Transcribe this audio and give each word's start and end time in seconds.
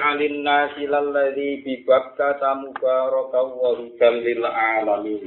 alin 0.00 0.42
nasi 0.42 0.88
lalladhi 0.88 1.60
bibabka 1.60 2.40
tamubaraka 2.40 3.40
wa 3.44 3.76
hudam 3.76 4.14
lil 4.24 4.42
alamin. 4.46 5.22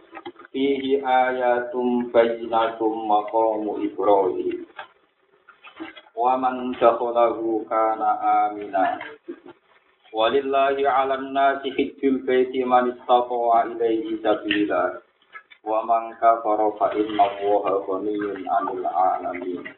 Fihi 0.50 1.00
ayatum 1.04 2.10
bayyinatum 2.10 3.06
maqamu 3.06 3.86
ibrahim. 3.86 4.66
Wa 6.18 6.34
man 6.42 6.74
dakhalahu 6.82 7.62
kana 7.70 8.10
amina. 8.50 8.98
Walillahi 10.10 10.90
'alan 10.90 11.30
nasi 11.30 11.70
hajjul 11.78 12.26
baiti 12.26 12.66
man 12.66 12.98
istata'a 12.98 13.70
ilaihi 13.78 14.18
sabila. 14.26 14.98
Wa 15.62 15.86
man 15.86 16.18
kafara 16.18 16.74
fa 16.82 16.90
inna 16.98 17.22
allaha 17.22 17.86
ghaniyyun 17.86 18.42
'anil 18.50 18.82
'alamin 18.82 19.77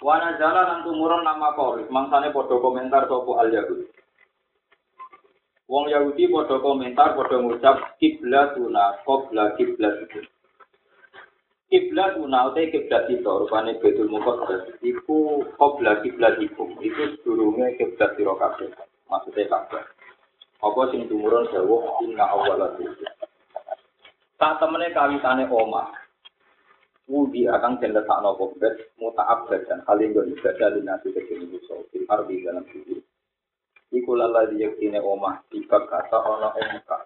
Wana 0.00 0.40
jalan 0.40 0.64
lan 0.64 0.80
tumurun 0.80 1.28
nama 1.28 1.52
koris, 1.52 1.84
mangsane 1.92 2.32
podo 2.32 2.56
komentar 2.56 3.04
sopo 3.04 3.36
al 3.36 3.52
Yahudi. 3.52 3.84
Wong 5.68 5.92
Yahudi 5.92 6.24
podo 6.32 6.56
komentar 6.64 7.12
podo 7.12 7.36
ngucap 7.36 8.00
kiblatuna 8.00 9.04
kobla 9.04 9.52
kiblat 9.60 10.08
itu. 10.08 10.24
Kiblatuna 11.68 12.48
utai 12.48 12.72
kiblat 12.72 13.12
itu, 13.12 13.28
rupanya 13.28 13.76
betul 13.76 14.08
mukot 14.08 14.40
iku 14.80 15.44
kobla 15.60 16.00
kiblat 16.00 16.40
itu, 16.40 16.64
itu 16.80 17.20
sedurungnya 17.20 17.76
kiblat 17.76 18.16
siro 18.16 18.40
kabeh, 18.40 18.72
maksudnya 19.04 19.52
kabeh. 19.52 19.84
Apa 20.64 20.80
sing 20.96 21.12
tumurun 21.12 21.44
jauh, 21.52 22.00
inna 22.08 22.24
awalatu. 22.24 22.88
Tak 24.40 24.56
temennya 24.64 24.96
kawitane 24.96 25.44
omah, 25.44 25.92
Wudi 27.10 27.42
akan 27.50 27.82
den 27.82 27.90
letakno 27.90 28.38
kobet 28.38 28.94
muta'abbad 29.02 29.66
dan 29.66 29.82
hal 29.82 29.98
yang 29.98 30.14
ibadah 30.30 30.78
linasi 30.78 31.10
kecil 31.10 31.42
musuh 31.50 31.82
fil 31.90 32.06
ardi 32.06 32.46
dalam 32.46 32.62
bumi. 32.62 33.02
Iku 33.90 34.14
lala 34.14 34.46
diyakine 34.46 35.02
omah 35.02 35.42
tiba 35.50 35.90
kata 35.90 36.22
ing 36.62 36.78
Mekah. 36.78 37.02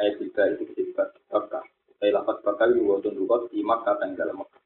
Ayat 0.00 0.16
tiga 0.16 0.42
itu 0.56 0.64
sifat 0.72 1.12
Mekah. 1.28 1.60
Saya 2.00 2.16
lapat 2.16 2.40
bakal 2.40 2.72
diwotun 2.72 3.12
rukot 3.12 3.52
di 3.52 3.60
Mekah 3.60 4.00
dan 4.00 4.16
dalam 4.16 4.40
Mekah. 4.40 4.62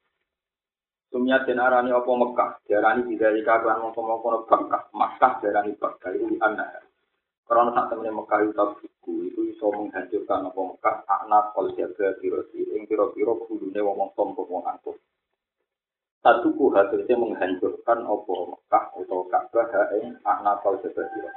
Sumyat 1.10 1.50
den 1.50 1.58
arani 1.58 1.90
apa 1.90 2.06
Mekah, 2.06 2.50
diarani 2.70 3.02
tidak 3.10 3.42
iklan 3.42 3.82
mongko-mongko 3.82 4.46
Mekah, 4.46 4.82
Makkah 4.94 5.42
diarani 5.42 5.74
Mekah, 5.74 6.10
itu 6.14 6.38
anak. 6.38 6.89
Karena 7.50 7.74
saat 7.74 7.90
temen 7.90 8.14
Mekah 8.14 8.46
itu 8.46 8.54
buku 8.78 9.14
itu 9.26 9.40
bisa 9.50 9.66
menghancurkan 9.74 10.46
apa 10.46 10.60
Mekah 10.70 10.96
anak 11.02 11.50
kol 11.50 11.66
jaga 11.74 12.14
birosi 12.22 12.62
ing 12.62 12.86
biro-biro 12.86 13.42
kudune 13.42 13.82
wong 13.82 14.14
sombong 14.14 14.46
wong 14.46 14.62
angkuh. 14.70 14.94
Satu 16.22 16.54
ku 16.54 16.70
hasilnya 16.70 17.18
menghancurkan 17.18 18.06
apa 18.06 18.34
Mekah 18.54 18.84
atau 19.02 19.26
Ka'bah 19.26 19.66
ing 19.98 20.14
anak 20.22 20.62
kol 20.62 20.78
jaga 20.78 21.02
biro. 21.10 21.30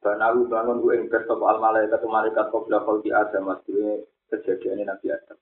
Banalu 0.00 0.48
bangun 0.48 0.80
gue 0.80 1.04
ing 1.04 1.12
kertop 1.12 1.44
al 1.44 1.60
malaikat 1.60 2.00
malaikat 2.00 2.48
qabla 2.48 2.80
khalqi 2.88 3.12
Adam 3.12 3.52
maksudnya 3.52 4.08
kejadian 4.32 4.88
Nabi 4.88 5.12
Adam. 5.12 5.36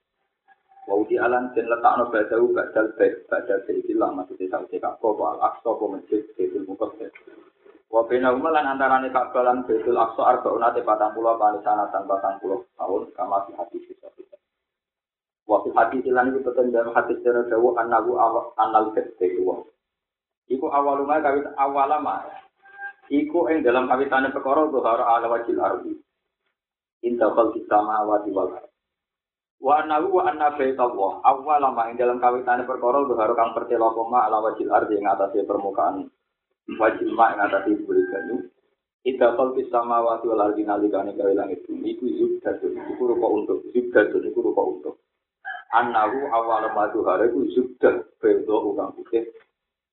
Wau 0.91 1.07
di 1.07 1.15
alam 1.15 1.55
dan 1.55 1.71
letakno 1.71 2.11
badawu 2.11 2.51
badal 2.51 2.91
baik 2.99 3.31
badal 3.31 3.63
seikilah 3.63 4.11
maksudnya 4.11 4.59
sausi 4.59 4.75
Ka'bah 4.75 5.39
al 5.39 5.55
aqsa 5.55 5.71
apa 5.71 5.85
masjid 5.87 6.19
Baitul 6.35 6.67
Muqaddas. 6.67 7.15
Wa 7.85 8.01
bina 8.09 8.33
umalan 8.33 8.65
antarane 8.65 9.13
Ka'bah 9.13 9.45
lan 9.45 9.61
Baitul 9.63 9.97
Aqsa 9.97 10.25
arbauna 10.25 10.73
te 10.73 10.81
40 10.81 11.21
kali 11.21 11.59
sana 11.61 11.85
tan 11.93 12.09
40 12.09 12.41
tahun 12.73 13.01
kama 13.13 13.45
fi 13.45 13.51
hadis 13.61 13.83
bisa. 13.85 14.09
Wa 15.45 15.61
fi 15.61 15.69
hadis 15.69 16.03
lan 16.09 16.33
betul 16.33 16.73
dalam 16.73 16.91
hadis 16.97 17.21
dari 17.21 17.45
dawu 17.45 17.77
annahu 17.77 18.17
annal 18.57 18.89
fitri 18.97 19.37
wa. 19.37 19.61
Iku 20.49 20.65
awaluma 20.69 21.21
kawit 21.21 21.45
awalama. 21.57 22.25
Iku 23.09 23.53
ing 23.53 23.61
dalam 23.61 23.85
kawitane 23.85 24.33
perkara 24.33 24.65
zuhar 24.73 25.01
ala 25.05 25.29
wajil 25.29 25.61
ardi. 25.61 25.93
Inta 27.05 27.29
khalqis 27.37 27.69
samawati 27.69 28.33
wal 28.33 28.49
ardh. 28.49 28.73
Wa 29.61 29.85
annahu 29.85 30.21
wa 30.21 30.23
anna 30.25 30.57
baitallah 30.57 31.21
awalama 31.21 31.93
ing 31.93 32.01
dalam 32.01 32.17
kawitane 32.17 32.65
perkara 32.65 33.05
zuhar 33.05 33.29
kang 33.37 33.53
pertelo 33.53 33.93
koma 33.93 34.25
ala 34.25 34.41
wajil 34.41 34.73
ardi 34.73 34.97
ing 34.97 35.05
atase 35.05 35.45
permukaan 35.45 36.09
wajib 36.73 37.09
mak 37.13 37.37
ngatasi 37.37 37.77
buli 37.85 38.03
banyu 38.09 38.49
Ida 39.05 39.37
kal 39.37 39.53
sama 39.69 40.01
wati 40.01 40.25
wal 40.25 40.49
ardi 40.49 40.65
nalikane 40.65 41.13
gawe 41.13 41.29
langit 41.29 41.61
bumi 41.69 41.93
iku 41.93 42.09
zubdatun. 42.09 42.73
Iku 42.73 43.05
rupa 43.05 43.27
untuk 43.29 43.61
zubdatun 43.69 44.25
iku 44.33 44.49
rupa 44.49 44.65
untuk. 44.65 44.97
Anahu 45.77 46.25
awal 46.33 46.65
madu 46.73 47.05
hare 47.05 47.29
iku 47.29 47.45
zubdat 47.53 48.17
bedo 48.17 48.73
ukang 48.73 48.97
putih. 48.97 49.29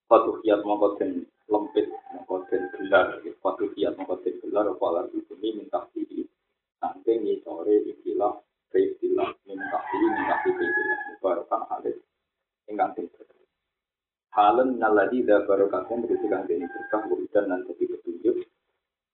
Patuh 0.09 0.41
kiat 0.41 0.65
mongko 0.65 0.97
den 0.97 1.28
lempit 1.53 1.93
mongko 2.16 2.49
den 2.49 2.72
gelar. 2.72 3.21
Patuh 3.44 3.69
kiat 3.77 4.00
mongko 4.00 4.16
den 4.25 4.41
gelar 4.41 4.72
apa 4.72 4.87
ardi 5.05 5.21
bumi 5.28 5.61
minta 5.61 5.84
tinggi 5.93 6.25
Sampai 6.81 7.21
ngisore 7.21 7.84
ikilah 7.93 8.31
Halen 14.43 14.75
naladi 14.75 15.23
da 15.23 15.47
barokatnya 15.47 16.03
berisi 16.03 16.27
kang 16.27 16.43
ini 16.51 16.67
berkah 16.67 17.07
wiridan 17.07 17.47
dan 17.47 17.63
jadi 17.63 17.95
petunjuk 17.95 18.43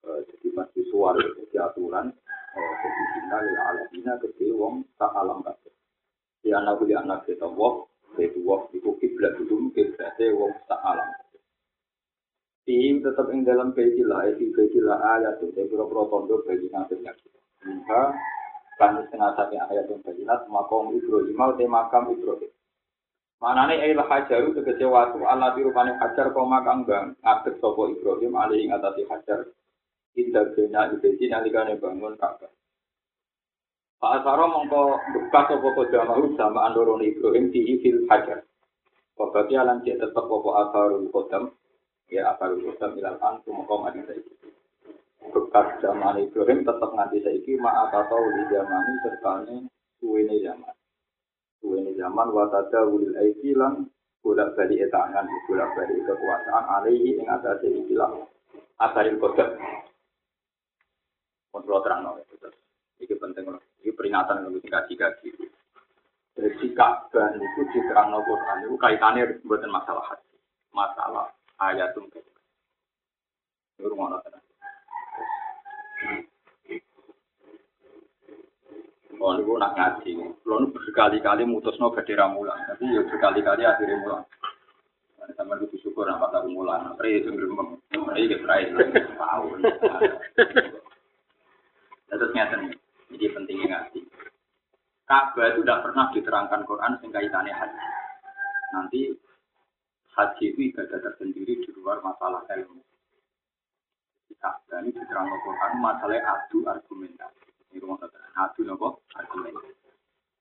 jadi 0.01 0.49
masih 0.57 0.89
suara 0.89 1.21
jadi 1.21 1.69
aturan 1.69 2.09
jadi 2.57 3.03
cinta 3.13 3.37
lila 3.45 3.61
alamina 3.69 4.17
ke 4.25 4.49
wong 4.57 4.89
tak 4.97 5.13
alam 5.13 5.45
kabeh 5.45 5.69
di 6.41 6.49
anak 6.49 6.81
di 6.81 6.97
anak 6.97 7.29
kita 7.29 7.45
wong 7.45 7.85
itu 8.17 8.41
wong 8.41 8.73
itu 8.73 8.89
kiblat 8.97 9.37
itu 9.37 9.69
kiblatnya 9.77 10.33
wong 10.33 10.57
tak 10.65 10.81
alam 10.81 11.13
Tim 12.65 13.01
tetap 13.01 13.33
ing 13.33 13.49
dalam 13.49 13.73
bejilah, 13.73 14.29
itu 14.29 14.53
bejilah 14.53 15.01
ayat 15.01 15.41
itu, 15.41 15.57
saya 15.57 15.73
kira-kira 15.73 16.05
tondo 16.05 16.45
bagi 16.45 16.69
nasibnya 16.69 17.17
kita. 17.17 17.41
Maka, 17.65 18.13
kan 18.77 19.01
setengah 19.09 19.33
satu 19.41 19.57
ayat 19.57 19.89
yang 19.89 20.05
bejinat, 20.05 20.45
makom 20.53 20.93
Ibrahim, 20.93 21.33
mau 21.33 21.57
makam 21.57 22.13
Ibrahim. 22.13 22.48
Manane 23.49 23.81
ail 23.81 23.97
hajaru 23.97 24.53
tegese 24.53 24.85
watu 24.85 25.25
ala 25.25 25.57
dirupane 25.57 25.97
hajar 25.97 26.37
koma 26.37 26.61
kang 26.61 26.85
bang 26.85 27.17
ngadeg 27.25 27.57
sapa 27.65 27.81
Ibrahim 27.89 28.37
ali 28.37 28.69
ing 28.69 28.77
atase 28.77 29.09
hajar 29.09 29.49
indah 30.21 30.53
bena 30.53 30.93
ibedi 30.93 31.33
nalikane 31.33 31.81
bangun 31.81 32.13
Ka'bah. 32.21 32.53
Pak 34.05 34.21
Asaro 34.21 34.53
mongko 34.53 35.01
bekas 35.17 35.49
sapa 35.49 35.65
kodamahu 35.65 36.37
sama 36.37 36.69
andorone 36.69 37.09
Ibrahim 37.09 37.49
di 37.49 37.81
fil 37.81 38.05
hajar. 38.13 38.45
Wabati 39.17 39.57
alam 39.57 39.81
cek 39.81 39.97
tetep 39.97 40.27
apa 40.29 40.51
asarul 40.69 41.09
kodam 41.09 41.49
ya 42.13 42.37
asarul 42.37 42.61
kodam 42.69 43.01
ilal 43.01 43.17
an 43.17 43.41
mongko 43.49 43.75
mati 43.81 44.05
saiki. 44.05 44.33
Bekas 45.25 45.81
zaman 45.81 46.21
Ibrahim 46.21 46.69
tetep 46.69 46.91
nganti 46.93 47.25
saiki 47.25 47.57
ma 47.57 47.89
atau 47.89 48.29
di 48.29 48.45
zamani 48.53 48.93
sertane 49.01 49.57
suwene 49.97 50.37
zaman 50.45 50.78
suwene 51.59 51.93
zaman 51.95 52.29
watada 52.31 52.87
wulil 52.87 53.15
aiki 53.19 53.55
lan 53.55 53.87
bolak 54.23 54.55
balik 54.55 54.89
etangan 54.89 55.27
bolak 55.47 55.71
balik 55.75 55.99
kekuasaan 56.07 56.65
alaihi 56.67 57.19
ing 57.19 57.27
atas 57.27 57.63
ikilah 57.63 58.11
asaril 58.83 59.19
kodok 59.19 59.59
kontrol 61.51 61.83
terang 61.83 62.07
no 62.07 62.19
ini 62.99 63.15
penting 63.15 63.45
loh 63.47 63.63
ini 63.83 63.91
peringatan 63.95 64.47
untuk 64.47 64.63
dikaji 64.63 64.95
kaji 64.95 65.29
jadi 66.39 66.55
itu 66.55 67.61
di 67.75 67.81
terang 67.91 68.15
no 68.15 68.23
Quran 68.23 68.71
itu 68.71 68.79
kaitannya 68.79 69.43
buatan 69.43 69.75
masalah 69.75 70.07
hati. 70.07 70.39
Masalah 70.71 71.27
ayat 71.59 71.91
itu 71.99 72.07
ini 73.79 73.87
rumah 73.91 74.23
Oh, 79.19 79.35
ini 79.35 79.51
nak 79.59 79.75
ngaji. 79.75 80.11
Kalau 80.47 80.71
berkali-kali 80.71 81.43
mutus 81.43 81.75
no 81.83 81.91
gede 81.91 82.15
ramulan, 82.15 82.55
tapi 82.71 82.87
ya 82.87 83.03
berkali-kali 83.03 83.67
akhirnya 83.67 83.99
mulan. 83.99 84.23
Sama 85.35 85.61
itu 85.61 85.77
syukur 85.85 86.09
apa 86.09 86.31
tak 86.33 86.47
mulan. 86.49 86.95
Pray 86.95 87.21
itu 87.21 87.35
berembang. 87.35 87.77
Pray 87.91 88.31
ke 88.31 88.39
pray. 88.47 88.71
Tahu. 89.19 89.45
Terus 92.09 92.33
nyata 92.33 92.57
nih. 92.63 92.73
Jadi 93.13 93.25
pentingnya 93.35 93.67
ngaji. 93.69 94.01
Ka'bah 95.09 95.47
itu 95.53 95.61
tidak 95.65 95.83
pernah 95.89 96.07
diterangkan 96.13 96.61
Quran 96.69 96.93
sehingga 97.01 97.21
kaitannya 97.21 97.53
haji. 97.53 97.87
Nanti 98.77 99.01
haji 100.17 100.45
itu 100.53 100.61
ibadah 100.73 101.01
tersendiri 101.01 101.65
di 101.65 101.71
luar 101.77 102.01
masalah 102.05 102.45
ilmu. 102.49 102.81
Ka'bah 104.39 104.79
ini 104.85 104.95
diterangkan 104.95 105.39
Quran 105.45 105.73
masalah 105.81 106.21
adu 106.25 106.59
argumentasi. 106.69 107.48
Ini 107.69 107.85
rumah 107.85 108.01
adu 108.39 108.63
nopo. 108.65 109.05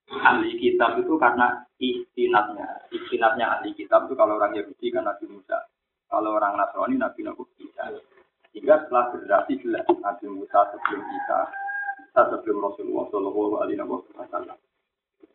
Ahli 0.07 0.55
kitab 0.55 1.03
itu 1.03 1.19
karena 1.19 1.67
istinatnya, 1.83 2.87
istinatnya 2.95 3.59
ahli 3.59 3.75
kitab 3.75 4.07
itu 4.07 4.15
kalau 4.15 4.39
orang 4.39 4.55
Yahudi 4.55 4.87
kan 4.87 5.03
Nabi 5.03 5.27
Musa, 5.27 5.67
kalau 6.07 6.39
orang 6.39 6.55
Nasrani 6.55 6.95
Nabi 6.95 7.27
Nabi 7.27 7.43
Isa. 7.59 7.91
Sehingga 8.55 8.87
setelah 8.87 9.11
generasi 9.11 9.59
jelas 9.59 9.83
Nabi 9.83 10.25
Musa 10.31 10.59
sebelum 10.71 11.03
Isa, 11.03 11.39
Isa 12.07 12.21
sebelum 12.31 12.57
Rasulullah 12.63 13.05
Shallallahu 13.11 13.59
Alaihi 13.59 13.83
Wasallam. 14.15 14.57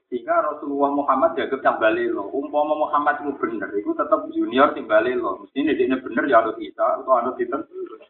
Sehingga 0.08 0.40
Rasulullah 0.40 0.92
Muhammad 0.92 1.36
jaga 1.36 1.56
tambali 1.60 2.08
lo. 2.08 2.32
Umpama 2.32 2.72
Muhammad 2.76 3.20
itu 3.24 3.32
bener, 3.36 3.68
itu 3.76 3.92
tetap 3.92 4.24
junior 4.32 4.72
timbali 4.72 5.16
lo. 5.16 5.44
Mesti 5.44 5.68
ini 5.68 5.96
bener 6.00 6.24
ya 6.28 6.40
harus 6.40 6.56
kita 6.56 7.00
atau 7.00 7.12
harus 7.12 7.36
kita 7.36 7.60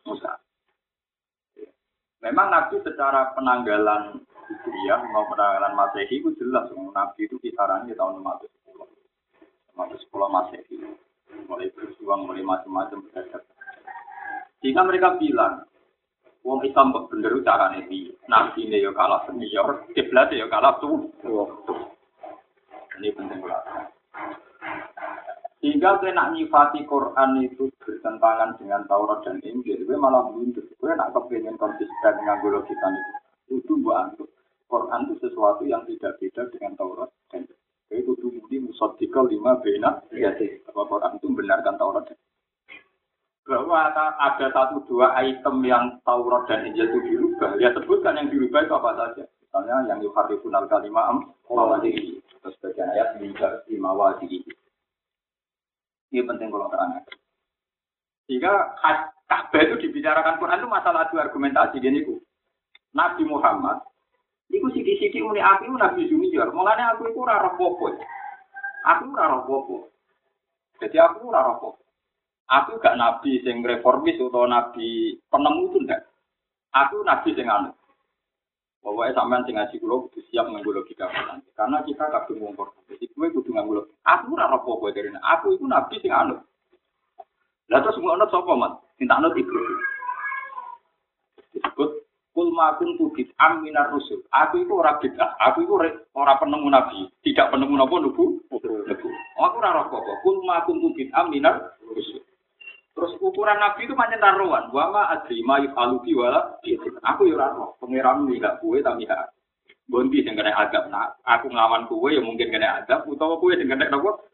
Musa. 0.06 0.38
Memang 2.23 2.49
Nabi 2.55 2.79
secara 2.87 3.35
penanggalan 3.35 4.23
Hijriah 4.47 5.01
mau 5.11 5.27
penanggalan 5.27 5.75
Masehi 5.75 6.23
itu 6.23 6.31
jelas. 6.39 6.71
Nabi 6.71 7.27
itu 7.27 7.37
kisarannya 7.43 7.99
tahun 7.99 8.23
510. 8.23 9.75
510 9.75 10.35
Masehi. 10.35 10.77
Mulai 11.51 11.69
berjuang, 11.75 12.29
mulai 12.29 12.45
macam-macam. 12.47 13.03
Sehingga 14.63 14.83
mereka 14.87 15.19
bilang, 15.19 15.67
Wong 16.43 16.63
Islam 16.67 16.91
bener 17.07 17.39
di 17.87 18.11
nabi 18.27 18.67
ini 18.67 18.83
ya 18.83 18.91
kalah 18.91 19.23
senior, 19.31 19.87
kiblat 19.95 20.35
ya 20.35 20.51
kalah 20.51 20.75
tuh. 20.83 21.07
Ini 22.99 23.15
penting 23.15 23.39
banget. 23.39 23.95
Sehingga 25.63 26.03
kue 26.03 26.11
nak 26.11 26.35
nyifati 26.35 26.83
Quran 26.83 27.47
itu 27.47 27.71
bertentangan 27.79 28.59
dengan 28.59 28.83
Taurat 28.91 29.23
dan 29.23 29.39
Injil, 29.47 29.87
kue 29.87 29.95
malah 29.95 30.27
mundur. 30.27 30.67
Kue 30.82 30.90
nak 30.99 31.14
kepengen 31.14 31.55
konsisten 31.55 32.12
dengan 32.19 32.43
logika 32.43 32.90
itu. 32.90 33.12
Itu 33.62 33.79
buat 33.79 34.19
Quran 34.67 35.06
itu 35.06 35.14
sesuatu 35.23 35.62
yang 35.62 35.87
tidak 35.87 36.19
beda 36.19 36.50
dengan 36.50 36.75
Taurat 36.75 37.06
dan 37.31 37.46
Injil. 37.46 37.55
Itu 38.02 38.19
tuh 38.19 38.34
mudi 38.34 38.58
musadikal 38.58 39.31
lima 39.31 39.62
bena. 39.62 40.02
Ya 40.11 40.34
sih. 40.43 40.58
Bahwa 40.67 40.90
Quran 40.90 41.23
itu 41.23 41.31
membenarkan 41.31 41.79
Taurat 41.79 42.11
dan 42.11 42.19
bahwa 43.43 43.90
ada 44.19 44.46
satu 44.50 44.82
dua 44.87 45.14
item 45.23 45.62
yang 45.67 46.02
Taurat 46.02 46.50
dan 46.50 46.67
Injil 46.67 46.90
itu 46.90 46.99
dirubah, 47.11 47.58
ya 47.62 47.70
sebutkan 47.75 48.19
yang 48.19 48.31
dirubah 48.31 48.67
itu 48.67 48.75
apa 48.75 48.90
saja. 48.99 49.23
Misalnya 49.38 49.76
yang 49.87 49.99
yuharifun 50.02 50.56
al 50.56 50.67
kalimah 50.67 51.14
am 51.14 51.19
mawadi. 51.46 52.19
Terus 52.43 52.58
bagian 52.58 52.90
ayat 52.90 53.23
di 53.70 53.76
mawadi. 53.78 54.43
Ini 56.11 56.26
penting 56.26 56.49
kalau 56.50 56.67
terangkan. 56.75 57.06
Sehingga 58.26 58.78
Ka'bah 59.31 59.61
itu 59.65 59.89
dibicarakan 59.89 60.37
Quran 60.37 60.61
itu 60.61 60.69
masalah 60.69 61.09
dua 61.09 61.29
argumentasi 61.29 61.81
dia 61.81 61.93
niku. 61.93 62.21
Nabi 62.93 63.25
Muhammad 63.25 63.81
Iku 64.53 64.69
sidi-sidi 64.69 65.25
muni 65.25 65.41
aku 65.41 65.65
itu 65.65 65.77
Nabi 65.81 66.05
Junior. 66.13 66.53
Mulanya 66.53 66.93
aku 66.93 67.09
itu 67.09 67.25
rara 67.25 67.57
popo. 67.57 67.89
Aku 68.85 69.05
rara 69.17 69.41
popo. 69.49 69.89
Jadi 70.77 71.01
aku 71.01 71.33
rara 71.33 71.57
popo. 71.57 71.81
Aku 72.53 72.77
gak 72.85 73.01
nabi 73.01 73.41
sing 73.41 73.65
reformis 73.65 74.21
atau 74.21 74.45
nabi 74.45 75.17
penemu 75.33 75.73
itu 75.73 75.79
enggak. 75.89 76.05
Aku 76.77 77.01
nabi 77.01 77.33
sing 77.33 77.49
anu. 77.49 77.73
Pokoknya 78.85 79.17
sampean 79.17 79.47
sing 79.49 79.57
ngaji 79.57 79.81
kula 79.81 80.05
kudu 80.05 80.21
siap 80.29 80.51
nganggo 80.53 80.75
logika 80.75 81.09
Karena 81.57 81.81
kita 81.81 82.13
kabeh 82.13 82.37
wong. 82.37 82.53
Jadi 82.93 83.09
kowe 83.17 83.33
kudu 83.33 83.57
nganggo 83.57 83.73
logika. 83.81 83.97
Aku 84.05 84.37
ora 84.37 84.53
apa 84.53 84.69
kowe 84.69 84.93
dari 84.93 85.09
aku 85.17 85.57
iku 85.57 85.65
nabi 85.65 85.97
sing 86.05 86.13
anu. 86.13 86.45
Lah 87.73 87.81
terus 87.81 87.97
ngono 87.97 88.29
sapa? 88.29 88.53
Minta 89.01 89.17
anut 89.17 89.33
iku. 89.33 89.57
Disebut 91.57 91.91
kul 92.37 92.49
makun 92.53 93.01
tu 93.01 93.09
bid'am 93.17 93.65
minar 93.65 93.89
rusul. 93.89 94.21
Aku 94.29 94.61
itu 94.61 94.73
ora 94.77 95.01
bid'ah. 95.01 95.41
Aku 95.49 95.65
itu 95.65 95.73
ora 96.13 96.37
penemu 96.37 96.69
nabi. 96.69 97.09
Tidak 97.25 97.49
penemu 97.49 97.81
napa 97.81 97.97
nubu. 97.97 98.45
Aku 98.53 99.57
ora 99.57 99.71
rokok. 99.73 100.05
Kul 100.21 100.45
makun 100.45 100.85
tu 100.85 100.89
bid'am 100.93 101.33
minar 101.33 101.81
rusul. 101.89 102.21
Terus 102.93 103.17
ukuran 103.25 103.57
Nabi 103.57 103.89
itu 103.89 103.97
macam 103.97 104.21
taruhan. 104.21 104.69
Wama 104.69 105.09
adri 105.09 105.41
ma 105.41 105.57
yufalubi 105.65 106.13
wala 106.13 106.61
Aku 107.09 107.25
ya 107.25 107.41
raro. 107.41 107.81
Pengiram 107.81 108.29
ini 108.29 108.37
gak 108.37 108.61
kue 108.61 108.85
tapi 108.85 109.09
ya. 109.09 109.33
Bondi 109.89 110.21
yang 110.21 110.37
kena 110.37 110.53
adab. 110.53 110.93
Nah, 110.93 111.17
aku 111.25 111.49
ngelawan 111.49 111.89
kue 111.89 112.13
ya 112.13 112.21
mungkin 112.21 112.53
kena 112.53 112.85
adab. 112.85 113.09
Utawa 113.09 113.41
kue 113.41 113.57
yang 113.57 113.65
kena 113.65 113.89
nopo. 113.89 114.29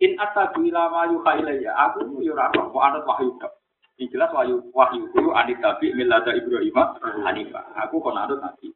In 0.00 0.16
atabu 0.16 0.64
ilama 0.64 1.12
yuha 1.12 1.44
ya. 1.60 1.72
Aku 1.92 2.24
ya 2.24 2.32
raro. 2.32 2.72
Mau 2.72 2.80
anut 2.80 3.04
wahyu 3.04 3.36
dok. 3.36 3.52
Ini 4.00 4.08
jelas 4.08 4.32
wahyu 4.32 4.64
wahyu 4.72 5.12
itu 5.12 5.28
anit 5.36 5.60
tabi 5.60 5.92
milada 5.92 6.32
Ibrahim 6.32 6.72
Hanifah. 7.20 7.68
Aku 7.84 8.00
kon 8.00 8.16
anut 8.16 8.40
Nabi 8.40 8.72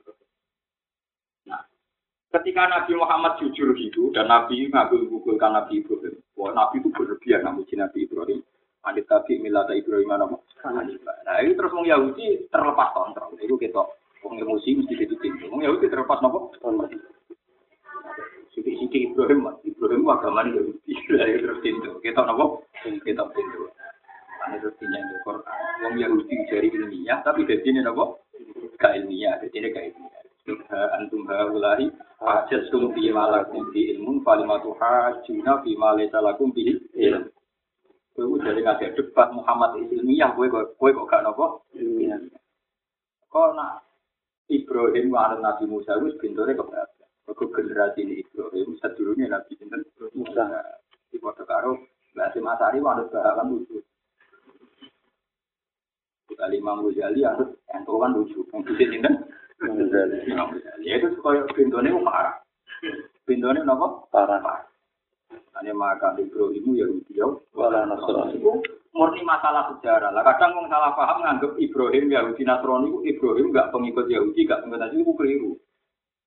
Nah, 1.48 1.64
ketika 2.28 2.68
Nabi 2.68 2.92
Muhammad 2.92 3.40
jujur 3.40 3.72
gitu 3.72 4.12
dan 4.12 4.28
Nabi 4.28 4.68
ngabul 4.68 5.08
gugulkan 5.08 5.56
Nabi 5.56 5.80
Ibrahim, 5.80 6.20
Wah, 6.36 6.52
Nabi 6.52 6.84
itu 6.84 6.92
berlebihan 6.92 7.40
namuji 7.40 7.72
Nabi 7.72 8.04
Ibrahim. 8.04 8.44
Adit 8.84 9.08
tabi 9.08 9.40
milata 9.40 9.72
Ibrahim 9.72 10.12
nama. 10.12 10.36
Nah, 10.36 11.40
ini 11.40 11.56
terus 11.56 11.72
orang 11.72 11.88
Yahudi 11.88 12.52
terlepas 12.52 12.92
kontrol. 12.92 13.32
Itu 13.40 13.56
kita 13.56 13.80
orang 14.28 14.44
emosi 14.44 14.76
mesti 14.76 15.08
pintu. 15.16 15.48
Orang 15.48 15.64
Yahudi 15.64 15.88
terlepas 15.88 16.20
nopo. 16.20 16.52
Sidik-sidik 18.54 19.10
Ibrahim, 19.10 19.50
Ibrahim 19.66 20.06
agama 20.06 20.46
Yahudi. 20.46 20.94
Lalu 21.10 21.38
terus 21.42 21.58
pintu. 21.58 21.90
Kita 21.98 22.22
nopo. 22.22 22.62
Kita 22.86 23.26
pintu. 23.34 23.66
Ini 24.46 24.56
terus 24.62 24.78
pinjam 24.78 25.02
Quran. 25.26 25.42
Orang 25.82 25.98
Yahudi 25.98 26.34
jari 26.46 26.70
ilmiah, 26.70 27.18
tapi 27.26 27.42
dari 27.42 27.58
sini 27.66 27.82
nopo. 27.82 28.22
Gak 28.78 28.94
ilmiah, 29.02 29.42
dari 29.42 29.50
sini 29.50 29.74
gak 29.74 29.90
ilmiah. 29.90 30.22
antum 31.00 31.24
haulahi 31.24 31.88
hajjastum 32.20 32.92
fi 32.92 33.08
malakum 33.08 33.64
bi 33.72 33.96
ilmun 33.96 34.20
falimatu 34.20 34.76
hajjuna 34.76 35.64
fi 35.64 35.72
ma 35.74 35.96
laysa 35.96 36.20
lakum 36.20 36.52
bi 36.52 36.78
ilm. 36.94 37.26
Kowe 38.14 38.38
jadi 38.38 38.62
ngajak 38.62 38.94
debat 38.94 39.34
Muhammad 39.34 39.82
ilmiah 39.82 40.30
kowe 40.36 40.46
kowe 40.78 40.90
kok 40.94 41.08
gak 41.10 41.24
nopo? 41.26 41.66
Kok 43.32 43.50
nak 43.58 43.82
Ibrahim 44.46 45.10
wa 45.10 45.34
Nabi 45.34 45.64
Musa 45.66 45.98
wis 45.98 46.14
bintore 46.20 46.54
keberatan. 46.54 46.93
Kok 47.24 47.50
generasi 47.56 48.04
ini 48.04 48.20
Ibrahim 48.20 48.76
sedurunge 48.78 49.26
Nabi 49.26 49.52
sinten 49.56 49.80
Musa. 50.12 50.44
Di 51.08 51.16
foto 51.16 51.42
karo 51.48 51.80
Mbak 52.14 52.36
Masari 52.38 52.78
wanut 52.84 53.08
bahalan 53.10 53.50
lucu. 53.58 53.80
Kita 56.28 56.46
lima 56.52 56.78
Ghazali 56.78 57.20
harus 57.24 57.50
entukan 57.72 58.12
lucu. 58.12 58.44
Bisa 58.44 58.84
sinten 58.86 59.14
Ya 60.84 61.00
itu 61.00 61.08
kaya 61.24 61.48
bintone 61.56 61.88
parah. 62.04 62.36
Bintone 63.24 63.64
napa? 63.64 64.04
Parah. 64.12 64.68
Ane 65.54 65.70
maka 65.72 66.12
Ibrahim 66.18 66.74
ya 66.74 66.84
Yahudi 66.84 67.14
wala 67.54 67.86
Nasrani. 67.86 68.36
Itu 68.36 68.52
murni 68.90 69.22
masalah 69.22 69.70
sejarah. 69.74 70.10
Lah 70.10 70.26
kadang 70.26 70.58
wong 70.58 70.66
salah 70.66 70.92
paham 70.98 71.22
nganggep 71.22 71.56
Ibrahim 71.56 72.10
Yahudi 72.10 72.42
Nasrani 72.42 72.90
itu 73.06 73.06
Ibrahim 73.06 73.54
enggak 73.54 73.70
pengikut 73.70 74.06
Yahudi, 74.10 74.44
enggak 74.44 74.60
pengikut 74.66 74.80
Nasrani 74.82 75.02
itu 75.06 75.12
keliru. 75.14 75.52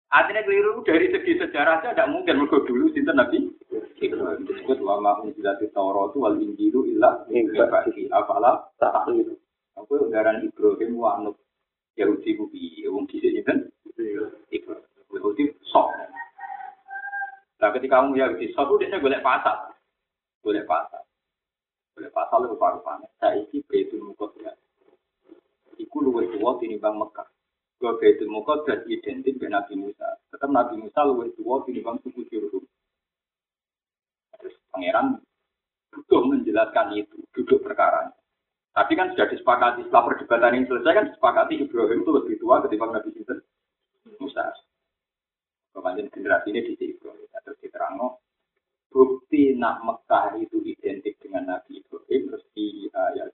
Artinya 0.08 0.40
keliru 0.48 0.88
dari 0.88 1.12
segi 1.12 1.36
sejarah 1.36 1.84
saja 1.84 1.92
tidak 1.92 2.12
mungkin 2.16 2.40
mergo 2.40 2.64
dulu 2.64 2.88
sinten 2.96 3.20
Nabi 3.20 3.52
Ibrahim 4.00 4.48
disebut 4.48 4.80
wa 4.80 5.04
ma 5.04 5.20
unzilati 5.20 5.68
Taurat 5.76 6.16
wal 6.16 6.40
Injilu 6.40 6.88
illa 6.88 7.28
min 7.28 7.52
ba'di 7.52 8.08
afala 8.16 8.72
ta'qilun. 8.80 9.36
Aku 9.76 10.08
ngaran 10.08 10.48
Ibrahim 10.48 10.96
wa 10.96 11.20
anut 11.20 11.36
Yahudi 12.00 12.40
ku 12.40 12.48
piye 12.48 12.88
wong 12.88 13.04
dhisik? 13.12 13.44
Iku 14.54 14.80
Yahudi 15.12 15.52
sok. 15.68 15.92
Nah 17.60 17.70
ketika 17.76 18.00
kamu 18.00 18.16
Yahudi 18.16 18.56
sok 18.56 18.80
dia 18.80 19.02
golek 19.04 19.20
pasar. 19.20 19.76
Golek 20.40 20.64
pasar. 20.64 21.04
Golek 22.00 22.16
pasar 22.16 22.38
lu 22.40 22.56
paru-paru. 22.56 23.12
Saiki 23.20 23.60
Baitul 23.68 24.08
Muqaddas. 24.08 24.56
Iku 25.76 26.00
luwih 26.00 26.32
tuwa 26.32 26.56
tinimbang 26.62 26.96
Mekah. 26.96 27.28
Gua 27.78 27.94
Baitul 28.02 28.34
Muqaddas 28.34 28.90
identik 28.90 29.38
dengan 29.38 29.62
Nabi 29.62 29.78
Musa. 29.78 30.18
Tetap 30.34 30.50
Nabi 30.50 30.82
Musa 30.82 31.06
luwih 31.06 31.30
tuwa 31.38 31.62
tinimbang 31.62 32.02
suku 32.02 32.26
Jurhum. 32.34 32.66
Terus 34.42 34.58
pangeran 34.74 35.22
butuh 35.94 36.22
menjelaskan 36.26 36.98
itu, 36.98 37.22
duduk 37.38 37.62
perkara. 37.62 38.10
Tapi 38.74 38.94
kan 38.94 39.14
sudah 39.14 39.30
disepakati 39.30 39.86
setelah 39.86 40.06
perdebatan 40.10 40.54
ini 40.58 40.70
selesai 40.70 40.94
kan 40.94 41.06
disepakati 41.10 41.54
Ibrahim 41.66 42.06
itu 42.06 42.12
lebih 42.14 42.36
tua 42.38 42.62
ketimbang 42.66 42.94
Nabi 42.94 43.10
Sinten 43.14 43.42
Musa. 44.22 44.54
Kemudian 45.74 46.10
generasi 46.10 46.50
ini 46.54 46.62
di 46.74 46.86
Ibrahim 46.98 47.30
terus 47.46 47.58
diterang 47.62 47.98
bukti 48.90 49.54
nak 49.54 49.86
Mekah 49.86 50.38
itu 50.42 50.58
identik 50.66 51.22
dengan 51.22 51.58
Nabi 51.58 51.82
Ibrahim 51.86 52.34
terus 52.34 52.46
di 52.58 52.90
ayat 52.90 53.30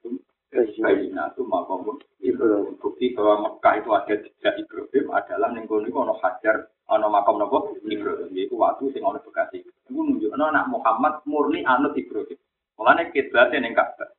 itu 0.54 0.86
Bayina 0.86 1.34
itu 1.34 1.42
makom 1.50 1.98
Ibrahim 2.22 2.78
bukti 2.78 3.18
bahwa 3.18 3.50
Mekah 3.50 3.74
itu 3.82 3.90
ada 3.90 4.14
jejak 4.22 4.54
Ibrahim 4.62 5.06
adalah 5.10 5.50
nengkoni 5.50 5.90
ono 5.90 6.14
hajar 6.22 6.70
ono 6.94 7.08
makom 7.10 7.42
nopo 7.42 7.74
Ibrahim 7.82 8.30
yaitu 8.38 8.54
waktu 8.54 8.94
sing 8.94 9.02
ono 9.02 9.18
bekasi 9.26 9.66
itu 9.66 9.90
menunjukkan 9.90 10.38
anak 10.38 10.70
Muhammad 10.70 11.26
murni 11.26 11.66
anut 11.66 11.98
Ibrahim 11.98 12.38
mulanya 12.78 13.10
kiblatnya 13.10 13.66
neng 13.66 13.74
Ka'bah 13.74 14.14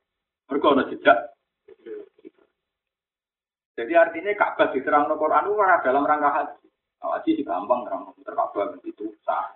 mereka 0.45 0.67
ada 0.77 0.83
jejak. 0.93 1.19
Jadi 3.75 3.93
artinya 3.97 4.31
Ka'bah 4.37 4.71
diterang 4.71 5.09
no 5.09 5.17
Quran 5.17 5.49
itu 5.49 5.55
dalam 5.57 6.07
rangka 6.07 6.29
haji. 6.31 6.67
Haji 7.01 7.31
sih 7.37 7.45
gampang 7.45 7.85
terang 7.85 8.13
terkabah 8.23 8.77
itu 8.85 9.13
sah. 9.25 9.53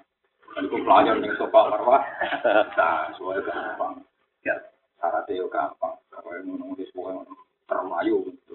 Dan 0.57 0.65
itu 0.65 0.81
pelajar 0.81 1.13
yang 1.21 1.33
sopa 1.38 1.69
marwah, 1.69 2.01
sah, 2.77 3.13
soalnya 3.15 3.45
gampang. 3.48 4.01
Ya, 4.41 4.57
syaratnya 4.98 5.45
gampang. 5.45 5.93
Yang 6.33 6.57
nulis 6.62 6.89
pokoknya 6.93 7.24
terlayu 7.65 8.17
gitu. 8.29 8.53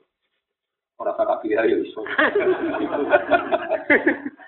Orang 0.95 1.19
tak 1.19 1.43
pilih 1.43 1.59
aja 1.59 1.75
iso. 1.75 2.01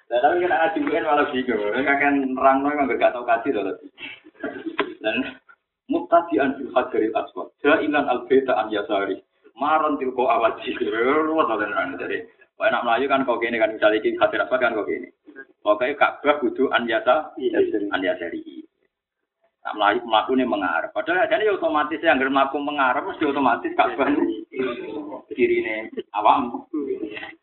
Dan 0.06 0.22
Tapi 0.22 0.46
kan 0.46 0.54
anak 0.54 0.78
juga 0.78 1.02
malah 1.02 1.26
bingung. 1.34 1.58
Mereka 1.58 1.94
kan 1.98 2.14
nerang 2.38 2.58
nggak 2.62 2.98
gak 3.02 3.12
tahu 3.18 3.26
kasih 3.26 3.50
loh. 3.58 3.74
Dan 5.02 5.16
mutadian 5.90 6.54
fil 6.54 6.70
hajaril 6.70 7.14
aswad. 7.18 7.50
Jailan 7.58 8.06
al 8.06 8.22
beta 8.30 8.54
an 8.54 8.70
yasari. 8.70 9.18
Maron 9.58 9.98
tilko 9.98 10.30
awaji. 10.30 10.78
Ruwet 10.78 11.50
oleh 11.50 11.68
jadi. 11.98 12.18
Wah 12.56 12.72
enak 12.72 12.84
melayu 12.86 13.06
kan 13.10 13.26
kau 13.26 13.36
gini 13.42 13.60
kan 13.60 13.74
misalnya 13.74 14.00
ini 14.00 14.16
hajar 14.22 14.46
aswad 14.46 14.62
kan 14.62 14.78
kau 14.78 14.86
gini. 14.86 15.10
Pokoknya 15.66 15.98
Ka'bah 15.98 16.38
kudu 16.38 16.70
an 16.70 16.86
yasa 16.86 17.34
an 17.90 18.00
yasari. 18.06 18.65
Nah, 19.66 19.74
melayu 19.74 20.06
melaku 20.06 20.38
ini 20.38 20.46
mengarah. 20.46 20.86
Padahal 20.94 21.26
jadi 21.26 21.50
otomatis 21.50 21.98
yang 21.98 22.22
melaku 22.22 22.62
mengarah 22.62 23.02
mesti 23.02 23.26
otomatis 23.26 23.74
Ka'bah 23.74 24.06
kiri 25.34 25.58
ini 25.58 25.90
awam. 26.14 26.70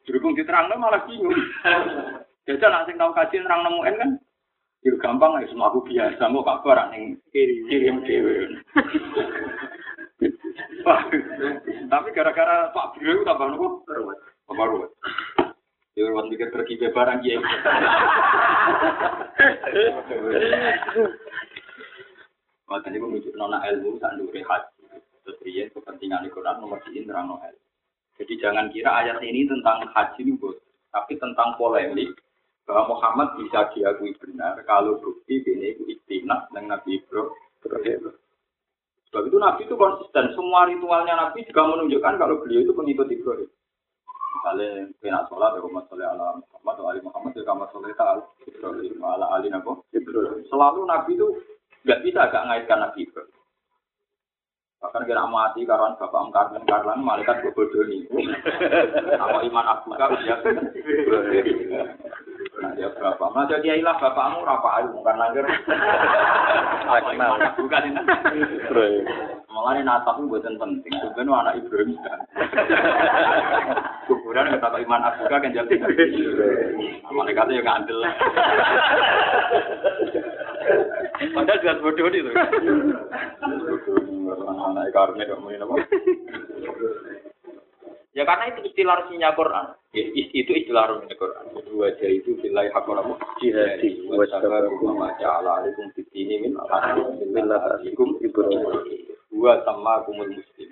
Berhubung 0.07 0.31
diterang 0.31 0.71
malah 0.79 1.03
bingung. 1.03 1.35
Jadi 2.47 2.63
langsung 2.63 2.95
tahu 2.95 3.11
kaji 3.11 3.43
nerang 3.43 3.67
nemuin 3.67 3.99
kan. 3.99 4.09
Ya 4.87 4.95
gampang 5.03 5.35
ya 5.43 5.51
semua 5.51 5.67
aku 5.67 5.83
biasa 5.83 6.31
mau 6.31 6.47
kabar 6.47 6.95
yang 6.95 7.19
kiri 7.35 7.67
kirim 7.67 8.07
dewi. 8.07 8.55
Tapi 11.91 12.07
gara-gara 12.15 12.71
Pak 12.71 12.95
Biro 12.95 13.19
itu 13.19 13.27
tambah 13.27 13.51
nopo? 13.51 13.83
Tambah 14.47 14.65
ruwet. 14.71 14.95
Ya 15.99 16.07
ruwet 16.07 16.31
mikir 16.31 16.55
pergi 16.55 16.79
ke 16.79 16.87
barang 16.95 17.19
ya. 17.19 17.43
Makanya 22.71 22.97
aku 22.99 23.07
menunjuk 23.11 23.33
nona 23.35 23.59
ilmu 23.67 23.99
saat 23.99 24.15
dulu 24.15 24.31
haji. 24.31 24.81
Terus 25.23 25.37
dia 25.43 25.65
kepentingan 25.71 26.27
Quran 26.31 26.59
nomor 26.59 26.79
di 26.83 27.03
nerang 27.03 27.31
noel. 27.31 27.55
Jadi 28.19 28.33
jangan 28.39 28.69
kira 28.69 28.91
ayat 29.03 29.19
ini 29.23 29.47
tentang 29.49 29.87
haji 29.89 30.21
ini, 30.21 30.35
tapi 30.93 31.17
tentang 31.17 31.57
polemik 31.57 32.13
bahwa 32.63 32.95
Muhammad 32.95 33.35
bisa 33.39 33.67
diakui 33.75 34.15
benar 34.19 34.55
kalau 34.63 34.99
bukti 34.99 35.43
ini 35.43 35.75
itu 35.75 35.83
istinah 35.91 36.47
dengan 36.51 36.79
Nabi 36.79 36.99
Ibrahim. 36.99 38.15
Sebab 39.11 39.23
itu 39.29 39.37
Nabi 39.37 39.61
itu 39.67 39.75
konsisten. 39.75 40.33
Semua 40.33 40.65
ritualnya 40.65 41.13
Nabi 41.19 41.45
juga 41.45 41.69
menunjukkan 41.69 42.13
kalau 42.17 42.41
beliau 42.41 42.63
itu 42.63 42.73
pengikut 42.73 43.07
Ibrahim. 43.11 43.49
Misalnya, 44.33 44.89
kena 44.97 45.21
sholat, 45.29 45.53
ya 45.55 45.61
Muhammad 45.61 45.85
sholat 45.87 46.07
ala 46.09 46.27
Muhammad, 46.41 46.75
Ali 46.89 46.99
Muhammad, 47.05 47.31
ya 47.37 47.45
kamar 47.45 47.69
sholat 47.69 47.93
ala 48.01 48.25
Ibrahim, 48.49 48.97
ala 49.05 49.25
Ali 49.37 49.53
Ibrahim. 49.93 50.41
Selalu 50.49 50.81
Nabi 50.89 51.11
itu 51.13 51.27
nggak 51.83 52.01
bisa 52.03 52.31
gak 52.31 52.45
ngaitkan 52.47 52.79
Nabi 52.79 53.03
Ibrahim. 53.03 53.43
Bahkan 54.83 55.07
kira 55.07 55.23
mati 55.31 55.63
karena 55.63 55.95
bapak 55.95 56.27
karlan 56.35 56.63
karlan 56.67 56.99
malaikat 56.99 57.39
bodoh 57.55 57.87
ini. 57.87 58.03
Apa 59.23 59.39
iman 59.47 59.71
aku 59.71 59.95
kan 59.95 60.11
dia. 60.19 60.35
Nah 62.59 62.71
dia 62.75 62.91
berapa? 62.91 63.23
Nah 63.31 63.47
jadi 63.47 63.79
ilah 63.79 63.95
bapakmu 63.95 64.43
rapa 64.43 64.83
ayu 64.83 64.91
bukan 64.91 65.15
langgar. 65.15 65.47
Bukan 67.55 67.87
ini. 67.87 68.01
Malah 69.47 69.71
ini 69.79 69.87
natap 69.87 70.19
buatan 70.19 70.59
penting. 70.59 70.93
Sebenarnya 70.99 71.31
anak 71.31 71.63
Ibrahim 71.63 71.95
kan. 72.03 72.19
Kuburan 74.11 74.51
kata 74.59 74.83
iman 74.83 75.07
aku 75.15 75.31
kan 75.31 75.47
jadi. 75.47 75.75
Malaikatnya 77.07 77.55
yang 77.55 77.67
ngandel. 77.71 78.03
Padahal 81.33 81.61
jelas 81.61 81.81
bodoh 81.81 82.07
itu. 82.09 82.29
Ini? 82.29 82.33
Ya 88.13 88.29
karena 88.29 88.45
itu 88.53 88.61
istilah 88.69 89.01
resminya 89.01 89.33
Quran. 89.33 89.73
Itu 89.97 90.51
istilah 90.53 90.85
resminya 90.85 91.17
Quran. 91.17 91.45
Dua 91.65 91.89
jari 91.97 92.21
itu 92.21 92.37
bilai 92.37 92.69
hakoramu 92.69 93.17
jihadi. 93.41 94.05
Wasabar 94.05 94.69
hukum 94.69 95.01
ala 95.01 95.65
alaikum 95.65 95.89
min 96.37 96.53
alaikum 96.61 98.21
ibrahim. 98.21 98.69
Dua 99.33 99.65
sama 99.65 100.05
kumul 100.05 100.29
muslim. 100.29 100.69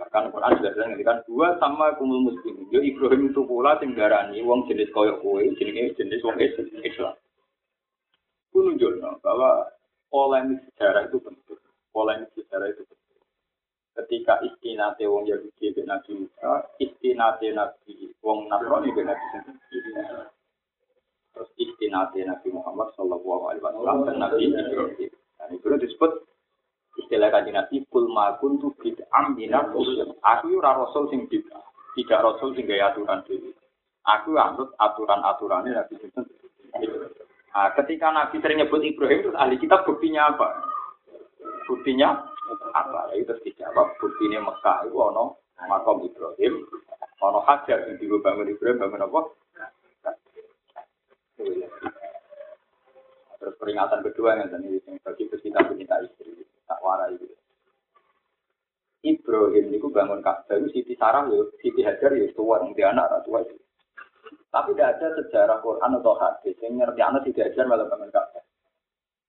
Bahkan 0.00 0.32
Quran 0.32 0.52
sudah 0.58 0.72
bilang 0.74 0.96
kan 1.04 1.18
dua 1.28 1.60
sama 1.62 1.94
kumul 2.00 2.32
muslim. 2.32 2.66
Yo 2.72 2.80
Ibrahim 2.80 3.30
itu 3.30 3.44
pula 3.44 3.76
sing 3.78 3.92
darani 3.92 4.40
wong 4.40 4.64
jenis 4.64 4.88
koyok 4.96 5.20
kue, 5.20 5.44
jenis 5.60 5.92
jenis 5.94 6.24
wong 6.24 6.40
Islam. 6.40 7.19
Itu 8.50 8.66
nunjukno 8.66 9.22
bahwa 9.22 9.70
polemik 10.10 10.58
sejarah 10.74 11.06
itu 11.06 11.22
penting. 11.22 11.62
Polemik 11.94 12.34
sejarah 12.34 12.66
itu 12.66 12.82
penting. 12.82 13.22
Ketika 13.94 14.42
istinate 14.42 15.06
wong 15.06 15.30
Yahudi 15.30 15.70
be 15.70 15.86
Nabi 15.86 16.18
Musa, 16.18 16.66
istinate 16.82 17.54
Nabi 17.54 18.10
wong 18.26 18.50
Nasrani 18.50 18.90
be 18.90 19.06
Nabi 19.06 19.26
Terus 21.30 21.50
istinate 21.62 22.26
Nabi 22.26 22.48
Muhammad 22.50 22.90
Sallallahu 22.98 23.54
Alaihi 23.54 23.62
Wasallam 23.62 23.96
dan 24.02 24.16
Nabi 24.18 24.50
Ibrahim. 24.50 25.10
Dan 25.38 25.48
itu 25.54 25.66
disebut 25.70 26.26
istilah 26.98 27.30
kaji 27.30 27.54
Nabi 27.54 27.86
kul 27.86 28.10
makun 28.10 28.58
tu 28.58 28.74
bid'am 28.82 29.38
minat 29.38 29.70
usul. 29.70 30.10
Aku 30.26 30.58
ora 30.58 30.74
rasul 30.74 31.06
sing 31.06 31.30
bid'ah, 31.30 31.62
tidak 31.94 32.18
rasul 32.26 32.50
sing 32.58 32.66
gaya 32.66 32.90
aturan 32.90 33.22
dhewe. 33.30 33.54
Aku 34.02 34.34
anut 34.34 34.74
aturan-aturannya 34.74 35.70
Nabi 35.70 35.94
Nah, 37.50 37.74
ketika 37.74 38.14
Nabi 38.14 38.38
sering 38.38 38.62
nyebut 38.62 38.78
Ibrahim, 38.78 39.26
terus 39.26 39.34
ahli 39.34 39.58
kita 39.58 39.82
buktinya 39.82 40.30
apa? 40.30 40.62
Buktinya 41.66 42.30
apa? 42.70 43.10
Ya, 43.10 43.26
terus 43.26 43.42
dijawab, 43.42 43.98
buktinya 43.98 44.38
Mekah 44.46 44.86
itu 44.86 44.94
ono 44.94 45.42
makom 45.66 46.06
Ibrahim, 46.06 46.62
ono 47.18 47.42
hajar 47.42 47.90
yang 47.90 47.98
bangun 48.22 48.54
Ibrahim, 48.54 48.78
bangun 48.78 49.02
apa? 49.02 49.20
Terus 53.40 53.54
peringatan 53.56 54.04
kedua 54.06 54.38
yang 54.38 54.48
tadi 54.52 54.78
bagi 55.02 55.24
kita 55.26 55.58
pencinta 55.66 55.96
istri, 56.06 56.46
tak 56.70 56.78
warai 56.86 57.18
itu. 57.18 57.34
Ibrahim 59.00 59.72
itu 59.74 59.88
bangun 59.90 60.20
itu 60.22 60.68
Siti 60.70 60.94
Sarah 60.94 61.26
yo, 61.26 61.50
Siti 61.58 61.80
Hajar 61.82 62.14
yo 62.14 62.30
tua, 62.36 62.62
yang 62.62 62.76
dia 62.76 62.92
anak 62.92 63.24
tua 63.26 63.42
itu. 63.42 63.56
Tapi 64.50 64.74
tidak 64.74 64.98
ada 64.98 65.06
sejarah 65.14 65.58
Quran 65.62 66.02
atau 66.02 66.14
hadis 66.18 66.58
yang 66.58 66.82
ngerti 66.82 67.00
anak 67.00 67.22
tidak 67.30 67.54
ajar 67.54 67.64
malah 67.70 67.86
bangun 67.86 68.10
Ka'bah. 68.10 68.42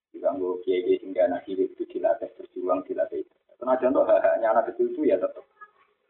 Diganggu 0.09 0.57
kiai 0.65 0.81
kiai 0.81 0.97
hingga 1.05 1.29
anak 1.29 1.45
hidup 1.45 1.69
itu 1.77 1.85
dilatih 1.93 2.29
berjuang 2.41 2.81
dilatih. 2.89 3.21
Karena 3.61 3.77
contoh 3.77 4.03
hanya 4.09 4.47
anak 4.57 4.73
kecil 4.73 4.89
itu 4.89 5.05
ya 5.05 5.21
tetap. 5.21 5.45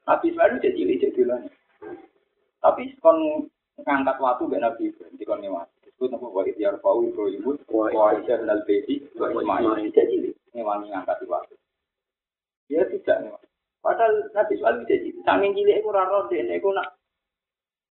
Nabi 0.07 0.31
Ismail 0.31 0.63
jadi 0.63 0.79
cilik 0.79 0.97
jadi 1.03 1.21
Tapi 2.63 2.83
kon 3.03 3.51
ngangkat 3.83 4.17
waktu 4.23 4.43
gak 4.47 4.63
Nabi 4.63 4.95
di 5.19 5.23
kon 5.27 5.43
ngewas. 5.43 5.67
Disebut 5.83 6.07
nama 6.15 6.27
wa 6.31 6.41
idyar 6.47 6.79
fau 6.79 7.03
Ibrahim 7.03 7.59
wa 7.67 8.15
Aisyah 8.15 8.47
dan 8.47 8.49
Al-Bedi 8.49 9.11
wa 9.19 9.27
Ismail 9.27 9.91
jadi 9.91 10.15
ngewangi 10.55 10.87
ngangkat 10.87 11.27
waktu. 11.27 11.59
Dia 12.71 12.87
tidak 12.87 13.27
ngewas. 13.27 13.43
Padahal 13.83 14.13
Nabi 14.31 14.51
Ismail 14.55 14.87
jadi 14.87 15.09
sanging 15.27 15.51
cilik 15.51 15.83
iku 15.83 15.91
ora 15.91 16.07
roh 16.07 16.31
dene 16.31 16.55
iku 16.55 16.71
nak 16.71 17.00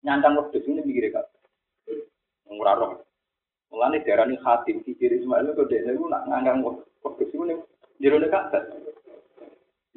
nyangkang 0.05 0.37
wedhus 0.37 0.69
ini 0.69 0.85
mikire 0.85 1.09
kak. 1.09 1.25
Ora 2.47 2.77
roh. 2.77 3.01
Mulane 3.73 4.05
darani 4.05 4.37
khatim 4.39 4.85
si 4.85 4.93
ciri 4.95 5.19
Ismail 5.19 5.57
kok 5.57 5.67
dene 5.67 5.97
iku 5.97 6.05
nak 6.05 6.29
ngangkang 6.29 6.61
wedhus 6.61 7.33
iku 7.33 7.43
ning 7.43 7.59
jero 7.97 8.21
nek 8.21 8.29
kak. 8.29 8.53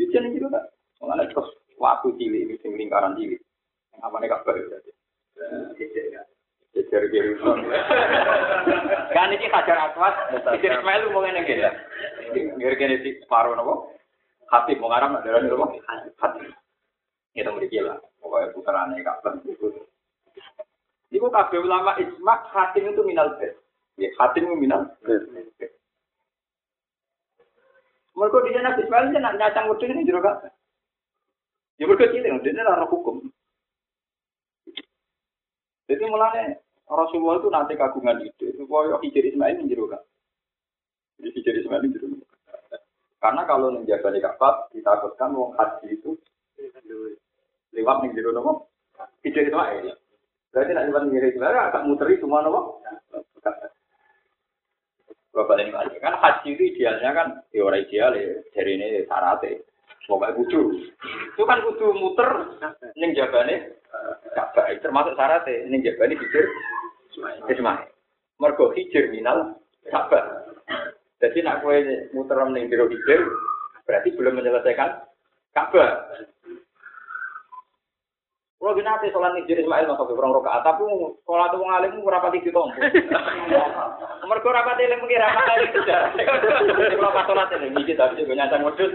Ning 0.00 0.08
jero 0.08 0.48
kak. 0.48 0.64
Mulane 1.04 1.28
terus 1.28 1.48
waktu 1.76 2.08
cilik 2.16 2.48
iki 2.48 2.54
sing 2.64 2.72
lingkaran 2.80 3.14
cilik. 3.20 3.38
Apa 4.00 4.16
nek 4.18 4.32
kabar 4.32 4.56
berarti. 4.56 4.90
Jejer 6.76 7.04
kiri 7.12 7.32
Kan 9.12 9.32
iki 9.32 9.46
hajar 9.48 9.78
aswad, 9.88 10.14
Ciri 10.58 10.74
Ismail 10.74 11.12
mau 11.12 11.20
ngene 11.20 11.44
iki. 11.44 11.54
Ngene 12.56 12.96
iki 12.98 13.20
separuh 13.22 13.52
nopo? 13.54 13.98
hati 14.48 14.72
mau 14.80 14.88
ngaram 14.88 15.20
ada 15.20 15.28
dari 15.28 15.48
rumah 15.48 15.68
hati 16.16 16.40
itu 17.36 17.50
mereka 17.52 17.80
lah 17.84 17.98
pokoknya 18.18 18.52
putarane 18.56 18.98
kapan 19.04 19.34
itu 19.44 19.68
Iku 21.08 21.32
kabeh 21.32 21.58
ulama 21.64 21.96
isma 21.96 22.44
hatim 22.52 22.92
itu 22.92 23.02
minal 23.04 23.32
bed. 23.40 23.56
Ya, 23.96 24.12
hatim 24.20 24.44
itu 24.44 24.56
minal 24.56 24.92
bed. 25.00 25.24
Mereka 28.18 28.38
di 28.44 28.50
sana 28.50 28.74
Ismail 28.74 29.14
nak 29.14 29.36
nyacang 29.38 29.70
wedhus 29.70 29.94
ini 29.94 30.02
jero 30.02 30.18
gak. 30.18 30.50
Ya 31.78 31.86
mereka 31.86 32.10
cilik, 32.10 32.42
dia 32.42 32.66
ora 32.66 32.82
hukum. 32.90 33.30
Jadi 35.86 36.02
mulanya 36.10 36.58
Rasulullah 36.90 37.38
itu 37.38 37.48
nanti 37.48 37.78
kagungan 37.78 38.18
ide 38.26 38.58
supaya 38.58 38.98
hijir 39.06 39.22
Ismail 39.22 39.62
ini 39.62 39.70
jero 39.70 39.86
gak. 39.86 40.02
Jadi 41.22 41.30
hijir 41.30 41.54
Ismail 41.62 41.86
ini 41.86 41.94
jero 41.94 42.06
karena 43.18 43.42
kalau 43.50 43.74
menjaga 43.74 44.14
di 44.14 44.22
Ka'bah 44.22 44.70
ditakutkan 44.70 45.34
wong 45.34 45.50
haji 45.58 45.98
itu 45.98 46.14
lewat 47.74 47.96
nih 48.02 48.14
jero 48.14 48.30
nopo 48.30 48.70
itu 49.26 49.38
itu 49.38 49.58
aja. 49.58 49.94
Berarti 50.52 50.72
nak 50.72 50.86
lewat 50.88 51.02
nih 51.08 51.28
itu 51.28 51.38
agak 51.44 51.84
muteri 51.84 52.16
semua 52.16 52.40
nopo. 52.40 52.80
Bapak 55.38 55.60
ini 55.62 55.70
kan 56.02 56.18
haji 56.18 56.56
itu 56.56 56.62
idealnya 56.74 57.14
kan 57.14 57.28
teori 57.54 57.86
ideal 57.86 58.10
ya 58.16 58.42
dari 58.56 58.74
ini 58.74 59.06
syaratnya. 59.06 59.62
Pokoknya 60.08 60.34
kudu. 60.40 60.60
Itu 61.36 61.44
kan 61.44 61.60
kudu 61.62 61.92
muter 61.94 62.58
ning 62.96 63.12
jabane 63.12 63.76
Ka'bah 64.32 64.72
termasuk 64.80 65.14
syaratnya 65.14 65.68
ning 65.68 65.84
jabane 65.84 66.16
pikir 66.16 66.44
Ismail. 67.44 67.92
Mergo 68.40 68.72
hijir 68.72 69.12
minal 69.12 69.60
Ka'bah. 69.92 70.48
Jadi 71.22 71.44
nak 71.44 71.60
kowe 71.60 71.76
muter 72.16 72.38
ning 72.50 72.72
jero 72.72 72.88
hijir 72.88 73.20
berarti 73.84 74.16
belum 74.16 74.40
menyelesaikan 74.40 75.06
Ka'bah. 75.52 76.08
Kalau 78.58 78.74
gini 78.74 78.90
nanti 78.90 79.06
sholat 79.14 79.38
nih 79.38 79.46
Ismail 79.46 79.86
masuk 79.86 80.10
ke 80.10 80.18
orang 80.18 80.34
rokaat, 80.34 80.66
tapi 80.66 80.82
sholat 81.22 81.54
itu 81.54 81.62
ngalim 81.62 82.02
ora 82.02 82.18
pati 82.18 82.42
ditompo. 82.42 82.74
Mergo 84.26 84.50
ora 84.50 84.66
pati 84.66 84.82
eling 84.82 84.98
mengira 84.98 85.30
apa 85.30 85.46
kali 85.46 85.70
tidak. 85.78 86.18
Kalau 86.66 87.14
pas 87.14 87.22
sholat 87.30 87.54
ini 87.54 87.70
mikir 87.70 87.94
tapi 87.94 88.18
juga 88.18 88.34
nyata 88.34 88.58
modus. 88.58 88.90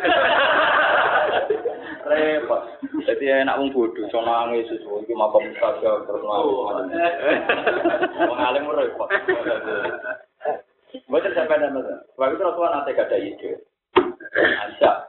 Repot. 2.04 2.62
Jadi 3.08 3.26
enak 3.32 3.56
wong 3.56 3.72
bodoh, 3.72 4.04
sono 4.12 4.28
nangis 4.28 4.68
sesuatu 4.68 5.08
iki 5.08 5.16
makam 5.16 5.48
saja 5.56 5.92
terus 6.12 6.24
nangis. 6.28 6.60
Wong 8.20 8.40
alim 8.44 8.68
repot. 8.68 9.08
Mboten 11.08 11.32
sampai 11.40 11.64
nama. 11.64 12.04
Sebab 12.20 12.36
itu 12.36 12.44
Rasulullah 12.44 12.84
nanti 12.84 13.00
gak 13.00 13.08
ada 13.08 13.16
ide. 13.16 13.64
Aisyah, 14.36 15.08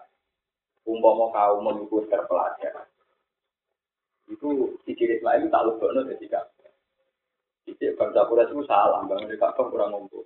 umpama 0.87 1.35
kaum 1.35 1.67
menunggu 1.67 2.07
terpelajar 2.07 2.87
itu 4.29 4.49
ciri 4.89 5.21
Ismail 5.21 5.53
tak 5.53 5.65
lebokno 5.69 6.01
dadi 6.09 6.27
kabeh. 6.29 6.71
Cicik 7.65 7.97
bangsa 7.97 8.29
Quraisy 8.29 8.53
itu 8.53 8.65
salah, 8.69 9.01
bangun 9.09 9.33
Ka'bah 9.41 9.67
kurang 9.73 9.97
ngumpul. 9.97 10.25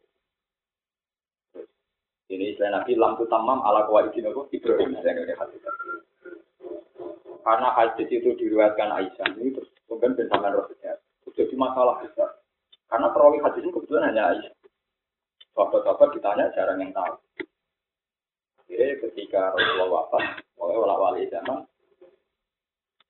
Ini 2.29 2.53
istilah 2.53 2.83
Nabi 2.83 2.93
lampu 2.99 3.25
tamam 3.31 3.65
ala 3.65 3.89
kawaidin 3.89 4.29
apa? 4.29 4.45
Ibrahim 4.53 4.93
misalnya 4.93 5.33
hadis. 5.33 5.65
Karena 7.41 7.69
hadis 7.73 8.09
itu 8.13 8.37
diriwayatkan 8.37 8.93
Aisyah 8.93 9.29
ini 9.41 9.57
terus 9.57 9.73
kemudian 9.89 10.13
bersama 10.13 10.53
Rasulullah. 10.53 11.01
Jadi 11.33 11.55
masalah 11.57 12.05
besar. 12.05 12.43
Karena 12.91 13.09
perawi 13.15 13.41
hadis 13.41 13.65
ini 13.65 13.73
kebetulan 13.73 14.13
hanya 14.13 14.37
Aisyah. 14.37 14.53
Sahabat-sahabat 15.57 16.09
ditanya 16.21 16.45
jarang 16.53 16.79
yang 16.85 16.93
tahu. 16.93 17.15
Jadi 18.69 19.01
ketika 19.09 19.57
Rasulullah 19.57 19.89
wafat, 19.89 20.45
oleh 20.61 20.77
wali 20.77 21.25
zaman, 21.33 21.65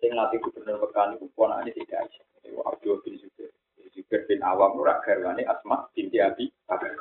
Sing 0.09 0.17
nanti 0.17 0.41
gubernur 0.41 0.81
Mekah 0.81 1.21
itu 1.21 1.29
ponakane 1.37 1.69
tidak 1.77 2.09
Aisyah. 2.09 2.25
Itu 2.49 2.65
Abdul 2.65 2.97
bin 3.05 3.21
Zubair. 3.21 3.53
Zubair 3.93 4.25
bin 4.25 4.41
Awam 4.41 4.81
ora 4.81 5.05
garwane 5.05 5.45
Asma 5.45 5.85
binti 5.93 6.17
Abi 6.17 6.49
Bakar. 6.65 6.97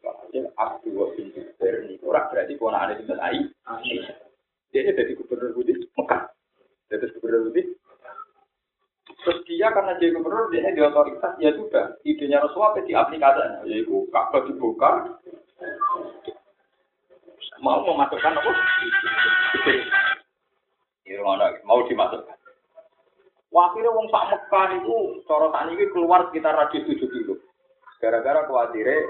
Hasil 0.00 0.48
Abdul 0.56 1.12
bin 1.12 1.28
Zubair 1.36 1.84
ini 1.84 2.00
ora 2.00 2.24
berarti 2.32 2.56
ponakane 2.56 3.04
sinten 3.04 3.20
Aisyah. 3.20 4.16
Dia 4.72 4.96
jadi 4.96 5.12
gubernur 5.12 5.52
Budi 5.52 5.76
Mekah. 5.76 6.32
Jadi 6.88 7.04
gubernur 7.20 7.52
Budi 7.52 7.68
Terus 9.20 9.44
dia 9.44 9.68
karena 9.68 10.00
jadi 10.00 10.16
gubernur, 10.16 10.48
dia 10.48 10.72
di 10.72 10.80
otoritas, 10.80 11.36
ya 11.36 11.52
sudah. 11.52 11.92
Idenya 12.08 12.40
Rasulullah 12.40 12.80
diaplikasikan. 12.80 13.68
Yaitu 13.68 14.08
Ka'bah 14.08 14.48
dibuka, 14.48 15.20
mau 17.60 17.84
memasukkan 17.84 18.40
apa? 18.40 18.52
Mau 21.70 21.86
dimasukkan. 21.86 22.34
Wakilnya 23.54 23.94
wong 23.94 24.10
sak 24.10 24.26
Mekah 24.26 24.82
itu 24.82 25.22
cara 25.30 25.54
tak 25.54 25.70
ini 25.70 25.86
keluar 25.94 26.26
sekitar 26.26 26.54
radius 26.58 26.86
7 26.86 27.06
kilo. 27.14 27.38
Gara-gara 28.02 28.42
khawatirnya 28.50 29.06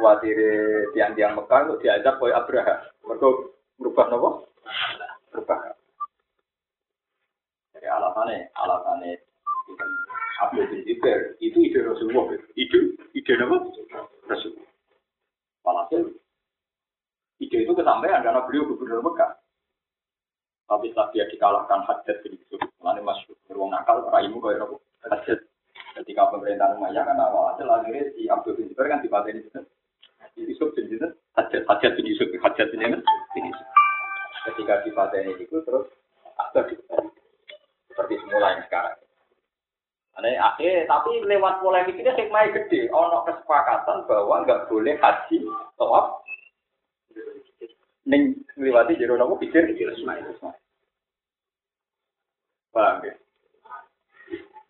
khawatirnya 0.00 0.56
tiang-tiang 0.96 1.36
Mekah 1.36 1.68
itu 1.68 1.74
diajak 1.84 2.16
oleh 2.16 2.32
Abraha. 2.32 2.88
Mereka 3.04 3.28
berubah 3.76 4.06
nopo? 4.08 4.45
Dikalahkan 21.66 21.82
hajat 21.90 22.16
bin 22.22 22.38
Yusuf, 22.38 22.62
mana 22.78 23.02
masuk 23.02 23.34
beruang 23.50 23.74
nakal, 23.74 24.06
raimu 24.14 24.38
kau 24.38 24.54
apa? 24.54 24.76
Hajat. 25.10 25.42
Ketika 25.98 26.30
pemerintahan 26.30 26.78
Umayyah 26.78 27.02
kan 27.02 27.18
awal 27.18 27.56
hasil 27.56 27.66
akhirnya 27.66 28.12
si 28.14 28.28
Abdul 28.30 28.54
bin 28.54 28.70
Zubair 28.70 28.86
kan 28.92 29.02
dipateni 29.02 29.42
itu. 29.42 29.60
Yusuf 30.36 30.70
bin 30.76 30.86
Yusuf, 30.92 31.10
hajat, 31.34 31.66
hajat 31.66 31.92
bin 31.98 32.06
Yusuf, 32.06 32.28
hajat 32.30 32.68
bin 32.70 32.84
Yusuf. 33.50 33.68
Ketika 34.46 34.86
dipateni 34.86 35.34
itu 35.42 35.58
terus 35.66 35.90
ada 36.38 36.62
seperti 37.90 38.14
semula 38.22 38.54
yang 38.54 38.62
sekarang. 38.68 38.94
Aneh, 40.16 40.38
akhir, 40.38 40.88
tapi 40.88 41.12
lewat 41.28 41.60
polemik 41.60 41.98
ini 41.98 42.08
hikmahnya 42.08 42.56
gede. 42.56 42.88
Ono 42.88 43.26
kesepakatan 43.28 44.08
bahwa 44.08 44.48
nggak 44.48 44.64
boleh 44.72 44.96
haji, 44.96 45.44
tawaf, 45.76 46.24
Neng 48.06 48.38
ngliwati 48.54 48.96
jero 49.02 49.18
nopo 49.18 49.34
pikir 49.34 49.66
Ismail. 49.66 50.30
Paham 52.76 53.08
ya? 53.08 53.14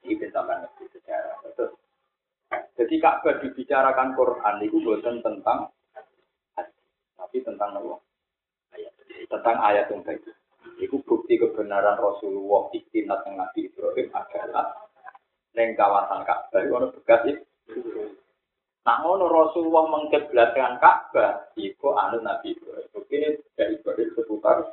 Ini 0.06 0.30
sampai 0.30 0.62
ngerti 0.62 0.85
sejarah. 0.94 1.35
Terus, 1.59 1.74
jadi 2.78 2.94
Ka'bah 3.76 3.92
dibicarakan 3.92 4.08
Quran 4.16 4.56
itu 4.64 4.76
bukan 4.80 5.16
tentang 5.20 5.58
tapi 7.16 7.36
tentang 7.44 7.76
apa? 7.76 7.96
Tentang 9.28 9.56
ayat 9.60 9.92
yang 9.92 10.00
baik. 10.00 10.24
Itu 10.80 10.96
bukti 11.04 11.36
kebenaran 11.36 12.00
Rasulullah 12.00 12.72
istinat 12.72 13.20
yang 13.28 13.36
Nabi 13.36 13.68
Ibrahim 13.68 14.08
adalah 14.16 14.66
neng 15.52 15.76
kawasan 15.76 16.24
Ka'bah 16.24 16.60
itu 16.64 16.72
ada 16.72 16.88
bekas. 16.88 17.20
Nah, 18.86 19.02
Rasulullah 19.04 19.84
mengkiblatkan 19.92 20.78
Ka'bah, 20.80 21.52
itu 21.58 21.88
anu 21.92 22.24
Nabi 22.24 22.56
Ibrahim. 22.56 23.02
Ini 23.12 23.28
dari 23.56 23.76
Ibrahim 23.76 24.08
seputar 24.16 24.72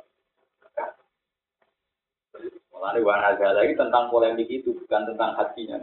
Mulai 2.74 3.00
wana 3.00 3.32
lagi 3.32 3.72
tentang 3.80 4.12
polemik 4.12 4.50
itu 4.50 4.76
bukan 4.76 5.08
tentang 5.08 5.32
hajinya. 5.40 5.80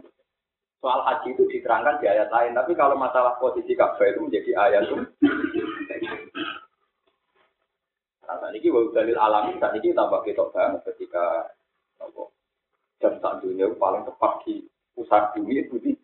Soal 1.01 1.17
haji 1.17 1.33
itu 1.33 1.49
diterangkan 1.49 1.97
di 1.97 2.05
ayat 2.05 2.29
lain, 2.29 2.53
tapi 2.53 2.77
kalau 2.77 2.93
masalah 2.93 3.33
posisi 3.41 3.73
Ka'bah 3.73 4.05
itu 4.05 4.21
menjadi 4.21 4.53
ayat 4.53 4.85
itu. 4.85 5.01
Nah, 8.21 8.37
saat 8.37 8.53
ini 8.53 8.69
wau 8.69 8.93
dalil 8.93 9.17
alami, 9.17 9.57
saat 9.57 9.73
ini 9.81 9.97
tambah 9.97 10.21
kita 10.21 10.45
banget 10.53 10.85
ketika 10.93 11.49
apa, 11.97 12.21
jam 13.01 13.17
saat 13.17 13.41
dunia 13.41 13.73
paling 13.81 14.05
tepat 14.05 14.45
di 14.45 14.61
pusat 14.93 15.33
bumi 15.33 15.65
itu 15.65 15.81
di 15.81 15.97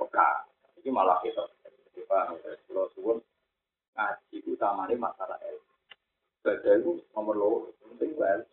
Mekah. 0.00 0.32
Ini 0.80 0.88
malah 0.88 1.20
kita. 1.20 1.44
Pak, 2.08 2.40
kalau 2.40 2.88
suwun 2.96 3.20
ngaji 4.00 4.48
utamanya 4.48 4.96
masalah 4.96 5.36
ilmu. 5.44 5.72
Baca 6.40 6.70
itu 6.72 7.04
nomor 7.12 7.36
lo, 7.36 7.48
penting 7.84 8.16
banget. 8.16 8.48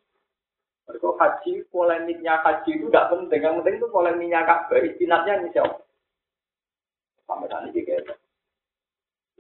Mereka 0.92 1.08
haji, 1.16 1.54
polemiknya 1.72 2.44
haji 2.44 2.72
itu 2.76 2.92
tidak 2.92 3.16
penting. 3.16 3.40
Yang 3.40 3.56
penting 3.64 3.76
itu 3.80 3.88
polemiknya 3.88 4.44
Ka'bah, 4.44 4.84
istinatnya 4.84 5.48
siapa? 5.56 5.80
Sampai 7.24 7.48
tadi 7.48 7.72
juga 7.72 7.96
ya. 7.96 8.14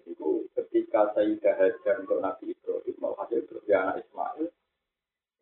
Itu 0.07 0.47
ketika 0.55 1.11
Sayyidah 1.11 1.59
Hajar 1.59 1.99
untuk 1.99 2.23
Nabi 2.23 2.55
Ibrahim, 2.55 2.95
mau 3.03 3.11
hasil 3.19 3.43
berarti 3.51 3.71
anak 3.75 3.99
Ismail. 4.07 4.47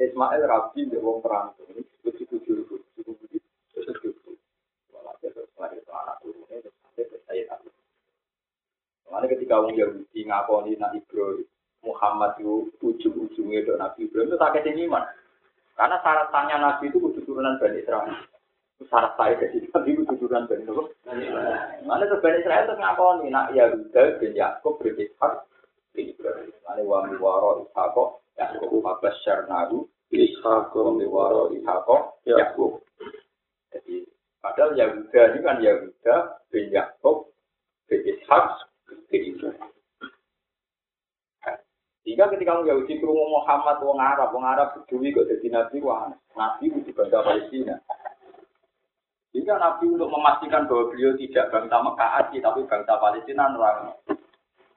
Ismail 0.02 0.42
rabi 0.50 0.82
di 0.90 0.98
wong 0.98 1.22
perantau. 1.22 1.70
Ini 1.70 1.86
disebut 1.86 2.26
tujuh 2.26 2.54
ribu. 2.58 2.82
Cukup 2.98 3.16
begitu. 3.22 3.46
Terus 3.70 3.94
tujuh. 4.02 4.34
Walhasil 4.90 5.30
setelah 5.30 5.70
itu 5.78 5.92
anak 5.94 6.16
turunnya, 6.26 6.58
terus 6.66 6.76
sampai 6.82 7.22
Sayyid 7.30 7.54
Abi. 7.54 7.70
Karena 9.06 9.28
ketika 9.30 9.54
orang 9.62 9.76
Yahudi 9.78 10.20
ngakoni 10.26 10.72
Nabi 10.80 10.98
Ibrahim, 11.06 11.46
Muhammad 11.86 12.32
itu 12.42 12.72
ujung-ujungnya 12.82 13.60
untuk 13.68 13.78
Nabi 13.78 14.00
Ibrahim 14.10 14.30
itu 14.34 14.40
sakit 14.42 14.64
iman. 14.90 15.04
Karena 15.80 15.96
syarat 16.04 16.28
tanya 16.36 16.60
Nabi 16.60 16.92
itu 16.92 17.00
kudu 17.00 17.24
turunan 17.24 17.56
Bani 17.56 17.80
Israel. 17.80 18.12
Syarat 18.84 19.16
saya 19.16 19.40
jadi 19.40 19.64
Nabi 19.72 19.96
itu 19.96 20.04
turunan 20.20 20.44
Bani 20.44 20.68
Israel. 20.68 20.92
Mana 21.88 22.04
tuh 22.12 22.20
Bani 22.20 22.44
Israel 22.44 22.68
terus 22.68 22.84
ngakoni 22.84 23.32
nak 23.32 23.56
Yahuda 23.56 24.20
bin 24.20 24.36
Yakub 24.36 24.76
bin 24.84 25.00
Ishak 25.00 25.48
bin 25.96 26.12
Ibrahim. 26.12 26.52
Mana 26.68 26.84
wa 26.84 27.08
miwaro 27.08 27.64
Ishako 27.64 28.20
Yakub 28.36 28.84
Abbas 28.84 29.16
Syarnahu 29.24 29.88
Ishak 30.12 30.76
wa 30.76 30.92
miwaro 31.00 31.56
Ishako 31.56 32.20
Yakub. 32.28 32.84
Jadi 33.72 34.04
padahal 34.44 34.76
Yahuda 34.76 35.22
ini 35.32 35.40
kan 35.48 35.58
Yahuda 35.64 36.16
bin 36.52 36.76
Yakub 36.76 37.32
bin 37.88 38.04
Ishak 38.04 38.68
Jika 42.10 42.26
ketika 42.34 42.58
orang 42.58 42.66
Yahudi 42.74 42.98
kerungu 42.98 43.22
Muhammad, 43.30 43.78
wong 43.86 44.02
Arab, 44.02 44.34
wong 44.34 44.42
Arab 44.42 44.74
peduli 44.74 45.14
kok 45.14 45.30
jadi 45.30 45.46
nabi, 45.54 45.78
nabi 46.34 46.66
itu 46.74 46.90
bangsa 46.90 47.22
Palestina. 47.22 47.78
Jika 49.30 49.62
nabi 49.62 49.94
untuk 49.94 50.10
memastikan 50.10 50.66
bahwa 50.66 50.90
beliau 50.90 51.14
tidak 51.22 51.54
bangsa 51.54 51.78
Mekah 51.86 52.12
aja, 52.26 52.38
tapi 52.50 52.66
bangsa 52.66 52.94
Palestina 52.98 53.54
orang 53.54 53.94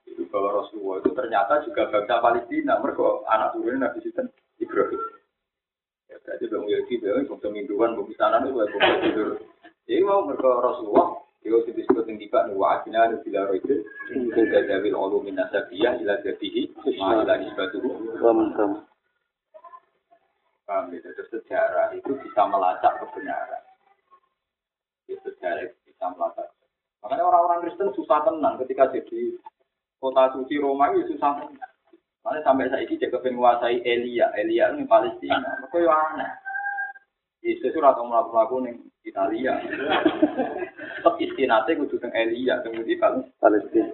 itu 0.05 0.29
bahwa 0.29 0.61
Rasulullah 0.61 1.01
itu 1.01 1.11
ternyata 1.17 1.65
juga 1.65 1.89
bangsa 1.89 2.21
Palestina. 2.21 2.77
Mereka 2.77 3.25
anak 3.25 3.57
turunnya 3.57 3.89
Nabi 3.89 3.99
Sinten 4.05 4.29
Ibrahim. 4.61 5.01
Ya 6.13 6.21
berarti 6.21 6.45
bang 6.53 6.65
Yahudi, 6.69 6.95
bang 7.01 7.25
bangsa 7.25 7.49
Minduan, 7.49 7.97
bangsa 7.97 8.45
itu 8.45 8.53
bangsa 8.53 8.97
tidur 9.09 9.29
mau 10.03 10.27
mereka 10.27 10.51
Rasulullah 10.61 11.22
Yo 11.43 11.59
disebut 11.67 12.07
yang 12.07 12.23
tiba 12.23 12.47
nih 12.47 12.55
wajibnya 12.55 13.11
ada 13.11 13.17
bila 13.19 13.51
roidin 13.51 13.83
Juga 14.15 14.63
jawil 14.63 14.95
ulu 14.95 15.27
minasabiyah 15.27 15.99
ila 15.99 16.15
jadihi 16.23 16.71
Ma'ila 17.03 17.35
nisbatuhu. 17.43 18.15
Paham 20.63 20.95
ya? 20.95 21.03
Terus 21.03 21.29
sejarah 21.35 21.91
itu 21.99 22.15
bisa 22.23 22.47
melacak 22.47 22.95
kebenaran. 23.03 23.63
Ya, 25.11 25.19
Sejarah 25.27 25.67
itu 25.67 25.77
bisa 25.83 26.15
melacak. 26.15 26.47
Makanya 27.03 27.27
orang-orang 27.27 27.67
Kristen 27.67 27.91
susah 27.99 28.23
tenang 28.23 28.63
ketika 28.63 28.95
jadi 28.95 29.35
kota 29.99 30.31
suci 30.39 30.63
Roma 30.63 30.95
itu 30.95 31.19
susah 31.19 31.43
tenang. 31.43 31.73
Makanya 32.23 32.43
sampai 32.47 32.71
saya 32.71 32.87
ini 32.87 33.03
jaga 33.03 33.19
menguasai 33.19 33.83
Elia. 33.83 34.31
Elia 34.39 34.71
ini 34.71 34.87
Palestina. 34.87 35.59
Mereka 35.59 35.83
yang 35.83 35.99
aneh. 36.15 36.33
Yesus 37.43 37.75
itu 37.75 37.83
atau 37.83 38.07
melakukan 38.07 38.71
nih 38.71 38.75
Italia. 39.03 39.59
Tetap 41.03 41.19
istinate 41.19 41.75
kudu 41.75 41.99
teng 41.99 42.15
Elia 42.15 42.63
teng 42.63 42.79
di 42.79 42.95
Palestina. 43.43 43.91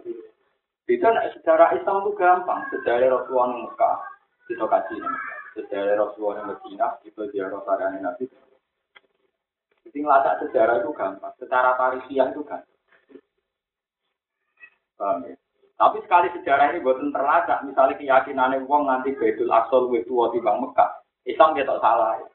Itu 0.85 1.09
nak 1.09 1.33
secara 1.33 1.73
Islam 1.73 2.05
itu 2.05 2.13
gampang. 2.21 2.69
Sejarah 2.69 3.09
Rasulullah 3.09 3.49
di 3.49 3.65
Mekah 3.65 3.97
kita 4.45 4.65
kasih 4.69 5.01
Sejarah 5.57 5.95
Rasulullah 6.05 6.37
di 6.37 6.45
Medina 6.53 6.87
kita 7.01 7.23
ziarah 7.33 7.65
sarane 7.65 8.05
Nabi. 8.05 8.29
Jadi 9.89 9.97
ngelacak 10.05 10.45
sejarah 10.45 10.85
itu 10.85 10.93
gampang. 10.93 11.33
Secara 11.41 11.81
tarihian 11.81 12.29
itu 12.37 12.45
gampang. 12.45 12.77
Paham 15.01 15.25
ya? 15.25 15.35
Tapi 15.81 15.97
sekali 16.05 16.29
sejarah 16.37 16.77
ini 16.77 16.85
buatan 16.85 17.09
terlacak, 17.09 17.63
misalnya 17.65 17.97
keyakinannya 17.97 18.67
uang 18.69 18.85
nanti 18.85 19.17
Baitul 19.17 19.49
Aqsa 19.49 19.81
luwih 19.81 20.03
tua 20.05 20.29
di 20.35 20.43
Bang 20.43 20.61
Mekah, 20.61 20.91
Islam 21.25 21.57
tak 21.57 21.81
salah. 21.81 22.21
Ya. 22.21 22.29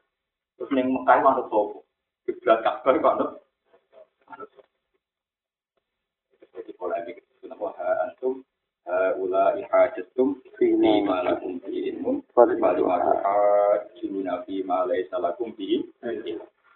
Terus 0.58 0.72
neng 0.74 0.90
Mekah 0.96 1.22
manut 1.22 1.46
sopo. 1.52 1.86
Kiblat 2.26 2.64
Ka'bah 2.66 2.98
manut. 3.04 3.44
Jadi 6.54 6.73
polemik 6.84 7.24
itu 7.24 7.48
nama 7.48 7.72
antum 8.04 8.44
ula 9.16 9.56
ihajatum 9.56 10.36
fi 10.60 10.76
ma 10.76 11.24
lakum 11.24 11.64
bi 11.64 11.96
ilmun 11.96 12.20
falu 12.36 12.60
ahajuna 12.60 14.44
fi 14.44 14.60
ma 14.68 14.84
lakum 14.84 15.56
bi 15.56 15.80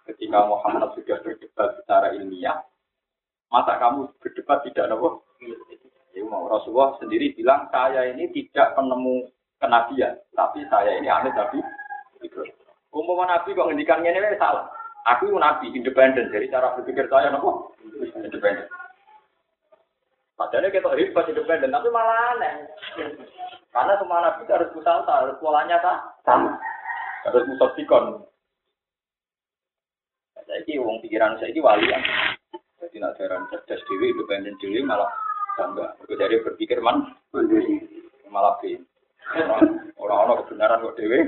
Ketika 0.08 0.48
Muhammad 0.48 0.96
sudah 0.96 1.20
berdebat 1.20 1.84
secara 1.84 2.16
ilmiah, 2.16 2.64
masa 3.52 3.76
kamu 3.76 4.08
berdebat 4.24 4.64
tidak 4.64 4.88
nopo? 4.88 5.28
Ya, 6.16 6.24
mau 6.24 6.48
Rasulullah 6.48 6.96
sendiri 7.04 7.36
bilang 7.36 7.68
saya 7.76 8.08
ini 8.08 8.32
tidak 8.32 8.72
penemu 8.80 9.28
kenabian, 9.60 10.16
tapi 10.32 10.64
saya 10.72 10.96
ini 10.96 11.12
tapi 11.12 11.60
Ibrahim. 12.24 12.56
Umum 12.96 13.20
Nabi 13.28 13.52
kok 13.52 13.68
ngendikan 13.68 14.00
ini 14.00 14.40
salah. 14.40 14.72
Aku 15.12 15.28
Nabi 15.36 15.76
independen, 15.76 16.32
dari 16.32 16.48
cara 16.48 16.72
berpikir 16.80 17.12
saya 17.12 17.28
nopo 17.28 17.76
independen. 18.16 18.64
Padahal 20.38 20.70
kita 20.70 20.94
hebat 20.94 21.26
independen, 21.34 21.74
tapi 21.74 21.90
malah 21.90 22.38
aneh. 22.38 22.70
Karena 23.74 23.98
semua 23.98 24.22
Nabi 24.22 24.46
harus 24.46 24.70
musalsa, 24.78 25.26
harus 25.26 25.42
polanya 25.42 25.82
sama. 26.22 26.54
Harus 27.26 27.44
musofikon. 27.50 28.22
Saya 30.48 30.64
ini 30.64 30.80
uang 30.80 31.04
pikiran 31.04 31.36
saya 31.42 31.52
ini 31.52 31.60
wali 31.60 31.92
yang 31.92 32.00
jadi 32.80 33.04
nak 33.04 33.20
jaran 33.20 33.50
cerdas 33.52 33.84
dewi, 33.90 34.16
independen 34.16 34.56
dewi 34.64 34.80
malah 34.80 35.12
bangga. 35.60 35.98
Dari 36.08 36.40
berpikir 36.40 36.80
man, 36.80 37.18
malah 38.32 38.56
bin. 38.64 38.86
Orang-orang 40.00 40.46
kebenaran 40.46 40.86
kok 40.86 40.96
dewi. 40.96 41.20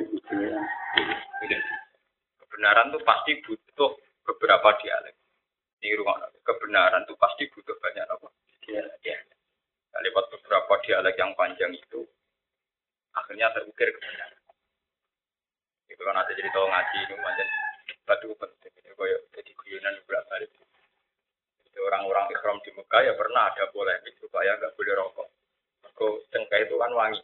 Kebenaran 2.39 2.93
itu 2.93 2.99
pasti 3.03 3.31
butuh 3.43 3.91
beberapa 4.23 4.71
dialek. 4.79 5.17
Ini 5.83 5.99
rumah 5.99 6.21
kebenaran 6.45 7.03
itu 7.03 7.17
pasti 7.19 7.43
butuh 7.51 7.75
banyak 7.81 8.07
apa? 8.07 8.27
Ya. 8.69 9.17
Nah, 9.89 9.99
lewat 10.05 10.25
beberapa 10.29 10.73
dialek 10.85 11.15
yang 11.17 11.33
panjang 11.33 11.73
itu, 11.73 12.05
akhirnya 13.17 13.49
terukir 13.57 13.89
kebenaran. 13.89 14.37
Itu 15.89 16.01
kan 16.05 16.21
ada 16.21 16.31
jadi 16.31 16.49
tahu 16.53 16.65
ngaji 16.69 16.97
ini 17.09 17.15
macam 17.17 17.47
batu 18.05 18.29
penting. 18.37 18.73
Ini 18.77 18.93
kayak 18.93 19.21
jadi 19.33 19.51
guyonan 19.57 19.95
berapa 20.05 20.29
kali. 20.29 20.45
Jadi 21.65 21.77
orang-orang 21.81 22.25
ikhram 22.29 22.57
di 22.61 22.71
Mekah 22.77 23.01
ya 23.01 23.13
pernah 23.17 23.49
ada 23.49 23.65
polemik 23.73 24.13
supaya 24.21 24.53
nggak 24.61 24.77
boleh 24.77 24.93
rokok. 24.93 25.27
Kok 25.97 26.15
cengkeh 26.29 26.69
itu 26.69 26.75
kan 26.77 26.93
wangi. 26.93 27.21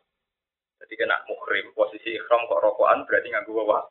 Jadi 0.82 0.94
kena 0.98 1.22
muhrim, 1.30 1.72
posisi 1.78 2.18
ikhram 2.18 2.50
kok 2.50 2.60
rokokan 2.60 3.06
berarti 3.06 3.30
nggak 3.30 3.46
gua 3.46 3.64
wah. 3.64 3.84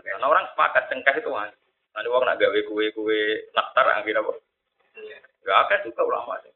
Karena 0.00 0.26
orang 0.26 0.48
sepakat 0.56 0.88
cengkeh 0.88 1.20
itu 1.20 1.28
wangi. 1.28 1.52
Nanti 1.96 2.08
orang 2.12 2.28
nak 2.28 2.40
gawe 2.40 2.60
kue-kue 2.68 3.20
naktar 3.56 3.88
akhirnya 3.88 4.20
apa? 4.20 4.32
Gak 5.46 5.58
akan 5.64 5.84
juga 5.88 6.02
ulama 6.04 6.36
sih. 6.44 6.55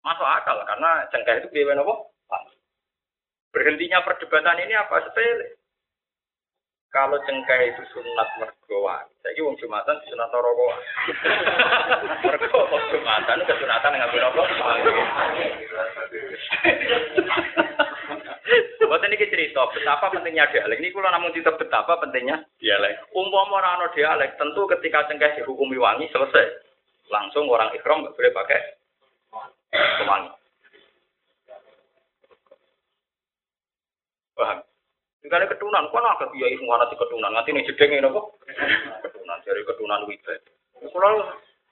Masuk 0.00 0.24
akal 0.24 0.64
karena 0.64 1.04
cengkeh 1.12 1.44
itu 1.44 1.52
biaya 1.52 1.76
apa? 1.76 1.94
Berhentinya 3.50 4.06
perdebatan 4.06 4.62
ini 4.64 4.74
apa 4.78 5.02
sepele? 5.04 5.60
Kalau 6.90 7.22
cengkeh 7.22 7.70
itu 7.70 7.86
sunat 7.94 8.28
mergoan, 8.42 9.06
saya 9.22 9.38
wong 9.46 9.54
jumatan 9.62 9.94
sunat 10.10 10.34
rokokan. 10.34 10.82
Mergo 12.26 12.66
wong 12.66 12.82
jumatan 12.90 13.46
kesunatan 13.46 13.94
nggak 13.94 14.10
apa? 14.10 14.42
Buat 18.90 19.06
ini 19.06 19.22
cerita 19.22 19.70
betapa 19.70 20.10
pentingnya 20.10 20.50
dialek. 20.50 20.82
Ini 20.82 20.90
kalau 20.90 21.14
namun 21.14 21.30
cerita 21.30 21.54
betapa 21.54 22.02
pentingnya 22.02 22.42
dialek. 22.58 23.06
Umpama 23.14 23.62
orang 23.62 23.86
dialek, 23.94 24.34
tentu 24.34 24.66
ketika 24.66 25.06
cengkeh 25.06 25.38
dihukumi 25.38 25.78
wangi 25.78 26.10
selesai, 26.10 26.58
langsung 27.06 27.46
orang 27.46 27.70
ikhram 27.78 28.02
nggak 28.02 28.18
boleh 28.18 28.34
pakai 28.34 28.79
pewangi. 29.74 30.30
Paham? 34.34 34.58
Sekali 35.20 35.44
ketunan, 35.52 35.92
kok 35.92 36.00
nak 36.00 36.22
kiai 36.32 36.56
semua 36.56 36.80
nanti 36.80 36.96
ketunan, 36.96 37.30
nanti 37.30 37.52
nih 37.52 37.66
jedeng 37.68 37.92
ini 37.92 38.08
kok. 38.08 38.26
Ketunan, 39.04 39.38
dari 39.44 39.62
ketunan 39.68 40.08
wibadah. 40.08 40.52
Kalau 40.80 41.12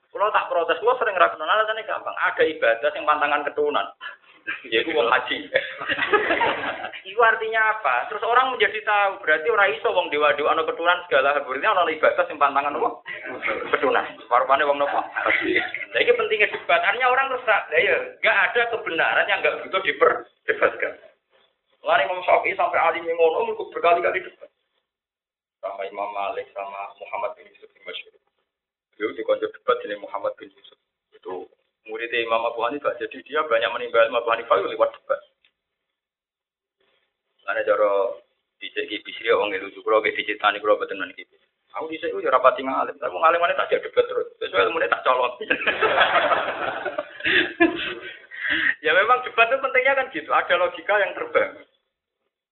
kalau 0.09 0.29
tak 0.33 0.49
protes, 0.53 0.81
gua 0.85 0.97
sering 1.01 1.17
rakyat 1.17 1.41
alasannya 1.41 1.85
gampang. 1.85 2.17
Ada 2.17 2.43
ibadah 2.45 2.91
yang 2.93 3.05
pantangan 3.09 3.45
ketunan. 3.49 3.87
Yaitu 4.73 4.97
wong 4.97 5.09
haji. 5.13 5.49
Itu 7.05 7.21
artinya 7.21 7.61
apa? 7.77 8.09
Terus 8.09 8.25
orang 8.25 8.57
menjadi 8.57 8.81
tahu, 8.85 9.21
berarti 9.21 9.49
orang 9.53 9.69
iso 9.77 9.89
wong 9.93 10.09
dewa 10.09 10.33
dewa 10.37 10.57
ano 10.57 10.65
keturunan 10.65 11.05
segala 11.05 11.37
berarti 11.41 11.67
ono 11.69 11.93
ibadah 11.93 12.25
sing 12.25 12.41
pantangan 12.41 12.77
apa? 12.81 12.91
Keturunan. 13.77 14.05
Warpane 14.29 14.65
wong 14.69 14.77
nopo? 14.77 15.01
Nah, 15.01 15.99
ini 16.05 16.13
pentingnya 16.13 16.53
debat. 16.53 16.85
Artinya 16.85 17.09
orang 17.09 17.33
terus 17.33 17.49
tak, 17.49 17.73
ya, 17.73 17.97
gak 18.21 18.37
ada 18.53 18.63
kebenaran 18.77 19.25
yang 19.25 19.41
gak 19.41 19.65
butuh 19.65 19.81
diperdebatkan. 19.81 20.93
Lari 21.81 22.05
Imam 22.05 22.21
Syafi'i 22.21 22.53
sampai 22.53 22.77
alim 22.77 23.09
yang 23.09 23.17
ngono 23.17 23.57
berkali-kali 23.73 24.21
debat. 24.21 24.51
Sama 25.65 25.83
Imam 25.89 26.13
Malik 26.13 26.45
sama 26.53 26.93
Muhammad 27.01 27.41
bin 27.41 27.49
Yusuf 27.49 27.73
bin 27.73 27.83
Masyur. 27.89 28.13
Beliau 28.95 29.17
dikonjok 29.17 29.51
debat 29.57 29.77
dengan 29.81 30.05
Muhammad 30.05 30.37
bin 30.37 30.53
Yusuf. 30.53 30.77
Itu 31.17 31.49
murid 31.89 32.13
Imam 32.13 32.45
Abu 32.45 32.61
Hanifah. 32.69 32.95
Jadi 33.01 33.25
dia 33.25 33.41
banyak 33.49 33.73
meninggal 33.73 34.13
Imam 34.13 34.21
Abu 34.21 34.29
Hanifah 34.29 34.61
lewat 34.61 34.93
debat. 34.93 35.21
Karena 37.49 37.65
cara 37.65 37.91
dicek 38.61 38.93
bisri 39.09 39.33
orang 39.33 39.57
itu 39.57 39.73
juga 39.73 39.97
kalau 39.97 40.05
dicek 40.05 40.37
tani 40.37 40.61
kalau 40.61 40.77
betul 40.77 41.01
nanti 41.01 41.25
Aku 41.79 41.87
dicek 41.87 42.11
itu 42.11 42.27
rapati 42.27 42.67
ngalim. 42.67 42.99
Tapi 42.99 43.15
ngalim 43.15 43.39
mana 43.39 43.55
tak 43.55 43.71
debat 43.71 44.03
terus. 44.03 44.27
Sesuai 44.43 44.67
ilmu 44.67 44.83
tak 44.83 45.07
colok. 45.07 45.39
ya 48.85 48.91
memang 48.99 49.23
debat 49.23 49.47
itu 49.47 49.63
pentingnya 49.63 49.95
kan 49.95 50.11
gitu. 50.11 50.31
Ada 50.35 50.59
logika 50.59 50.99
yang 50.99 51.15
terbang. 51.15 51.55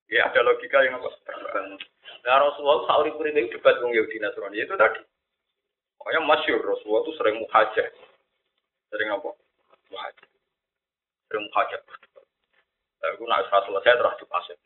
Ya 0.06 0.30
ada 0.30 0.46
logika 0.46 0.78
yang 0.86 1.02
apa? 1.02 1.10
Terbang. 1.26 1.74
Nah 2.22 2.38
Rasulullah 2.38 2.86
sauri 2.86 3.10
puri 3.18 3.34
itu 3.34 3.58
debat 3.58 3.82
dengan 3.82 3.98
Yahudi 3.98 4.22
Nasrani 4.22 4.62
itu 4.62 4.78
tadi. 4.78 5.02
Pokoknya 5.98 6.22
masyur 6.22 6.62
Rasulullah 6.62 7.02
itu 7.02 7.12
sering 7.18 7.42
muhajir. 7.42 7.90
Sering 8.94 9.10
apa? 9.10 9.34
Muhajir. 9.90 10.28
Sering 11.26 11.42
muhajir. 11.50 11.82
Aku 13.06 13.22
nak 13.26 13.46
selesai 13.50 13.98
terus 13.98 14.18
dipasir. 14.22 14.58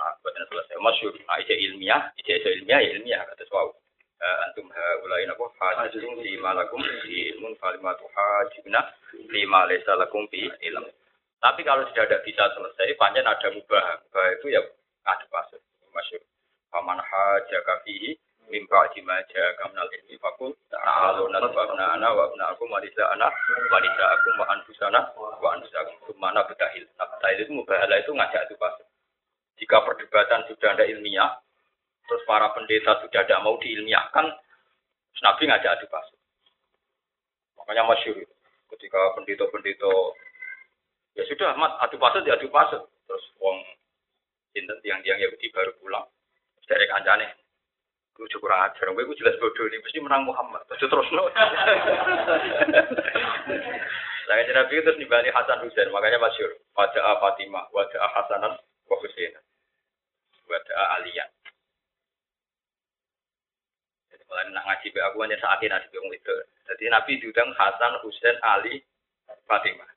Nah, 0.00 0.16
buatnya 0.24 0.48
selesai. 0.48 0.80
Masyur. 0.80 1.12
Nah, 1.28 1.36
ilmiah, 1.44 2.08
ijazah 2.16 2.52
ilmiah, 2.56 2.80
ya 2.80 2.90
ilmiah. 2.96 3.20
Kata 3.28 3.44
suau. 3.52 3.76
Antum 4.20 4.68
haulai 4.68 5.24
napa 5.24 5.48
hajjun 5.60 6.20
fi 6.20 6.36
malakum 6.40 6.80
fi 7.04 7.32
ilmun 7.32 7.56
falimatu 7.56 8.04
hajjuna 8.12 8.80
fi 9.12 9.40
ma 9.48 9.64
laysa 9.64 9.96
lakum 9.96 10.28
fi 10.28 10.44
ilm. 10.64 10.88
Tapi 11.40 11.64
kalau 11.64 11.88
sudah 11.88 12.04
tidak 12.04 12.24
bisa 12.28 12.44
selesai, 12.52 13.00
panjang 13.00 13.24
ada 13.24 13.48
mubah. 13.48 13.80
Mubah 14.04 14.26
itu 14.36 14.52
ya 14.52 14.60
ada 15.08 15.24
pasir. 15.32 15.60
Masyur. 15.92 16.20
Faman 16.68 17.00
hajjaka 17.00 17.80
fihi 17.84 18.12
min 18.52 18.66
ba'di 18.68 19.00
ma 19.06 19.22
ja'aka 19.24 19.72
minal 19.72 19.88
ilmi 19.88 20.18
faqul 20.18 20.52
ta'alu 20.68 21.30
nasba'na 21.30 21.96
ana 21.96 22.10
wa 22.10 22.26
abna'akum 22.28 22.66
wa 22.66 22.82
nisa'ana 22.82 23.26
wa 23.70 23.78
nisa'akum 23.78 24.34
wa 24.36 24.46
anfusana 24.52 25.00
wa 25.16 25.48
anfusakum 25.54 25.96
sumana 26.10 26.42
betahil. 26.44 26.82
Nah, 26.98 27.06
betahil 27.08 27.46
itu 27.46 27.52
mubahalah 27.54 27.96
itu 28.02 28.10
ngajak 28.10 28.50
itu 28.50 28.54
pasir. 28.58 28.89
Jika 29.58 29.82
perdebatan 29.82 30.46
sudah 30.46 30.78
ada 30.78 30.84
ilmiah, 30.86 31.40
terus 32.06 32.22
para 32.28 32.52
pendeta 32.54 33.00
sudah 33.02 33.22
tidak 33.26 33.42
mau 33.42 33.58
diilmiahkan, 33.58 34.26
Nabi 35.20 35.42
ngajak 35.46 35.72
adu 35.76 35.86
pasut. 35.92 36.18
Makanya 37.60 37.84
masyur. 37.84 38.16
Ketika 38.72 39.00
pendito-pendito, 39.18 40.16
ya 41.12 41.26
sudah, 41.28 41.52
mat, 41.60 41.76
adu 41.84 42.00
pasut, 42.00 42.24
ya 42.24 42.40
adu 42.40 42.48
pasut. 42.48 42.80
Terus 43.04 43.24
wong 43.36 43.60
sinten 44.56 44.80
tiang-tiang 44.80 45.20
Yahudi 45.20 45.52
baru 45.52 45.76
pulang. 45.82 46.06
Dari 46.70 46.86
kancane, 46.86 47.26
gue 48.14 48.30
kurang 48.38 48.62
ajar, 48.70 48.94
gue 48.94 49.18
jelas 49.18 49.34
bodoh 49.42 49.66
ini, 49.66 49.82
mesti 49.82 49.98
menang 49.98 50.22
Muhammad. 50.22 50.62
Terus 50.70 50.86
terus 50.86 51.08
no. 51.10 51.26
Saya 54.30 54.42
Nabi 54.54 54.78
terus 54.78 54.94
nimbali 55.02 55.34
Hasan 55.34 55.66
Husain, 55.66 55.90
makanya 55.90 56.22
masyur. 56.22 56.54
Wajah 56.78 57.18
Fatimah, 57.18 57.66
wajah 57.74 58.06
Hasanan, 58.14 58.54
wa. 58.90 59.40
Wajah 60.50 60.86
Aliyah. 60.98 61.28
Jadi 64.10 64.22
kalau 64.26 64.42
nak 64.50 64.64
ngaji 64.66 64.86
be 64.90 65.00
saat 65.38 65.62
ini 65.62 65.70
nasib. 65.70 66.02
Jadi 66.70 66.84
Nabi 66.90 67.12
diundang 67.22 67.54
Hasan, 67.54 68.02
Husain, 68.02 68.34
Ali, 68.42 68.82
Fatimah. 69.46 69.90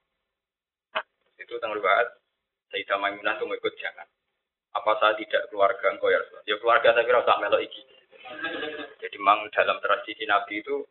Itu 1.42 1.58
tanggal 1.58 1.82
riwayat 1.82 2.08
Sayyidah 2.74 2.98
Maimunah 2.98 3.38
itu 3.38 3.46
ikut 3.46 3.74
jangan. 3.78 4.08
Apa 4.74 4.98
saya 4.98 5.14
tidak 5.22 5.46
keluarga 5.54 5.94
engkau 5.94 6.10
ya 6.10 6.18
Rasulullah? 6.18 6.46
Ya 6.50 6.56
keluarga 6.58 6.90
tapi 6.98 7.10
rasa 7.14 7.38
melok 7.38 7.62
iki. 7.62 7.82
Jadi 8.98 9.16
memang 9.22 9.46
dalam 9.54 9.78
tradisi 9.78 10.26
Nabi 10.26 10.66
itu 10.66 10.82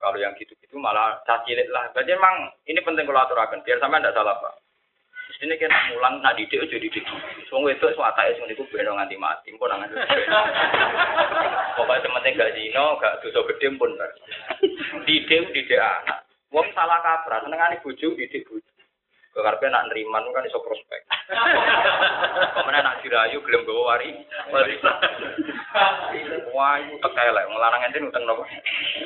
kalau 0.00 0.16
yang 0.16 0.32
gitu-gitu 0.40 0.80
malah 0.80 1.20
cacilit 1.28 1.68
lah. 1.68 1.92
Jadi 1.92 2.16
memang 2.16 2.56
ini 2.64 2.80
penting 2.80 3.04
kalau 3.04 3.20
aturakan 3.20 3.60
biar 3.60 3.76
sama 3.76 4.00
tidak 4.00 4.16
salah 4.16 4.40
pak. 4.40 4.54
Sini 5.40 5.56
kan 5.56 5.72
mulang 5.88 6.20
nak 6.20 6.36
didik 6.36 6.68
jadi 6.68 6.84
didik. 6.84 7.00
Itu 7.00 7.48
semua 7.48 8.12
tak 8.12 8.28
itu 8.36 8.44
itu 8.44 8.60
benar 8.68 8.92
nganti 8.92 9.16
mati 9.16 9.48
pun 9.56 9.72
nangan. 9.72 9.88
Pokoknya 11.80 12.04
sementing 12.04 12.36
gak 12.36 12.52
zino, 12.52 13.00
gak 13.00 13.24
dosa 13.24 13.40
gede 13.48 13.72
pun. 13.80 13.88
Didik 15.08 15.48
didik 15.56 15.80
anak. 15.80 16.28
Wong 16.52 16.68
salah 16.76 17.00
kaprah, 17.00 17.40
senengane 17.40 17.80
bojo 17.80 18.12
didik 18.20 18.44
bojo. 18.44 18.68
Kekarpe 19.30 19.70
nak 19.70 19.88
neriman 19.88 20.28
kan 20.34 20.44
iso 20.44 20.60
prospek. 20.60 21.08
Ke 21.30 22.60
mana 22.66 22.84
nak 22.84 22.98
dirayu 23.00 23.40
gelem 23.40 23.64
gawa 23.64 23.96
wari. 23.96 24.10
Wah, 26.50 26.76
itu 26.82 26.98
tekelek 26.98 27.46
ngelarang 27.48 27.86
ente 27.86 28.02
utang 28.02 28.26
nopo. 28.26 28.42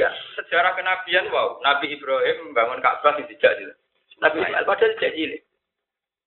Ya, 0.01 0.09
sejarah 0.35 0.73
kenabian 0.75 1.29
wow, 1.29 1.61
Nabi 1.61 1.93
Ibrahim 1.93 2.51
membangun 2.51 2.81
Ka'bah 2.81 3.15
sing 3.21 3.29
dijak. 3.29 3.53
Nabi 4.19 4.41
Ismail 4.43 4.65
padahal 4.65 4.97
dijak 4.97 5.13
cilik. 5.13 5.44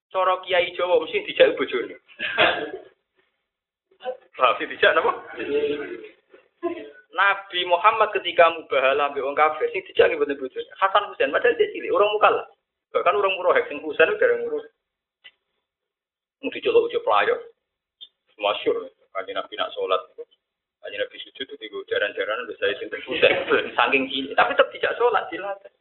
Cara 0.07 0.39
Kiai 0.43 0.71
Jawa 0.71 1.03
mesti 1.03 1.27
dijak 1.27 1.59
bojone. 1.59 1.95
Sing 4.57 4.67
dijak 4.71 4.95
napa? 4.95 5.11
Nabi 7.17 7.59
Muhammad 7.65 8.13
ketika 8.13 8.53
mubahala 8.53 9.09
ambek 9.09 9.25
wong 9.25 9.35
kafir 9.35 9.67
sing 9.73 9.83
dijak 9.83 10.15
mboten 10.15 10.39
bojone. 10.39 10.69
Hasan 10.79 11.11
Husain 11.11 11.33
padahal 11.33 11.59
dia 11.59 11.71
cilik, 11.75 11.91
orang 11.91 12.13
mukalla. 12.15 12.43
Bahkan 12.95 13.19
orang 13.19 13.33
murah 13.35 13.57
sing 13.67 13.83
Husain 13.83 14.07
udah 14.07 14.27
orang 14.31 14.41
murah. 14.47 14.63
Mau 16.45 16.53
dicolok 16.53 16.87
ujuk 16.87 17.03
pelayo. 17.03 17.35
Masyur. 18.37 18.87
Kaji 19.11 19.33
Nabi 19.33 19.53
nak 19.57 19.73
sholat. 19.73 20.01
Kaji 20.85 20.95
Nabi 21.01 21.15
sujud 21.19 21.49
itu 21.49 21.55
tiga 21.57 21.77
jaran-jaran 21.89 22.45
saya 22.61 22.77
sinten 22.77 23.01
Husain. 23.03 23.33
Saking 23.73 24.07
gini. 24.07 24.31
Tapi 24.37 24.53
tetap 24.53 24.69
tidak 24.71 24.95
sholat. 24.95 25.25
Dilatih. 25.33 25.76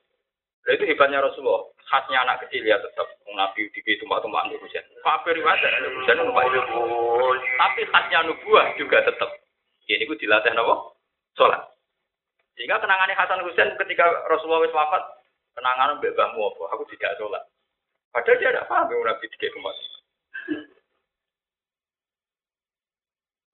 Itu 0.66 0.82
hebatnya 0.82 1.22
Rasulullah. 1.22 1.70
Khasnya 1.86 2.26
anak 2.26 2.42
kecil 2.46 2.66
ya 2.66 2.74
tetap. 2.82 3.06
Nabi 3.36 3.70
di 3.70 3.92
tumbak-tumbak 4.02 4.50
untuk 4.50 4.66
Husain. 4.66 4.82
Kafir 5.04 5.38
wajar. 5.38 5.70
Husain 5.78 6.18
numpak 6.18 6.50
itu. 6.50 6.60
Tapi 7.54 7.80
khasnya 7.86 8.26
nubuah 8.26 8.74
juga 8.74 9.06
tetap. 9.06 9.30
Ini 9.86 10.02
gue 10.02 10.18
dilatih 10.18 10.50
apa? 10.50 10.74
Sholat. 11.38 11.62
Sehingga 12.58 12.82
kenangannya 12.82 13.14
Hasan 13.14 13.46
Husain 13.46 13.78
ketika 13.78 14.02
Rasulullah 14.26 14.66
wis 14.66 14.74
wafat, 14.74 15.04
kenangan 15.54 16.02
mbak 16.02 16.16
mbahmu 16.18 16.50
apa? 16.50 16.62
Aku 16.74 16.82
tidak 16.90 17.14
sholat. 17.20 17.44
Padahal 18.10 18.40
dia 18.40 18.50
tidak 18.50 18.66
paham 18.66 18.90
yang 18.90 19.04
Nabi 19.06 19.24
tiga 19.30 19.48
kemas. 19.52 19.78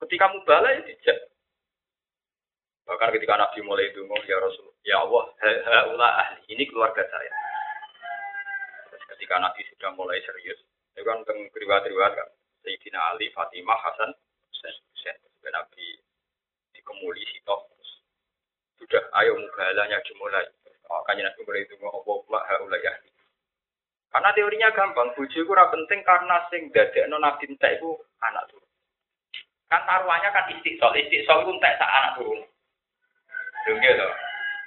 Ketika 0.07 0.27
mubala 0.33 0.69
ya 0.73 0.81
tidak. 0.87 1.32
Bahkan 2.83 3.15
ketika 3.15 3.39
Nabi 3.39 3.59
mulai 3.63 3.91
itu 3.91 4.03
ya 4.27 4.37
Rasul, 4.43 4.69
ya 4.83 4.97
Allah, 5.03 5.25
haula 5.39 6.09
ahli 6.27 6.43
ini 6.51 6.67
keluarga 6.67 7.07
saya. 7.07 7.33
Terus 8.91 9.05
ketika 9.17 9.39
Nabi 9.39 9.63
sudah 9.71 9.91
mulai 9.95 10.19
serius, 10.27 10.59
itu 10.93 11.07
kan 11.07 11.23
tentang 11.23 11.47
riwayat-riwayat 11.55 12.13
kan, 12.19 12.29
Sayyidina 12.67 13.01
Ali, 13.15 13.31
Fatimah, 13.31 13.79
Hasan, 13.79 14.11
Husain, 14.51 14.75
Husain. 14.93 15.17
Nabi 15.53 15.87
dikemuli 16.75 17.23
sitok 17.31 17.73
sudah 18.83 19.03
ayo 19.23 19.39
mubalanya 19.39 20.03
dimulai 20.03 20.43
makanya 20.91 21.31
nanti 21.31 21.41
mulai 21.47 21.63
itu 21.63 21.79
mau 21.79 22.03
Allah 22.03 22.43
haula 22.51 22.77
ya 22.83 22.93
karena 24.13 24.29
teorinya 24.37 24.69
gampang 24.75 25.15
buju 25.17 25.47
itu 25.47 25.49
penting 25.49 26.01
karena 26.05 26.37
sing 26.51 26.69
dadekno 26.75 27.17
nabi 27.17 27.47
itu 27.49 27.91
anak 28.21 28.45
turun 28.51 28.69
kan 29.71 29.87
taruhannya 29.89 30.29
kan 30.35 30.51
istiqsal 30.53 30.93
istiqsal 30.93 31.47
itu 31.47 31.51
entek 31.57 31.79
sak 31.81 31.89
anak 31.89 32.13
turun 32.21 32.41
Dong 33.67 33.79
gitu. 33.79 34.09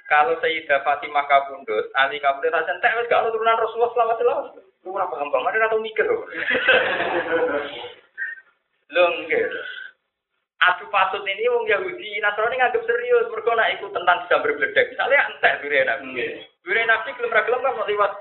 Kalau 0.06 0.38
Sayyidah 0.38 0.86
Fatimah 0.86 1.26
kabundut, 1.26 1.90
Ali 1.98 2.22
kabundut 2.22 2.54
rasa 2.54 2.70
entek 2.78 2.94
wis 3.02 3.10
gak 3.10 3.26
turunan 3.34 3.58
Rasulullah 3.58 3.90
selama 3.92 4.14
selama. 4.16 4.42
Lu 4.86 4.94
ora 4.94 5.10
paham 5.10 5.34
banget 5.34 5.58
ora 5.58 5.72
tau 5.72 5.82
mikir 5.82 6.06
lho. 6.08 6.18
Lho 8.94 9.04
gitu. 9.26 9.60
adu 10.66 10.88
pasut 10.88 11.22
ini 11.22 11.46
wong 11.52 11.68
Yahudi 11.68 12.16
Nasrani 12.18 12.56
nganggep 12.56 12.82
serius 12.88 13.28
mergo 13.28 13.52
nek 13.52 13.76
iku 13.76 13.92
tentang 13.92 14.24
bisa 14.24 14.40
berbledek 14.40 14.88
misalnya 14.88 15.28
entek 15.28 15.60
dure 15.60 15.78
nabi 15.84 16.42
dure 16.64 16.82
nabi 16.88 17.12
kelem 17.12 17.34
ra 17.34 17.44
kelem 17.44 17.60
kan 17.60 17.86
liwat 17.86 18.12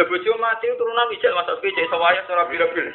lho 0.00 0.02
bojo 0.08 0.32
mati 0.40 0.72
turunan 0.74 1.12
ijek 1.14 1.36
masuk 1.36 1.60
cek 1.60 1.90
sawaya 1.92 2.24
ora 2.32 2.48
birabil 2.48 2.88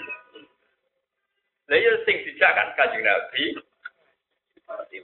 lha 1.69 1.75
iya 1.77 1.93
sing 2.09 2.25
dijak 2.25 2.51
kan 2.57 2.73
kanjeng 2.73 3.05
nabi 3.05 3.53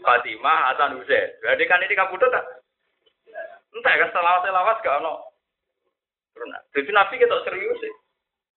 Fatimah 0.02 0.60
Hasan 0.74 0.98
Husain 0.98 1.30
berarti 1.42 1.64
kan 1.70 1.84
ini 1.86 1.96
kabudut 1.98 2.30
tak 2.34 2.46
entek 3.72 3.96
kan 4.02 4.10
selawat-selawat 4.12 4.78
gak 4.82 5.00
ono 5.00 5.32
turunan 6.34 6.62
jadi 6.74 6.90
nabi 6.92 7.16
kita 7.22 7.38
serius 7.46 7.78
sih 7.80 7.94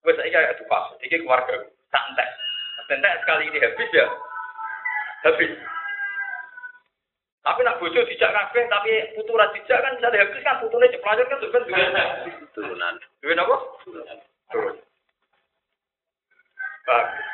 wes 0.05 0.19
iki 0.25 0.37
adu 0.37 0.63
pasut 0.65 0.97
iki 1.05 1.21
keluarga 1.21 1.65
santai 1.93 2.29
entek 2.89 3.21
sekali 3.21 3.49
ini 3.49 3.61
habis 3.61 3.89
ya 3.93 4.05
habis. 5.25 5.51
Tapi 7.45 7.61
nak 7.61 7.77
bojo 7.77 8.01
dijak 8.09 8.33
kabeh 8.33 8.65
tapi 8.69 8.93
putu 9.13 9.37
ra 9.37 9.45
dijak 9.53 9.77
kan 9.77 9.93
bisa 9.97 10.09
habis 10.09 10.41
kan 10.45 10.61
putune 10.61 10.89
ceplanjur 10.89 11.25
kan 11.29 11.41
juga 11.41 11.61
duwe 11.65 11.85
turunan. 12.57 12.93
Duwe 13.21 13.33
napa? 13.37 13.57
Turun. 14.49 14.77
Bagus. 16.85 17.27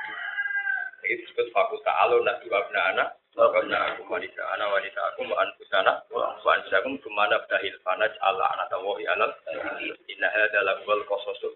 Ini 1.02 1.16
disebut 1.24 1.48
fakus 1.56 1.84
ta'alu 1.88 2.24
nak 2.24 2.44
dua 2.44 2.60
anak. 2.92 3.16
Karena 3.32 3.96
aku 3.96 4.04
wanita 4.12 4.44
anak 4.60 4.68
wanita 4.76 5.00
aku 5.16 5.24
wa 5.24 5.40
anfusana 5.40 6.04
wa 6.12 6.36
anfusakum 6.36 7.00
bdahil 7.62 7.78
fanaj 7.86 8.10
ala 8.26 8.46
anak 8.58 8.74
tawahi 8.74 9.06
alal 9.06 9.30
inna 10.10 10.28
hadha 10.34 10.60
lakwal 10.66 10.98
qasasul 11.06 11.54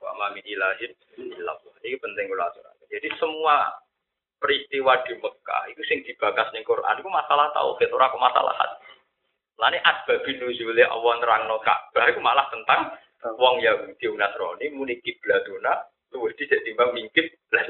wa 0.00 0.16
ma 0.16 0.32
min 0.32 0.40
ilahin 0.48 0.96
illallah. 1.20 1.76
Ini 1.84 2.00
penting 2.00 2.32
kula 2.32 2.48
Jadi 2.88 3.08
semua 3.20 3.68
peristiwa 4.40 5.04
di 5.04 5.12
Mekah 5.20 5.62
itu 5.68 5.82
sing 5.84 6.00
dibakas 6.08 6.48
ning 6.56 6.64
Quran 6.64 6.96
itu 6.96 7.08
masalah 7.12 7.52
tauhid 7.52 7.92
ora 7.92 8.08
masalah 8.16 8.56
hati. 8.56 8.96
Lani 9.60 9.76
asbabin 9.84 10.40
nuzule 10.40 10.88
Allah 10.88 11.12
nerangno 11.20 11.60
Ka'bah 11.60 12.08
itu 12.08 12.20
malah 12.24 12.48
tentang 12.48 12.96
wong 13.36 13.60
Yahudi 13.60 14.08
Nasrani 14.16 14.72
muni 14.72 14.96
kiblatuna 15.04 15.84
luwih 16.16 16.32
dhisik 16.40 16.64
timbang 16.64 16.96
mingkit 16.96 17.28
lah 17.52 17.68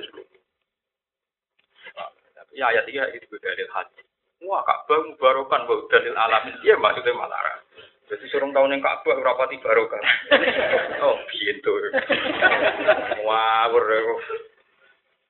Tapi 2.38 2.54
ayat 2.62 2.86
ini 2.86 3.18
itu 3.18 3.34
dalil 3.42 3.68
hati. 3.74 4.06
Wah 4.46 4.62
Ka'bah 4.62 5.02
mubarokan 5.02 5.66
wa 5.66 5.82
dalil 5.90 6.14
alamin. 6.14 6.54
Iya 6.62 6.78
maksudnya 6.78 7.14
malah 7.14 7.61
jadi 8.12 8.28
suruh 8.28 8.52
tahun 8.52 8.76
yang 8.76 8.84
Ka'bah 8.84 9.16
rapati 9.24 9.56
barokah. 9.56 9.96
oh 11.08 11.16
gitu. 11.32 11.72
Wah, 13.24 13.72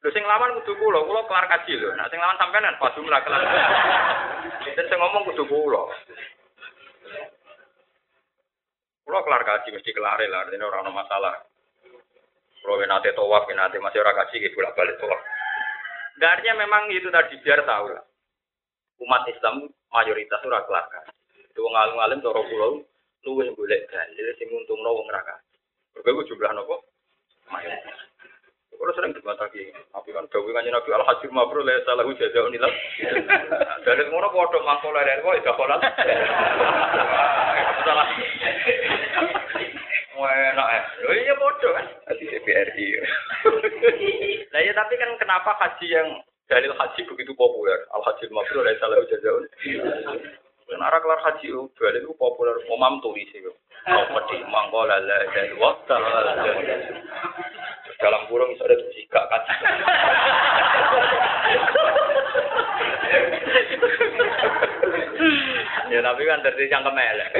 Lho 0.03 0.11
sing 0.11 0.27
lawan 0.27 0.59
kudu 0.59 0.75
kula, 0.83 1.07
kula 1.07 1.23
kelar 1.31 1.47
kaji 1.47 1.79
lho. 1.79 1.95
Nah 1.95 2.11
sing 2.11 2.19
lawan 2.19 2.35
sampean 2.35 2.75
pas 2.75 2.91
jumlah 2.99 3.23
kelar. 3.23 3.43
Dan 4.75 4.87
sing 4.91 4.99
ngomong 4.99 5.31
kudu 5.31 5.47
kula. 5.47 5.83
Kula 9.07 9.21
kelar 9.23 9.43
kaji 9.47 9.79
mesti 9.79 9.95
kelar 9.95 10.19
lah, 10.19 10.51
ini 10.51 10.59
ora 10.59 10.83
ono 10.83 10.91
masalah. 10.91 11.39
Kula 12.67 12.83
nate 12.83 13.15
tawaf, 13.15 13.47
nate 13.47 13.79
masih 13.79 14.03
ora 14.03 14.27
kaji 14.27 14.43
gitu 14.43 14.59
bolak 14.59 14.75
balik 14.75 14.99
tawaf. 14.99 15.23
Artinya 16.19 16.67
memang 16.67 16.91
itu 16.91 17.07
tadi 17.07 17.39
biar 17.39 17.63
tahu 17.63 17.95
lah. 17.95 18.03
Umat 19.07 19.23
Islam 19.31 19.71
mayoritas 19.95 20.43
ora 20.43 20.67
kelar 20.67 20.87
kaji. 20.91 21.22
Itu 21.53 21.61
wong 21.61 21.77
alim-alim 21.77 22.25
cara 22.25 22.41
kula 22.41 22.81
luwih 23.29 23.53
golek 23.53 23.85
dalil 23.93 24.27
sing 24.41 24.49
untungno 24.49 24.97
wong 24.97 25.05
ra 25.13 25.21
kaji. 25.21 25.61
Berbagai 25.93 26.33
jumlah 26.33 26.57
nopo? 26.57 26.81
Mayoritas. 27.53 28.09
Kalau 28.73 28.99
sering 28.99 29.15
dibatasi, 29.15 29.71
tapi 29.95 30.11
kan 30.11 30.27
gawe 30.27 30.51
kanjeng 30.59 30.75
Nabi 30.75 30.91
al 30.91 31.07
hajir 31.07 31.31
mabrur 31.31 31.63
la 31.63 31.79
salahu 31.87 32.19
jazaa'un 32.19 32.51
illa. 32.51 32.67
Dari 33.87 34.11
ngono 34.11 34.27
padha 34.35 34.59
mangkola 34.59 35.07
dari 35.07 35.23
kok 35.23 35.39
gak 35.39 35.55
pola. 35.55 35.77
Salah. 37.87 38.09
Enak 40.19 40.69
ya. 40.75 40.83
Oh 41.07 41.15
iya 41.15 41.35
padha 41.39 41.69
kan. 41.79 41.87
Di 42.19 42.27
CPRI. 42.27 42.87
Nah 44.51 44.61
ya 44.67 44.73
tapi 44.75 44.95
kan 44.99 45.15
kenapa 45.15 45.55
haji 45.63 45.87
yang 45.87 46.09
dalil 46.51 46.75
haji 46.75 47.01
begitu 47.07 47.37
populer? 47.39 47.87
Al 47.95 48.03
hajir 48.03 48.35
mabrur 48.35 48.67
la 48.67 48.75
salahu 48.83 49.07
jazaa'un. 49.07 49.47
Karena 50.73 50.89
arah 50.89 51.05
kelar 51.05 51.21
haji 51.21 51.53
itu 51.53 51.69
dalil 51.77 52.01
itu 52.01 52.17
populer. 52.17 52.57
Umam 52.73 53.05
tulis 53.05 53.29
itu. 53.29 53.53
Apa 53.85 54.25
di 54.33 54.41
mangkola 54.49 54.97
la 55.05 55.21
dari 55.29 55.53
waktu 55.61 55.97
dalam 58.01 58.25
kurung 58.27 58.57
bisa 58.57 58.65
ada 58.65 58.75
jika 58.97 59.21
kan. 59.29 59.43
ya 65.93 66.01
tapi 66.01 66.23
kan 66.25 66.41
dari 66.41 66.73
yang 66.73 66.83
kemelek. 66.89 67.31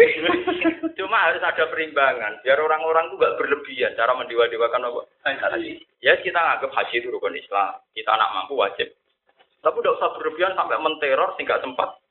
Cuma 1.01 1.17
harus 1.25 1.41
ada 1.41 1.65
perimbangan 1.73 2.45
biar 2.45 2.61
orang-orang 2.61 3.09
itu 3.09 3.17
gak 3.17 3.37
berlebihan 3.41 3.97
cara 3.97 4.13
mendewa-dewakan 4.13 4.93
apa. 4.93 5.03
Ya 6.05 6.21
kita 6.21 6.37
anggap 6.37 6.69
haji 6.69 7.01
itu 7.01 7.09
rukun 7.09 7.33
Islam. 7.33 7.81
Kita 7.97 8.13
anak 8.13 8.31
mampu 8.37 8.61
wajib. 8.61 8.93
Tapi 9.63 9.79
udah 9.79 9.95
usah 9.97 10.11
berlebihan 10.21 10.53
sampai 10.59 10.77
menteror 10.79 11.33
sehingga 11.39 11.65
sempat. 11.65 12.02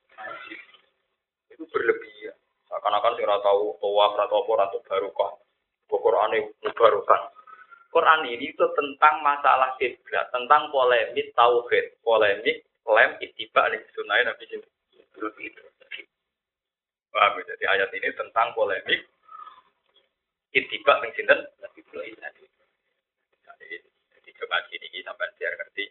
Itu 1.62 1.70
berlebihan. 1.78 2.34
Seakan-akan 2.66 3.22
sih 3.22 3.26
tahu 3.30 3.78
tawaf 3.78 4.18
atau 4.18 4.42
apa 4.42 4.66
atau 4.66 4.82
barokah. 4.82 5.32
Quran 5.86 6.34
itu 6.42 6.70
barokah. 6.74 7.22
Quran 7.94 8.26
ini 8.26 8.50
itu 8.50 8.66
tentang 8.74 9.22
masalah 9.22 9.78
kiblat, 9.78 10.26
tentang 10.34 10.74
polemik 10.74 11.30
tauhid, 11.38 12.02
polemik 12.02 12.66
lem 12.90 13.12
ittiba 13.22 13.70
nih 13.70 13.78
sunai 13.94 14.26
Nabi 14.26 14.58
Paham 17.14 17.38
ya? 17.38 17.44
Jadi 17.54 17.66
ayat 17.70 17.94
ini 17.94 18.10
tentang 18.18 18.58
polemik 18.58 19.06
ittiba 20.58 20.94
ning 21.06 21.14
sinten 21.14 21.46
Nabi 21.62 21.86
Jadi 24.18 24.30
coba 24.42 24.58
gini 24.66 24.90
ini 24.90 25.06
sampai 25.06 25.30
biar 25.38 25.54
ngerti 25.54 25.86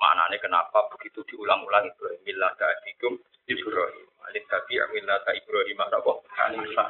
maknanya 0.00 0.40
kenapa 0.40 0.88
begitu 0.96 1.20
diulang-ulang 1.28 1.92
Ibrahim 1.92 2.22
millah 2.24 2.54
ta'adikum 2.56 3.20
Ibrahim. 3.50 4.15
Alif 4.26 4.44
tabi 4.50 4.82
amillah 4.82 5.22
ta 5.22 5.30
Ibrahim 5.34 5.78
apa? 5.78 6.12
Hanifah. 6.34 6.88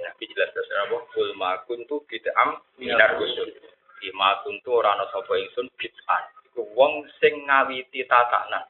Nabi 0.00 0.24
jelas 0.32 0.48
jelas 0.56 0.88
apa? 0.88 0.96
Kul 1.12 1.36
ma 1.36 1.60
kuntu 1.68 2.00
bid'am 2.08 2.56
minar 2.80 3.20
rusul. 3.20 3.52
Ima 4.00 4.40
kuntu 4.40 4.80
ora 4.80 4.96
ana 4.96 5.04
sapa 5.12 5.36
ingsun 5.36 5.68
bid'ah. 5.76 6.22
Iku 6.48 6.64
wong 6.72 7.04
sing 7.20 7.44
ngawiti 7.44 8.08
tatanan. 8.08 8.64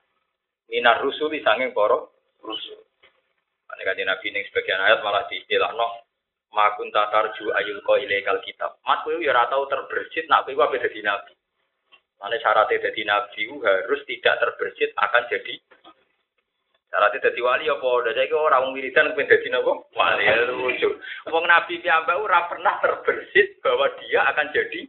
Minar 0.66 0.99
rusul 1.07 1.31
sanging 1.42 1.70
para 1.70 2.03
rusul. 2.42 2.83
Ane 3.70 3.83
kanjeng 3.87 4.11
Nabi 4.11 4.27
ning 4.35 4.42
sebagian 4.51 4.83
ayat 4.83 5.07
malah 5.07 5.31
diistilahno 5.31 6.11
ma 6.51 6.75
kunta 6.75 7.07
tarju 7.14 7.55
ayul 7.55 7.79
ko 7.87 7.94
ilaikal 7.94 8.42
kitab. 8.42 8.83
Mat 8.83 9.07
kowe 9.07 9.14
ya 9.23 9.31
ora 9.31 9.46
tau 9.46 9.70
terbersit 9.70 10.27
nak 10.27 10.51
kowe 10.51 10.59
apa 10.59 10.83
dadi 10.83 11.01
nabi. 11.07 11.33
Mane 12.18 12.37
syaratnya 12.42 12.90
jadi 12.90 13.03
nabi 13.07 13.46
harus 13.62 14.03
tidak 14.11 14.35
terbersit 14.42 14.90
akan 14.99 15.25
jadi 15.31 15.55
Syaratnya 16.90 17.22
jadi 17.31 17.40
wali 17.46 17.70
apa? 17.70 17.87
Udah 17.87 18.12
saya 18.18 18.35
orang 18.35 18.74
wiridan 18.74 19.14
pengen 19.14 19.31
jadi 19.31 19.46
napa? 19.55 19.72
Wali 19.94 20.26
ya 20.26 20.35
lucu. 20.50 20.90
Wong 21.31 21.44
nabi 21.46 21.79
piyambak 21.79 22.18
ora 22.18 22.50
pernah 22.50 22.83
terbersit 22.83 23.62
bahwa 23.62 23.87
dia 24.03 24.26
akan 24.26 24.50
jadi 24.50 24.81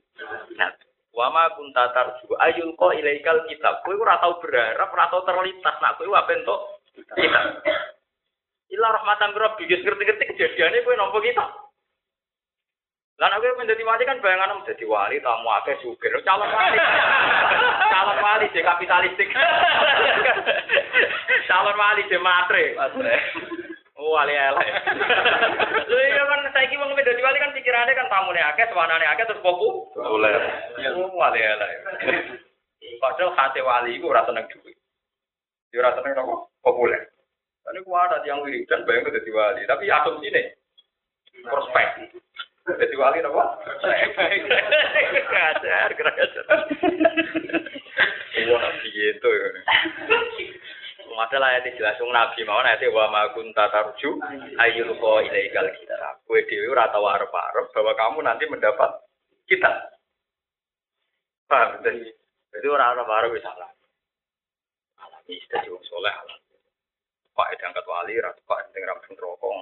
nabi. 0.58 0.86
Wama 1.14 1.54
kunta 1.54 1.94
tarju 1.94 2.34
ayul 2.42 2.74
ko 2.74 2.90
ilaikal 2.90 3.46
kitab. 3.46 3.86
Kowe 3.86 3.94
ora 4.00 4.18
tau 4.18 4.42
berharap, 4.42 4.90
ora 4.90 5.06
tau 5.14 5.22
terlintas 5.28 5.76
nak 5.78 6.00
kowe 6.02 6.10
apa 6.10 6.32
entuk 6.34 6.62
kitab. 7.14 7.62
Ila 8.72 8.88
rahmatan 8.98 9.38
rabbi 9.38 9.70
wis 9.70 9.84
ngerti-ngerti 9.86 10.32
kejadiannya 10.34 10.82
kowe 10.82 10.96
nampa 10.98 11.20
kita. 11.22 11.46
Nek 13.22 13.38
kowe 13.38 13.54
menjadi 13.54 13.86
wali 13.86 14.02
kan 14.02 14.18
bayangan 14.18 14.58
menjadi 14.58 14.82
wali 14.90 15.22
tamu 15.22 15.46
akeh 15.62 15.78
sugih 15.86 16.10
calon 16.26 16.50
wali. 16.50 16.78
calon 17.94 18.18
wali 18.18 18.50
je 18.50 18.66
kapitalistik. 18.66 19.30
calon 21.50 21.78
wali 21.78 22.02
je 22.10 22.18
matre. 22.18 22.74
Matre. 22.74 23.16
Oh, 23.94 24.18
wali 24.18 24.34
elek. 24.34 24.66
Lho 25.86 25.98
iya 26.02 26.24
kan 26.26 26.50
saiki 26.50 26.82
wong 26.82 26.98
menjadi 26.98 27.22
wali 27.22 27.38
kan 27.38 27.54
pikirannya 27.54 27.94
kan 27.94 28.10
tamune 28.10 28.42
akeh, 28.42 28.66
sewanane 28.74 29.06
akeh 29.06 29.30
terus 29.30 29.46
popu. 29.46 29.94
Populer. 29.94 30.42
Oh, 30.98 31.14
wali 31.14 31.46
elek. 31.46 31.78
Padahal 32.98 33.38
hati 33.38 33.62
wali 33.62 34.02
iku 34.02 34.10
ora 34.10 34.26
seneng 34.26 34.50
duit. 34.50 34.74
Ya 35.70 35.86
ora 35.86 35.94
seneng 35.94 36.18
apa? 36.18 36.50
Populer. 36.66 37.06
Kan 37.62 37.78
iku 37.78 37.94
ada 37.94 38.26
yang 38.26 38.42
wiridan 38.42 38.82
bayang 38.90 39.14
dadi 39.14 39.30
wali, 39.30 39.62
tapi 39.70 39.94
asumsi 39.94 40.34
nih 40.34 40.58
prospek. 41.46 42.18
Jadi 42.80 42.96
wali 42.96 43.20
apa? 43.20 43.44
Ngajar, 45.32 45.90
ngajar. 45.92 46.46
Wah, 48.52 48.74
gitu 48.88 49.30
ya. 49.30 49.50
Padahal 51.12 51.54
ayat 51.54 51.78
jelas 51.78 52.02
wong 52.02 52.10
Nabi 52.16 52.42
mau 52.50 52.66
ayat 52.66 52.82
wa 52.90 53.06
ma 53.14 53.30
kunta 53.36 53.70
tarju 53.70 54.18
ayyul 54.58 54.98
ko 54.98 55.22
ilaikal 55.22 55.70
kitab. 55.78 56.18
Kowe 56.26 56.40
dhewe 56.50 56.72
ora 56.74 56.90
tau 56.90 57.06
arep-arep 57.06 57.70
bahwa 57.76 57.94
kamu 57.94 58.20
nanti 58.26 58.50
mendapat 58.50 59.06
kitab. 59.46 60.02
Paham? 61.46 61.84
Jadi, 61.86 62.10
jadi 62.58 62.68
orang 62.74 62.98
arep-arep 62.98 63.38
wis 63.38 63.46
salah. 63.46 63.70
Alami 64.98 65.38
dadi 65.46 65.70
wong 65.70 65.84
saleh 65.86 66.41
alami. 67.42 67.50
Pak 67.50 67.58
diangkat 67.58 67.86
wali, 67.90 68.14
ratu 68.22 68.42
pak 68.46 68.70
yang 68.76 68.86
rampung 68.86 69.18
rokok. 69.18 69.54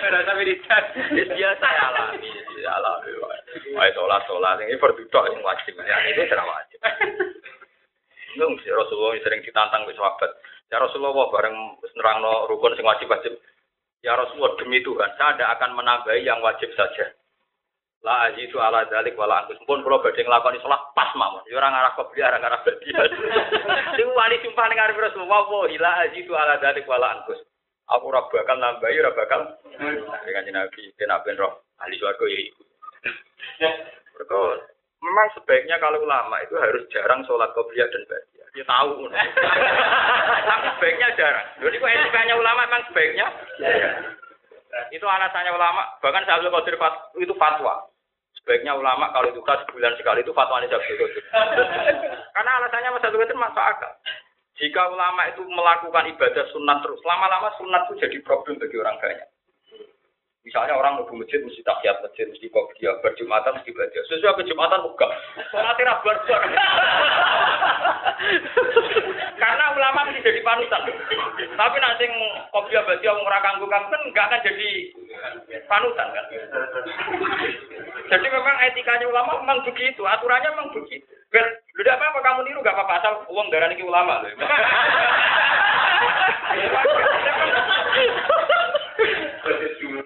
Rasa 0.10 0.32
militan. 0.34 0.82
biasa 1.14 1.66
ya 1.70 1.84
alami, 1.94 2.30
ya 2.58 2.70
alami. 2.74 3.10
Wah, 3.78 3.86
sholat 3.94 4.22
sholat 4.26 4.58
ini 4.66 4.74
berduduk 4.74 5.24
yang 5.30 5.42
wajib, 5.46 5.78
ya 5.78 5.96
itu 6.10 6.26
tidak 6.26 6.46
wajib. 6.46 6.80
Nung 8.38 8.58
si 8.62 8.70
Rasulullah 8.70 9.14
yang 9.18 9.24
sering 9.26 9.42
ditantang 9.42 9.86
ke 9.86 9.94
sahabat. 9.94 10.30
Ya 10.70 10.78
Rasulullah 10.78 11.30
bareng 11.34 11.82
nerangno 11.98 12.46
rukun 12.46 12.78
sing 12.78 12.86
wajib 12.86 13.10
wajib. 13.10 13.34
Ya 14.00 14.16
Rasulullah 14.16 14.56
demi 14.56 14.80
Tuhan, 14.80 15.12
saya 15.18 15.36
tidak 15.36 15.60
akan 15.60 15.76
menambahi 15.76 16.24
yang 16.24 16.40
wajib 16.40 16.72
saja. 16.72 17.12
La 18.00 18.32
azizu 18.32 18.56
ala 18.56 18.88
dalik 18.88 19.12
wala 19.12 19.44
angkus. 19.44 19.60
Pun 19.68 19.84
kula 19.84 20.00
badhe 20.00 20.24
nglakoni 20.24 20.56
salat 20.64 20.80
pas 20.96 21.12
mawon. 21.12 21.44
Ya 21.52 21.60
ora 21.60 21.68
ngarah 21.68 21.92
kebliya, 22.00 22.32
ora 22.32 22.38
ngarah 22.40 22.60
badian. 22.64 23.10
Sing 24.00 24.08
wali 24.16 24.40
sumpah 24.40 24.64
ning 24.72 24.80
arep 24.80 24.96
Rasulullah, 24.96 25.44
wa 25.44 25.68
la 25.68 25.92
azizu 26.08 26.32
ala 26.32 26.56
dalik 26.64 26.88
wala 26.88 27.20
angkus. 27.20 27.44
Aku 27.92 28.08
ora 28.08 28.24
bakal 28.32 28.56
nambahi, 28.56 29.00
ora 29.04 29.12
bakal. 29.12 29.40
Dengan 29.76 30.48
Nabi, 30.48 30.94
kena 30.96 31.20
ben 31.20 31.36
roh 31.36 31.60
ahli 31.84 32.00
swarga 32.00 32.24
ya 32.24 32.38
iku. 32.40 32.62
Mereka 34.16 34.38
memang 35.00 35.28
sebaiknya 35.36 35.76
kalau 35.80 36.04
ulama 36.04 36.40
itu 36.44 36.56
harus 36.56 36.84
jarang 36.92 37.20
sholat 37.28 37.52
qobliyah 37.52 37.88
dan 37.88 38.04
badiah. 38.08 38.48
Dia 38.56 38.64
tahu. 38.64 39.08
Tapi 40.48 40.66
sebaiknya 40.76 41.08
jarang. 41.20 41.46
Jadi 41.60 41.76
kok 41.76 41.92
etikanya 41.92 42.34
ulama 42.36 42.60
memang 42.64 42.84
sebaiknya 42.88 43.26
itu 44.94 45.06
alasannya 45.06 45.52
ulama. 45.52 45.82
Bahkan 45.98 46.24
Syaikhul 46.26 46.52
Qadir 46.54 46.74
itu 47.18 47.34
fatwa. 47.34 47.89
Sebaiknya 48.40 48.72
ulama 48.72 49.12
kalau 49.12 49.28
itu 49.28 49.40
sebulan 49.44 49.92
sekali 50.00 50.24
itu 50.24 50.32
fatwa 50.32 50.64
Syaikhul 50.64 51.12
Qadir. 51.12 51.24
Karena 52.34 52.50
alasannya 52.60 52.90
Mas 52.96 53.00
Syaikhul 53.04 53.22
Qadir 53.22 53.36
masuk 53.36 53.64
akal. 53.64 53.92
Jika 54.60 54.82
ulama 54.92 55.22
itu 55.28 55.42
melakukan 55.48 56.04
ibadah 56.12 56.44
sunat 56.52 56.84
terus, 56.84 57.00
lama-lama 57.04 57.48
sunat 57.56 57.88
itu 57.88 58.04
jadi 58.04 58.18
problem 58.24 58.60
bagi 58.60 58.76
orang 58.76 58.96
banyak. 59.00 59.28
Misalnya 60.40 60.72
orang 60.72 60.96
mau 60.96 61.04
masjid 61.20 61.36
mesti 61.44 61.60
tahiyat 61.60 62.00
masjid, 62.00 62.24
mesti 62.24 62.48
dia 62.80 62.96
berjumatan 63.04 63.60
mesti 63.60 63.76
baca. 63.76 64.00
Sesuai 64.08 64.40
ke 64.40 64.48
jumatan 64.48 64.88
enggak. 64.88 65.12
Sholat 65.52 65.76
barbar. 65.76 66.16
Ulama 69.80 70.12
mesti 70.12 70.20
jadi 70.20 70.44
panutan. 70.44 70.84
Tapi 71.56 71.76
nanti 71.80 72.04
kopiah 72.52 72.84
baca 72.84 73.08
wong 73.16 73.24
ora 73.24 73.40
kanggo 73.40 73.64
kan 73.64 73.88
enggak 73.88 74.28
akan 74.28 74.44
jadi 74.44 74.68
panutan 75.64 76.08
kan. 76.12 76.24
Jadi 78.12 78.26
memang 78.28 78.56
etikanya 78.68 79.08
ulama 79.08 79.40
memang 79.40 79.64
begitu, 79.64 80.04
aturannya 80.04 80.52
memang 80.52 80.76
begitu. 80.76 81.08
Ber, 81.32 81.46
udah 81.80 81.94
apa 81.96 82.04
apa 82.10 82.20
kamu 82.26 82.40
niru 82.42 82.60
gak 82.60 82.74
apa-apa 82.74 82.94
asal 83.00 83.14
uang 83.30 83.48
darah 83.54 83.70
ini 83.70 83.86
ulama. 83.86 84.20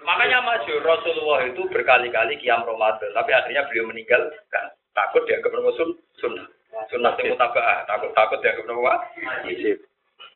Makanya 0.05 0.39
masyur 0.45 0.85
Rasulullah 0.85 1.49
itu 1.49 1.65
berkali-kali 1.67 2.39
kiam 2.39 2.61
Ramadan, 2.63 3.09
tapi 3.11 3.33
akhirnya 3.33 3.65
beliau 3.67 3.89
meninggal 3.89 4.21
kan 4.53 4.71
takut 4.95 5.25
dia 5.27 5.41
kebermusuh 5.41 5.97
sunnah. 6.21 6.45
Sunnah 6.91 7.15
yang 7.23 7.39
mutabah, 7.39 7.87
takut 7.87 8.11
takut 8.11 8.39
dia 8.43 8.51
kebermusuh 8.59 8.83
wajib. 8.83 9.77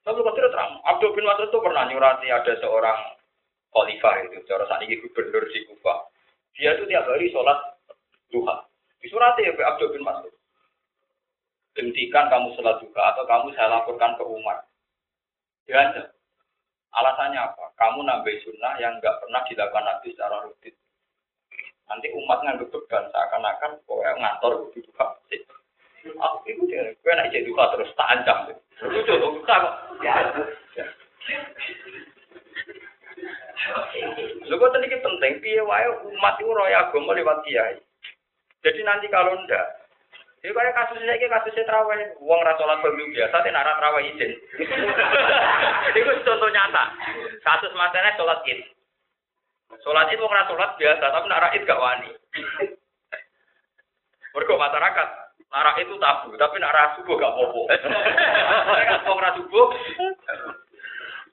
Tapi 0.07 0.19
tidak 0.23 0.51
terang, 0.55 0.79
Abdul 0.87 1.11
bin 1.11 1.27
Mas'ud 1.27 1.51
itu 1.51 1.59
pernah 1.59 1.83
nyurati 1.85 2.31
ada 2.31 2.53
seorang 2.63 2.99
khalifah 3.75 4.15
itu, 4.23 4.39
cara 4.47 4.63
saat 4.65 4.81
ini 4.87 4.97
gubernur 5.03 5.43
di 5.51 5.67
Kufa. 5.67 6.07
Dia 6.55 6.79
itu 6.79 6.87
tiap 6.87 7.05
hari 7.05 7.27
sholat 7.29 7.59
duha. 8.31 8.63
Di 9.03 9.07
surat 9.11 9.35
ya 9.37 9.51
Abdul 9.51 9.91
bin 9.91 10.07
Mas'ud. 10.07 10.31
Hentikan 11.75 12.31
kamu 12.31 12.55
sholat 12.55 12.79
juga 12.79 13.13
atau 13.13 13.23
kamu 13.27 13.51
saya 13.53 13.71
laporkan 13.75 14.15
ke 14.15 14.23
umat. 14.23 14.67
Diajar. 15.67 16.15
Alasannya 16.89 17.37
apa? 17.37 17.69
Kamu 17.77 18.01
nambah 18.01 18.35
sunnah 18.41 18.73
yang 18.81 18.97
nggak 18.97 19.21
pernah 19.21 19.45
dilakukan 19.45 19.85
Nabi 19.85 20.07
secara 20.09 20.41
rutin. 20.41 20.73
Nanti 21.85 22.07
umat 22.17 22.41
nganggep 22.41 22.73
beban 22.73 23.05
seakan-akan 23.13 23.77
pokoknya 23.85 24.17
ngantor 24.17 24.65
begitu 24.65 24.89
Pak. 24.97 25.21
Aku 26.05 26.37
itu 26.47 26.61
dia, 26.69 26.95
gue 26.95 27.13
nak 27.13 27.29
jadi 27.31 27.43
duka 27.43 27.75
terus 27.75 27.91
tak 27.95 28.11
ancam. 28.15 28.37
Coba 28.79 29.27
duka 29.35 29.55
kok. 29.59 29.75
Ya. 30.05 30.15
Lho 34.47 34.55
kok 34.55 34.71
tadi 34.71 34.87
penting, 34.87 35.33
piye 35.43 35.61
wae 35.61 35.87
umat 36.15 36.39
itu 36.39 36.49
roya 36.49 36.87
agama 36.87 37.11
lewat 37.11 37.43
kiai. 37.43 37.75
Jadi 38.63 38.79
nanti 38.83 39.07
kalau 39.11 39.35
ndak, 39.43 39.79
ini 40.39 40.55
kayak 40.55 40.71
kasus 40.71 41.03
ini 41.03 41.27
kasusnya 41.27 41.67
terawih, 41.67 42.15
uang 42.23 42.41
rasolat 42.47 42.79
pemilu 42.79 43.11
biasa, 43.11 43.43
tidak 43.43 43.59
arah 43.59 43.75
terawih 43.75 44.03
izin. 44.07 44.31
Itu 45.99 46.11
contoh 46.23 46.47
nyata. 46.47 46.95
Kasus 47.43 47.75
matanya 47.75 48.15
sholat 48.15 48.39
id. 48.47 48.63
Sholat 49.83 50.07
id 50.15 50.19
uang 50.23 50.31
rasolat 50.31 50.79
biasa, 50.79 51.05
tapi 51.11 51.27
nara 51.27 51.51
id 51.51 51.67
gak 51.67 51.83
wani. 51.83 52.11
Mereka 54.31 54.53
masyarakat, 54.55 55.07
nara 55.49 55.71
itu 55.81 55.97
tabu, 55.97 56.29
tapi 56.37 56.61
nara 56.61 56.93
subuh 56.97 57.17
gak 57.17 57.33
popo. 57.33 57.65
Mereka 57.69 59.05
uang 59.09 59.21
subuh, 59.41 59.65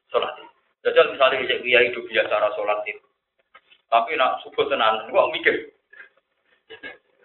sholat 0.09 0.33
id. 0.41 0.49
Jajal 0.87 1.13
misalnya 1.13 1.43
bisa 1.45 1.55
kiai 1.61 1.89
hidup 1.93 2.05
biasa 2.09 2.57
sholat 2.57 2.81
id. 2.89 2.99
Tapi 3.93 4.17
nak 4.17 4.41
subuh 4.43 4.65
tenan, 4.73 5.07
gua 5.13 5.29
mikir. 5.31 5.69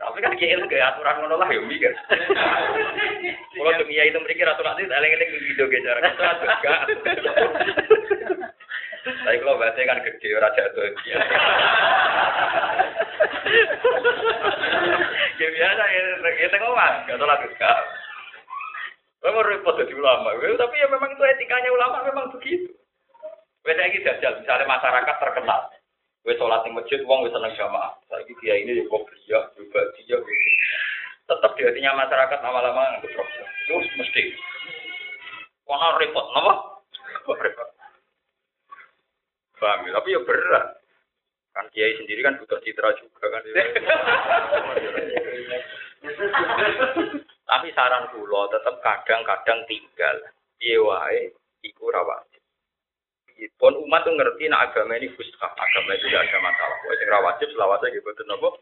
Tapi 0.02 0.18
kan 0.18 0.34
kiai 0.36 0.58
itu 0.58 0.66
kayak 0.68 0.98
aturan 0.98 1.22
ngono 1.24 1.38
lah 1.40 1.48
ya 1.48 1.62
mikir. 1.62 1.94
Kalau 3.54 3.72
dunia 3.80 4.04
itu 4.10 4.20
mikir 4.26 4.50
aturan 4.50 4.82
itu 4.82 4.90
eling-eling 4.90 5.30
video 5.30 5.66
gitu 5.70 5.86
cara 5.86 6.02
kita 6.02 6.26
juga. 6.42 6.74
Tapi 9.02 9.38
kalau 9.42 9.62
bahasa 9.62 9.82
kan 9.86 10.02
gede 10.02 10.28
ora 10.34 10.50
jatuh. 10.58 10.90
Ya 15.42 15.48
biasa 15.50 15.84
ya 15.90 16.02
ya 16.38 16.48
tengok 16.50 16.74
mas, 16.74 16.96
gak 17.06 17.18
salah 17.18 17.38
juga. 17.42 17.72
Memang 19.22 19.46
repot 19.46 19.78
jadi 19.78 19.94
ulama, 19.94 20.34
tapi 20.34 20.76
ya 20.82 20.88
memang 20.90 21.14
itu 21.14 21.22
etikanya 21.22 21.70
ulama 21.70 22.02
memang 22.02 22.34
begitu. 22.34 22.74
Beda 23.62 23.86
lagi 23.86 24.02
jajal, 24.02 24.42
misalnya 24.42 24.66
masyarakat 24.66 25.16
terkenal, 25.22 25.70
Wes 26.22 26.38
sholat 26.38 26.62
di 26.66 26.74
masjid, 26.74 27.02
uang 27.06 27.26
wes 27.26 27.34
seneng 27.34 27.54
jamaah. 27.58 27.98
Lagi 28.14 28.34
dia 28.42 28.54
ini 28.58 28.86
kok 28.86 29.06
dia 29.26 29.42
juga 29.58 29.82
dia 29.98 30.18
gitu. 30.18 30.18
Tetap 31.30 31.54
di 31.58 31.66
hatinya 31.66 32.02
masyarakat 32.06 32.40
lama-lama 32.46 33.02
problem. 33.02 33.48
Itu 33.66 33.74
mesti. 33.98 34.24
Wah 35.66 35.98
repot, 35.98 36.26
nama? 36.34 36.54
Repot. 37.26 37.70
Paham 39.62 39.86
ya? 39.86 39.94
Tapi 39.98 40.10
ya 40.14 40.22
berat. 40.26 40.81
Kan 41.72 41.80
kiai 41.80 41.96
sendiri 41.96 42.20
kan 42.20 42.36
butuh 42.36 42.60
citra 42.68 42.92
juga 43.00 43.32
kan. 43.32 43.44
Tapi 47.48 47.68
saran 47.72 48.12
kulo 48.12 48.52
tetap 48.52 48.84
kadang-kadang 48.84 49.64
tinggal. 49.72 50.20
Piye 50.60 50.76
wae 50.84 51.32
iku 51.64 51.88
rawat. 51.88 52.28
Pun 53.56 53.74
umat 53.88 54.04
tuh 54.04 54.14
ngerti 54.14 54.52
nak 54.52 54.70
agama 54.70 55.00
ini 55.00 55.16
fuskah, 55.16 55.50
agama 55.56 55.96
itu 55.96 56.12
tidak 56.12 56.28
ada 56.28 56.44
masalah. 56.44 56.78
Wah, 56.78 56.94
sing 57.00 57.10
wajib 57.10 57.48
selawatnya 57.56 57.96
gitu 57.96 58.06
betul 58.06 58.28
nopo. 58.28 58.60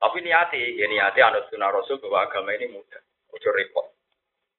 Tapi 0.00 0.18
niati, 0.24 0.74
ya 0.74 0.88
niati 0.90 1.20
anut 1.22 1.46
sunnah 1.52 1.70
rasul 1.70 2.02
bahwa 2.02 2.26
agama 2.26 2.50
ini 2.56 2.74
mudah, 2.74 2.98
ojo 3.30 3.48
repot. 3.54 3.86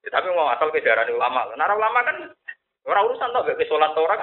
Ya, 0.05 0.15
tapi 0.15 0.31
mau 0.31 0.47
asal 0.47 0.71
kejaran 0.71 1.11
ulama, 1.11 1.51
nara 1.59 1.75
ulama 1.75 1.99
kan 2.07 2.17
orang 2.87 3.03
urusan 3.11 3.35
tau 3.35 3.43
gak 3.43 3.67
sholat 3.67 3.91
orang. 3.91 4.21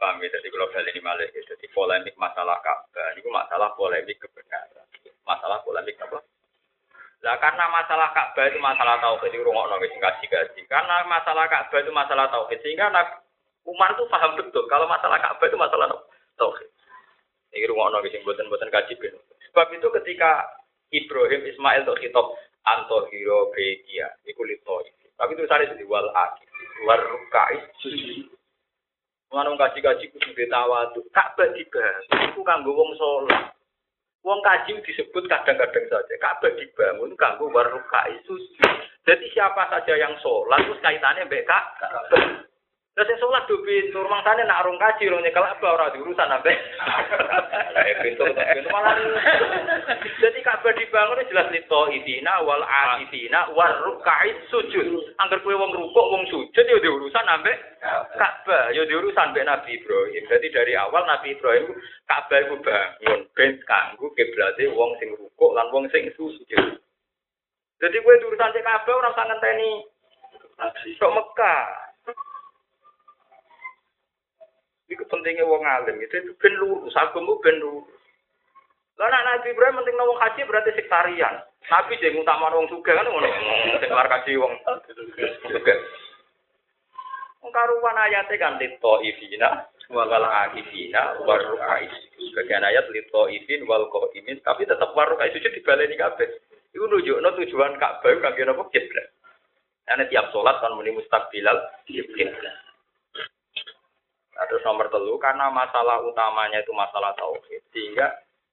Paham 0.00 0.16
ya, 0.24 0.32
jadi 0.32 0.48
kalau 0.48 0.72
ini 0.72 1.00
malah, 1.04 1.28
jadi 1.28 1.66
polemik 1.76 2.16
masalah 2.16 2.56
Ka'bah, 2.64 3.12
ini 3.12 3.20
masalah 3.28 3.68
polemik 3.76 4.16
kebenaran. 4.16 4.88
Masalah 5.28 5.60
polemik 5.60 6.00
apa? 6.00 6.24
Lah 7.20 7.36
karena 7.36 7.68
masalah 7.68 8.08
Ka'bah 8.16 8.48
itu 8.48 8.56
masalah 8.56 8.96
tauhid 8.96 9.36
itu 9.36 9.44
rungokno 9.44 9.76
wis 9.84 9.92
gaji-gaji. 10.00 10.64
Karena 10.64 11.04
masalah 11.04 11.52
Ka'bah 11.52 11.84
itu 11.84 11.92
masalah 11.92 12.32
tauhid 12.32 12.64
sehingga 12.64 12.88
Umar 13.68 13.92
itu 13.92 14.08
paham 14.08 14.40
betul 14.40 14.64
kalau 14.72 14.88
masalah 14.88 15.20
Ka'bah 15.20 15.44
itu 15.44 15.60
masalah 15.60 15.92
tauhid. 16.40 16.68
Iki 17.52 17.68
rungokno 17.68 18.00
wis 18.00 18.16
mboten-mboten 18.24 18.72
kaji 18.72 18.96
ben. 18.96 19.20
Sebab 19.52 19.68
itu 19.76 19.88
ketika 20.00 20.48
Ibrahim 20.88 21.44
Ismail 21.44 21.84
untuk 21.84 22.00
kitab 22.00 22.24
Antohiro 22.64 23.52
Begia, 23.52 24.08
iku 24.24 24.40
lito. 24.48 24.80
Tapi 25.20 25.36
itu 25.36 25.44
sare 25.44 25.68
di 25.76 25.84
wal 25.84 26.08
akid, 26.16 26.48
war 26.88 27.04
rukai. 27.04 27.60
Ngono 29.30 29.54
kaji-kaji 29.54 30.10
kudu 30.10 30.30
ditawadu. 30.34 31.00
Ka'bah 31.14 31.54
dibahas, 31.54 32.04
iku 32.34 32.42
kanggo 32.42 32.74
wong 32.74 32.90
saleh. 32.98 33.54
Wong 34.26 34.42
kaji 34.42 34.82
disebut 34.82 35.30
kadang-kadang 35.30 35.86
saja. 35.86 36.14
Ka'bah 36.18 36.50
dibangun 36.58 37.14
kanggo 37.14 37.46
warukai 37.54 38.18
sujud. 38.26 38.72
Jadi 39.06 39.26
siapa 39.30 39.70
saja 39.70 39.94
yang 39.96 40.12
sholat 40.18 40.66
terus 40.66 40.82
kaitannya 40.82 41.30
mbek 41.30 41.46
Ka'bah. 41.46 42.49
Terus 43.00 43.16
yang 43.16 43.32
sholat 43.32 43.48
do 43.48 43.56
pintu, 43.64 43.96
rumah 43.96 44.20
sana 44.20 44.44
nak 44.44 44.60
arung 44.60 44.76
kaji, 44.76 45.08
rong 45.08 45.24
nyekel 45.24 45.40
apa 45.40 45.64
ora 45.72 45.88
diurusan 45.88 46.20
sampai. 46.20 46.52
Eh 47.80 47.96
pintu 48.04 48.28
pintu 48.28 48.68
malah. 48.68 48.92
Jadi 50.20 50.44
Ka'bah 50.44 50.68
dibangun 50.76 51.24
jelas 51.32 51.48
lito 51.48 51.88
idina 51.96 52.44
wal 52.44 52.60
akifina 52.60 53.48
warukai 53.56 54.36
sujud. 54.52 55.16
Angger 55.16 55.40
kowe 55.40 55.56
wong 55.56 55.72
rukuk 55.72 56.06
wong 56.12 56.28
sujud 56.28 56.60
ya 56.60 56.76
diurusan 56.76 57.24
sampai 57.24 57.56
Ka'bah, 58.20 58.68
ya 58.76 58.84
diurusan 58.84 59.32
mbek 59.32 59.48
Nabi 59.48 59.80
Ibrahim. 59.80 60.22
Jadi 60.28 60.46
dari 60.52 60.76
awal 60.76 61.08
Nabi 61.08 61.32
Ibrahim 61.40 61.72
Ka'bah 62.04 62.36
iku 62.44 62.60
bangun 62.60 63.20
ben 63.32 63.56
kanggo 63.64 64.12
kiblate 64.12 64.68
wong 64.76 65.00
sing 65.00 65.16
rukuk 65.16 65.56
lan 65.56 65.72
wong 65.72 65.88
sing 65.88 66.12
sujud. 66.20 66.76
Jadi 67.80 67.96
kowe 68.04 68.12
urusan 68.28 68.52
cek 68.52 68.60
Ka'bah 68.60 68.92
ora 68.92 69.08
usah 69.08 69.24
ngenteni 69.24 69.88
sok 71.00 71.16
Mekah. 71.16 71.89
Iku 74.90 75.06
pentingnya 75.06 75.46
wong 75.46 75.62
alim 75.62 76.02
itu 76.02 76.18
itu 76.18 76.34
ben 76.34 76.54
lurus, 76.58 76.90
agama 76.98 77.38
ben 77.38 77.62
lurus. 77.62 77.86
Lah 78.98 79.08
nek 79.08 79.24
Nabi 79.24 79.54
Ibrahim 79.54 79.80
penting 79.80 79.96
wong 79.96 80.18
haji 80.20 80.40
berarti 80.44 80.70
sektarian. 80.76 81.34
Nabi 81.70 81.94
sing 82.02 82.18
utama 82.18 82.52
wong 82.52 82.66
sugih 82.68 82.92
kan 82.92 83.06
ngono. 83.06 83.30
Sing 83.80 83.88
kaji 83.88 84.32
wong 84.36 84.52
sugih. 85.46 85.78
Wong 87.40 87.50
karuan 87.54 87.96
ayate 87.96 88.36
kan 88.36 88.60
lito 88.60 89.00
ifina 89.00 89.64
wal 89.88 90.10
akifina 90.10 91.16
war 91.24 91.40
rukai. 91.40 91.88
Sebagian 92.20 92.66
ayat 92.66 92.90
lito 92.92 93.30
ifin 93.32 93.64
wal 93.64 93.88
qaimin 93.88 94.42
tapi 94.44 94.68
tetap 94.68 94.92
war 94.92 95.08
rukai 95.08 95.32
sujud 95.32 95.54
dibaleni 95.54 95.96
kabeh. 95.96 96.28
Iku 96.76 96.84
nunjukno 96.84 97.30
tujuan 97.40 97.80
Ka'bah 97.80 98.14
kangge 98.20 98.44
napa 98.44 98.68
kiblat. 98.68 99.06
Karena 99.88 100.04
tiap 100.06 100.28
sholat 100.30 100.60
kan 100.60 100.76
muni 100.76 100.92
mustaqbilal 100.92 101.58
kiblat. 101.88 102.36
Terus 104.48 104.64
nomor 104.64 104.88
telu 104.88 105.20
karena 105.20 105.52
masalah 105.52 106.00
utamanya 106.00 106.64
itu 106.64 106.72
masalah 106.72 107.12
tauhid 107.18 107.60
sehingga 107.76 108.08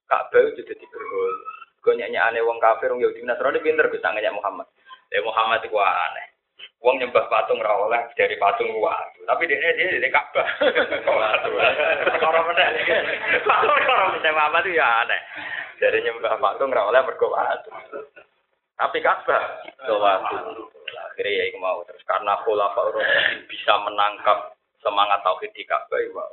Ka'bah 0.08 0.40
itu 0.40 0.64
jadi 0.64 0.86
berhul. 0.88 1.36
Gue 1.84 1.94
nyanyi 1.96 2.20
aneh 2.20 2.42
wong 2.44 2.60
kafir 2.60 2.92
wong 2.92 3.00
Yahudi 3.00 3.24
Nasrani 3.24 3.64
pinter 3.64 3.88
bisa 3.88 4.12
nanya 4.12 4.36
Muhammad. 4.36 4.68
Eh 5.12 5.24
Muhammad 5.24 5.64
itu 5.64 5.76
aneh. 5.80 6.28
Wong 6.84 7.00
nyembah 7.00 7.26
patung 7.32 7.64
ra 7.64 7.74
oleh 7.74 8.04
dari 8.20 8.36
patung 8.36 8.70
watu. 8.84 9.24
Tapi 9.24 9.48
dia 9.48 9.60
dia 9.76 9.96
dari 9.96 10.10
Ka'bah. 10.12 10.48
Orang 12.28 12.44
mana? 12.52 12.64
Orang 13.48 14.08
mana 14.16 14.30
Muhammad 14.32 14.64
itu 14.68 14.80
ya 14.80 14.88
aneh. 15.08 15.22
Dari 15.80 16.00
nyembah 16.04 16.36
patung 16.40 16.72
ra 16.72 16.88
oleh. 16.88 17.00
Tapi 18.78 18.98
Ka'bah 19.00 19.44
watu. 19.88 20.36
Akhirnya 20.88 21.50
ya 21.50 21.58
mau 21.58 21.82
terus 21.90 22.04
karena 22.06 22.38
khulafa 22.46 22.82
bisa 23.50 23.74
menangkap 23.82 24.57
semangat 24.88 25.20
tauhid 25.28 25.52
di 25.52 25.68
Ka'bah 25.68 26.00
ya. 26.00 26.24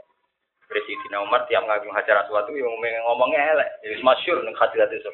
Presiden 0.71 1.21
Umar 1.21 1.45
tiap 1.51 1.67
ngagung 1.67 1.93
hajar 1.93 2.25
aswad 2.25 2.47
itu 2.49 2.63
yang 2.63 3.03
ngomongnya 3.05 3.59
elek. 3.59 3.69
Jadi 3.83 4.01
masyur 4.01 4.41
ning 4.47 4.55
hadirat 4.57 4.89
itu 4.95 5.11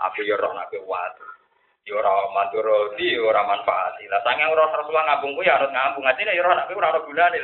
Aku 0.00 0.24
yo 0.24 0.40
roh 0.40 0.56
nabi 0.56 0.80
watu. 0.80 1.26
Yo 1.84 2.00
ora 2.00 2.24
mandoro 2.32 2.96
di 2.96 3.12
ora 3.20 3.44
manfaat. 3.44 4.00
Lah 4.08 4.24
sange 4.24 4.48
ora 4.48 4.72
Rasulullah 4.72 5.04
ngabung 5.12 5.36
ku 5.36 5.44
ya 5.44 5.60
harus 5.60 5.68
ngabung. 5.68 6.08
Atine 6.08 6.32
yo 6.32 6.40
ora 6.46 6.64
nabi 6.64 6.72
ora 6.72 6.96
ora 6.96 7.04
gunane. 7.04 7.36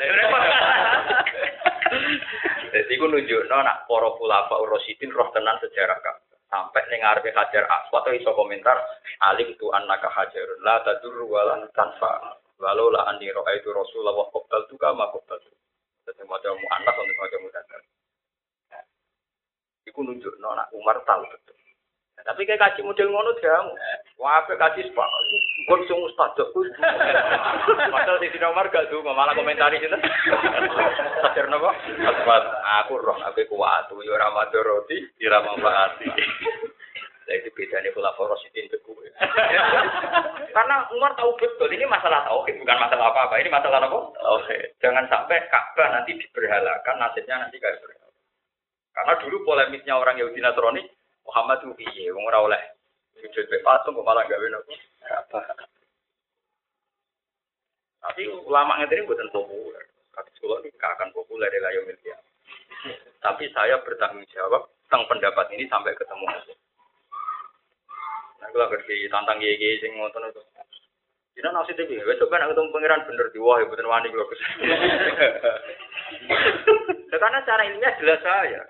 Jadi 2.72 2.92
ku 2.96 3.06
nunjukno 3.12 3.56
nak 3.60 3.84
para 3.84 4.08
khulafa 4.16 4.56
Rasyidin 4.56 5.12
roh 5.12 5.28
tenan 5.36 5.60
sejarah 5.60 6.00
Ka'bah. 6.00 6.36
Sampai 6.46 6.88
ning 6.88 7.04
ngarepe 7.04 7.34
Hajar 7.36 7.68
Aswad 7.68 8.06
iso 8.16 8.32
komentar 8.32 8.78
alim 9.28 9.52
tu 9.58 9.68
annaka 9.74 10.08
hajarun 10.08 10.62
la 10.62 10.78
tadur 10.86 11.26
wa 11.26 11.42
lan 11.42 11.68
tanfa. 11.74 12.38
Walau 12.56 12.88
la 12.88 13.04
andi 13.12 13.28
itu 13.28 13.68
Rasulullah 13.68 14.16
wa 14.16 14.32
qabdal 14.32 14.64
tu 14.72 14.80
kama 14.80 15.12
qabdal 15.12 15.38
tu. 15.44 15.52
Jadi 16.08 16.22
macam 16.24 16.56
mu'annas 16.56 16.96
untuk 16.96 17.16
macam 17.20 17.40
mudakar. 17.44 17.80
Iku 19.84 19.92
Iku 19.92 20.00
nunjukno 20.06 20.48
nak 20.56 20.72
Umar 20.72 21.00
tahu 21.04 21.24
betul. 21.28 21.56
Nah, 22.16 22.24
tapi 22.32 22.48
kayak 22.48 22.58
kaji 22.58 22.80
model 22.80 23.12
ngono 23.12 23.36
jamu. 23.44 23.76
Wah, 24.16 24.40
apa 24.40 24.56
kaji 24.56 24.88
sepak. 24.88 25.08
Gue 25.68 25.80
bisa 25.84 25.94
ustad 26.00 26.32
kok. 26.32 26.48
Padahal 27.92 28.16
di 28.20 28.32
sini 28.32 28.46
Umar 28.48 28.72
gak 28.72 28.88
tuh 28.88 29.04
malah 29.04 29.36
komentari 29.36 29.76
itu. 29.76 29.92
Sadar? 31.20 31.46
Asmat, 31.52 32.44
aku 32.80 32.96
roh, 32.96 33.20
aku 33.20 33.44
kuat. 33.52 33.92
Yo 33.92 34.16
ora 34.16 34.32
madoroti, 34.32 34.96
ora 35.28 35.44
manfaati. 35.44 36.08
Itu 37.26 37.50
bedanya 37.58 37.90
pula 37.90 38.14
poros 38.14 38.38
itu 38.46 38.70
itu 38.70 38.78
Karena 40.56 40.76
Umar 40.94 41.12
tahu 41.18 41.34
betul 41.40 41.68
ini 41.74 41.84
masalah 41.88 42.22
tauhid 42.28 42.60
bukan 42.62 42.78
masalah 42.78 43.10
apa-apa. 43.10 43.42
Ini 43.42 43.50
masalah 43.50 43.82
apa? 43.82 43.98
Oke. 44.40 44.76
Jangan 44.78 45.04
sampai 45.10 45.42
Ka'bah 45.50 45.88
nanti 45.90 46.14
diberhalakan, 46.14 46.96
nasibnya 47.00 47.42
nanti 47.42 47.58
kayak 47.58 47.82
berhala. 47.82 48.12
Karena 48.94 49.12
dulu 49.20 49.36
polemisnya 49.44 49.98
orang 49.98 50.16
Yahudi 50.16 50.40
Nasrani, 50.40 50.82
Muhammad 51.26 51.60
itu 51.60 51.74
piye, 51.76 52.08
wong 52.14 52.24
oleh 52.24 52.62
sujud 53.20 53.44
be 53.48 53.58
patung 53.64 53.96
kok 53.96 54.06
malah 54.06 54.24
gawe 54.28 54.46
nopo. 54.46 54.72
Tapi 58.06 58.22
ulama 58.46 58.78
ngene 58.78 59.02
bukan 59.08 59.28
populer. 59.34 59.84
Kata 60.14 60.30
sekolah 60.38 60.62
ini 60.64 60.72
gak 60.78 60.94
akan 60.96 61.10
populer 61.12 61.50
media. 61.84 62.16
Tapi 63.20 63.50
saya 63.50 63.82
bertanggung 63.82 64.24
jawab 64.30 64.70
tentang 64.86 65.04
pendapat 65.10 65.50
ini 65.52 65.66
sampai 65.66 65.92
ketemu. 65.98 66.24
Nah, 68.46 68.54
kalau 68.54 68.70
ngerti 68.70 69.10
tantang 69.10 69.42
gigi 69.42 69.82
sing 69.82 69.98
ngotot 69.98 70.22
itu. 70.30 70.38
Dina 71.34 71.50
nasi 71.52 71.76
TV, 71.76 72.00
besok 72.00 72.32
kan 72.32 72.46
ketemu 72.46 72.72
pangeran 72.72 73.04
bener 73.04 73.28
di 73.28 73.38
wah, 73.42 73.60
bener 73.60 73.86
wani 73.90 74.08
kalau 74.08 74.24
Karena 77.12 77.44
cara 77.44 77.62
ininya 77.66 77.92
jelas 78.00 78.24
saya. 78.24 78.62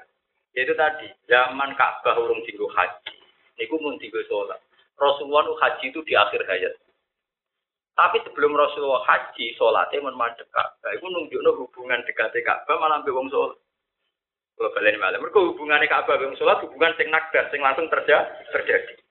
Yaitu 0.57 0.74
tadi, 0.74 1.07
zaman 1.31 1.79
Ka'bah 1.79 2.18
urung 2.18 2.43
tinggal 2.43 2.66
haji. 2.74 3.14
Niku 3.61 3.79
mun 3.79 4.01
tinggal 4.03 4.24
sholat. 4.27 4.59
Rasulullah 4.99 5.47
haji 5.47 5.93
itu 5.93 6.01
di 6.03 6.18
akhir 6.18 6.43
hayat. 6.49 6.74
Tapi 7.95 8.18
sebelum 8.27 8.59
Rasulullah 8.59 9.05
haji, 9.05 9.55
sholatnya 9.55 10.03
mun 10.03 10.18
madhep 10.18 10.51
Ka'bah. 10.51 10.91
Itu 10.91 11.07
nunjukno 11.07 11.55
hubungan 11.61 12.03
dekatnya 12.03 12.43
Ka'bah 12.43 12.83
malah 12.83 12.99
ambil 12.99 13.14
wong 13.14 13.31
sholat. 13.31 13.59
Kalau 14.59 14.74
kalian 14.74 14.99
malam, 14.99 15.22
mereka 15.22 15.39
hubungannya 15.39 15.87
Ka'bah 15.87 16.18
wong 16.18 16.35
sholat 16.35 16.59
hubungan 16.66 16.99
sing 16.99 17.14
nakdar, 17.14 17.47
sing 17.55 17.62
langsung 17.62 17.87
terjadi. 17.87 18.43
terjadi. 18.51 19.06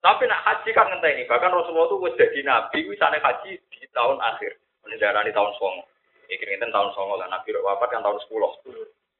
Tapi 0.00 0.24
nak 0.24 0.44
haji 0.48 0.70
kan 0.72 0.88
ngenteni, 0.88 1.28
bahkan 1.28 1.52
Rasulullah 1.52 1.92
itu 1.92 2.00
wis 2.00 2.16
jadi 2.16 2.40
nabi 2.40 2.88
wisane 2.88 3.20
haji 3.20 3.52
di 3.60 3.86
tahun 3.92 4.16
akhir. 4.16 4.56
Mendarani 4.80 5.28
tahun 5.28 5.52
songo. 5.60 5.84
Iki 6.32 6.40
ngenten 6.40 6.72
tahun 6.72 6.96
songo 6.96 7.20
lah 7.20 7.28
nabi 7.28 7.52
wafat 7.52 7.92
kan 7.92 8.00
tahun 8.00 8.16
10. 8.16 8.32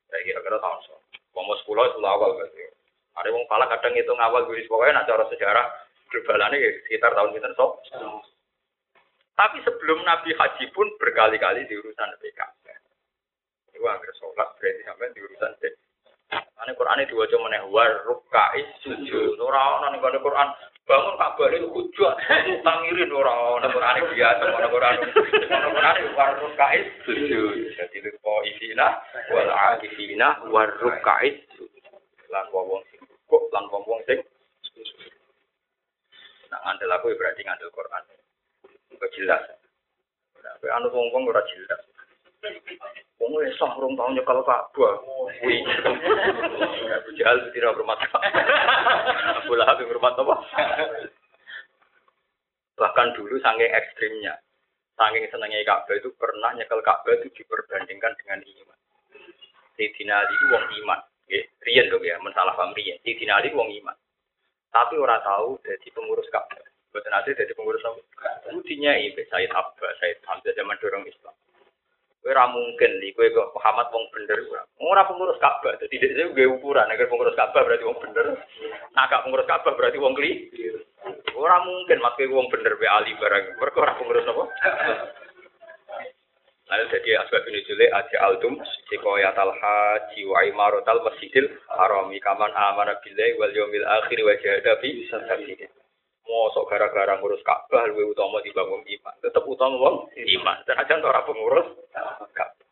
Saya 0.08 0.20
kira-kira 0.24 0.56
tahun 0.56 0.80
songo. 0.88 1.04
Pomo 1.36 1.52
10 1.52 1.68
itu 1.68 1.98
awal 2.00 2.32
berarti. 2.32 2.64
Ada 3.12 3.28
wong 3.28 3.44
pala 3.44 3.68
kadang 3.68 3.92
itu 3.92 4.08
ngawal 4.08 4.48
guris 4.48 4.64
pokoknya 4.70 5.04
nak 5.04 5.08
cara 5.10 5.28
sejarah 5.28 5.66
globalane 6.08 6.58
sekitar 6.88 7.12
tahun 7.12 7.36
pinten 7.36 7.52
sok. 7.52 7.84
Tapi 9.36 9.56
sebelum 9.64 10.00
Nabi 10.04 10.32
haji 10.32 10.64
pun 10.72 10.88
berkali-kali 10.96 11.68
di 11.68 11.76
urusan 11.76 12.16
PKB. 12.20 12.64
Itu 13.76 13.84
hampir 13.84 14.12
sholat 14.16 14.48
berarti 14.56 14.82
sampai 14.84 15.12
di 15.12 15.20
urusan 15.20 15.52
PKB. 15.60 15.89
Ane 16.30 16.72
Quran 16.78 17.02
itu 17.02 17.18
diwaca 17.18 17.36
meneh 17.42 17.62
war 17.74 17.90
rukai 18.06 18.62
sujud. 18.86 19.34
Ora 19.42 19.82
ana 19.82 19.90
ning 19.90 19.98
Quran 19.98 20.48
bangun 20.86 21.18
Ka'bah 21.18 21.50
itu 21.54 21.66
hujat 21.70 22.14
tangirin 22.62 23.10
ora 23.10 23.58
ana 23.58 23.66
Quran 23.66 23.94
biasa 24.14 24.44
ana 24.46 24.68
Quran. 24.70 24.96
Ana 25.50 25.68
Quran 25.74 25.96
war 26.14 26.30
rukai 26.38 26.78
sujud. 27.02 27.74
Jadi 27.74 27.96
lepo 28.06 28.32
isina 28.46 29.02
wal 29.34 29.50
akifina 29.50 30.38
war 30.54 30.70
rukai 30.78 31.42
lan 32.30 32.46
wong 32.54 32.78
sing 32.94 33.02
kok 33.26 33.42
lan 33.50 33.64
wong 33.72 34.00
sing 34.06 34.22
Nah, 36.50 36.58
ngandel 36.66 36.90
aku 36.98 37.14
berarti 37.14 37.46
ngandel 37.46 37.70
Quran. 37.70 38.02
Enggak 38.90 39.10
jelas. 39.14 39.42
Nah, 40.42 40.74
anu 40.74 40.90
wong-wong 40.90 41.30
ora 41.30 41.46
jelas. 41.46 41.80
Wong 43.20 43.36
wis 43.36 43.52
sah 43.60 43.76
rong 43.76 43.92
tahun 44.00 44.16
nyekel 44.16 44.40
Ka'bah. 44.48 44.92
Kuwi. 45.44 45.60
Abu 46.88 47.10
Jahal 47.20 47.36
tidak 47.52 47.76
hormat. 47.76 48.00
Abu 49.44 49.52
Lahab 49.60 49.84
hormat 49.84 50.16
apa? 50.16 50.36
Bahkan 52.80 53.08
dulu 53.12 53.36
saking 53.44 53.68
ekstrimnya, 53.76 54.40
saking 54.96 55.28
senengnya 55.28 55.60
Ka'bah 55.68 56.00
itu 56.00 56.08
pernah 56.16 56.56
nyekel 56.56 56.80
Ka'bah 56.80 57.12
itu 57.20 57.28
diperbandingkan 57.36 58.16
dengan 58.24 58.40
iman. 58.40 58.78
Sayyidina 59.76 60.16
Ali 60.16 60.32
itu 60.32 60.46
wong 60.48 60.64
iman. 60.84 61.00
Nggih, 61.30 61.86
dong 61.92 62.02
ya, 62.02 62.16
mensalah 62.24 62.56
paham 62.56 62.72
riyen. 62.72 62.96
Sayyidina 63.04 63.36
Ali 63.36 63.52
wong 63.52 63.68
iman. 63.84 63.96
Tapi 64.72 64.96
ora 64.96 65.20
tahu 65.20 65.60
jadi 65.60 65.88
pengurus 65.92 66.24
Ka'bah. 66.32 66.64
Boten 66.90 67.14
ate 67.14 67.38
jadi 67.38 67.52
pengurus 67.54 67.84
apa? 67.86 68.00
Budinya 68.50 68.96
ibe 68.98 69.22
Sayyid 69.30 69.52
Abbas, 69.54 69.94
Sayyid 70.02 70.24
Hamzah 70.26 70.56
zaman 70.58 70.80
dorong 70.82 71.06
Islam. 71.06 71.36
Kowe 72.20 72.36
ora 72.36 72.52
mungkin 72.52 73.00
li 73.00 73.16
kowe 73.16 73.24
kok 73.32 73.56
Muhammad 73.56 73.88
wong 73.88 74.04
bener 74.12 74.38
ora. 74.52 74.62
Ora 74.76 75.08
pengurus 75.08 75.40
Ka'bah. 75.40 75.72
Dadi 75.80 75.96
dhek 75.96 76.12
dhewe 76.12 76.36
gawe 76.36 76.48
ukuran 76.60 76.84
nek 76.84 77.08
pengurus 77.08 77.32
Ka'bah 77.32 77.64
berarti 77.64 77.88
wong 77.88 77.96
bener. 77.96 78.26
Nah 78.92 79.04
gak 79.08 79.24
pengurus 79.24 79.48
Ka'bah 79.48 79.72
berarti 79.72 79.96
wong 79.96 80.12
kli. 80.12 80.52
Ora 81.32 81.64
mungkin 81.64 82.04
kowe 82.04 82.24
wong 82.28 82.46
bener 82.52 82.76
be 82.76 82.84
ali 82.84 83.16
barang. 83.16 83.56
Mergo 83.56 83.78
ora 83.80 83.96
pengurus 83.96 84.28
apa? 84.28 84.44
Lalu 86.70 86.86
jadi 86.86 87.18
asbab 87.18 87.42
ini 87.50 87.66
jule 87.66 87.90
aja 87.90 88.30
altum 88.30 88.54
sikoyat 88.92 89.34
al 89.34 89.50
haji 89.50 90.22
wa 90.22 90.38
imaratal 90.46 91.02
masjidil 91.02 91.50
harami 91.66 92.22
kaman 92.22 92.54
amana 92.54 92.94
billahi 93.02 93.34
wal 93.42 93.50
yawmil 93.50 93.82
akhir 93.82 94.18
wa 94.22 94.38
jahada 94.38 94.78
fi 94.78 95.02
sabilillah. 95.10 95.79
Mosok 96.28 96.68
gara-gara 96.70 97.18
ngurus 97.18 97.42
Ka'bah 97.42 97.90
luwih 97.90 98.12
utama 98.12 98.38
dibangun 98.44 98.84
iman. 98.84 99.14
Tetep 99.18 99.44
utama 99.44 99.76
wong 99.80 99.96
iman. 100.14 100.56
Senajan 100.68 101.02
ora 101.02 101.26
pengurus 101.26 101.66
Ka'bah. 102.36 102.68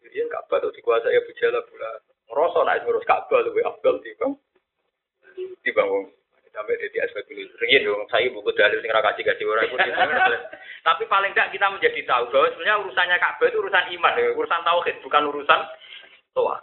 Jadi 0.00 0.18
Ka'bah 0.26 0.58
itu 0.58 0.68
dikuasai 0.80 1.16
Abu 1.16 1.30
Jahal 1.38 1.62
pula. 1.70 1.90
Ngerasa 2.32 2.58
naik 2.66 2.82
ngurus 2.88 3.06
Ka'bah 3.06 3.40
luwih 3.46 3.62
afdal 3.62 4.00
dibang 4.02 4.34
dibangun. 5.62 6.10
Sampai 6.54 6.78
di 6.78 7.02
asbab 7.02 7.26
ini. 7.34 7.50
Ringin 7.58 7.82
dong, 7.82 8.06
saya 8.06 8.30
buku 8.30 8.54
dalil 8.54 8.78
sing 8.78 8.86
kasih 8.86 9.26
kasih 9.26 9.42
orang. 9.50 9.74
Tapi 10.86 11.02
paling 11.10 11.34
tidak 11.34 11.50
kita 11.50 11.66
menjadi 11.66 12.00
tahu 12.06 12.30
bahwa 12.30 12.46
sebenarnya 12.54 12.78
urusannya 12.78 13.16
Ka'bah 13.18 13.46
itu 13.50 13.58
urusan 13.58 13.84
iman, 13.98 14.14
urusan 14.38 14.62
tauhid, 14.62 14.96
bukan 15.02 15.22
urusan 15.34 15.60
toa. 16.30 16.62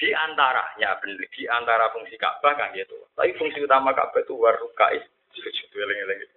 Di 0.00 0.16
antaranya, 0.16 0.96
di 1.04 1.44
antara 1.44 1.92
fungsi 1.92 2.16
Ka'bah 2.16 2.56
kan 2.56 2.72
gitu. 2.72 2.96
Tapi 3.12 3.36
fungsi 3.36 3.60
utama 3.60 3.92
Ka'bah 3.92 4.24
itu 4.24 4.32
warukais 4.32 5.04
sujud, 5.36 5.68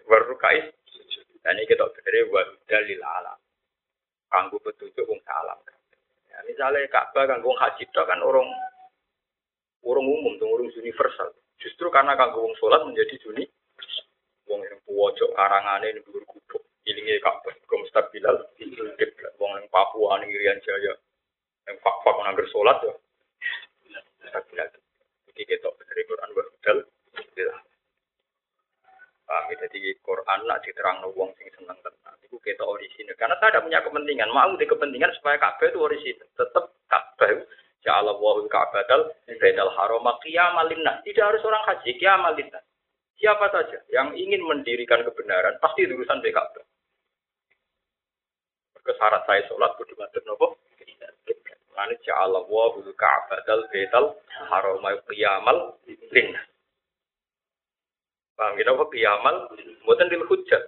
warukais 0.04 0.68
sujud. 0.84 1.24
Dan 1.40 1.56
ini 1.56 1.64
kita 1.72 1.88
berdiri 1.88 2.28
dalil 2.68 3.00
alam. 3.00 3.40
Kanggu 4.28 4.60
petunjuk 4.60 5.08
wong 5.08 5.24
salam. 5.24 5.56
Ya, 6.28 6.44
misalnya 6.44 6.84
Ka'bah 6.92 7.24
kan 7.24 7.40
wong 7.40 7.56
haji 7.56 7.88
kan 7.88 8.20
orang 8.20 8.52
orang 9.88 10.12
umum, 10.12 10.36
tuh 10.36 10.52
orang 10.52 10.68
universal. 10.68 11.32
Justru 11.64 11.88
karena 11.88 12.20
kanggo 12.20 12.44
wong 12.44 12.60
sholat 12.60 12.84
menjadi 12.84 13.16
juni. 13.24 13.48
Wong 14.52 14.60
yang 14.60 14.76
pojok 14.84 15.32
karangane 15.40 15.88
ini 15.96 16.04
dhuwur 16.04 16.28
gubuk. 16.28 16.68
Ilinge 16.84 17.16
Ka'bah, 17.24 17.56
kok 17.56 17.80
mustabilal, 17.80 18.44
wong 19.40 19.52
yang 19.56 19.72
Papua 19.72 20.20
ning 20.20 20.36
Irian 20.36 20.60
Jaya. 20.68 21.00
Yang 21.64 21.80
fak-fak 21.80 22.28
nangger 22.28 22.44
sholat 22.52 22.76
ya. 22.84 22.92
Mustabilal. 24.24 24.70
Iki 25.30 25.44
ketok 25.44 25.76
dari 25.84 26.04
Quran 26.08 26.30
wa 26.32 26.44
hudal. 26.48 26.78
Paham 29.24 29.50
ya? 29.52 29.56
Jadi 29.68 29.80
Quran 30.00 30.40
nak 30.48 30.62
diterang 30.64 31.04
wong 31.12 31.32
sing 31.36 31.48
seneng 31.52 31.78
tenan. 31.84 32.16
Iku 32.24 32.40
ketok 32.40 32.70
orisinil. 32.80 33.16
Karena 33.20 33.36
saya 33.40 33.56
tidak 33.56 33.64
punya 33.68 33.80
kepentingan. 33.84 34.30
Mau 34.32 34.52
di 34.56 34.66
kepentingan 34.68 35.12
supaya 35.20 35.36
Ka'bah 35.42 35.68
itu 35.68 35.80
orisinil. 35.80 36.28
Tetap 36.38 36.66
Ka'bah 36.88 37.32
Ya 37.84 38.00
Allah 38.00 38.16
wahul 38.16 38.48
ka'batal 38.48 39.12
bainal 39.28 39.76
haram 39.76 40.08
qiyamal 40.24 40.72
linnas. 40.72 41.04
Tidak 41.04 41.20
harus 41.20 41.44
orang 41.44 41.68
haji 41.68 42.00
qiyamal 42.00 42.32
linnas. 42.32 42.64
Siapa 43.20 43.52
saja 43.52 43.84
yang 43.92 44.16
ingin 44.16 44.40
mendirikan 44.48 45.04
kebenaran 45.04 45.60
pasti 45.60 45.84
urusan 45.84 46.24
Ka'bah. 46.24 46.64
Kesyarat 48.84 49.24
saya 49.24 49.48
sholat 49.48 49.72
kudu 49.80 49.96
ngadep 49.96 50.24
nopo? 50.28 50.60
Lalu 51.74 51.96
ja'ala 52.06 52.40
wahul 52.46 52.90
ka'batal 52.94 53.66
bainal 53.74 54.18
haram 54.50 54.86
qiyamal 55.10 55.78
linnas. 56.14 56.46
Paham 58.34 58.58
kita 58.58 58.74
apa 58.74 58.86
qiyamal? 58.90 59.36
Buatan 59.86 60.10
lil 60.10 60.26
hujjat. 60.26 60.64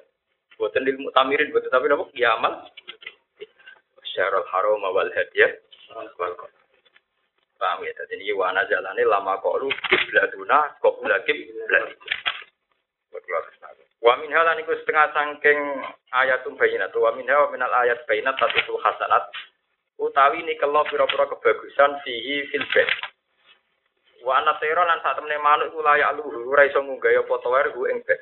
Buatan 0.57 0.85
lil 0.85 1.01
mutamirin. 1.01 1.49
Buatan 1.49 1.73
tapi 1.73 1.89
apa 1.89 2.05
qiyamal? 2.13 2.53
Syarul 4.13 4.45
haram 4.53 4.81
wal 4.81 5.11
hadiyah. 5.13 5.51
Wal 5.93 6.33
Paham 7.55 7.87
ya? 7.87 7.91
Jadi 7.95 8.21
ini 8.21 8.35
wana 8.35 8.67
jalane 8.69 9.01
lama 9.07 9.39
koru 9.41 9.71
kiblatuna 9.89 10.77
kopula 10.83 11.17
kiblat. 11.25 11.95
Wa 14.05 14.13
min 14.21 14.29
halan 14.29 14.61
iku 14.61 14.77
setengah 14.77 15.09
sangking 15.17 15.59
ayatum 16.13 16.53
bayinat. 16.59 16.93
Wa 16.93 17.15
min 17.17 17.25
hawa 17.25 17.49
minal 17.49 17.73
ayat 17.73 18.05
bayinat 18.05 18.37
satu 18.37 18.77
hasanat. 18.77 19.25
Utawi 19.99 20.43
nikelo 20.43 20.83
pira-pira 20.87 21.25
kebagusan 21.31 21.99
fihi 22.03 22.47
fil 22.51 22.65
bait. 22.71 22.89
Wa 24.25 24.41
ana 24.41 24.57
tera 24.57 24.83
lan 24.83 24.99
sak 25.05 25.21
temene 25.21 25.37
manuk 25.37 25.69
iku 25.69 25.79
layak 25.85 26.17
luhur 26.17 26.49
ora 26.49 26.65
iso 26.65 26.81
ngunggah 26.81 27.13
apa 27.13 27.33
tower 27.39 27.65
ku 27.71 27.85
ing 27.87 28.01
bait. 28.03 28.21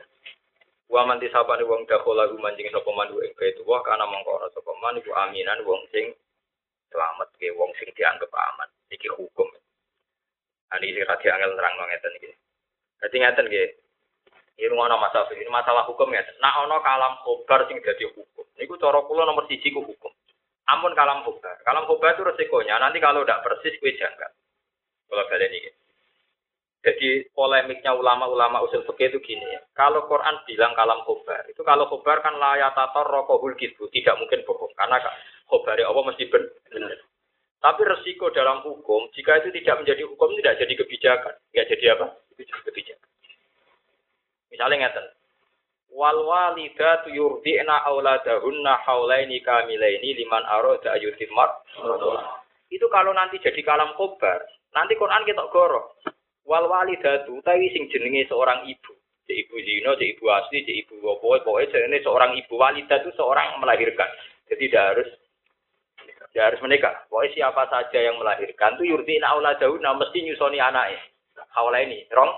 Wa 0.91 1.07
man 1.07 1.17
disabane 1.17 1.63
wong 1.65 1.87
dakhala 1.89 2.29
ku 2.29 2.37
manjing 2.37 2.69
sapa 2.69 2.89
manuk 2.91 3.23
ing 3.23 3.33
bait 3.39 3.55
wa 3.63 3.79
kana 3.81 4.05
mongko 4.05 4.43
ana 4.43 4.47
sapa 4.51 4.71
man 4.83 4.99
iku 4.99 5.11
aminan 5.15 5.63
wong 5.63 5.81
sing 5.89 6.11
selamat 6.91 7.29
ke 7.39 7.49
wong 7.55 7.71
sing 7.79 7.89
dianggap 7.95 8.29
aman. 8.29 8.69
Iki 8.91 9.09
hukum. 9.15 9.47
Ani 10.75 10.91
iki 10.91 11.01
radi 11.01 11.27
angel 11.31 11.55
nerang 11.57 11.73
ngeten 11.79 12.13
iki. 12.21 12.29
Dadi 13.01 13.17
ngeten 13.17 13.47
nggih. 13.49 13.69
Ini 14.53 14.69
rumah 14.69 14.85
masalah 15.01 15.33
ini 15.33 15.49
masalah 15.49 15.81
hukum 15.89 16.13
ya. 16.13 16.21
Nah, 16.37 16.61
ono 16.61 16.77
kalam 16.85 17.17
khobar 17.25 17.65
sing 17.65 17.81
jadi 17.81 18.05
hukum. 18.05 18.45
Niku 18.61 18.77
cara 18.77 19.01
kula 19.01 19.25
nomor 19.25 19.49
siji 19.49 19.73
ku 19.73 19.81
hukum. 19.81 20.13
Ampun 20.63 20.95
kalam 20.95 21.27
khobar. 21.27 21.59
Kalam 21.67 21.83
khobar 21.87 22.15
itu 22.15 22.23
resikonya 22.23 22.79
nanti 22.79 23.03
kalau 23.03 23.27
tidak 23.27 23.43
persis 23.43 23.75
kue 23.83 23.91
janggal. 23.99 24.31
Kalau 25.11 25.25
kalian 25.27 25.51
ini. 25.51 25.71
Jadi 26.83 27.31
polemiknya 27.31 27.95
ulama-ulama 27.95 28.59
usul 28.67 28.83
fikih 28.83 29.15
itu 29.15 29.19
gini 29.23 29.47
ya. 29.55 29.63
Kalau 29.71 30.03
Quran 30.11 30.43
bilang 30.43 30.75
kalam 30.75 30.99
khobar, 31.07 31.47
itu 31.47 31.63
kalau 31.63 31.87
khobar 31.87 32.19
kan 32.19 32.35
layatator 32.35 33.07
rokohul 33.07 33.55
gitu, 33.55 33.87
tidak 33.87 34.19
mungkin 34.19 34.43
bohong. 34.43 34.71
Karena 34.75 34.99
khobar 35.47 35.79
ya 35.79 35.87
Allah 35.87 36.03
mesti 36.11 36.27
benar. 36.27 36.99
Tapi 37.63 37.81
resiko 37.87 38.27
dalam 38.35 38.59
hukum, 38.67 39.07
jika 39.15 39.39
itu 39.39 39.55
tidak 39.55 39.79
menjadi 39.79 40.03
hukum, 40.03 40.35
tidak 40.35 40.59
jadi 40.59 40.73
kebijakan. 40.75 41.33
Tidak 41.55 41.67
jadi 41.71 41.85
apa? 41.95 42.05
Kebijakan. 42.35 43.09
Misalnya 44.51 44.75
ngeten. 44.83 45.05
Wal 45.93 46.25
walidatu 46.25 47.13
yurdi'na 47.13 47.85
auladahunna 47.85 48.81
haulaini 48.81 49.37
kamilaini 49.45 50.17
liman 50.17 50.41
arada 50.49 50.97
ayutimmat. 50.97 51.53
Itu 52.73 52.89
kalau 52.89 53.13
nanti 53.13 53.37
jadi 53.37 53.61
kalam 53.61 53.93
kobar, 53.93 54.41
nanti 54.73 54.97
Quran 54.97 55.21
kita 55.21 55.45
goro. 55.53 56.01
Wal 56.49 56.65
walidatu 56.65 57.37
utawi 57.37 57.69
sing 57.69 57.93
jenenge 57.93 58.25
seorang 58.25 58.65
ibu. 58.65 58.97
Cek 59.23 59.37
ibu 59.47 59.55
zino, 59.63 59.93
cek 59.95 60.17
ibu 60.17 60.25
asli, 60.33 60.65
cek 60.65 60.77
ibu 60.83 60.93
apa, 61.07 61.45
pokoknya 61.45 61.71
jenenge 61.71 62.03
seorang 62.03 62.35
ibu 62.35 62.53
walidah 62.57 62.97
itu 62.99 63.13
seorang 63.13 63.61
melahirkan. 63.61 64.09
Jadi 64.49 64.63
tidak 64.67 64.85
harus 64.97 65.09
tidak 66.33 66.45
harus 66.49 66.59
menikah. 66.65 66.93
Pokoknya 67.07 67.29
siapa 67.37 67.63
saja 67.69 67.99
yang 68.01 68.17
melahirkan 68.17 68.81
itu 68.81 68.97
yurdi'na 68.97 69.29
auladahunna 69.29 69.93
mesti 69.95 70.25
nyusoni 70.25 70.57
anaknya. 70.57 70.99
Haulaini, 71.53 72.09
rong? 72.09 72.33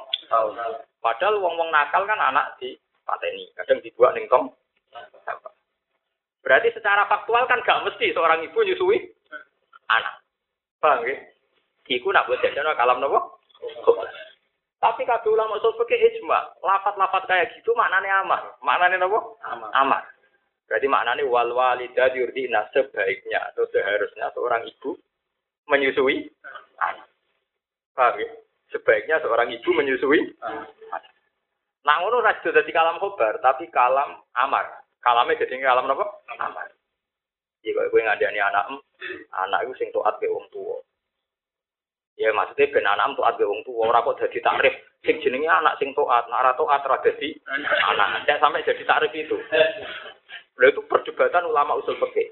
Padahal 0.99 1.39
wong-wong 1.39 1.71
nakal 1.71 2.03
kan 2.03 2.19
anak 2.19 2.59
di 2.59 2.75
pateni, 3.05 3.47
kadang 3.55 3.79
dibuat 3.85 4.17
ning 4.17 4.25
tong. 4.27 4.51
Berarti 6.45 6.69
secara 6.77 7.09
faktual 7.09 7.49
kan 7.49 7.65
gak 7.65 7.81
mesti 7.89 8.13
seorang 8.13 8.45
ibu 8.45 8.59
nyusui 8.61 9.01
anak. 9.89 10.21
Paham 10.77 11.01
ya? 11.09 11.17
Iku 11.89 12.09
nak 12.13 12.29
buat 12.29 12.41
jajan 12.41 12.69
kalam 12.77 13.01
nopo? 13.01 13.41
Tapi 14.77 15.01
kabeh 15.01 15.33
ulama 15.33 15.57
usul 15.57 15.73
fikih 15.81 15.97
ijma, 15.97 16.53
lafat-lafat 16.61 17.25
kayak 17.25 17.49
gitu 17.57 17.73
maknanya 17.73 18.21
amar. 18.21 18.41
Maknanya 18.61 19.01
nopo? 19.01 19.41
Amar. 19.73 20.05
Berarti 20.69 20.85
maknanya 20.85 21.25
wal 21.25 21.49
walidah 21.53 22.13
yurdina 22.13 22.69
sebaiknya 22.69 23.53
atau 23.53 23.65
seharusnya 23.73 24.29
seorang 24.37 24.65
ibu 24.69 24.93
menyusui 25.65 26.29
anak. 26.77 27.09
Paham 27.97 28.21
ya? 28.21 28.29
Sebaiknya 28.69 29.17
seorang 29.25 29.49
ibu 29.49 29.69
menyusui 29.73 30.37
Nah 31.85 32.01
ngono 32.01 32.17
ra 32.25 32.33
dadi 32.41 32.73
kalam 32.73 32.97
khobar, 32.97 33.37
tapi 33.45 33.69
kalam 33.69 34.17
amar. 34.33 34.65
Kalame 35.05 35.37
dadi 35.37 35.61
kalam 35.61 35.85
apa? 35.85 36.05
Amar. 36.41 36.73
Iya 37.61 37.77
kok 37.77 37.89
kowe 37.93 38.01
ngandani 38.01 38.41
anak 38.41 38.65
anak 39.33 39.61
iku 39.65 39.73
sing 39.77 39.89
taat 39.93 40.17
ke 40.17 40.29
wong 40.29 40.45
tuwa. 40.49 40.81
Ya 42.17 42.33
maksudnya 42.33 42.73
ben 42.73 42.89
anak 42.89 43.13
taat 43.17 43.37
ke 43.37 43.45
wong 43.45 43.61
tuwa, 43.61 43.93
ora 43.93 44.01
kok 44.01 44.17
dadi 44.17 44.41
takrif 44.41 44.73
sing 45.05 45.21
jenenge 45.21 45.45
anak 45.45 45.77
sing 45.77 45.93
taat, 45.93 46.25
nek 46.25 46.41
ora 46.41 46.53
taat 46.57 46.81
ora 46.89 46.97
dadi 47.05 47.37
anak. 47.93 48.25
Tidak 48.25 48.41
sampai 48.41 48.65
jadi 48.65 48.83
takrif 48.85 49.13
itu. 49.13 49.37
Lalu 50.55 50.71
itu 50.71 50.81
perdebatan 50.89 51.45
ulama 51.45 51.77
usul 51.77 51.99
fikih. 52.01 52.31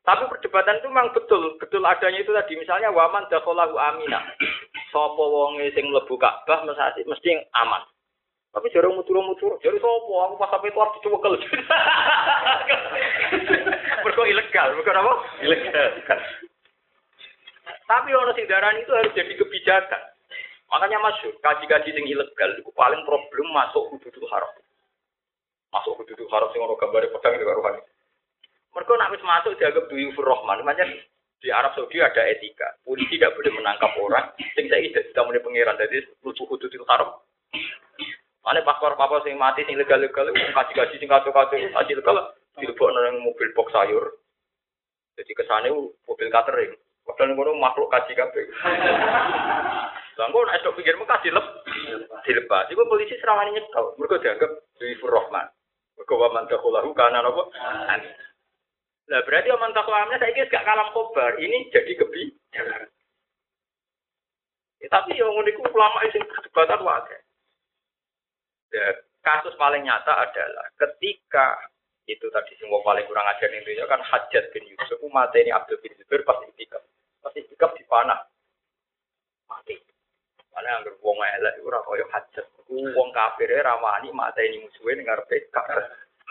Tapi 0.00 0.32
perdebatan 0.32 0.80
itu 0.80 0.88
memang 0.88 1.12
betul, 1.12 1.60
betul 1.60 1.84
adanya 1.84 2.24
itu 2.24 2.32
tadi. 2.32 2.56
Misalnya 2.56 2.88
waman 2.88 3.28
dakhalahu 3.28 3.76
amina. 3.76 4.24
Sapa 4.88 5.22
wonge 5.22 5.68
sing 5.76 5.92
mlebu 5.92 6.16
Ka'bah 6.16 6.64
mesti 6.64 7.30
aman. 7.52 7.84
Tapi 8.50 8.66
jarang 8.74 8.98
mutur-mutur, 8.98 9.62
jadi 9.62 9.78
sopo, 9.78 10.26
aku 10.26 10.34
pas 10.34 10.50
sampai 10.50 10.74
itu 10.74 10.78
harus 10.82 10.94
dicewekel. 10.98 11.38
Mereka 14.02 14.22
ilegal, 14.26 14.68
bukan 14.74 14.98
apa? 14.98 15.12
Ilegal. 15.38 16.18
Tapi 17.86 18.10
orang 18.10 18.34
sing 18.34 18.50
darani 18.50 18.82
itu 18.82 18.90
harus 18.90 19.14
jadi 19.14 19.32
kebijakan. 19.38 20.02
Makanya 20.70 20.98
masuk, 20.98 21.34
kaji-kaji 21.42 21.94
sing 21.94 22.06
ilegal 22.10 22.50
itu 22.58 22.70
paling 22.74 23.02
problem 23.06 23.46
masuk 23.54 23.86
hududul 23.90 24.26
haram. 24.30 24.50
Masuk 25.70 25.98
hududul 26.02 26.30
haram 26.30 26.50
sing 26.50 26.62
orang 26.62 26.78
gambar 26.78 27.10
pedang 27.10 27.38
di 27.38 27.46
karuan. 27.46 27.78
Mereka 28.70 28.92
nak 28.94 29.10
wis 29.10 29.22
masuk 29.26 29.58
dianggap 29.58 29.84
duyufur 29.90 30.26
rahman. 30.26 30.62
Makanya 30.62 30.86
di 31.42 31.48
Arab 31.50 31.74
Saudi 31.74 31.98
ada 31.98 32.22
etika. 32.30 32.78
Polisi 32.86 33.18
tidak 33.18 33.34
boleh 33.34 33.50
menangkap 33.54 33.90
orang 33.98 34.30
sing 34.54 34.70
saya 34.70 34.86
tidak 34.86 35.10
tidak 35.10 35.24
mulai 35.26 35.42
pangeran. 35.42 35.76
Jadi 35.78 35.96
lucu 36.22 36.42
hududul 36.46 36.86
haram. 36.86 37.18
Mana 38.40 38.64
paspor 38.64 38.96
papa 38.96 39.20
sing 39.20 39.36
mati 39.36 39.62
sing 39.68 39.76
legal-legal 39.76 40.32
kaji 40.32 40.72
kaji 40.72 40.96
sing 40.96 41.08
kacau-kacau 41.12 41.60
kaji 41.60 41.92
legal 41.92 42.16
dilebok 42.56 42.88
nang 42.92 43.20
mobil 43.20 43.48
box 43.52 43.68
sayur. 43.72 44.16
Jadi 45.20 45.32
kesane 45.36 45.68
mobil 46.08 46.28
catering. 46.32 46.72
Padahal 47.04 47.36
ngono 47.36 47.52
makhluk 47.60 47.92
kaji 47.92 48.16
kabeh. 48.16 48.44
Lah 50.16 50.24
engko 50.28 50.40
nek 50.44 50.56
esuk 50.60 50.76
pikir 50.80 50.96
Mekah 50.96 51.20
dilep 51.20 51.46
dilepas. 52.24 52.68
Iku 52.72 52.80
polisi 52.88 53.20
serawani 53.20 53.56
nyekel. 53.56 53.96
Mergo 54.00 54.16
dianggap 54.20 54.50
Dwi 54.80 54.96
Rahman. 55.00 55.46
Mergo 56.00 56.14
wa 56.16 56.28
man 56.32 56.48
dakhalahu 56.48 56.96
kana 56.96 57.20
napa? 57.20 57.42
Lah 59.10 59.20
berarti 59.26 59.48
aman 59.52 59.74
taklamnya 59.76 60.16
saya 60.16 60.32
kira 60.32 60.48
gak 60.48 60.64
kalam 60.64 60.88
kobar. 60.96 61.36
Ini 61.36 61.68
jadi 61.74 61.92
kebijakan. 61.98 62.88
Ya, 64.80 64.88
tapi 64.88 65.12
yang 65.12 65.28
unik 65.28 65.60
ulama 65.60 66.08
sing 66.08 66.24
perdebatan 66.24 66.80
wae. 66.88 67.19
Ya, 68.70 68.86
kasus 69.26 69.54
paling 69.58 69.82
nyata 69.82 70.14
adalah 70.14 70.66
ketika 70.78 71.58
itu 72.06 72.26
tadi 72.30 72.54
semua 72.58 72.82
paling 72.82 73.06
kurang 73.06 73.26
ajar 73.26 73.50
itu 73.50 73.70
ya 73.74 73.86
kan 73.86 74.02
Hajat 74.02 74.50
bin 74.50 74.66
Yusuf 74.66 74.98
mati 75.10 75.42
ini 75.42 75.54
Abdul 75.54 75.78
bin 75.82 75.94
Zubair 75.98 76.22
pasti 76.26 76.46
itikaf. 76.54 76.82
Pasti 77.22 77.38
itikaf 77.46 77.74
di 77.74 77.84
panah. 77.86 78.18
Mati. 79.46 79.74
Mana 80.50 80.78
yang 80.78 80.82
berbuang 80.86 81.18
elek 81.18 81.54
itu 81.58 81.66
ora 81.70 81.82
koyo 81.86 82.06
Hajat 82.10 82.46
wong 82.70 83.10
kafir 83.10 83.50
ramani 83.50 84.10
mati 84.14 84.42
ini 84.46 84.62
musuhnya 84.62 85.02
dengar 85.02 85.20
PK 85.26 85.56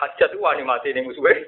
Hajat 0.00 0.28
itu 0.32 0.40
wani 0.40 0.64
mati 0.64 0.92
ini 0.92 1.04
musuhnya. 1.04 1.44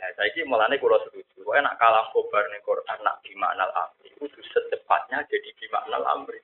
Nah, 0.00 0.08
saya 0.20 0.28
ini 0.36 0.44
mulanya 0.44 0.76
kalau 0.76 1.00
setuju, 1.08 1.48
kalau 1.48 1.64
nak 1.64 1.80
kalam 1.80 2.04
kobar 2.12 2.44
nih 2.52 2.60
Quran 2.60 2.98
nak 3.00 3.24
gimana 3.24 3.64
amri, 3.72 4.12
itu 4.12 4.40
secepatnya 4.52 5.24
jadi 5.32 5.48
gimana 5.56 5.96
amri 6.12 6.36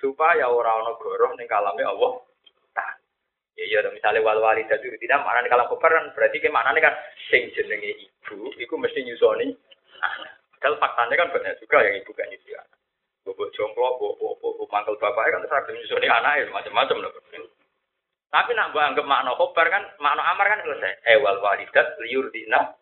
supaya 0.00 0.48
orang 0.48 0.84
ono 0.84 0.92
goroh 1.00 1.32
ning 1.36 1.48
kalame 1.48 1.82
Allah. 1.84 2.20
Nah, 2.76 2.90
ya 3.56 3.64
ya 3.68 3.88
misalnya 3.88 4.24
wal 4.24 4.40
walidah 4.40 4.76
itu 4.80 4.96
tidak 5.00 5.24
mana 5.24 5.44
nih 5.44 5.50
kalam 5.50 5.68
kobar 5.68 5.90
kan 5.92 6.12
berarti 6.12 6.36
ke 6.40 6.48
mana 6.52 6.76
kan 6.76 6.94
sing 7.28 7.48
jenenge 7.56 7.96
ibu, 7.96 8.52
itu 8.56 8.74
mesti 8.76 9.00
nyusoni 9.04 9.52
anak. 10.00 10.32
Padahal 10.56 10.76
faktanya 10.80 11.14
kan 11.16 11.28
banyak 11.32 11.58
juga 11.60 11.78
yang 11.84 11.94
ibu 12.00 12.10
kan 12.12 12.28
nyusoni 12.28 12.54
anak. 12.56 12.78
Bobok 13.26 13.50
jomplo, 13.56 13.98
bobok 13.98 14.38
bobok 14.38 14.68
mangkel 14.70 14.94
bapaknya 15.00 15.42
kan 15.48 15.64
terus 15.66 15.80
nyusoni 15.80 16.06
anak 16.06 16.52
macam-macam 16.52 16.96
loh. 17.02 17.12
Tapi 18.26 18.50
nak 18.52 18.74
gua 18.74 18.92
anggap 18.92 19.06
makna 19.06 19.32
kobar 19.38 19.66
kan, 19.72 19.82
makna 20.02 20.22
amar 20.34 20.46
kan 20.50 20.60
selesai. 20.60 21.00
Eh 21.08 21.16
wal 21.24 21.40
walidat 21.40 21.96
liur 22.04 22.28
dina. 22.28 22.74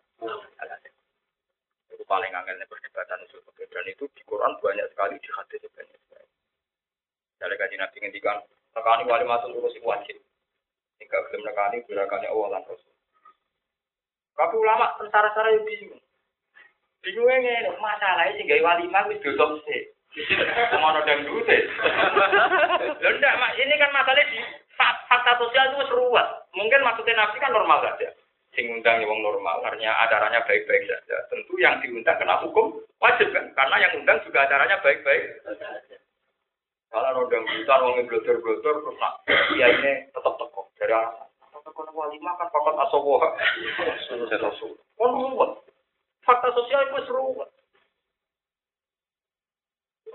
Itu 1.93 2.03
paling 2.03 2.33
angelnya 2.35 2.67
perdebatan 2.67 3.23
usul 3.23 3.45
dan 3.75 3.85
itu 3.91 4.07
di 4.15 4.23
Quran 4.23 4.55
banyak 4.63 4.87
sekali 4.95 5.19
di 5.19 5.29
hadis 5.35 5.59
banyak 5.67 5.99
sekali. 6.07 6.27
Dari 7.35 7.55
kaji 7.59 7.75
nabi 7.75 7.97
ngendikan, 7.99 8.37
nekani 8.71 9.03
wali 9.07 9.25
masuk 9.27 9.51
lurus 9.51 9.75
itu 9.75 9.83
wajib. 9.83 10.15
Jika 10.99 11.17
belum 11.27 11.43
nekani, 11.43 11.83
gerakannya 11.83 12.31
Allah 12.31 12.47
dan 12.55 12.63
Rasul. 12.71 12.93
Ulama 14.35 14.95
tentara-tentara 14.99 15.51
yang 15.55 15.63
bingung. 15.67 16.03
Ngene, 17.05 17.69
masalahnya 17.77 18.33
sih 18.33 18.43
gak 18.49 18.65
wali 18.65 18.89
mah 18.89 19.05
wis 19.11 19.21
dosa 19.21 19.45
sih. 19.69 19.93
Semono 20.71 21.03
dan 21.03 21.27
dute. 21.27 21.57
Lho 23.03 23.09
ndak, 23.19 23.35
Mak, 23.35 23.51
ini 23.59 23.75
kan 23.77 23.91
masalahnya 23.91 24.31
di 24.31 24.39
fakta 24.79 25.37
sosial 25.37 25.75
itu 25.75 25.85
seruat. 25.91 26.27
Mungkin 26.55 26.81
maksudnya 26.81 27.19
nabi 27.19 27.37
kan 27.37 27.51
normal 27.51 27.83
saja. 27.83 28.09
Sing 28.55 28.71
undang 28.71 29.03
wong 29.03 29.19
normal, 29.19 29.67
artinya 29.67 29.91
acaranya 30.07 30.39
baik-baik 30.47 30.87
saja. 30.87 31.19
Tentu 31.27 31.59
yang 31.59 31.75
diundang 31.83 32.15
kena 32.15 32.39
hukum 32.39 32.79
wajib 33.03 33.27
kan, 33.35 33.51
karena 33.51 33.75
yang 33.83 33.91
undang 33.99 34.15
juga 34.23 34.47
acaranya 34.47 34.79
baik-baik. 34.79 35.43
Kalau 36.95 37.27
undang 37.27 37.43
buta, 37.43 37.75
wong 37.83 38.07
blotor-blotor, 38.07 38.75
terus 38.79 38.97
nak, 39.03 39.19
ya 39.59 39.67
ini 39.67 40.07
tetap 40.15 40.39
teko 40.39 40.71
dari 40.79 40.95
alasan. 40.95 41.27
kono 41.75 41.91
walimah 41.91 42.39
kan 42.39 42.47
fakot 42.47 42.71
asowoha. 42.87 43.35
Saya 44.07 44.39
rasul. 44.39 44.79
Kon 44.95 45.11
ruwet. 45.11 45.59
Fakta 46.23 46.55
sosial 46.55 46.87
itu 46.87 47.03
seru. 47.03 47.35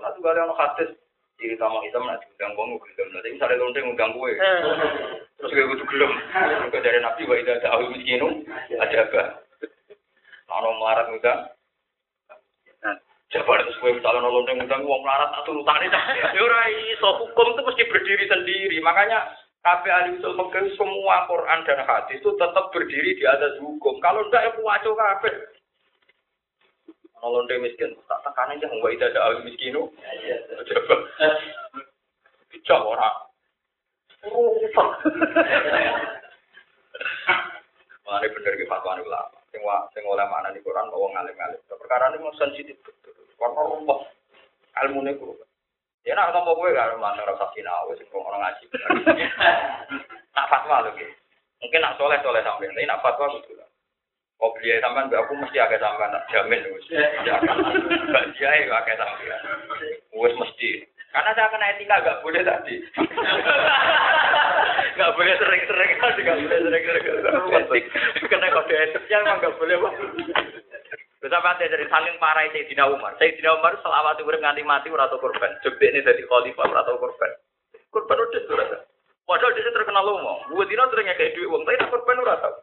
Nah, 0.01 0.09
tuh 0.17 0.19
gak 0.25 0.33
ada 0.33 0.49
hadis 0.57 0.89
ciri 1.37 1.53
utama 1.53 1.85
hitam 1.85 2.01
nak 2.09 2.17
diundang 2.25 2.57
gelem. 2.57 3.07
Nanti 3.13 3.29
misalnya 3.29 3.61
lonteng 3.61 3.85
ngundang 3.85 4.11
kue. 4.17 4.33
Terus 5.37 5.53
gue 5.53 5.69
kudu 5.77 5.85
gelem. 5.85 6.11
Dari 6.73 6.97
nabi 6.97 7.29
wa 7.29 7.35
ida 7.37 7.61
ta'awi 7.61 7.93
miskinu 7.93 8.41
ada 8.81 8.97
apa? 9.05 9.21
Ono 10.49 10.81
melarat 10.81 11.13
ngundang. 11.13 11.39
Coba 13.31 13.63
terus 13.63 13.79
gue 13.79 13.95
misalnya 13.95 14.27
lonteng 14.27 14.59
ngundang 14.59 14.83
wong 14.83 15.01
melarat 15.07 15.31
atau 15.39 15.55
utane 15.55 15.87
Ya 15.87 16.41
ora 16.43 16.61
iso 16.67 17.09
hukum 17.23 17.55
itu 17.55 17.61
mesti 17.63 17.83
berdiri 17.87 18.25
sendiri. 18.27 18.77
Makanya 18.83 19.23
Kabeh 19.61 19.93
ahli 19.93 20.17
usul 20.17 20.33
fikih 20.33 20.73
semua 20.73 21.29
Quran 21.29 21.61
dan 21.69 21.85
hadis 21.85 22.17
itu 22.17 22.33
tetap 22.33 22.73
berdiri 22.73 23.13
di 23.13 23.25
atas 23.29 23.61
hukum. 23.61 24.01
Kalau 24.01 24.25
enggak 24.25 24.49
ya 24.49 24.57
puwaco 24.57 24.97
kabeh. 24.97 25.35
Kalau 27.21 27.45
dia 27.45 27.61
miskin, 27.61 27.93
tak 28.09 28.25
tekan 28.25 28.57
aja 28.57 28.65
nggak 28.65 28.93
itu 28.97 29.05
ada 29.05 29.37
miskinu. 29.45 29.85
Coba. 30.65 30.95
Bijak 32.49 32.81
orang. 32.81 33.17
Rusak. 34.25 34.89
Mana 38.09 38.25
bener 38.33 38.53
ke 38.57 38.65
fatwa 38.65 38.97
ulama. 38.97 39.40
Sing 39.51 39.61
wa 39.67 39.83
sing 39.91 40.03
oleh 40.07 40.23
mana 40.31 40.55
di 40.55 40.63
Quran 40.63 40.87
mau 40.87 41.11
ngalim-ngalim. 41.11 41.59
Perkara 41.67 42.11
ini 42.11 42.23
mau 42.23 42.31
sensitif 42.39 42.79
betul. 42.81 43.13
Karena 43.35 43.61
rumput. 43.67 43.99
Ilmu 44.71 45.03
nih 45.03 45.15
Ya 46.01 46.17
nak 46.17 46.33
tompo 46.33 46.57
kowe 46.57 46.73
gak 46.73 46.97
mantan 46.97 47.29
rasa 47.29 47.45
sinau 47.53 47.93
sing 47.93 48.09
orang 48.09 48.41
ngaji. 48.41 48.65
Nak 50.33 50.49
fatwa 50.49 50.81
lho 50.81 50.97
ki. 50.97 51.05
Mungkin 51.61 51.77
nak 51.77 51.93
soleh 52.01 52.17
soleh 52.25 52.41
sampean, 52.41 52.73
tapi 52.73 52.89
nak 52.89 53.05
fatwa 53.05 53.29
kudu 53.37 53.53
lah. 53.53 53.69
Kok 54.41 54.57
beliau 54.57 54.81
sampean 54.81 55.13
aku 55.13 55.37
mesti 55.37 55.61
agak 55.61 55.77
sampean 55.77 56.09
tak 56.09 56.25
jamin 56.33 56.65
wis. 56.73 56.89
Mbak 58.09 58.23
dia 58.33 58.49
ya 58.65 58.73
agak 58.81 58.97
sampean. 58.97 59.41
Wis 60.17 60.33
mesti. 60.41 60.89
Karena 61.13 61.37
saya 61.37 61.51
kena 61.53 61.69
etika 61.75 62.01
gak 62.01 62.19
boleh 62.25 62.41
tadi. 62.41 62.75
Gak 65.01 65.17
boleh 65.17 65.33
sering-sering 65.33 65.91
tadi, 65.97 66.21
gak 66.21 66.37
boleh 66.45 66.59
sering-sering. 66.61 67.85
Kena 68.29 68.53
kode 68.53 68.75
etiknya 68.77 69.17
emang 69.25 69.41
gak 69.41 69.57
boleh. 69.57 69.81
Bisa 71.21 71.37
mati 71.41 71.65
dari 71.65 71.89
saling 71.89 72.21
parah 72.21 72.45
Sayyidina 72.53 72.85
Umar. 72.85 73.17
Sayyidina 73.17 73.57
Umar 73.57 73.81
selawat 73.81 74.21
itu 74.21 74.29
nganti 74.29 74.61
mati 74.61 74.93
ora 74.93 75.09
tau 75.09 75.17
korban. 75.17 75.57
Jebek 75.65 75.89
ini 75.89 76.05
dari 76.05 76.21
khalifah 76.21 76.69
ora 76.69 76.85
tau 76.85 77.01
korban. 77.01 77.33
Korban 77.89 78.17
udah 78.21 78.41
ora 78.53 78.65
tau. 78.77 78.81
Padahal 79.25 79.53
dia 79.57 79.73
terkenal 79.73 80.05
lomo. 80.05 80.45
Dua 80.53 80.69
dino 80.69 80.85
sering 80.93 81.09
kayak 81.09 81.33
duit 81.33 81.49
uang, 81.49 81.65
tapi 81.65 81.81
korban 81.89 82.21
ora 82.21 82.37
tau. 82.37 82.53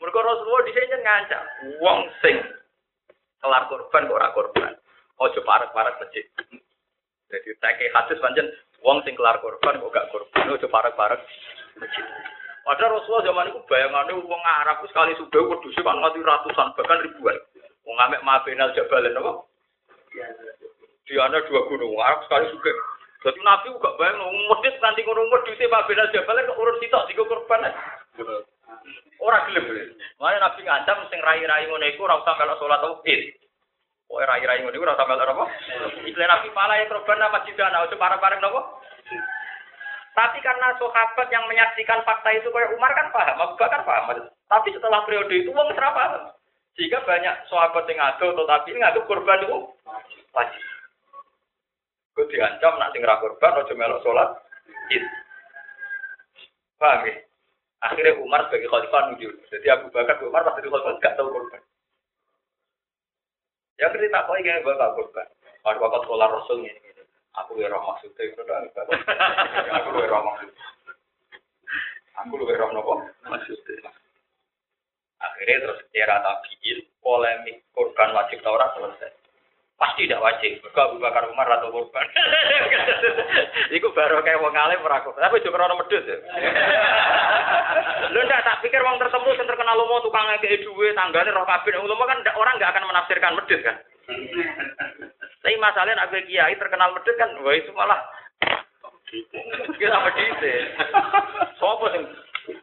Mereka 0.00 0.18
Rasulullah 0.18 0.64
di 0.64 0.72
sini 0.72 0.96
ngancam, 0.96 1.44
uang 1.78 2.00
sing 2.24 2.36
kelar 3.44 3.68
korban 3.68 4.08
kok 4.08 4.16
ora 4.16 4.28
korban. 4.32 4.72
Ojo 5.20 5.40
parek-parek 5.44 6.00
masjid. 6.00 6.24
Jadi 7.32 7.48
kayak 7.60 7.94
hadis 7.96 8.20
panjen, 8.20 8.48
uang 8.82 8.98
sing 9.06 9.14
kelar 9.14 9.38
korban 9.38 9.78
kok 9.78 9.94
gak 9.94 10.08
korban. 10.10 10.52
Ojo 10.52 10.66
parek-parek 10.66 11.20
masjid. 11.78 12.04
Padahal 12.62 13.02
Rasulullah 13.02 13.26
zaman 13.26 13.50
itu 13.50 13.60
bayangannya 13.66 14.22
uang 14.22 14.42
Arab 14.62 14.86
sekali 14.86 15.18
sudah 15.18 15.42
wedus 15.50 15.74
kan 15.82 15.98
mati 15.98 16.22
ratusan 16.22 16.74
bahkan 16.78 17.02
ribuan. 17.02 17.34
Wong 17.82 17.94
ngamek 17.98 18.22
mabenal 18.22 18.70
jabalen 18.78 19.18
apa? 19.18 19.32
Di 21.02 21.18
ana 21.18 21.42
dua 21.50 21.66
gunung 21.66 21.98
Arab 21.98 22.22
sekali 22.26 22.46
sudah. 22.54 22.76
Jadi 23.22 23.38
Nabi 23.42 23.70
juga 23.70 23.94
bayang 23.98 24.18
medit 24.50 24.74
nanti 24.78 25.02
ngono 25.02 25.26
wedus 25.30 25.58
mabenal 25.66 26.10
jabalen 26.14 26.46
kok 26.46 26.60
urus 26.62 26.78
sitok 26.78 27.06
digo 27.10 27.26
korban. 27.26 27.66
Ora 29.22 29.46
gelem. 29.50 29.94
Mana 30.22 30.38
Nabi 30.38 30.62
ngancam 30.62 31.06
sing 31.10 31.18
rai-rai 31.18 31.66
ngono 31.66 31.86
iku 31.90 32.06
ora 32.06 32.22
usah 32.22 32.34
melok 32.38 32.58
salat 32.62 32.82
id. 33.10 33.41
Oh 34.12 34.20
rai-rai 34.20 34.60
ngono 34.60 34.76
iku 34.76 34.84
ora 34.84 35.08
melok 35.08 35.32
apa? 35.32 35.44
Istilah 36.04 36.28
Nabi 36.28 36.52
pala 36.52 36.76
ya 36.76 36.84
korban 36.84 37.16
nama 37.16 37.40
jidana 37.48 37.80
ojo 37.88 37.96
parang-parang 37.96 38.44
napa? 38.44 38.60
Tapi 40.12 40.38
karena 40.44 40.76
sahabat 40.76 41.32
yang 41.32 41.48
menyaksikan 41.48 42.04
fakta 42.04 42.28
itu 42.36 42.52
kayak 42.52 42.76
Umar 42.76 42.92
kan 42.92 43.08
paham, 43.08 43.40
Abu 43.40 43.56
Bakar 43.56 43.80
paham. 43.88 44.28
Tapi 44.28 44.68
setelah 44.76 45.00
periode 45.08 45.32
itu 45.32 45.48
wong 45.56 45.72
serap 45.72 45.96
paham. 45.96 46.28
Sehingga 46.76 47.00
banyak 47.08 47.48
sahabat 47.48 47.88
yang 47.88 47.96
ngadu 47.96 48.36
tetapi 48.36 48.68
ngadu 48.76 49.00
korban 49.08 49.40
itu 49.48 49.56
wajib. 50.36 50.62
Gue 52.12 52.28
diancam 52.28 52.76
nak 52.76 52.92
sing 52.92 53.00
korban 53.00 53.60
ojo 53.64 53.72
melok 53.72 54.02
salat 54.04 54.28
id. 54.92 55.04
Paham 56.76 57.08
ya? 57.08 57.16
Akhirnya 57.80 58.20
Umar 58.20 58.44
sebagai 58.52 58.68
khalifah 58.68 59.08
nunjuk. 59.08 59.32
Jadi 59.48 59.66
Abu 59.72 59.88
Bakar 59.88 60.20
Umar 60.20 60.44
pas 60.44 60.52
jadi 60.60 60.68
khalifah 60.68 61.00
gak 61.00 61.16
tahu 61.16 61.32
korban. 61.32 61.64
Ya 63.80 63.88
cerita 63.92 64.28
kok 64.28 64.36
iki 64.40 64.64
bakal 64.66 64.90
korban. 64.98 65.28
Pas 65.62 65.78
waktu 65.78 65.98
sekolah 66.04 66.26
Rasul 66.28 66.66
ini. 66.66 66.92
Aku 67.32 67.56
lebih 67.56 67.72
roh 67.72 67.80
maksudnya 67.88 68.22
itu 68.28 68.42
dah. 68.44 68.60
Aku 69.80 69.88
lebih 69.96 70.08
roh 70.12 70.22
maksudnya. 70.26 70.64
Aku 72.20 72.32
lebih 72.36 72.56
roh 72.60 72.70
nopo 72.76 72.92
maksudnya. 73.24 73.88
Akhirnya 75.22 75.64
terus 75.64 75.80
era 75.96 76.20
tabiin 76.20 76.78
polemik 77.00 77.64
korban 77.72 78.12
wajib 78.12 78.42
Taurat 78.44 78.74
selesai. 78.76 79.21
Pasti 79.80 80.06
tidak 80.06 80.22
wajib. 80.22 80.62
Mereka 80.62 80.80
Abu 80.80 80.96
Bakar 81.02 81.26
Umar 81.26 81.48
atau 81.58 81.74
korban. 81.74 82.06
Iku 83.76 83.90
baru 83.96 84.22
kayak 84.22 84.38
wong 84.38 84.54
alim 84.54 84.84
ora 84.84 85.02
Tapi 85.02 85.42
juga 85.42 85.64
orang 85.64 85.80
medhus 85.80 86.06
ya. 86.06 86.16
Lu 88.12 88.20
ndak 88.22 88.44
tak 88.46 88.60
pikir 88.62 88.78
wong 88.84 89.00
tertentu 89.00 89.32
yang 89.34 89.48
terkenal 89.48 89.74
lomo 89.74 90.04
tukang 90.04 90.28
ngekeki 90.28 90.62
duwe 90.68 90.94
tanggane 90.94 91.34
roh 91.34 91.48
kabeh. 91.48 91.74
Lomo 91.82 92.04
kan 92.06 92.22
orang 92.36 92.54
nggak 92.60 92.70
akan 92.72 92.88
menafsirkan 92.88 93.34
medhus 93.34 93.64
kan. 93.64 93.76
Tapi 95.42 95.58
masalahnya 95.58 95.98
nak 95.98 96.14
kiai 96.14 96.54
terkenal 96.54 96.94
medhit 96.94 97.18
kan, 97.18 97.34
wah 97.42 97.54
itu 97.56 97.74
malah 97.74 97.98
kita 99.74 99.98
medhit. 100.06 100.64
Sopo 101.58 101.90
sing 101.90 102.06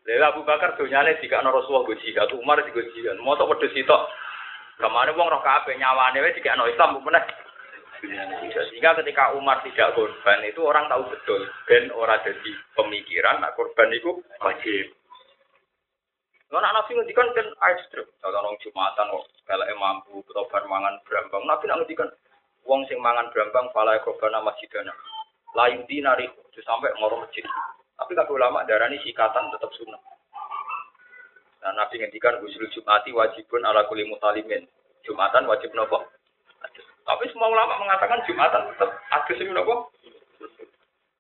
Lha 0.10 0.34
Abu 0.34 0.44
Bakar 0.44 0.76
donyane 0.76 1.20
dikakno 1.22 1.54
Rasulullah 1.54 1.88
go 1.88 1.96
jihad, 2.00 2.32
Umar 2.36 2.60
digo 2.64 2.82
jihad. 2.96 3.20
Mosok 3.22 3.56
wedhus 3.56 3.72
sitok. 3.72 4.08
Ke 4.80 4.88
mana 4.88 5.12
wong 5.12 5.28
roh 5.28 5.44
kabeh 5.44 5.76
nyawane 5.76 6.24
wis 6.24 6.40
dikakno 6.40 6.64
Islam 6.72 7.04
meneh. 7.04 7.24
Sehingga 8.00 8.96
ketika 9.04 9.36
Umar 9.36 9.60
tidak 9.68 9.92
korban 9.92 10.40
itu 10.48 10.64
orang 10.64 10.88
tahu 10.88 11.04
betul 11.12 11.44
ben 11.68 11.92
ora 11.92 12.16
jadi 12.24 12.52
pemikiran 12.72 13.44
nak 13.44 13.60
korban 13.60 13.92
itu 13.92 14.24
wajib. 14.40 14.96
Lah 16.50 16.64
nak 16.64 16.74
nabi 16.80 16.96
ngendikan 16.96 17.28
kan 17.36 17.48
ekstrem. 17.76 18.08
Kalau 18.24 18.40
nong 18.40 18.56
Jumatan 18.64 19.12
kok 19.12 19.28
kalau 19.44 19.68
mampu 19.76 20.24
bertobat 20.24 20.64
mangan 20.72 20.96
berambang. 21.04 21.44
Nabi 21.44 21.68
nak 21.68 21.78
ngendikan 21.84 22.10
wong 22.64 22.88
sing 22.88 23.04
mangan 23.04 23.28
brambang 23.36 23.68
fala 23.76 24.00
korban 24.00 24.40
masjidana. 24.48 24.96
Lain 25.60 25.84
dinari 25.92 26.32
itu 26.32 26.62
sampai 26.64 26.96
ngoro 26.98 27.28
masjid. 27.28 27.44
Tapi 28.00 28.16
kalau 28.16 28.40
ulama 28.40 28.64
darani 28.64 28.96
sikatan 29.04 29.52
tetap 29.52 29.76
sunnah. 29.76 30.00
Nah, 31.60 31.76
Nabi 31.76 32.00
ngendikan 32.00 32.40
usul 32.40 32.72
Jumati 32.72 33.12
wajibun 33.12 33.68
ala 33.68 33.84
kulli 33.92 34.08
mutalimin. 34.08 34.64
Jumatan 35.04 35.48
wajib 35.48 35.76
nopo? 35.76 36.08
Tapi 37.04 37.26
semua 37.34 37.52
ulama 37.52 37.84
mengatakan 37.84 38.24
Jumatan 38.24 38.72
tetap 38.72 38.90
ada 39.12 39.34
sing 39.36 39.52
nopo? 39.52 39.92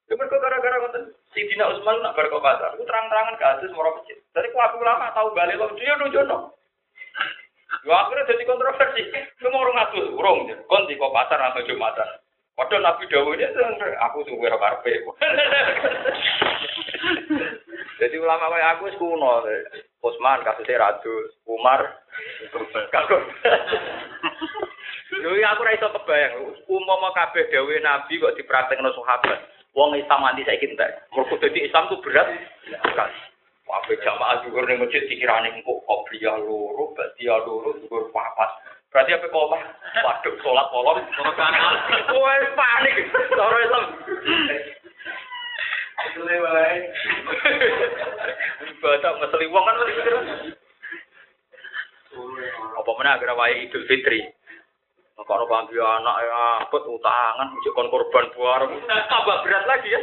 Ya 0.10 0.18
mereka 0.18 0.42
gara-gara 0.42 0.82
ngoten 0.82 1.14
Sidina 1.30 1.70
Utsman 1.70 2.02
nak 2.02 2.18
bar 2.18 2.26
pasar, 2.26 2.74
itu 2.74 2.82
terang-terangan 2.82 3.38
ke 3.38 3.46
atas 3.46 3.70
moro 3.78 4.02
masjid. 4.02 4.18
Dari 4.34 4.50
kuat 4.50 4.74
ulama 4.74 5.14
tahu 5.14 5.38
balik 5.38 5.62
lo 5.62 5.70
dia 5.78 5.94
nunjono. 6.02 6.58
Yo 7.86 7.94
akhirnya 7.94 8.34
jadi 8.34 8.50
kontroversi. 8.50 9.06
Lu 9.46 9.54
mau 9.54 9.70
ngatus 9.70 10.10
urung, 10.18 10.50
kon 10.66 10.90
di 10.90 10.98
kok 10.98 11.14
pasar 11.14 11.54
atau 11.54 11.62
jumatan. 11.62 12.10
Padahal 12.58 12.82
Nabi 12.82 13.06
Dawud 13.06 13.38
ini 13.38 13.94
aku 14.02 14.26
ora 14.34 14.58
karpe. 14.58 14.98
Jadi 18.00 18.16
ulama 18.16 18.48
kayak 18.48 18.80
aku 18.80 18.96
kuno. 18.96 19.44
Usman 20.00 20.48
kasusnya 20.48 20.80
ratus, 20.80 21.36
Umar 21.44 22.00
kagum. 22.96 23.24
Yo 25.20 25.36
aku 25.36 25.66
ra 25.68 25.76
iso 25.76 25.92
kebayang, 25.92 26.56
umpama 26.70 27.12
kabeh 27.12 27.52
dawuh 27.52 27.76
Nabi 27.84 28.22
kok 28.24 28.38
dipraktekno 28.40 28.94
sahabat. 28.96 29.42
Wong 29.76 29.98
Islam 30.00 30.24
nanti 30.24 30.48
saya 30.48 30.62
entek. 30.64 31.12
Mergo 31.12 31.36
dadi 31.38 31.66
Islam 31.66 31.92
tuh 31.92 32.00
berat 32.00 32.30
sekali. 32.72 33.20
Wabe 33.70 33.94
jamaah 34.02 34.42
juga 34.42 34.66
ning 34.66 34.82
masjid 34.82 35.06
dikirane 35.06 35.54
engko 35.54 35.86
qobliyah 35.86 36.42
loro, 36.42 36.90
ba'diyah 36.98 37.38
loro, 37.46 37.78
dhuwur 37.78 38.10
papat. 38.10 38.50
Berarti 38.90 39.14
apa 39.14 39.30
kok 39.30 39.50
mah? 39.54 39.62
Waduh, 40.02 40.34
sholat 40.42 40.68
polon, 40.74 40.98
sholat 41.14 41.36
kanal. 41.38 41.74
Wah, 42.18 42.42
panik. 42.58 42.96
Cara 43.14 43.58
Islam. 43.62 43.86
Itu 46.00 46.20
wae. 46.24 46.78
Ibadah 48.80 49.12
ngeseli 49.20 49.48
wong 49.52 49.64
kan 49.68 49.78
Apa 52.80 52.90
mana 52.96 53.20
agar 53.20 53.36
wae 53.36 53.68
Idul 53.68 53.84
Fitri. 53.90 54.24
Kalau 55.20 55.46
bagi 55.52 55.76
anak 55.76 56.16
ya, 56.24 56.64
apa 56.64 56.78
utangan, 56.80 57.52
kon 57.76 57.92
korban 57.92 58.32
buar, 58.34 58.64
tambah 58.88 59.38
berat 59.44 59.68
lagi 59.68 59.92
ya. 59.92 60.02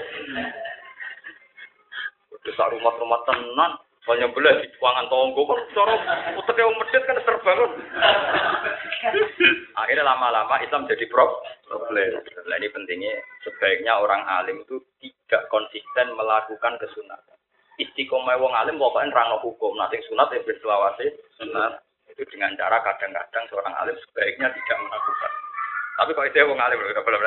desa 2.44 2.68
rumah-rumah 2.70 3.26
tenan, 3.26 3.74
banyak 4.06 4.30
belah 4.38 4.54
di 4.62 4.70
ruangan 4.78 5.10
tonggo 5.10 5.42
kan 5.50 5.58
cara 5.74 5.94
utek 6.38 6.54
yang 6.54 6.70
medit 6.78 7.02
kan 7.10 7.18
terbangun. 7.26 7.70
Akhirnya 9.82 10.06
lama-lama 10.06 10.62
Islam 10.62 10.86
jadi 10.86 11.10
prop 11.10 11.42
problem. 11.66 12.22
Nah, 12.22 12.56
ini 12.56 12.70
pentingnya 12.70 13.18
sebaiknya 13.42 13.98
orang 13.98 14.22
alim 14.30 14.62
itu 14.62 14.78
tidak 15.02 15.50
konsisten 15.50 16.14
melakukan 16.14 16.78
kesunatan. 16.78 17.36
Istiqomah 17.82 18.38
wong 18.38 18.54
alim 18.54 18.78
pokoknya 18.78 19.12
rangno 19.12 19.42
hukum, 19.42 19.74
nanti 19.76 20.00
sunat 20.08 20.32
yang 20.32 20.46
berselawasi 20.48 21.12
sunat 21.36 21.82
itu 22.08 22.24
dengan 22.32 22.56
cara 22.56 22.80
kadang-kadang 22.80 23.44
seorang 23.50 23.74
alim 23.76 23.96
sebaiknya 24.06 24.48
tidak 24.54 24.78
melakukan. 24.86 25.32
Tapi 25.98 26.10
kalau 26.14 26.28
itu 26.30 26.40
wong 26.46 26.60
alim, 26.62 26.78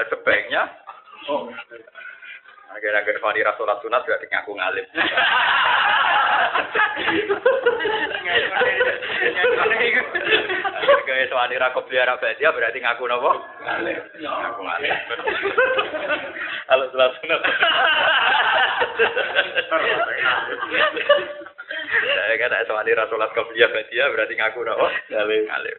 sebaiknya 0.09 0.61
oh, 1.27 1.51
Agar-agar 2.69 3.17
Fani 3.17 3.41
Rasulat 3.41 3.81
Sunat 3.81 4.05
berarti 4.05 4.29
ngaku 4.29 4.51
ngalim. 4.53 4.85
Gaya 11.09 11.25
Fani 11.33 11.55
Rakop 11.57 11.89
Liara 11.89 12.13
Badia 12.21 12.53
berarti 12.53 12.77
ngaku 12.77 13.09
nopo? 13.09 13.41
Ngaku 13.65 14.61
ngalim. 14.61 14.95
Kalau 16.69 16.85
Sunat 16.93 17.11
Sunat. 17.17 17.41
Saya 21.89 22.35
kan 22.37 22.53
Fani 22.69 22.91
Rasulat 22.93 23.33
Koplia 23.33 23.65
Badia 23.73 24.13
berarti 24.13 24.33
ngaku 24.37 24.61
nopo? 24.61 24.85
Ngalim. 25.09 25.49
Ngalim. 25.49 25.77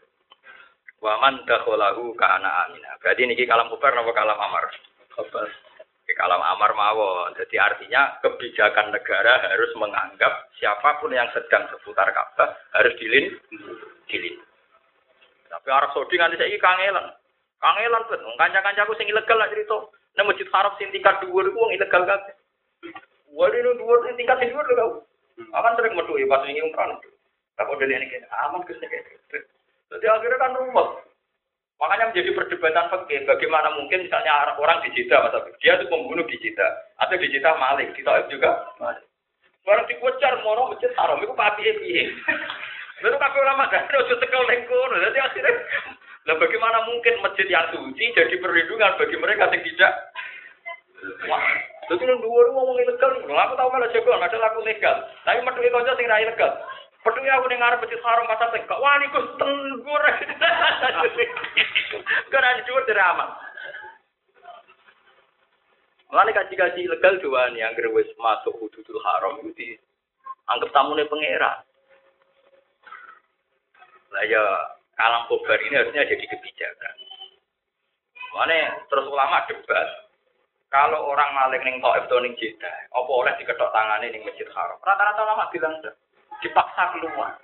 Waman 0.99 1.47
dakholahu 1.47 2.18
kana 2.18 2.66
amina. 2.66 2.99
Berarti 2.99 3.22
ini 3.22 3.38
kalam 3.47 3.70
kubar 3.70 3.95
nopo 3.95 4.11
kalam 4.11 4.34
amar? 4.34 4.66
Kubar 5.14 5.70
kalam 6.17 6.43
amar 6.43 6.73
mawon. 6.75 7.35
Jadi 7.37 7.57
artinya 7.59 8.19
kebijakan 8.25 8.95
negara 8.95 9.43
harus 9.51 9.71
menganggap 9.77 10.51
siapa 10.57 10.99
pun 10.99 11.15
yang 11.15 11.29
sedang 11.35 11.67
seputar 11.71 12.11
Ka'bah 12.11 12.57
harus 12.75 12.95
dilin 12.99 13.35
dilin. 14.11 14.37
Tapi 15.51 15.69
Arab 15.71 15.91
Saudi 15.93 16.15
nganti 16.15 16.39
saiki 16.39 16.63
kangelan. 16.63 17.11
Kangelan 17.61 18.03
kan 18.07 18.21
kanca-kancaku 18.39 18.95
sing 18.97 19.11
ilegal 19.11 19.37
lah 19.37 19.51
cerita. 19.51 19.79
Nang 20.15 20.27
Masjid 20.27 20.49
Haram 20.51 20.75
sing 20.79 20.91
tingkat 20.91 21.23
dhuwur 21.23 21.47
iku 21.47 21.59
wong 21.59 21.73
ilegal 21.75 22.03
kabeh. 22.07 22.35
Waduh 23.35 23.59
ini 23.59 23.79
dhuwur 23.79 23.99
sing 24.07 24.15
tingkat 24.19 24.43
dhuwur 24.43 24.65
lho 24.65 24.75
kau. 24.79 24.91
Akan 25.55 25.75
sering 25.79 25.95
metu 25.97 26.19
ya 26.19 26.27
pas 26.27 26.47
ini 26.47 26.63
umroh. 26.63 26.99
Tapi 27.59 27.71
udah 27.77 27.87
ini 27.87 28.17
aman 28.49 28.65
ke 28.65 28.73
sini 28.79 28.99
Jadi 29.91 30.07
akhirnya 30.07 30.39
kan 30.39 30.55
rumah. 30.55 31.03
Makanya 31.81 32.12
menjadi 32.12 32.31
perdebatan 32.37 32.87
fakir. 32.93 33.24
Bagaimana 33.24 33.72
mungkin 33.72 34.05
misalnya 34.05 34.53
orang 34.61 34.85
di 34.85 34.93
Jeddah, 34.93 35.24
masa 35.24 35.49
dia 35.64 35.81
itu 35.81 35.89
pembunuh 35.89 36.28
di 36.28 36.37
Jeddah, 36.37 36.70
atau 37.01 37.16
di 37.16 37.33
Jeddah 37.33 37.57
Malik, 37.57 37.97
di 37.97 38.05
Taif 38.05 38.28
juga 38.28 38.53
Malik. 38.76 39.05
Orang 39.64 39.89
dikucar 39.89 40.41
moro 40.45 40.72
masjid 40.72 40.93
haram 41.01 41.20
itu 41.24 41.33
papi 41.33 41.62
piye. 41.85 42.05
Lalu 43.01 43.16
kabeh 43.16 43.41
ulama 43.41 43.64
kan 43.72 43.89
ojo 43.89 44.14
tekel 44.20 44.45
ning. 44.45 44.61
Jadi 44.68 45.18
akhirnya 45.24 45.53
lah 46.28 46.37
bagaimana 46.37 46.85
mungkin 46.85 47.16
masjid 47.24 47.49
yang 47.49 47.64
suci 47.72 48.12
jadi 48.12 48.35
perlindungan 48.45 48.93
bagi 49.01 49.16
mereka 49.16 49.49
yang 49.49 49.64
tidak 49.64 49.93
Wah, 51.01 51.41
jadi 51.89 52.12
nang 52.12 52.20
dhuwur 52.20 52.53
ngomong 52.53 52.76
ilegal, 52.76 53.24
aku 53.24 53.55
tahu 53.57 53.72
malah 53.72 53.89
jago, 53.89 54.12
ada 54.12 54.37
laku 54.37 54.61
legal. 54.68 55.01
Tapi 55.24 55.41
metu 55.41 55.64
kanca 55.64 55.97
sing 55.97 56.05
ra 56.05 56.20
ilegal. 56.20 56.53
Peduli 57.01 57.33
aku 57.33 57.49
dengar 57.49 57.81
masjid 57.81 58.01
haram 58.05 58.29
masa 58.29 58.53
tengkak. 58.53 58.77
Wah, 58.77 59.01
ini 59.01 59.09
kus 59.09 59.25
tenggur. 59.41 60.03
Karena 62.33 62.57
di 62.61 62.63
dhuwur 62.69 62.85
drama. 62.85 63.27
Mulane 66.11 66.35
kaji-kaji 66.35 66.91
ilegal 66.91 67.23
dua 67.23 67.55
nih 67.55 67.63
yang 67.63 67.75
wis 67.95 68.11
masuk 68.19 68.59
hududul 68.59 68.99
haram 69.07 69.39
itu 69.41 69.51
di 69.55 69.69
anggap 70.51 70.75
tamune 70.75 71.07
pangeran. 71.07 71.63
Lah 74.11 74.25
ya 74.27 74.43
kalam 74.99 75.31
kobar 75.31 75.63
ini 75.63 75.79
harusnya 75.79 76.11
jadi 76.11 76.25
kebijakan. 76.27 76.95
Mana 78.35 78.75
terus 78.91 79.07
ulama 79.07 79.47
debat, 79.47 80.11
kalau 80.71 81.15
orang 81.15 81.31
maling 81.35 81.63
ning 81.63 81.77
Taif 81.79 82.11
atau 82.11 82.23
ning 82.23 82.35
Jeddah, 82.39 82.77
apa 82.91 83.11
oleh 83.11 83.35
diketok 83.39 83.71
tangane 83.75 84.07
ning 84.11 84.23
Masjid 84.27 84.47
Haram? 84.55 84.79
Rata-rata 84.83 85.21
ulama 85.27 85.51
bilang 85.55 85.75
dipaksa 86.41 86.82
keluar. 86.97 87.36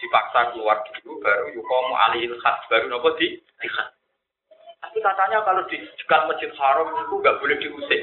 Dipaksa 0.00 0.52
keluar 0.52 0.84
dulu 0.84 1.20
baru 1.20 1.46
yukomu 1.56 1.94
alil 2.08 2.36
khas 2.40 2.58
baru 2.68 2.86
nopo 2.88 3.16
di. 3.16 3.40
Tapi 4.84 4.98
katanya 5.00 5.40
kalau 5.42 5.64
di 5.66 5.80
dekat 5.80 6.20
masjid 6.28 6.50
haram 6.60 6.92
itu 6.92 7.14
nggak 7.18 7.38
boleh 7.40 7.56
diusir. 7.56 8.02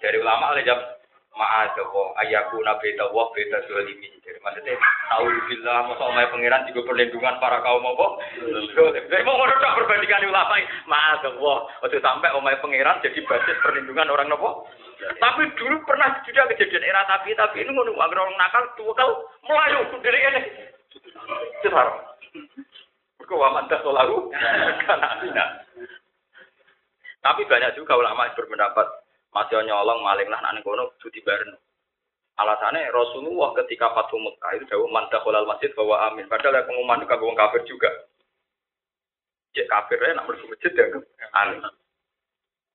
Dari 0.00 0.16
ulama 0.18 0.56
oleh 0.56 0.64
jam 0.64 0.80
ma'adawo 1.36 2.18
ayaku 2.18 2.58
nabi 2.66 2.98
tawa 2.98 3.30
beda 3.30 3.62
zalimi. 3.70 4.10
Jadi 4.26 4.38
maksudnya 4.42 4.74
tahu 5.06 5.26
bila 5.46 5.86
masa 5.86 6.02
omai 6.10 6.26
pangeran 6.34 6.66
juga 6.72 6.80
perlindungan 6.90 7.38
para 7.38 7.62
kaum 7.62 7.86
apa? 7.86 8.06
Jadi 9.06 9.22
mau 9.22 9.38
ngono 9.38 9.54
tak 9.62 9.76
perbandingan 9.78 10.26
ulama 10.26 10.54
ma'adawo. 10.90 11.70
Waktu 11.86 12.02
sampai 12.02 12.34
omai 12.34 12.58
pangeran 12.58 12.98
jadi 13.04 13.22
basis 13.22 13.60
perlindungan 13.62 14.10
orang 14.10 14.26
nopo? 14.26 14.66
Tapi 15.00 15.42
dulu 15.56 15.80
pernah 15.88 16.20
juga 16.28 16.44
kejadian 16.52 16.84
era 16.84 17.08
tapi 17.08 17.32
tapi 17.32 17.64
ini 17.64 17.72
ngono 17.72 17.96
agar 17.96 18.20
orang 18.20 18.36
nakal 18.36 18.64
tuh 18.76 18.92
kau 18.92 19.12
melayu 19.48 19.80
dari 20.04 20.20
ini. 20.20 20.42
Cetar. 21.64 21.88
Kau 23.24 23.46
aman 23.46 23.70
dah 23.70 23.80
solaru 23.80 24.28
karena 24.84 25.44
Tapi 27.20 27.42
banyak 27.46 27.76
juga 27.76 28.00
ulama 28.00 28.26
yang 28.26 28.36
berpendapat 28.36 28.86
masih 29.30 29.62
nyolong 29.62 30.02
maling 30.02 30.28
lah 30.28 30.40
nang 30.42 30.58
kono 30.64 30.92
cuti 30.98 31.22
bareng. 31.22 31.54
Alasannya 32.40 32.88
Rasulullah 32.88 33.52
ketika 33.62 33.92
Fatu 33.92 34.16
Mekah 34.16 34.56
itu 34.56 34.64
jauh 34.72 34.88
mantah 34.88 35.20
kolal 35.20 35.44
masjid 35.44 35.68
bahwa 35.76 36.08
amin. 36.08 36.24
Padahal 36.24 36.64
pengumuman 36.64 37.04
itu 37.04 37.16
wong 37.20 37.36
kafir 37.36 37.60
juga. 37.68 37.90
Cek 39.52 39.68
kafirnya 39.68 40.16
nak 40.16 40.26
masuk 40.30 40.48
masjid 40.48 40.72
dianggap 40.72 41.04
amin. 41.36 41.60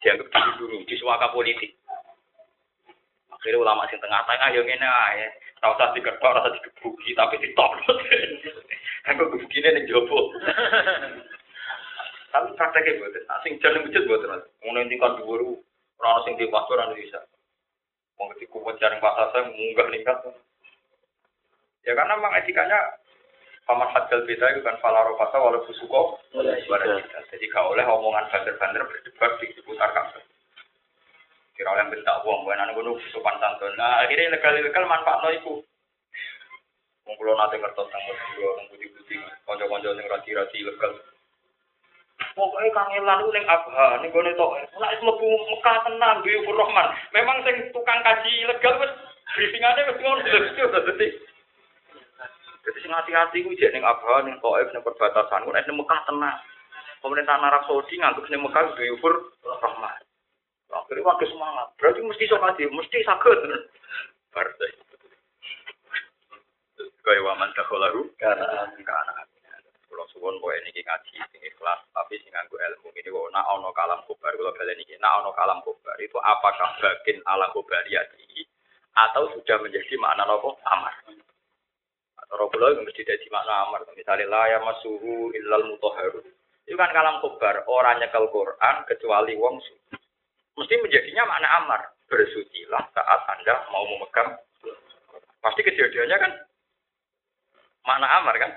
Dianggap 0.06 0.28
dilindungi, 0.30 0.86
disuaka 0.86 1.34
politik. 1.34 1.74
Akhirnya 3.46 3.62
ulama 3.62 3.86
sing 3.94 4.02
tengah 4.02 4.26
tengah 4.26 4.58
yang 4.58 4.66
ini 4.66 4.82
aja. 4.90 5.30
Rasa 5.62 5.94
diketok, 5.94 6.34
rasa 6.34 6.50
digebuki, 6.50 7.14
tapi 7.14 7.38
ditop. 7.38 7.78
Aku 9.14 9.38
begini 9.38 9.70
nih 9.70 9.86
jopo. 9.86 10.34
Tapi 12.34 12.58
prakteknya 12.58 13.00
buat, 13.00 13.16
sing 13.46 13.62
jalan 13.62 13.86
masjid 13.86 14.02
buat 14.10 14.26
mas. 14.26 14.44
Mulai 14.66 14.90
tingkat 14.90 15.14
dua 15.22 15.56
orang 16.02 16.26
sing 16.26 16.34
di 16.42 16.50
pasar 16.50 16.90
anu 16.90 16.98
bisa. 16.98 17.22
Mau 18.18 18.34
ketika 18.34 18.58
kuat 18.58 18.82
jaring 18.82 18.98
pasar 18.98 19.30
saya 19.30 19.46
munggah 19.46 19.88
ningkat. 19.94 20.18
Ya 21.86 21.94
karena 21.94 22.18
memang 22.18 22.34
etikanya 22.42 22.98
paman 23.70 23.94
hadal 23.94 24.26
beda 24.26 24.58
itu 24.58 24.66
kan 24.66 24.76
falaro 24.82 25.14
pasar 25.22 25.38
walau 25.38 25.64
fusuko. 25.70 26.18
Jadi 26.34 27.46
kau 27.54 27.78
oleh 27.78 27.86
omongan 27.86 28.26
banter-banter 28.34 28.84
berdebat 28.84 29.32
di 29.38 29.54
seputar 29.54 29.94
kampus. 29.94 30.35
Kira 31.56 31.72
oleh 31.72 31.88
bentak 31.88 32.20
bukan 32.28 32.60
anak 32.60 32.76
gunung 32.76 33.00
sopan 33.16 33.40
santun. 33.40 33.72
Nah 33.80 34.04
akhirnya 34.04 34.36
legal-legal 34.36 34.84
manfaat 34.92 35.24
no 35.24 35.30
itu. 35.32 35.54
Wong 37.08 37.16
kula 37.16 37.38
nate 37.38 37.56
ngertos 37.62 37.88
nang 37.94 38.02
Madura 38.02 38.50
nang 38.58 38.66
putih-putih 38.74 39.22
kanca-kanca 39.46 39.94
sing 39.94 40.08
rasi-rasi 40.10 40.58
legal. 40.68 40.92
Pokoke 42.34 42.70
kangelan 42.76 43.24
ku 43.24 43.30
ning 43.32 43.46
Abha 43.48 44.02
ning 44.04 44.10
gone 44.12 44.36
tok. 44.36 44.52
Nek 44.82 45.00
mlebu 45.00 45.28
Mekah 45.54 45.78
tenan 45.86 46.20
Buyur 46.26 46.56
Rahman. 46.60 46.88
Memang 47.16 47.38
sing 47.48 47.56
tukang 47.72 48.02
kaji 48.04 48.50
legal 48.52 48.74
wis 48.82 48.92
briefingane 49.38 49.88
wis 49.88 50.00
ngono 50.02 50.22
dadi. 50.26 51.08
Jadi 52.66 52.80
sing 52.82 52.92
hati-hati 52.92 53.46
ku 53.46 53.54
jek 53.56 53.72
ning 53.72 53.86
Abha 53.86 54.26
ning 54.26 54.36
Thaif 54.42 54.74
ning 54.74 54.82
perbatasan 54.82 55.46
nek 55.46 55.66
ning 55.70 55.78
Mekah 55.78 56.02
tenan. 56.10 56.36
Pemerintah 57.06 57.38
Arab 57.38 57.64
Saudi 57.70 58.02
nganggep 58.02 58.26
ning 58.34 58.42
Mekah 58.42 58.74
Buyur 58.74 59.14
Rahman. 59.62 60.05
Akhirnya 60.74 61.06
waktu 61.06 61.26
semangat. 61.30 61.68
Berarti 61.78 62.02
mesti 62.02 62.26
sok 62.26 62.42
mesti 62.58 62.98
sakit. 63.06 63.40
Partai. 64.34 64.72
Kaya 67.06 67.22
waman 67.22 67.54
dakholahu 67.54 68.10
karena 68.18 68.66
karena 68.82 69.14
kalau 69.86 70.10
suwon 70.10 70.42
kowe 70.42 70.52
niki 70.66 70.82
ngaji 70.82 71.22
sing 71.32 71.42
ikhlas 71.46 71.80
tapi 71.94 72.18
sing 72.20 72.34
nganggo 72.34 72.58
ilmu 72.58 72.90
ini 72.98 73.14
kok 73.14 73.30
nak 73.30 73.46
ono 73.48 73.70
kalam 73.72 74.02
kobar 74.10 74.34
kalau 74.34 74.52
kalian 74.58 74.76
niki 74.76 74.98
nak 74.98 75.22
ono 75.22 75.30
kalam 75.38 75.62
kobar 75.62 75.96
itu 76.02 76.18
apakah 76.18 76.76
bagian 76.82 77.22
alam 77.30 77.48
kobariyati 77.54 78.50
atau 78.98 79.32
sudah 79.38 79.58
menjadi 79.62 79.96
makna 80.02 80.26
nopo? 80.26 80.58
Amar. 80.66 80.98
Atau 82.26 82.36
robulah 82.42 82.74
mesti 82.82 83.06
jadi 83.06 83.28
makna 83.30 83.70
amar. 83.70 83.86
Misalnya 83.94 84.26
la 84.26 84.44
ya 84.52 84.60
masuhu 84.66 85.30
illal 85.32 85.64
mutahharun 85.70 86.26
itu 86.66 86.76
kan 86.76 86.90
kalam 86.90 87.22
kobar 87.22 87.62
orang 87.70 88.02
nyekel 88.02 88.26
Quran 88.34 88.76
kecuali 88.90 89.38
wong 89.38 89.62
suci 89.62 89.95
mesti 90.56 90.74
menjadinya 90.80 91.24
makna 91.28 91.50
amar 91.64 91.82
bersucilah 92.08 92.84
saat 92.96 93.22
anda 93.32 93.68
mau 93.72 93.86
memegang 93.88 94.40
pasti 95.44 95.62
kejadiannya 95.62 96.18
kan 96.18 96.32
Mana 97.86 98.10
amar 98.18 98.36
kan? 98.42 98.50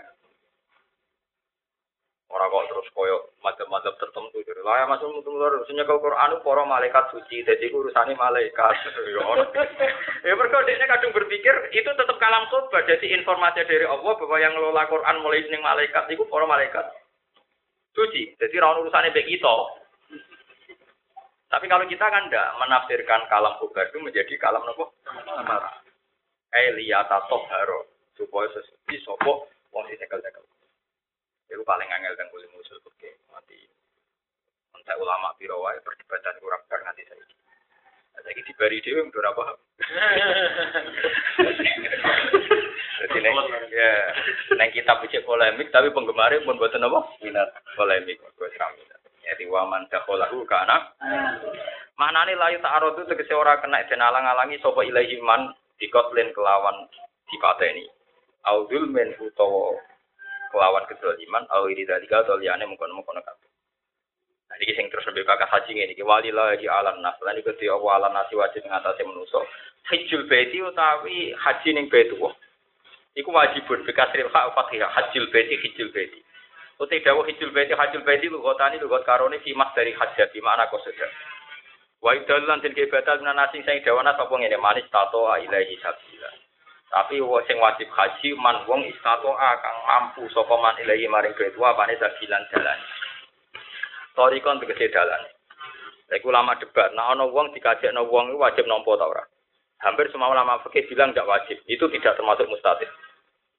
Orang 2.28 2.53
kok 2.53 2.68
terus 2.68 2.88
koyo 2.92 3.16
madzhab 3.40 3.96
tertentu. 3.96 4.36
Jadi 4.44 4.61
lah 4.61 4.84
ya 4.84 4.86
masuk 4.88 5.16
mutung 5.16 5.40
lur, 5.40 5.64
sing 5.64 5.80
nyekel 5.80 5.96
Quran 5.96 6.36
itu 6.36 6.44
malaikat 6.44 7.05
suci, 7.09 7.40
jadi 7.40 7.72
urusane 7.72 8.12
malaikat. 8.16 8.74
Ya. 9.09 10.32
Ya 10.32 10.34
mergo 10.36 10.61
dekne 10.66 10.84
kadung 10.84 11.16
berpikir 11.16 11.72
itu 11.72 11.88
tetap 11.88 12.16
kalam 12.20 12.44
khotbah. 12.53 12.84
Jadi 12.84 13.16
informasi 13.16 13.64
dari 13.64 13.86
Allah 13.88 14.12
bahwa 14.18 14.36
yang 14.36 14.53
ngelola 14.53 14.84
Quran 14.90 15.24
mulai 15.24 15.46
ning 15.49 15.64
malaikat 15.64 16.05
itu 16.12 16.26
para 16.28 16.44
malaikat 16.44 16.84
suci. 17.96 18.36
Jadi 18.36 18.55
ra 18.61 18.76
ono 18.76 18.84
urusane 18.84 19.14
mbek 19.14 19.24
kita. 19.24 19.55
Tapi 21.49 21.64
kalau 21.64 21.88
kita 21.88 22.05
kan 22.05 22.28
tidak 22.28 22.53
menafsirkan 22.61 23.24
kalam 23.32 23.57
itu 23.57 23.99
menjadi 24.05 24.34
kalam 24.36 24.61
nopo? 24.68 24.92
Amara. 25.09 25.80
Eliyata 26.53 27.24
toharo 27.28 27.88
supaya 28.16 28.49
sesuci 28.53 29.01
sopo 29.05 29.49
wong 29.72 29.84
sing 29.88 29.96
cekel-cekel. 30.01 30.44
Itu 31.49 31.64
paling 31.64 31.88
angel 31.88 32.16
dan 32.20 32.28
kulit 32.28 32.49
musul 32.53 32.76
oke 32.84 33.11
mati. 33.32 33.57
Entah 34.76 34.96
ulama 35.01 35.32
biro 35.40 35.61
wae 35.64 35.80
perdebatan 35.80 36.36
kurang 36.40 36.61
bar 36.68 36.84
nanti 36.84 37.05
saya. 37.09 37.24
Saya 38.18 38.32
ini 38.34 38.42
dibari 38.44 38.84
dewi 38.84 39.09
udah 39.09 39.32
apa? 39.32 39.44
Jadi 42.99 43.18
neng 43.24 43.36
ya 43.72 43.92
neng 44.59 44.68
kita 44.74 45.01
bicara 45.01 45.24
polemik 45.24 45.72
tapi 45.72 45.88
penggemarnya 45.96 46.44
pun 46.44 46.61
buatan 46.61 46.84
apa? 46.84 47.01
Minat 47.24 47.49
polemik. 47.72 48.20
Gue 48.36 48.53
seram 48.53 48.74
Jadi 49.29 49.45
waman 49.53 49.85
dakholahu 49.93 50.41
kana. 50.49 50.97
Mana 52.01 52.24
nih 52.24 52.39
layu 52.39 52.64
itu 52.64 53.03
tegesi 53.05 53.37
ora 53.37 53.61
kena 53.61 53.85
den 53.85 54.01
alang-alangi 54.01 54.57
sapa 54.64 54.81
ilahi 54.87 55.20
man 55.20 55.53
dikotlin 55.76 56.33
kelawan 56.33 56.89
dipateni. 57.29 57.85
Audul 58.49 58.89
men 58.89 59.12
utawa 59.20 59.76
kelawan 60.49 60.89
kezaliman 60.89 61.45
au 61.53 61.68
iri 61.68 61.85
dari 61.85 62.09
atau 62.09 62.41
liane 62.41 62.64
mengkono-mengkono 62.64 63.20
kabeh. 63.20 63.49
Nah 64.49 64.57
iki 64.64 64.72
sing 64.72 64.89
terus 64.89 65.05
lebih 65.12 65.29
kakak 65.29 65.53
haji 65.53 65.76
iki 65.76 66.01
wali 66.01 66.33
la 66.33 66.57
di 66.57 66.64
alam 66.64 67.05
nas. 67.05 67.20
Lan 67.20 67.37
iku 67.37 67.53
di 67.61 67.68
apa 67.68 67.87
alam 68.01 68.16
nasi 68.16 68.33
wajib 68.33 68.64
ngatasi 68.64 69.05
manusa. 69.05 69.45
Hajjul 69.93 70.24
baiti 70.24 70.64
utawi 70.64 71.37
haji 71.37 71.68
ning 71.76 71.93
Baitullah. 71.93 72.33
Iku 73.12 73.29
wajibun 73.29 73.85
bikasril 73.85 74.33
hak 74.33 74.57
fatihah 74.57 74.89
hajjul 74.89 75.29
baiti 75.29 75.61
hajjul 75.61 75.93
baiti. 75.93 76.24
Utai 76.79 77.03
dawuh 77.03 77.26
hijul 77.26 77.51
baiti 77.51 77.74
hajjul 77.74 78.07
baiti 78.07 78.31
lugotani 78.31 78.79
lugot 78.79 79.03
karone 79.03 79.43
fi 79.43 79.51
mas 79.51 79.74
dari 79.74 79.91
hajjat 79.91 80.31
di 80.31 80.39
mana 80.39 80.70
kosoda. 80.70 81.11
Wa 81.99 82.14
idalan 82.14 82.62
den 82.62 82.70
kebatal 82.70 83.18
nasi 83.18 83.66
sing 83.66 83.83
dawana 83.83 84.14
sapa 84.14 84.31
ngene 84.31 84.55
manis 84.62 84.87
tato 84.87 85.26
ilahi 85.26 85.74
sabila. 85.83 86.31
Tapi 86.89 87.18
sing 87.51 87.59
wajib 87.59 87.91
haji 87.91 88.31
man 88.39 88.62
wong 88.70 88.87
istato 88.87 89.35
kang 89.35 89.79
mampu 89.91 90.31
sapa 90.31 90.55
man 90.55 90.79
ilahi 90.79 91.11
maring 91.11 91.35
baitu 91.35 91.59
apane 91.66 91.99
sabilan 91.99 92.47
dalan. 92.55 92.79
Torikon 94.14 94.62
tegese 94.62 94.95
dalan. 94.95 95.22
Iku 96.09 96.33
ulama 96.33 96.57
debat, 96.57 96.95
nah 96.97 97.12
ana 97.12 97.29
wong 97.29 97.53
dikajekno 97.53 98.09
wong 98.09 98.39
wajib 98.41 98.64
nampa 98.64 98.97
ta 98.97 99.05
ora? 99.05 99.26
Hampir 99.85 100.09
semua 100.09 100.33
ulama 100.33 100.62
fikih 100.64 100.89
bilang 100.89 101.12
tidak 101.12 101.29
wajib. 101.29 101.59
Itu 101.68 101.91
tidak 101.93 102.16
termasuk 102.16 102.49
mustahil. 102.49 102.89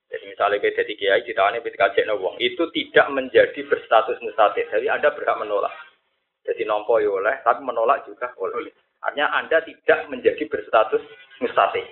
Jadi 0.10 0.26
misalnya 0.26 0.58
kita 0.58 0.82
jadi 0.82 0.94
kiai, 0.98 1.22
ditawani 1.22 1.62
ketika 1.62 1.94
kajian 1.94 2.18
wong, 2.18 2.34
itu 2.42 2.66
tidak 2.74 3.08
menjadi 3.14 3.62
berstatus 3.70 4.18
mustahil. 4.26 4.66
Jadi 4.66 4.90
Anda 4.90 5.14
berhak 5.14 5.38
menolak. 5.38 5.74
Jadi 6.50 6.66
nompo 6.66 6.98
ya 6.98 7.14
oleh, 7.14 7.38
tapi 7.46 7.62
menolak 7.62 8.10
juga 8.10 8.34
oleh. 8.42 8.74
Artinya 9.06 9.30
Anda 9.38 9.62
tidak 9.62 10.10
menjadi 10.10 10.50
berstatus 10.50 11.06
mustahil. 11.46 11.86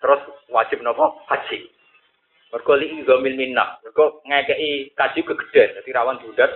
Terus 0.00 0.20
wajib 0.48 0.80
nopo 0.80 1.20
haji. 1.28 1.68
Mergo 2.48 2.72
li 2.80 3.04
gomil 3.04 3.36
minnah. 3.36 3.76
Mergo 3.84 4.24
ngekei 4.24 4.96
kaji 4.96 5.20
kegedean, 5.20 5.84
jadi 5.84 5.90
rawan 6.00 6.24
budat. 6.24 6.48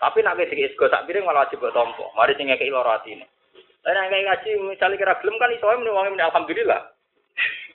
Tapi 0.00 0.18
nak 0.24 0.40
ngekei 0.40 0.72
sego 0.72 0.88
tak 0.88 1.04
piring 1.04 1.28
malah 1.28 1.44
wajib 1.44 1.60
tompo. 1.76 2.08
Mari 2.16 2.32
sing 2.40 2.48
ngekei 2.48 2.72
loro 2.72 2.88
atine. 2.88 3.28
Lah 3.84 3.92
nek 3.92 4.08
ngekei 4.08 4.28
kaji 4.32 4.50
misalnya 4.64 4.96
kira 4.96 5.20
gelem 5.20 5.36
kan 5.36 5.52
iso 5.52 5.68
wong 5.68 6.16
alhamdulillah. 6.16 6.80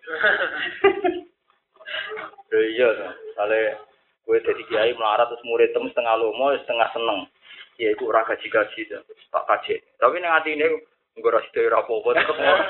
Iya. 2.49 2.89
Sale 3.37 3.59
kowe 4.25 4.37
dadi 4.41 4.63
kiai 4.69 4.93
melarat 4.93 5.29
terus 5.29 5.45
murid 5.45 5.73
tem 5.73 5.85
setengah 5.89 6.15
lomo 6.17 6.53
setengah 6.57 6.89
seneng. 6.93 7.19
Ya 7.79 7.95
iku 7.95 8.11
ora 8.11 8.27
gaji-gaji 8.27 8.91
to. 8.91 8.99
Tak 9.31 9.45
kaji. 9.47 9.79
Tapi 9.97 10.19
ning 10.19 10.31
atine 10.33 10.67
nggo 11.15 11.29
ra 11.31 11.39
sithik 11.47 11.69
ora 11.71 11.79
apa-apa 11.81 12.09
tetep 12.17 12.37
ngono. 12.37 12.63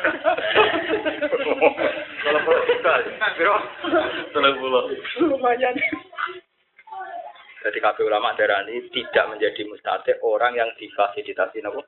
Kalau 2.20 2.40
perlu 2.46 2.62
kita, 2.68 2.94
biro, 3.40 3.56
tolong 4.36 4.54
pulau. 4.60 4.92
Lumayan. 5.24 5.74
Jadi 7.60 7.78
kabeh 7.84 8.08
ulama 8.08 8.38
darah 8.40 8.64
ini 8.68 8.88
tidak 8.92 9.36
menjadi 9.36 9.68
mustahil 9.68 10.16
orang 10.24 10.56
yang 10.56 10.70
difasilitasi 10.80 11.60
nopo. 11.60 11.84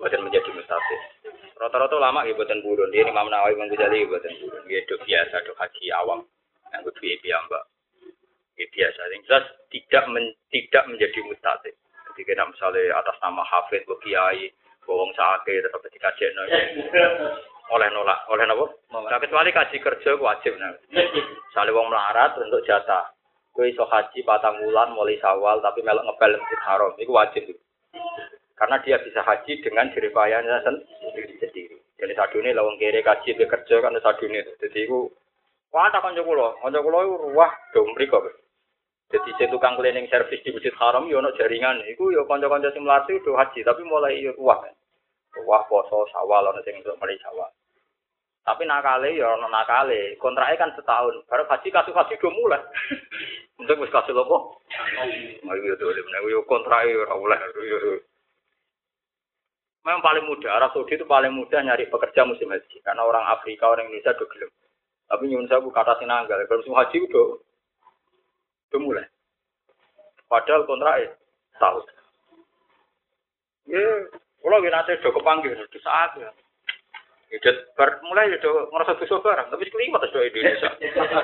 Bukan 0.00 0.24
menjadi 0.24 0.48
mustahil. 0.56 1.00
Rata-rata 1.60 1.92
ulama 2.00 2.24
ya 2.24 2.32
buatan 2.32 2.64
burun. 2.64 2.88
Dia 2.88 3.04
Imam 3.04 3.28
Nawawi 3.28 3.52
Imam 3.52 3.68
Ghazali 3.68 4.08
buatan 4.08 4.32
burun. 4.40 4.64
Dia 4.64 4.80
dok 4.88 5.04
biasa, 5.04 5.44
dok 5.44 5.58
haji 5.60 5.92
awam. 5.92 6.24
Yang 6.72 6.80
kudu 6.88 7.20
ya 7.20 7.36
mbak. 7.44 7.64
Ya 8.56 8.66
biasa. 8.72 9.00
Yang 9.12 9.22
jelas 9.28 9.44
tidak 9.68 10.04
men, 10.08 10.24
tidak 10.48 10.88
menjadi 10.88 11.18
mustahil. 11.28 11.74
Jadi 11.76 12.20
kita 12.24 12.42
misalnya 12.48 12.96
atas 12.96 13.16
nama 13.20 13.44
Hafid, 13.44 13.84
Kiai, 14.00 14.48
Bawang 14.88 15.12
Sake, 15.14 15.52
tetap 15.52 15.84
ketika 15.86 16.10
jenol. 16.16 16.48
oleh 17.70 17.86
nolak, 17.94 18.26
oleh 18.26 18.44
nopo. 18.50 18.82
Nah, 18.90 19.18
kecuali 19.22 19.54
kaji 19.54 19.78
kerja 19.78 20.18
wajib. 20.18 20.58
Nah. 20.58 20.74
Misalnya 20.90 21.70
wong 21.70 21.86
melarat 21.86 22.34
untuk 22.42 22.66
jatah. 22.66 23.14
Kowe 23.54 23.66
iso 23.66 23.86
haji 23.86 24.26
patang 24.26 24.58
bulan 24.62 24.94
mulai 24.94 25.18
sawal 25.22 25.62
tapi 25.62 25.82
melok 25.82 26.06
ngepel 26.06 26.34
masjid 26.38 26.60
haram. 26.66 26.92
Itu 26.98 27.12
wajib. 27.14 27.44
Karena 28.60 28.76
dia 28.84 29.00
bisa 29.00 29.24
haji 29.24 29.64
dengan 29.64 29.88
jeripayanya 29.88 30.60
sendiri 30.60 31.32
sendiri. 31.40 31.80
Jadi 31.96 32.12
sadune 32.12 32.52
lawang 32.52 32.76
kiri 32.76 33.00
kaji 33.00 33.32
be 33.32 33.48
kerja 33.48 33.80
kan 33.80 33.96
sadune. 34.04 34.44
Jadi 34.60 34.84
iku 34.84 35.08
wah 35.72 35.88
tak 35.88 36.04
kanca 36.04 36.20
kula, 36.20 36.60
kanca 36.60 36.84
kula 36.84 37.08
iku 37.08 37.16
wah 37.32 37.48
do 37.72 37.88
mriko. 37.96 38.20
Jadi 39.08 39.32
saya 39.40 39.48
tukang 39.48 39.80
cleaning 39.80 40.12
service 40.12 40.44
di 40.44 40.52
Masjid 40.52 40.76
Haram 40.76 41.08
yo 41.08 41.24
ono 41.24 41.32
jaringan. 41.40 41.88
Iku 41.88 42.12
yo 42.12 42.28
kanca-kanca 42.28 42.68
sing 42.76 42.84
mlati 42.84 43.16
do 43.24 43.32
haji 43.32 43.64
tapi 43.64 43.80
mulai 43.80 44.20
yo 44.20 44.36
wah. 44.36 44.60
Wah 45.48 45.64
poso 45.64 46.04
sawal 46.12 46.52
ono 46.52 46.60
sing 46.60 46.76
untuk 46.84 47.00
mulai 47.00 47.16
sawal. 47.24 47.48
Tapi 48.44 48.68
nakale 48.68 49.16
ya 49.16 49.40
ono 49.40 49.48
nakale. 49.48 50.20
Kontraknya 50.20 50.60
kan 50.60 50.76
setahun. 50.76 51.24
Baru 51.24 51.48
haji 51.48 51.68
kasus 51.72 51.96
haji 51.96 52.20
do 52.20 52.28
mulai. 52.28 52.60
Untuk 53.60 53.76
wis 53.76 53.92
kasus 53.92 54.16
apa? 54.16 54.36
Ayo 55.52 55.76
to, 55.76 55.92
yo 56.32 56.40
kontraknya 56.48 56.96
ora 56.96 57.12
oleh. 57.12 57.40
Memang 59.80 60.04
paling 60.04 60.24
mudah, 60.28 60.60
Arab 60.60 60.76
Saudi 60.76 60.92
itu 60.92 61.08
paling 61.08 61.32
mudah 61.32 61.64
nyari 61.64 61.88
pekerja 61.88 62.28
musim 62.28 62.52
haji. 62.52 62.84
Karena 62.84 63.00
orang 63.00 63.24
Afrika, 63.32 63.64
orang 63.64 63.88
Indonesia 63.88 64.12
udah 64.12 64.28
gelap. 64.28 64.50
Tapi 65.08 65.22
nyun 65.26 65.48
saya 65.48 65.64
buka 65.64 65.80
atas 65.80 66.04
sinanggal. 66.04 66.36
Kalau 66.44 66.60
musim 66.60 66.76
haji 66.76 66.96
udah, 67.08 67.26
udah 68.70 68.80
mulai. 68.84 69.06
Padahal 70.28 70.68
kontrak 70.68 71.16
tahun. 71.56 71.84
Ya, 73.66 73.86
kalau 74.40 74.62
kita 74.62 74.72
nanti 74.72 75.00
udah 75.00 75.12
kepanggil, 75.16 75.52
udah 75.56 75.82
saat 75.82 76.10
ya. 76.20 76.30
Udah 77.30 77.54
mulai 78.04 78.30
udah 78.36 78.52
ngerasa 78.68 78.98
dosa 79.00 79.16
barang, 79.22 79.48
tapi 79.48 79.62
sekelimat 79.64 80.02
sudah 80.10 80.22
Indonesia. 80.28 80.70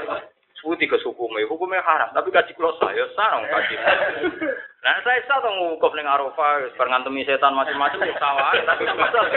Suti 0.62 0.88
ke 0.88 0.96
hukumnya, 1.04 1.44
hukumnya 1.44 1.84
haram, 1.84 2.16
tapi 2.16 2.32
gaji 2.32 2.57
kulo 2.57 2.72
saya 2.80 3.04
sarang 3.12 3.44
gaji. 3.44 3.74
Nah 4.87 5.03
saya 5.03 5.18
sah 5.26 5.43
tuh 5.43 5.51
ngukuf 5.51 5.91
ning 5.99 6.07
Arafah, 6.07 6.70
berngantemi 6.78 7.26
setan 7.26 7.59
macam-macam 7.59 8.07
ya 8.07 8.14
sawah, 8.22 8.55
tapi 8.55 8.87
masalah. 8.95 9.34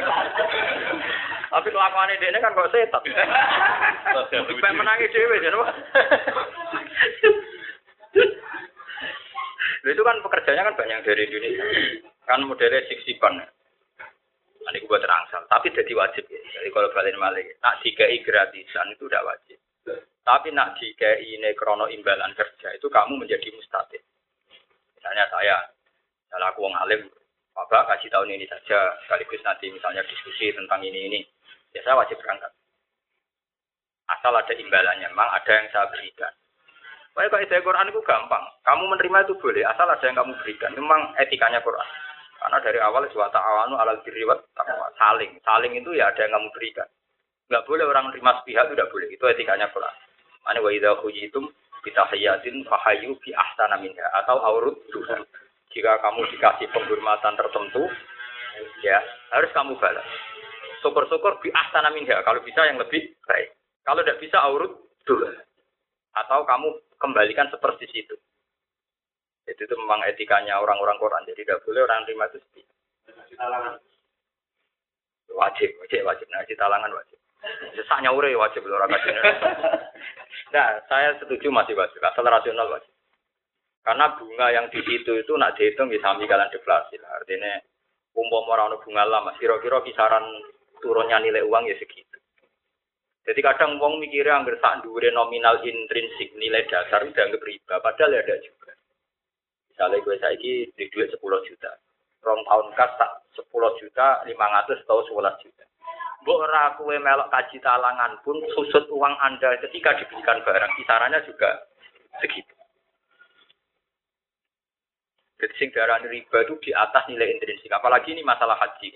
Tapi 1.49 1.67
kelakuan 1.73 2.13
ini 2.13 2.37
kan 2.37 2.53
kok 2.53 2.69
setan. 2.69 3.01
Supaya 4.29 4.77
menangi 4.77 5.09
dewe, 5.09 5.41
jadi 5.41 5.57
itu 9.89 10.03
kan 10.05 10.21
pekerjanya 10.21 10.69
kan 10.69 10.77
banyak 10.77 11.01
dari 11.01 11.25
Indonesia. 11.25 11.65
Kan 12.29 12.45
modelnya 12.45 12.85
siksipan. 12.85 13.41
Nah, 13.41 14.69
ini 14.69 14.85
buat 14.85 15.01
terangsal. 15.01 15.49
Tapi 15.49 15.73
jadi 15.73 15.97
wajib 15.97 16.29
ya. 16.29 16.37
Jadi 16.61 16.69
kalau 16.69 16.93
balik 16.93 17.17
balik, 17.17 17.57
nak 17.63 17.81
dikai 17.81 18.21
gratisan 18.21 18.93
itu 18.93 19.09
udah 19.09 19.25
wajib. 19.25 19.57
Tapi 20.21 20.53
nak 20.53 20.77
dikai 20.77 21.25
ini 21.25 21.57
krono 21.57 21.89
imbalan 21.89 22.37
kerja 22.37 22.69
itu 22.77 22.85
kamu 22.85 23.17
menjadi 23.17 23.49
mustahil. 23.55 24.03
Misalnya 24.99 25.25
saya, 25.31 25.55
saya 26.27 26.51
aku 26.51 26.67
wong 26.67 26.75
alim, 26.75 27.07
Bapak 27.55 27.95
kasih 27.95 28.11
tahun 28.11 28.35
ini 28.35 28.45
saja, 28.51 28.99
sekaligus 29.03 29.39
nanti 29.47 29.71
misalnya 29.71 30.03
diskusi 30.07 30.51
tentang 30.51 30.83
ini 30.83 31.07
ini, 31.07 31.19
ya 31.71 31.79
saya 31.87 31.95
wajib 31.99 32.19
berangkat. 32.19 32.51
Asal 34.11 34.35
ada 34.35 34.53
imbalannya, 34.55 35.07
memang 35.07 35.29
ada 35.31 35.51
yang 35.55 35.67
saya 35.71 35.87
berikan. 35.87 36.31
Pokoknya 37.15 37.29
kalau 37.35 37.43
ide 37.43 37.57
Quran 37.67 37.91
itu 37.91 38.01
gampang. 38.05 38.43
Kamu 38.63 38.83
menerima 38.95 39.17
itu 39.27 39.33
boleh, 39.43 39.63
asal 39.67 39.87
ada 39.91 40.03
yang 40.03 40.17
kamu 40.17 40.33
berikan. 40.39 40.71
Memang 40.71 41.15
etikanya 41.19 41.59
Quran. 41.59 41.87
Karena 42.39 42.57
dari 42.63 42.79
awal 42.79 43.03
suatu 43.11 43.35
awanu 43.35 43.75
alal 43.75 43.99
diriwat 44.07 44.39
saling. 44.95 45.35
Saling 45.43 45.73
itu 45.75 45.91
ya 45.99 46.15
ada 46.15 46.23
yang 46.23 46.39
kamu 46.39 46.47
berikan. 46.55 46.87
Enggak 47.51 47.65
boleh 47.67 47.85
orang 47.91 48.07
menerima 48.07 48.31
sepihak 48.39 48.63
itu 48.71 48.73
tidak 48.79 48.91
boleh. 48.95 49.07
Itu 49.11 49.23
etikanya 49.27 49.67
Quran. 49.75 49.95
Mana 50.47 50.63
wa 50.63 50.71
idza 50.71 50.95
kita 51.83 52.03
hayatin 52.11 52.63
fahayu 52.67 53.15
bi 53.23 53.31
ahsana 53.31 53.79
minha 53.79 54.05
atau 54.23 54.39
aurut 54.43 54.77
Jika 55.69 56.01
kamu 56.01 56.25
dikasih 56.33 56.65
penghormatan 56.73 57.37
tertentu, 57.37 57.85
ya 58.81 58.97
harus 59.29 59.53
kamu 59.53 59.77
balas. 59.77 60.07
Syukur-syukur 60.81 61.37
bi 61.45 61.53
ahsana 61.53 61.93
minha 61.93 62.19
kalau 62.25 62.41
bisa 62.41 62.65
yang 62.65 62.81
lebih 62.81 63.13
baik. 63.29 63.53
Kalau 63.85 64.01
tidak 64.01 64.21
bisa 64.21 64.37
aurut 64.41 64.71
dua. 65.05 65.29
Atau 66.17 66.41
kamu 66.43 66.73
kembalikan 66.97 67.47
seperti 67.53 67.85
itu. 67.93 68.17
Jadi 69.45 69.65
itu 69.65 69.75
memang 69.77 70.05
etikanya 70.05 70.61
orang-orang 70.61 70.97
Quran. 71.01 71.25
Jadi 71.25 71.41
tidak 71.45 71.65
boleh 71.65 71.81
orang 71.85 72.05
terima 72.05 72.29
itu 72.29 72.37
sedih. 72.49 72.65
Wajib, 75.33 75.69
wajib, 75.81 76.01
wajib. 76.05 76.27
Nah, 76.29 76.45
talangan 76.45 76.91
wajib. 76.93 77.17
Sesak 77.73 78.03
nyaure 78.03 78.35
wajib 78.35 78.61
orang 78.67 78.91
kasih. 78.93 79.15
Nah, 80.49 80.81
saya 80.89 81.13
setuju 81.21 81.53
masih 81.53 81.77
wajib. 81.77 82.01
Asal 82.01 82.25
rasional 82.25 82.69
wajib. 82.73 82.89
Karena 83.85 84.11
bunga 84.17 84.47
yang 84.53 84.65
di 84.69 84.81
situ 84.83 85.11
itu 85.17 85.33
nak 85.37 85.55
dihitung 85.55 85.89
bisa 85.89 86.09
sami 86.09 86.25
kalian 86.25 86.51
deflasi. 86.51 86.99
Artinya 86.99 87.61
umpama 88.17 88.57
orang 88.57 88.81
bunga 88.81 89.03
lama, 89.05 89.31
kira-kira 89.37 89.79
kisaran 89.85 90.25
turunnya 90.81 91.21
nilai 91.21 91.45
uang 91.45 91.69
ya 91.69 91.75
segitu. 91.77 92.17
Jadi 93.29 93.39
kadang 93.45 93.77
uang 93.77 94.01
mikirnya 94.01 94.41
anggar 94.41 94.57
sak 94.57 94.81
dhuwure 94.81 95.13
nominal 95.13 95.61
intrinsik 95.61 96.33
nilai 96.33 96.65
dasar 96.65 97.05
udah 97.05 97.23
anggap 97.29 97.45
riba, 97.45 97.77
padahal 97.77 98.17
ya 98.17 98.25
ada 98.25 98.35
juga. 98.41 98.73
Misalnya 99.69 100.01
gue 100.01 100.15
saiki 100.17 100.53
di 100.73 100.85
duit 100.89 101.13
10 101.13 101.21
juta. 101.45 101.71
Rong 102.25 102.41
tahun 102.41 102.67
kas 102.73 102.91
tak 102.97 103.11
10 103.37 103.79
juta, 103.79 104.25
500 104.25 104.81
atau 104.81 105.05
11 105.13 105.45
juta. 105.45 105.65
Mbok 106.19 106.39
ora 106.43 106.75
kowe 106.75 106.95
melok 106.99 107.31
kaji 107.31 107.63
talangan 107.63 108.19
pun 108.27 108.35
susut 108.51 108.91
uang 108.91 109.15
Anda 109.23 109.55
ketika 109.63 109.95
diberikan 109.95 110.43
barang 110.43 110.75
kisarannya 110.75 111.23
juga 111.23 111.63
segitu. 112.19 112.59
Jadi 115.39 115.53
sing 115.55 115.71
riba 115.71 116.37
itu 116.43 116.53
di 116.59 116.71
atas 116.75 117.07
nilai 117.07 117.31
intrinsik. 117.31 117.71
Apalagi 117.71 118.11
ini 118.11 118.27
masalah 118.27 118.59
haji. 118.59 118.91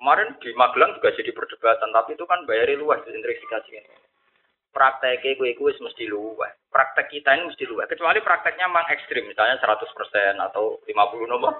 Kemarin 0.00 0.36
di 0.40 0.48
Magelang 0.56 0.96
juga 0.96 1.12
jadi 1.12 1.28
perdebatan, 1.32 1.92
tapi 1.92 2.16
itu 2.16 2.24
kan 2.24 2.48
bayar 2.48 2.72
luas 2.80 3.04
di 3.04 3.12
intrinsik 3.12 3.52
haji 3.52 3.84
ini. 3.84 3.96
Prakteknya 4.74 5.38
gue 5.38 5.54
gue 5.54 5.70
mesti 5.76 6.04
luas. 6.08 6.50
Praktek 6.72 7.12
kita 7.12 7.36
ini 7.36 7.46
mesti 7.52 7.64
luas. 7.68 7.86
Kecuali 7.86 8.18
prakteknya 8.24 8.66
memang 8.66 8.90
ekstrim, 8.90 9.28
misalnya 9.28 9.60
100% 9.62 9.86
atau 10.40 10.82
50 10.88 11.30
nomor. 11.30 11.52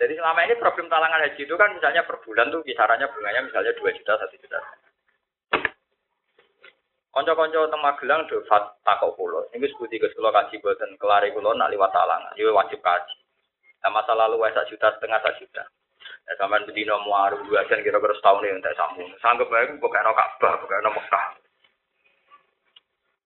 Jadi 0.00 0.16
selama 0.16 0.40
ini 0.48 0.56
problem 0.56 0.88
talangan 0.88 1.20
haji 1.20 1.44
itu 1.44 1.54
kan 1.60 1.76
misalnya 1.76 2.08
per 2.08 2.16
bulan 2.24 2.48
tuh 2.48 2.64
kisarannya 2.64 3.04
bunganya 3.12 3.44
misalnya 3.44 3.76
2 3.76 3.96
juta, 4.00 4.16
1 4.16 4.32
juta. 4.40 4.60
Konco-konco 7.10 7.68
teng 7.68 7.82
Magelang 7.82 8.24
do 8.30 8.40
takok 8.86 9.18
kula. 9.18 9.44
Niku 9.52 9.66
sebuti 9.76 9.98
Gus 9.98 10.14
kula 10.14 10.30
kaji 10.30 10.62
boten 10.62 10.94
kelari 10.96 11.34
kula 11.34 11.52
nak 11.52 11.68
liwat 11.68 11.90
talangan. 11.90 12.32
Yo 12.38 12.54
wajib 12.54 12.80
kaji. 12.80 13.18
Nah, 13.82 13.90
masa 13.90 14.14
lalu 14.14 14.40
wae 14.40 14.54
sak 14.56 14.70
juta 14.70 14.94
setengah 14.94 15.18
sak 15.20 15.36
juta. 15.42 15.66
Ya 16.28 16.32
sampean 16.38 16.64
bedino 16.64 17.02
muaru 17.02 17.42
dua 17.44 17.66
kira-kira 17.66 18.14
setahun 18.14 18.46
yang 18.46 18.62
tak 18.62 18.78
sambung. 18.78 19.10
Sanggep 19.18 19.50
bae 19.50 19.68
kok 19.68 19.90
kena 19.90 20.12
Ka'bah, 20.14 20.52
kok 20.62 20.68
kena 20.70 20.90
Mekah. 20.94 21.26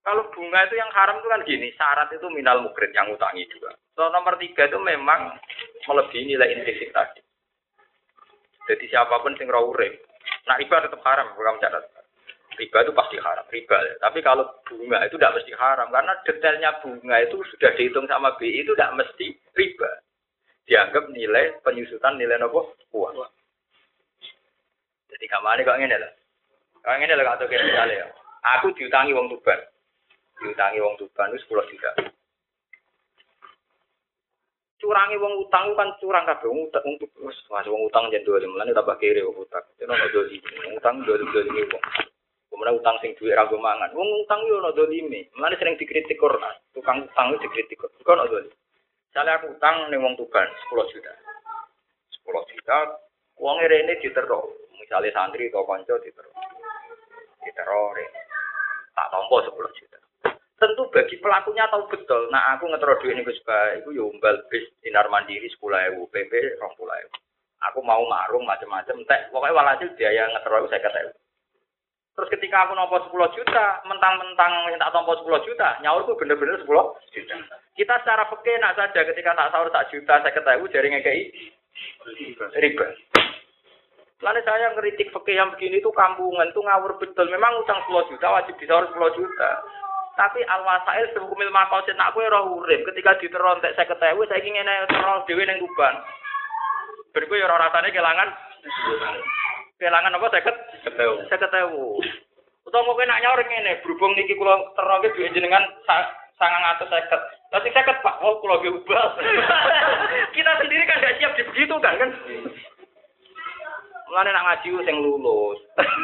Kalau 0.05 0.29
bunga 0.29 0.69
itu 0.69 0.77
yang 0.77 0.93
haram 0.93 1.17
itu 1.17 1.27
kan 1.33 1.41
gini, 1.49 1.67
syarat 1.73 2.13
itu 2.13 2.29
minal 2.29 2.61
mukrid 2.61 2.93
yang 2.93 3.09
utangi 3.09 3.41
juga. 3.49 3.73
So, 3.97 4.05
nomor 4.13 4.37
tiga 4.37 4.69
itu 4.69 4.77
memang 4.77 5.33
melebihi 5.89 6.29
nilai 6.29 6.53
intrinsik 6.53 6.93
tadi. 6.93 7.25
Jadi 8.69 8.85
siapa 8.85 9.17
pun 9.25 9.33
sing 9.37 9.49
urip, 9.49 9.93
nah 10.45 10.57
riba 10.61 10.81
tetap 10.85 11.01
haram, 11.05 11.33
bukan 11.33 11.57
catat. 11.57 11.85
Riba 12.55 12.77
itu 12.85 12.93
pasti 12.93 13.17
haram, 13.17 13.45
riba. 13.49 13.77
Ya. 13.81 13.93
Tapi 14.01 14.21
kalau 14.21 14.45
bunga 14.69 15.01
itu 15.05 15.17
tidak 15.17 15.41
mesti 15.41 15.53
haram, 15.57 15.89
karena 15.89 16.13
detailnya 16.21 16.71
bunga 16.85 17.15
itu 17.25 17.35
sudah 17.53 17.71
dihitung 17.77 18.05
sama 18.05 18.33
BI 18.37 18.61
itu 18.61 18.77
tidak 18.77 18.95
mesti 18.97 19.27
riba. 19.57 19.89
Dianggap 20.65 21.13
nilai 21.13 21.61
penyusutan 21.61 22.17
nilai 22.17 22.41
nopo 22.41 22.73
uang. 22.93 23.21
Jadi 25.13 25.25
kamane 25.29 25.61
kok 25.61 25.77
ngene 25.77 25.97
lho. 25.97 26.09
Kok 26.81 26.95
ngene 26.97 27.13
lho 27.13 27.25
atau 27.25 27.45
kira 27.45 27.65
misalnya 27.65 28.01
ya. 28.01 28.07
Aku 28.57 28.73
diutangi 28.73 29.13
wong 29.13 29.29
Tuban. 29.29 29.61
Diutangi 30.41 30.83
wong 30.83 30.95
Tuban 30.99 31.31
itu 31.31 31.47
10 31.47 31.71
juta. 31.71 31.91
Curangi 34.85 35.17
wong 35.17 35.33
utang 35.47 35.73
kan 35.73 35.89
curang 35.97 36.27
kabeh 36.27 36.45
wong 36.45 36.69
utang 36.69 36.85
wis 37.25 37.37
wong 37.49 37.81
utang 37.89 38.11
jen 38.13 38.21
dua 38.21 38.43
lima 38.43 38.67
tambah 38.69 38.99
kiri 39.01 39.23
wong 39.23 39.41
utang. 39.41 39.63
Itu 39.79 39.87
ono 39.87 40.07
doli. 40.13 40.37
Utang 40.77 41.01
dua 41.07 41.17
lima 41.17 41.63
wong. 41.73 41.83
Kemudian 42.53 42.77
utang 42.77 42.95
sing 43.01 43.11
duit 43.17 43.33
ragu 43.33 43.57
mangan. 43.57 43.89
Wong 43.97 44.09
utang 44.21 44.45
yo 44.45 44.61
ono 44.61 44.75
dolime. 44.75 45.31
Mulane 45.35 45.57
sering 45.57 45.79
dikritik 45.79 46.21
Quran. 46.21 46.55
Tukang 46.75 47.07
utang 47.07 47.33
dikritik 47.39 47.81
Quran. 47.81 47.97
Kok 48.03 48.15
ono 48.15 48.29
dolim. 48.29 48.53
Misalnya 49.09 49.41
aku 49.41 49.57
utang 49.57 49.75
ning 49.89 49.99
wong 50.05 50.13
Tuban 50.19 50.47
10 50.69 50.91
juta. 50.93 51.11
10 52.13 52.51
juta 52.51 52.77
uang 53.41 53.57
rene 53.65 53.97
ditero. 54.03 54.53
Misalnya 54.75 55.11
santri 55.17 55.49
atau 55.49 55.65
kanca 55.65 55.97
ditero. 55.97 56.29
Ditero 57.41 57.89
rene. 57.95 58.21
Tak 58.93 59.07
tompo 59.09 59.41
10 59.41 59.79
juta. 59.81 59.97
Tentu 60.55 60.87
bagi 60.87 61.19
pelakunya 61.19 61.67
tahu 61.67 61.83
betul. 61.91 62.31
Nah 62.31 62.55
aku 62.55 62.71
ngetero 62.71 62.95
duit 63.03 63.19
ini 63.19 63.27
Gus 63.27 63.43
Iku 63.83 63.91
yo 63.91 64.07
umbal 64.07 64.39
bis 64.47 64.63
dinar 64.79 65.11
mandiri 65.11 65.51
10.000, 65.51 65.99
PP 65.99 66.31
20.000. 66.31 67.11
Aku 67.71 67.83
mau 67.83 67.99
marung 68.07 68.47
macam-macam. 68.47 69.03
Tek 69.03 69.35
pokoknya 69.35 69.57
walhasil 69.57 69.91
biaya 69.99 70.31
ngetero 70.31 70.63
saya 70.71 70.79
kata 70.79 71.11
Terus 72.15 72.31
ketika 72.31 72.63
aku 72.63 72.79
nompo 72.79 72.95
10 72.95 73.11
juta, 73.35 73.83
mentang-mentang 73.83 74.71
minta 74.71 74.87
tompo 74.87 75.19
10 75.19 75.35
juta, 75.51 75.75
nyaurku 75.83 76.15
bener-bener 76.15 76.63
10 76.63 76.71
juta. 77.11 77.35
Kita 77.75 77.93
secara 77.99 78.23
peke 78.31 78.55
nak 78.55 78.79
saja 78.79 79.03
ketika 79.03 79.35
tak 79.35 79.51
sahur 79.51 79.67
tak 79.67 79.91
juta, 79.91 80.23
saya 80.23 80.31
ketahui 80.31 80.71
jari 80.71 80.95
ngekei 80.95 81.27
riba. 82.55 82.87
Lalu 84.23 84.39
saya 84.47 84.71
ngeritik 84.71 85.11
peke 85.11 85.35
yang 85.35 85.51
begini 85.51 85.83
tuh 85.83 85.91
kampungan, 85.91 86.47
tuh 86.55 86.63
ngawur 86.63 86.95
betul. 87.03 87.27
Memang 87.27 87.59
utang 87.59 87.83
10 87.83 88.15
juta 88.15 88.31
wajib 88.31 88.55
disahur 88.63 88.87
10 88.95 89.19
juta. 89.19 89.51
Tapi 90.15 90.39
al 90.47 90.63
wasail 90.63 91.11
sebukumil 91.11 91.51
makosin 91.51 91.99
aku 91.99 92.23
roh 92.23 92.63
urip. 92.63 92.87
Ketika 92.87 93.19
diterontek 93.19 93.75
saya 93.75 93.91
ketahui 93.91 94.27
saya 94.31 94.39
ingin 94.39 94.67
teror 94.87 95.27
dewi 95.27 95.43
neng 95.43 95.59
kuban. 95.59 95.95
Berikut 97.11 97.39
ya 97.39 97.51
rasanya 97.51 97.91
kehilangan 97.91 98.29
kehilangan 99.79 100.15
apa 100.15 100.27
seket? 100.31 100.55
Seket 101.27 101.51
ewu. 101.67 101.99
Utawa 102.65 102.87
mungkin 102.87 103.11
nak 103.11 103.21
nyaur 103.21 103.39
ngene 103.43 103.83
berhubung 103.83 104.15
niki 104.15 104.33
kula 104.39 104.57
teroke 104.73 105.13
duwe 105.13 105.29
jenengan 105.35 105.63
sangang 106.39 106.65
atau 106.75 106.87
seket. 106.87 107.21
Tapi 107.51 107.67
seket 107.75 107.99
pak 107.99 108.19
oh 108.23 108.39
kula 108.39 108.63
ge 108.63 108.71
ubah. 108.71 109.19
Kita 110.35 110.51
sendiri 110.63 110.83
kan 110.87 111.03
gak 111.03 111.15
siap 111.19 111.31
begitu 111.39 111.75
kan? 111.83 111.95
Kan 111.99 112.11
Mulane 114.05 114.29
nak 114.31 114.45
ngaji 114.45 114.69
sing 114.85 114.97
lulus. 115.01 115.59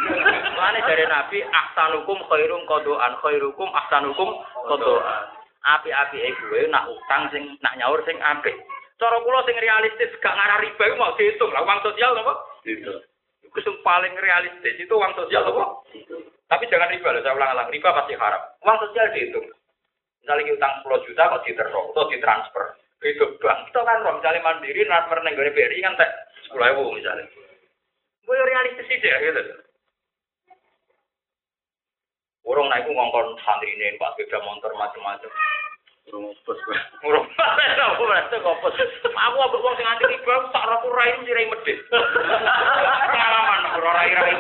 Mulane 0.58 0.80
dari 0.86 1.06
Nabi 1.06 1.38
ahsanukum 1.45 2.18
khairum 2.28 2.66
qadoan 2.66 3.14
khairukum 3.22 3.70
ahsanukum 3.70 4.30
qadoan. 4.66 5.24
Api-api 5.62 6.18
e 6.18 6.30
gue 6.34 6.62
nak 6.74 6.89
utang 6.89 7.30
sing 7.30 7.58
nak 7.62 7.78
nyaur 7.78 8.01
sing 8.09 8.17
apik. 8.17 8.58
Cara 8.97 9.17
kula 9.21 9.46
sing 9.46 9.58
realistis 9.58 10.13
gak 10.21 10.34
ngarah 10.34 10.62
riba 10.62 10.97
mau 10.97 11.13
dihitung 11.17 11.54
lah 11.54 11.62
uang 11.62 11.82
sosial 11.86 12.17
napa? 12.17 12.34
Itu 12.66 12.93
yang 13.51 13.76
paling 13.86 14.13
realistis 14.17 14.78
itu 14.78 14.93
uang 14.93 15.13
sosial 15.13 15.46
apa? 15.46 15.63
Tapi 16.51 16.67
jangan 16.67 16.92
riba, 16.92 17.16
saya 17.24 17.32
ulang-ulang, 17.32 17.71
riba 17.71 17.89
pasti 17.96 18.13
haram. 18.17 18.42
Uang 18.62 18.78
sosial 18.84 19.08
dihitung. 19.13 19.47
Misalnya 20.21 20.54
utang 20.54 20.74
10 20.86 21.05
juta 21.09 21.32
kok 21.34 21.43
diterok 21.50 21.86
atau 21.97 22.05
ditransfer 22.13 22.66
itu 23.01 23.26
bank. 23.42 23.74
Itu 23.74 23.82
kan 23.82 24.05
misalnya 24.05 24.46
mandiri 24.46 24.86
transfer 24.86 25.17
negara 25.26 25.50
BRI 25.50 25.82
kan 25.82 25.97
tak 25.97 26.09
10 26.54 26.62
ribu 26.62 26.93
misalnya. 26.93 27.26
Gue 28.26 28.38
realistis 28.38 29.02
ya 29.02 29.18
gitu. 29.22 29.42
Orang 32.42 32.68
naik 32.68 32.89
ngongkon 32.89 33.38
santri 33.46 33.70
ini, 33.78 34.02
pak 34.02 34.18
beda 34.18 34.42
motor 34.43 34.74
macam-macam. 34.74 35.30
Ngopos 36.10 36.60
Ngurung. 37.06 37.28
Aku 37.96 38.04
merasa 38.04 38.36
ngopos. 38.42 38.76
Aku 39.06 39.58
wong 39.62 39.74
sing 39.78 39.88
anti 39.88 40.10
riba 40.10 40.50
sak 40.50 40.66
ora 40.66 40.78
rai 40.98 41.14
sirai 41.24 41.48
medhit. 41.48 41.80
Pengalaman 43.14 43.62
ora 43.78 43.89
rai-rai. 43.96 44.34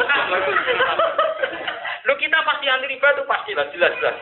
Lu 2.09 2.13
kita 2.17 2.37
pasti 2.43 2.65
anti 2.65 2.89
riba 2.89 3.07
itu 3.13 3.23
pasti 3.29 3.51
lah 3.53 3.69
jelas 3.71 3.93
jelas. 4.01 4.17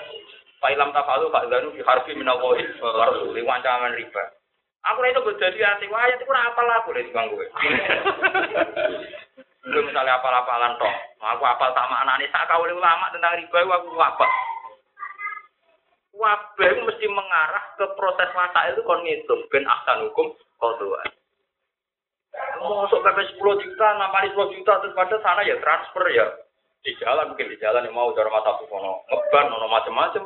Pak 0.60 0.76
Ilham 0.76 0.92
Tafalu, 0.92 1.32
Pak 1.32 1.48
Ilham 1.48 1.72
di 1.72 1.80
harfi 1.80 2.12
minawahi, 2.12 2.68
Rasuli, 2.84 3.48
wancaman 3.48 3.96
riba. 3.96 4.24
Aku 4.92 5.00
itu 5.08 5.24
berdiri 5.24 5.64
anti 5.64 5.88
wayat, 5.88 6.20
itu 6.20 6.28
apa 6.28 6.62
lah 6.64 6.84
aku 6.84 6.92
dari 6.92 7.12
bang 7.12 7.32
gue. 7.32 7.48
Lu 9.68 9.84
misalnya 9.84 10.16
apal-apalan 10.16 10.80
toh, 10.80 10.94
aku 11.20 11.44
apal 11.44 11.76
tak 11.76 11.90
maknani, 11.92 12.32
tak 12.32 12.48
kau 12.48 12.64
ulama 12.64 13.12
tentang 13.12 13.36
riba, 13.36 13.60
aku 13.68 13.92
apa? 14.00 14.28
wabah 16.20 16.74
mesti 16.84 17.08
mengarah 17.08 17.64
ke 17.80 17.86
proses 17.96 18.30
masa 18.36 18.76
itu 18.76 18.84
kon 18.84 19.00
ngitung 19.08 19.40
ben 19.48 19.64
ahsan 19.64 20.04
hukum 20.12 20.36
kodoan. 20.60 21.08
Masuk 22.60 23.02
PP 23.02 23.40
10 23.40 23.64
juta, 23.64 23.88
namanya 23.98 24.30
10 24.36 24.56
juta, 24.60 24.74
terus 24.84 24.94
pada 24.94 25.16
sana 25.24 25.42
ya 25.48 25.56
transfer 25.64 26.04
ya. 26.12 26.28
Di 26.84 26.96
jalan 27.00 27.34
mungkin 27.34 27.52
di 27.52 27.58
jalan 27.60 27.88
yang 27.88 27.96
mau 27.96 28.12
cara 28.16 28.32
mata 28.32 28.60
kono 28.68 29.04
ngeban 29.08 29.52
ono 29.52 29.68
macam-macam. 29.68 30.24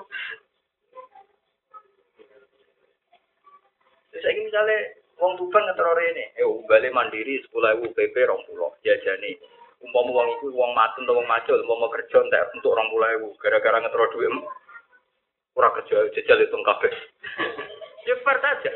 Ini 4.13 4.41
misalnya 4.45 4.77
wong 5.23 5.39
tuban 5.39 5.63
ngetero 5.63 5.95
rene, 5.95 6.35
eh 6.35 6.43
balik 6.67 6.91
mandiri 6.91 7.39
10.000 7.47 7.95
PP 7.95 8.15
20 8.27 8.83
jajane. 8.83 9.39
Umpama 9.79 10.11
wong 10.11 10.27
iku 10.35 10.51
wong 10.51 10.75
matun 10.75 11.07
atau 11.07 11.15
wong 11.15 11.27
macul, 11.27 11.59
umpama 11.63 11.87
kerja 11.95 12.19
entek 12.19 12.51
untuk 12.59 12.75
20.000 12.75 13.39
gara-gara 13.39 13.77
ngetero 13.79 14.05
duit 14.11 14.31
ora 15.53 15.69
kerja 15.79 16.11
jajal 16.11 16.39
itu 16.43 16.57
kabeh. 16.59 16.93
Ya 18.03 18.19
fair 18.19 18.35
saja. 18.43 18.67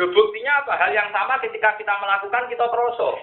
Loh 0.00 0.08
buktinya 0.16 0.64
apa? 0.64 0.80
Hal 0.80 0.88
yang 0.96 1.12
sama 1.12 1.36
ketika 1.44 1.76
kita 1.76 1.92
melakukan 2.00 2.48
kita 2.48 2.64
terosok. 2.64 3.20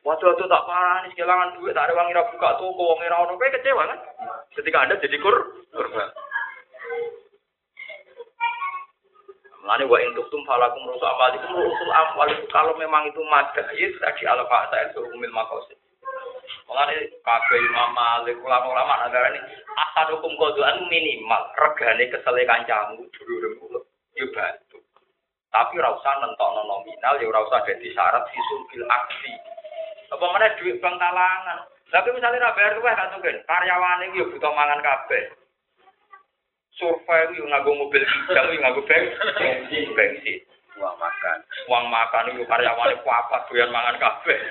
Waduh, 0.00 0.32
waduh 0.32 0.48
tak 0.48 0.64
parah 0.64 1.04
nih 1.04 1.12
kehilangan 1.12 1.60
duit, 1.60 1.76
tak 1.76 1.88
ada 1.88 1.96
uang 1.96 2.12
buka 2.32 2.50
toko, 2.56 2.82
uang 2.92 3.00
ira 3.04 3.20
ono, 3.20 3.36
kecewa 3.36 3.84
kan? 3.84 4.00
Ketika 4.56 4.80
anda 4.80 4.96
jadi 4.96 5.16
kur, 5.20 5.60
kurban. 5.72 6.08
Mulane 9.64 9.88
wa 9.88 9.96
intuk 9.96 10.28
tum 10.28 10.44
falakum 10.44 10.84
rusul 10.84 11.08
amalikum 11.08 11.56
rusul 11.56 11.88
amwal 11.88 12.28
itu 12.28 12.44
kalau 12.52 12.76
memang 12.76 13.08
itu 13.08 13.16
madais 13.32 13.96
tadi 13.96 14.22
ala 14.28 14.44
fa'sa 14.44 14.92
itu 14.92 15.00
umil 15.08 15.32
makosid. 15.32 15.80
Mulane 16.68 17.08
kabeh 17.24 17.58
Imam 17.64 17.96
Malik 17.96 18.36
ulama-ulama 18.44 19.08
negara 19.08 19.32
ini 19.32 19.40
asadukum 19.72 20.36
kodoan 20.36 20.84
minimal 20.92 21.48
regane 21.56 22.12
kesele 22.12 22.44
kancamu 22.44 23.08
dulurem 23.08 23.56
kula 23.56 23.80
yo 24.20 24.28
bantu. 24.36 24.84
Tapi 25.48 25.80
ora 25.80 25.96
usah 25.96 26.12
nentokno 26.20 26.68
nominal 26.68 27.16
ya 27.16 27.24
ora 27.24 27.48
usah 27.48 27.64
dadi 27.64 27.88
syarat 27.96 28.28
fisul 28.28 28.68
fil 28.68 28.84
aksi. 28.84 29.32
Apa 30.12 30.24
mana 30.28 30.52
duit 30.60 30.76
bank 30.84 31.00
talangan. 31.00 31.64
Tapi 31.88 32.12
misalnya 32.12 32.52
ra 32.52 32.56
bayar 32.58 32.76
luwih 32.76 32.92
kan 32.92 33.16
mungkin 33.16 33.40
karyawane 33.48 34.12
iki 34.12 34.20
yo 34.20 34.28
butuh 34.28 34.52
mangan 34.52 34.84
kabeh. 34.84 35.32
Survei 36.74 37.30
itu 37.30 37.46
nganggo 37.46 37.70
mobil 37.70 38.02
kijang, 38.02 38.50
itu 38.50 38.58
nganggo 38.58 38.82
bensin, 38.90 39.86
bensin. 39.94 40.38
Uang 40.74 40.96
makan. 40.98 41.38
Uang 41.70 41.86
makan 41.86 42.34
itu 42.34 42.42
karyawane 42.50 42.98
kuapat 43.06 43.46
doyan 43.46 43.70
mangan 43.70 43.94
kabeh. 44.02 44.38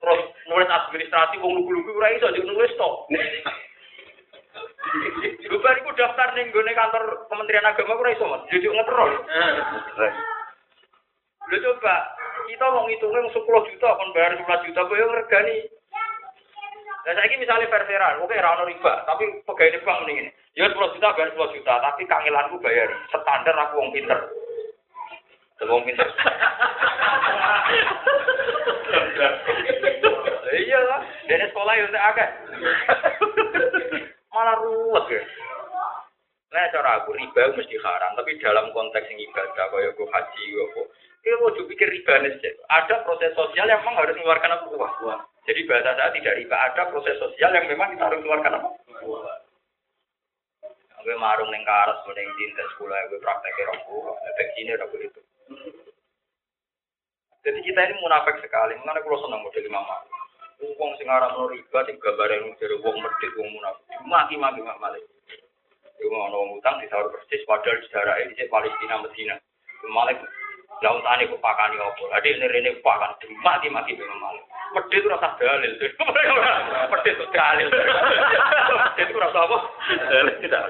Terus 0.00 0.20
nulis 0.48 0.70
administrasi 0.70 1.36
wong 1.40 1.52
lugu-lugu 1.60 2.00
ora 2.00 2.16
iso 2.16 2.32
nulis 2.32 2.72
to. 2.80 2.88
Bubar 5.52 5.76
iku 5.82 5.90
daftar 5.98 6.32
ning 6.32 6.48
gone 6.54 6.72
kantor 6.72 7.28
Kementerian 7.28 7.68
Agama 7.68 8.00
ora 8.00 8.16
iso, 8.16 8.24
Mas. 8.24 8.48
Jujuk 8.48 8.72
ngetrol. 8.72 9.12
Lho 11.46 11.62
coba, 11.62 11.94
kita 12.50 12.66
mau 12.74 12.90
ngitungnya 12.90 13.30
10 13.30 13.70
juta, 13.70 13.86
kon 13.86 14.10
bayar 14.10 14.34
11 14.34 14.66
juta, 14.66 14.82
yang 14.82 15.10
ngergani. 15.14 15.56
Nah, 17.06 17.14
saya 17.14 17.38
misalnya 17.38 17.70
fair-fairan, 17.70 18.18
oke, 18.18 18.34
rano 18.34 18.66
riba, 18.66 19.06
tapi 19.06 19.30
pegawai 19.46 19.78
bank 19.86 20.02
mendingin. 20.02 20.26
Ya 20.58 20.66
10 20.66 20.90
juta, 20.98 21.14
bayar 21.14 21.30
10 21.38 21.54
juta, 21.54 21.78
tapi 21.78 22.02
kangelanku 22.02 22.58
bayar. 22.58 22.90
Standar 23.14 23.54
aku 23.54 23.78
wong 23.78 23.94
pinter. 23.94 24.18
Wong 25.70 25.86
pinter. 25.86 26.02
iya 30.66 30.78
lah, 30.82 30.98
dari 31.30 31.46
sekolah 31.46 31.72
ya 31.78 31.84
udah 31.94 32.02
agak. 32.10 32.30
Malah 34.34 34.56
ruwet 34.66 35.06
ya. 35.06 35.22
Nah, 36.50 36.66
cara 36.74 36.90
aku 37.06 37.14
riba 37.14 37.54
mesti 37.54 37.78
haram, 37.86 38.18
tapi 38.18 38.34
dalam 38.42 38.74
konteks 38.74 39.06
yang 39.14 39.22
ibadah, 39.30 39.70
kayak 39.70 39.94
gue 39.94 40.10
haji, 40.10 40.44
gue 40.58 40.84
Kita 41.26 41.42
mau 41.42 41.50
pikir 41.50 41.90
riba 41.90 42.22
nih, 42.22 42.38
ada 42.70 43.02
proses 43.02 43.34
sosial 43.34 43.66
yang 43.66 43.82
memang 43.82 43.98
harus 43.98 44.14
mengeluarkan 44.14 44.46
apa 44.46 44.70
uang. 44.70 45.20
Jadi 45.42 45.66
bahasa 45.66 45.98
saya 45.98 46.14
tidak 46.14 46.38
riba, 46.38 46.54
ada 46.54 46.86
proses 46.86 47.18
sosial 47.18 47.50
yang 47.50 47.66
memang 47.66 47.98
kita 47.98 48.06
harus 48.06 48.22
mengeluarkan 48.22 48.62
apa? 48.62 48.68
Uang. 49.02 49.26
Gue 51.02 51.18
marung 51.18 51.50
neng 51.50 51.66
karas, 51.66 51.98
neng 52.06 52.30
cinta 52.38 52.62
sekolah, 52.70 53.10
gue 53.10 53.18
prakteknya 53.18 53.74
rokok, 53.74 54.14
efek 54.22 54.48
sini 54.54 54.78
rokok 54.78 55.02
itu. 55.02 55.20
Jadi 57.42 57.58
kita 57.58 57.80
ini 57.90 57.94
munafik 57.98 58.38
sekali, 58.38 58.78
mengenai 58.78 59.02
kalau 59.02 59.18
senang 59.26 59.42
model 59.42 59.66
mama. 59.66 59.98
Uang 60.62 60.94
sing 60.94 61.10
arah 61.10 61.34
no 61.34 61.50
riba, 61.50 61.78
sing 61.90 61.98
gambar 61.98 62.30
yang 62.38 62.54
dari 62.54 62.78
uang 62.78 62.96
medit, 63.02 63.34
uang 63.34 63.50
munafik. 63.50 63.82
Maki-maki 64.06 64.62
mak 64.62 64.78
malik. 64.78 65.02
Mau 66.06 66.30
ngomong 66.30 66.62
utang 66.62 66.78
di 66.78 66.86
sahur 66.86 67.10
persis, 67.10 67.42
padahal 67.50 67.82
sejarah 67.82 68.22
ini 68.22 68.46
Palestina, 68.46 69.02
Medina. 69.02 69.34
Malik 69.90 70.22
lah 70.84 70.92
untane 70.92 71.24
kok 71.24 71.40
pakani 71.40 71.80
opo. 71.80 72.04
Adik 72.12 72.36
ini 72.36 72.46
rene 72.52 72.70
pakan 72.84 73.16
mati-mati 73.40 73.96
memang 73.96 74.20
malu. 74.20 74.42
Pedhe 74.76 75.00
itu 75.00 75.08
rasa 75.08 75.32
dalil. 75.40 75.72
Pedhe 75.80 77.10
itu 77.16 77.24
dalil. 77.32 77.68
Pedhe 77.72 79.02
itu 79.08 79.16
rasa 79.16 79.38
apa? 79.40 79.58
Dalil 79.88 80.34
tidak. 80.44 80.62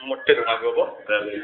Pedhe 0.00 0.30
itu 0.32 0.42
nganggo 0.48 0.68
apa? 0.72 0.84
Dalil. 1.04 1.40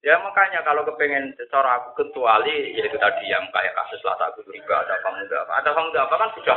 Ya 0.00 0.16
makanya 0.24 0.64
kalau 0.64 0.80
kepengen 0.88 1.36
secara 1.36 1.76
aku 1.76 1.92
kecuali 2.00 2.72
yaitu 2.72 2.96
tadi 2.96 3.28
yang 3.28 3.44
kayak 3.52 3.76
kasus 3.76 4.00
lata 4.00 4.32
aku 4.32 4.40
riba 4.48 4.80
ada 4.80 4.96
pemuda 5.04 5.44
apa 5.44 5.52
ada 5.60 5.76
pemuda 5.76 6.08
apa 6.08 6.14
kan 6.16 6.30
sudah 6.40 6.56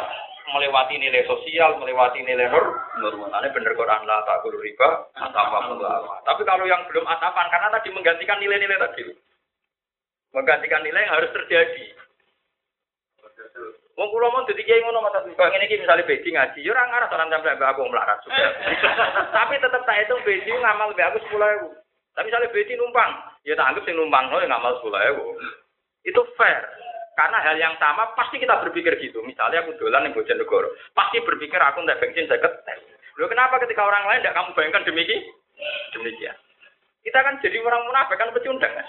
melewati 0.51 0.99
nilai 0.99 1.23
sosial 1.23 1.79
melewati 1.79 2.19
nilai 2.25 2.51
nur 2.51 2.65
normalnya 2.99 3.53
bener 3.55 3.73
Quran 3.77 4.01
lah 4.03 4.25
tak 4.27 4.43
guru 4.43 4.59
riba 4.59 5.07
apa 5.15 5.57
tapi 6.27 6.41
kalau 6.43 6.67
yang 6.67 6.83
belum 6.91 7.07
atapan 7.07 7.47
karena 7.47 7.71
tadi 7.71 7.89
menggantikan 7.95 8.37
nilai-nilai 8.43 8.81
tadi 8.81 9.07
menggantikan 10.35 10.83
nilai 10.83 11.07
yang 11.07 11.15
harus 11.15 11.31
terjadi 11.31 11.85
Wong 13.93 14.09
kula 14.09 14.33
mau 14.33 14.41
dadi 14.49 14.65
kiai 14.65 14.81
ngono 14.81 15.05
mata 15.05 15.21
kok 15.21 15.37
ngene 15.37 15.69
iki 15.69 15.85
misale 15.85 16.01
beji 16.01 16.33
ngaji 16.33 16.65
ya 16.65 16.73
ora 16.73 16.89
ngarah 16.89 17.07
salam 17.13 17.29
sampe 17.29 17.61
aku 17.61 17.85
melarat 17.85 18.17
sudah. 18.25 18.49
Tapi 19.37 19.61
tetep 19.61 19.81
tak 19.85 19.97
hitung 20.01 20.25
beji 20.25 20.49
ngamal 20.49 20.97
mbek 20.97 21.13
aku 21.13 21.21
10.000. 21.29 21.69
Tapi 22.17 22.25
misalnya 22.25 22.53
beji 22.53 22.73
numpang, 22.73 23.11
ya 23.45 23.53
tak 23.53 23.69
anggap 23.69 23.85
sing 23.85 23.93
numpang 23.93 24.33
no 24.33 24.41
ya 24.41 24.49
ngamal 24.49 24.81
10.000. 24.81 26.09
Itu 26.09 26.21
fair. 26.33 26.65
Karena 27.13 27.37
hal 27.45 27.55
yang 27.61 27.77
sama 27.77 28.09
pasti 28.17 28.41
kita 28.41 28.57
berpikir 28.65 28.97
gitu. 28.97 29.21
Misalnya 29.21 29.61
aku 29.61 29.77
dolan 29.77 30.09
yang 30.09 30.17
Bojonegoro, 30.17 30.73
pasti 30.97 31.21
berpikir 31.21 31.61
aku 31.61 31.85
ndak 31.85 32.01
bensin 32.01 32.25
saya 32.25 32.41
ketes. 32.41 32.79
Loh 33.21 33.29
kenapa 33.29 33.61
ketika 33.61 33.85
orang 33.85 34.09
lain 34.09 34.25
tidak 34.25 34.33
kamu 34.33 34.49
bayangkan 34.57 34.85
demikian? 34.89 35.21
Demikian. 35.93 36.35
Kita 37.03 37.19
kan 37.19 37.37
jadi 37.43 37.59
orang 37.61 37.85
munafik 37.85 38.17
kan 38.17 38.33
pecundang 38.33 38.73
kan. 38.73 38.87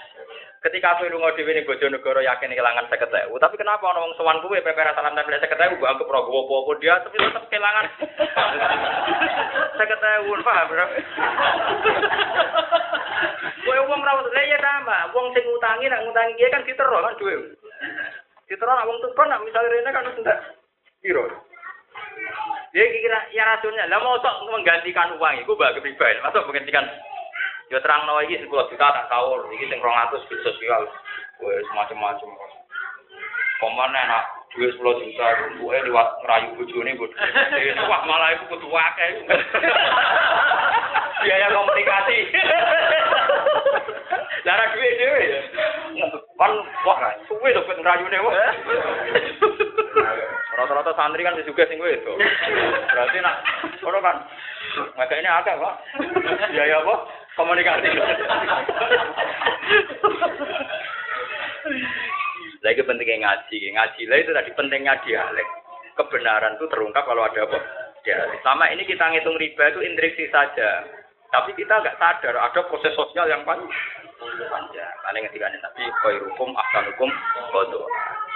Ketika 0.65 0.97
aku 0.97 1.05
lunga 1.13 1.29
dhewe 1.37 1.53
ning 1.53 1.67
Bojonegoro 1.69 2.25
yakin 2.25 2.49
kehilangan 2.49 2.89
50.000, 2.89 3.29
tapi 3.37 3.53
kenapa 3.53 3.85
ana 3.85 4.01
wong 4.01 4.17
sowan 4.17 4.41
kuwe 4.41 4.65
pepe 4.65 4.81
salam 4.97 5.13
tempel 5.13 5.37
50.000 5.37 5.77
mbok 5.77 5.85
anggap 5.93 6.09
ora 6.09 6.19
apa-apa 6.25 6.71
dia 6.81 6.95
tapi 7.05 7.21
tetap 7.21 7.45
kehilangan 7.53 7.85
50.000 9.77 10.41
paham 10.41 10.65
bro? 10.73 10.85
Kowe 13.61 13.79
wong 13.93 14.01
ra 14.01 14.13
lha 14.25 14.41
ya 14.41 14.57
sama, 14.57 14.97
wong 15.13 15.25
sing 15.37 15.45
ngutangi 15.45 15.85
nek 15.85 16.01
ngutangi 16.01 16.33
kiye 16.33 16.49
kan 16.49 16.65
ditero 16.65 16.97
kan 16.97 17.13
duwe. 17.21 17.35
Ditero 18.45 18.71
nek 18.73 18.87
wong 18.87 18.97
tuban 19.01 19.27
nek 19.29 19.43
misale 19.43 19.67
rene 19.69 19.89
kan 19.89 20.07
ndak 20.21 20.39
piro. 21.01 21.23
Dia 22.75 22.85
kira 22.91 23.19
ya 23.31 23.43
rasulnya, 23.47 23.87
lah 23.87 24.03
mau 24.03 24.19
sok 24.19 24.51
menggantikan 24.51 25.15
uang 25.15 25.39
itu 25.39 25.55
bagi 25.55 25.79
pribadi, 25.79 26.19
masuk 26.19 26.43
menggantikan 26.51 26.83
Ya 27.73 27.81
terang 27.81 28.05
nawa 28.05 28.21
iki 28.21 28.37
10 28.37 28.45
juta 28.45 28.93
tak 28.93 29.09
sahur, 29.09 29.49
iki 29.49 29.65
sing 29.65 29.81
200 29.81 30.29
di 30.29 30.35
sosial. 30.45 30.85
Wes 31.41 31.65
macam-macam. 31.73 32.29
Pemane 33.57 34.01
nak 34.05 34.25
duit 34.53 34.69
10 34.77 34.85
juta 34.85 35.27
buke 35.57 35.77
liwat 35.89 36.07
ngerayu 36.21 36.53
bojone 36.61 36.93
mbok. 36.93 37.11
Wah 37.89 38.01
malah 38.05 38.37
itu 38.37 38.45
kudu 38.53 38.69
akeh. 38.69 39.09
Biaya 41.25 41.47
komunikasi. 41.57 42.17
Lara 44.45 44.65
duit 44.77 44.93
dhewe 45.01 45.21
ya. 45.25 45.41
Kan 46.35 46.51
wah 46.83 46.99
suwe 47.31 47.49
to 47.55 47.61
ben 47.67 47.79
ngrayune 47.79 48.19
wah. 48.23 48.33
Rata-rata 50.55 50.91
santri 50.95 51.23
kan 51.23 51.39
juga 51.43 51.67
sing 51.67 51.79
itu. 51.79 52.13
Berarti 52.91 53.17
nak 53.19 53.43
ora 53.83 53.99
kan. 53.99 54.17
Maka 54.99 55.15
ini 55.15 55.27
akeh, 55.27 55.55
Pak. 55.55 55.75
Biaya 56.51 56.83
apa? 56.83 56.95
komunikasi. 57.35 57.89
Lagi 62.63 62.81
pentingnya 62.81 63.15
ngaji, 63.21 63.57
ngaji 63.77 64.01
lah 64.09 64.17
itu 64.17 64.31
tadi 64.33 64.51
pentingnya 64.57 64.97
dialek. 65.05 65.47
Kebenaran 65.95 66.57
itu 66.57 66.65
terungkap 66.71 67.05
kalau 67.05 67.27
ada 67.27 67.45
apa? 67.45 67.59
Dialek. 68.01 68.41
Selama 68.41 68.65
ini 68.73 68.83
kita 68.87 69.05
ngitung 69.11 69.37
riba 69.37 69.69
itu 69.69 69.79
intriksi 69.85 70.25
saja. 70.33 70.87
Tapi 71.29 71.51
kita 71.53 71.83
nggak 71.83 71.99
sadar 71.99 72.35
ada 72.39 72.59
proses 72.71 72.95
sosial 72.95 73.27
yang 73.27 73.43
panjang. 73.43 73.69
Karena 74.19 75.19
ketika 75.29 75.47
Nabi 75.51 75.83
khairukum 76.03 76.49
ahsanukum 76.55 77.09
bodoh. 77.51 77.85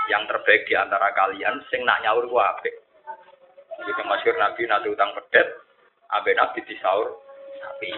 Yang 0.10 0.26
terbaik 0.34 0.66
di 0.66 0.74
antara 0.74 1.14
kalian 1.14 1.62
sing 1.70 1.86
nak 1.86 2.02
nyaur 2.02 2.26
ku 2.26 2.38
apik. 2.42 2.74
Jadi 3.80 4.02
masyur 4.04 4.36
Nabi 4.36 4.68
nanti 4.68 4.92
utang 4.92 5.16
pedet, 5.16 5.48
abe 6.12 6.36
Nabi 6.36 6.60
disaur 6.68 7.22
sapi. 7.62 7.94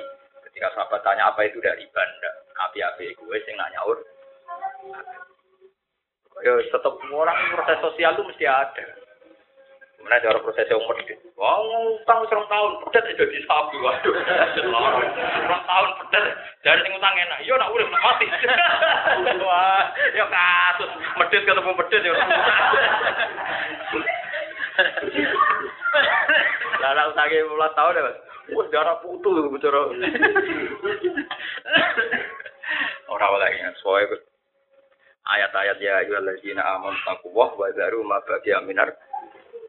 Ketika 0.46 0.76
sahabat 0.76 1.02
tanya 1.02 1.32
apa 1.32 1.48
itu 1.48 1.58
dari 1.64 1.88
riba, 1.88 2.04
api-api 2.70 3.16
gue 3.18 3.38
sing 3.48 3.56
nak 3.58 3.72
nyaur. 3.74 3.98
Ya 6.44 6.54
tetap 6.58 6.94
orang 7.10 7.38
proses 7.56 7.80
sosial 7.82 8.14
itu 8.14 8.24
mesti 8.28 8.46
ada. 8.46 8.86
Mana 10.02 10.18
ada 10.18 10.34
orang 10.34 10.44
proses 10.44 10.66
yang 10.66 10.82
medit. 10.86 11.18
Wah, 11.38 11.62
ngutang 11.62 12.26
serong 12.28 12.48
tahun, 12.50 12.72
pedet 12.86 13.14
aja 13.14 13.26
di 13.26 13.40
sapi. 13.46 13.78
Waduh, 13.80 14.14
serong 14.58 15.66
tahun 15.66 15.90
pedet. 16.02 16.26
Dari 16.66 16.80
sing 16.82 16.94
utang 16.98 17.16
enak. 17.16 17.40
Yo 17.46 17.54
nak 17.58 17.72
urip 17.74 17.88
nak 17.90 18.04
mati. 18.06 18.28
Wah, 19.46 19.84
ya 20.18 20.26
kasus 20.26 20.90
medit 21.22 21.42
ketemu 21.46 21.72
medit 21.78 22.02
ya. 22.02 22.14
Lah 26.82 26.92
nak 26.98 27.10
utange 27.14 27.38
15 27.46 27.78
tahun 27.78 27.98
ya. 27.98 28.14
Wah, 28.58 28.66
darah 28.74 28.98
putu 29.06 29.30
bicara. 29.54 29.82
Ora 33.12 33.28
lagi 33.38 33.60
soalnya 33.84 34.18
ayat-ayat 35.28 35.78
ya 35.80 35.94
ayyuhalladzina 36.04 36.62
amanu 36.78 36.98
taqwa 37.06 37.54
wa 37.54 37.68
daru 37.76 38.02
ma 38.04 38.20
baqiya 38.26 38.64
minar 38.66 38.90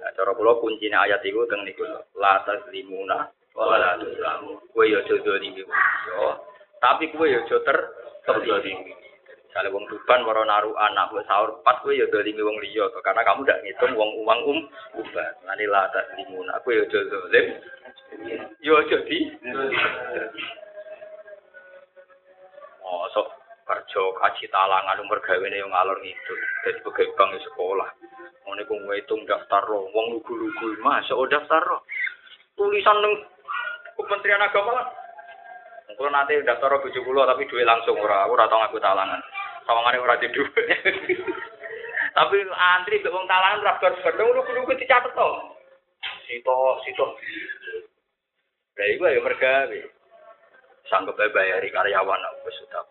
Nah, 0.02 0.10
cara 0.18 0.34
kula 0.34 0.58
kuncine 0.58 0.98
ayat 0.98 1.22
iku 1.22 1.46
teng 1.46 1.62
niku 1.62 1.86
la 2.18 2.42
tazlimuna 2.42 3.22
wa 3.54 3.78
la 3.78 3.94
tuzlamu. 4.02 4.58
Kowe 4.74 4.82
yo 4.82 4.98
aja 4.98 5.14
dolimi 5.22 5.62
yo. 5.62 6.42
Tapi 6.82 7.06
kowe 7.14 7.22
yo 7.22 7.46
aja 7.46 7.62
ter 7.62 7.78
terzalimi. 8.26 8.98
Misalnya 9.46 9.70
wong 9.70 9.86
tuban 9.86 10.26
maro 10.26 10.42
naruh 10.42 10.74
anak 10.74 11.14
wis 11.14 11.22
sahur 11.30 11.62
pas 11.62 11.78
kowe 11.86 11.94
yo 11.94 12.10
dolimi 12.10 12.42
wong 12.42 12.58
liya 12.58 12.90
karena 12.98 13.22
kamu 13.22 13.46
ndak 13.46 13.62
ngitung 13.62 13.94
wong 13.94 14.10
uang 14.26 14.40
um 14.42 14.58
uban. 14.98 15.32
Lani 15.46 15.70
la 15.70 15.86
tazlimuna. 15.94 16.58
Kowe 16.66 16.74
yo 16.74 16.82
aja 16.82 16.98
zalim. 17.06 17.46
Yo 18.58 18.82
aja 18.82 18.98
di. 19.06 19.18
Oh, 22.82 23.06
sok 23.14 23.30
kerja 23.62 24.02
kaji 24.18 24.50
talangan 24.50 24.98
umur 24.98 25.22
gawene 25.22 25.62
yang 25.62 25.70
ngalor 25.70 25.94
ngidul. 26.02 26.40
Jadi 26.66 26.78
pegawai 26.82 27.14
bank 27.14 27.38
sekolah. 27.46 27.90
Ngene 28.52 28.68
ku 28.68 28.76
ngitung 28.76 29.24
daftar 29.24 29.64
lo, 29.64 29.88
wong 29.96 30.20
lugu-lugu 30.20 30.76
masuk 30.84 31.16
oh 31.16 31.24
daftar 31.24 31.64
lo. 31.64 31.88
Tulisan 32.52 33.00
neng 33.00 33.24
Kementerian 33.96 34.44
Agama 34.44 34.76
kan. 34.76 34.86
Kalau 35.96 36.12
nanti 36.12 36.36
daftar 36.44 36.76
bojo 36.76 37.00
kula 37.00 37.24
tapi 37.24 37.48
duit 37.48 37.64
langsung 37.64 37.96
ora, 37.96 38.28
ora 38.28 38.44
tau 38.52 38.60
ngaku 38.60 38.76
talangan. 38.76 39.24
Sawangane 39.64 40.04
ora 40.04 40.20
di 40.20 40.28
duit. 40.28 40.52
tapi 42.16 42.36
antri 42.44 43.00
mbek 43.00 43.08
wong 43.08 43.24
talangan 43.24 43.64
ora 43.64 43.80
bar-bar 43.80 44.20
lugu-lugu 44.20 44.76
dicatet 44.76 45.16
to. 45.16 45.28
Sito, 46.28 46.56
sito. 46.84 47.06
Lah 48.76 48.86
iku 48.92 49.08
ya 49.08 49.20
mergawe. 49.24 49.80
Sanggup 50.92 51.16
bayari 51.16 51.72
karyawan 51.72 52.20
wis 52.44 52.56
sudah. 52.60 52.81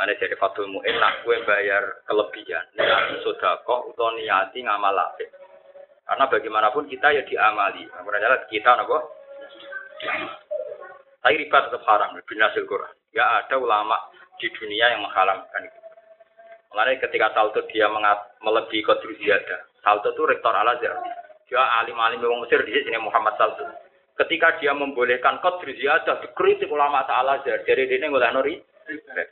Mana 0.00 0.16
jadi 0.16 0.32
fatul 0.40 0.64
mu'in 0.64 0.96
nak 0.96 1.28
gue 1.28 1.44
bayar 1.44 1.84
kelebihan. 2.08 2.64
Niati 2.72 3.20
sodako 3.20 3.92
atau 3.92 4.16
niati 4.16 4.64
ngamal 4.64 4.96
apik. 4.96 5.28
Karena 6.08 6.24
bagaimanapun 6.24 6.88
kita 6.88 7.12
ya 7.12 7.20
diamali. 7.28 7.84
Makanya 7.84 8.48
kita 8.48 8.80
nopo. 8.80 8.96
Tapi 11.20 11.36
riba 11.36 11.68
tetap 11.68 11.84
haram. 11.84 12.16
Binasil 12.24 12.64
Quran. 12.64 12.96
Ya 13.12 13.44
ada 13.44 13.60
ulama 13.60 13.92
di 14.40 14.48
dunia 14.56 14.88
yang 14.88 15.04
mengharamkan 15.04 15.68
itu. 15.68 15.80
Mengenai 16.72 16.96
ketika 16.96 17.36
Salto 17.36 17.60
dia 17.68 17.84
mengat, 17.92 18.40
melebihi 18.40 18.80
kodru 18.80 19.12
ziyadah. 19.20 19.68
Salto 19.84 20.16
itu 20.16 20.24
rektor 20.24 20.56
al 20.56 20.80
azhar 20.80 20.96
Dia 21.44 21.60
alim-alim 21.84 22.24
orang 22.24 22.48
Mesir 22.48 22.64
di 22.64 22.72
sini 22.72 22.96
Muhammad 22.96 23.36
Salto. 23.36 23.68
Ketika 24.16 24.56
dia 24.64 24.72
membolehkan 24.72 25.44
kodru 25.44 25.76
ziyadah, 25.76 26.24
dikritik 26.24 26.72
ulama 26.72 27.04
al 27.04 27.36
azhar 27.36 27.60
Jadi 27.68 27.84
dia 27.84 28.08
ngoleh 28.08 28.32
nori 28.32 28.56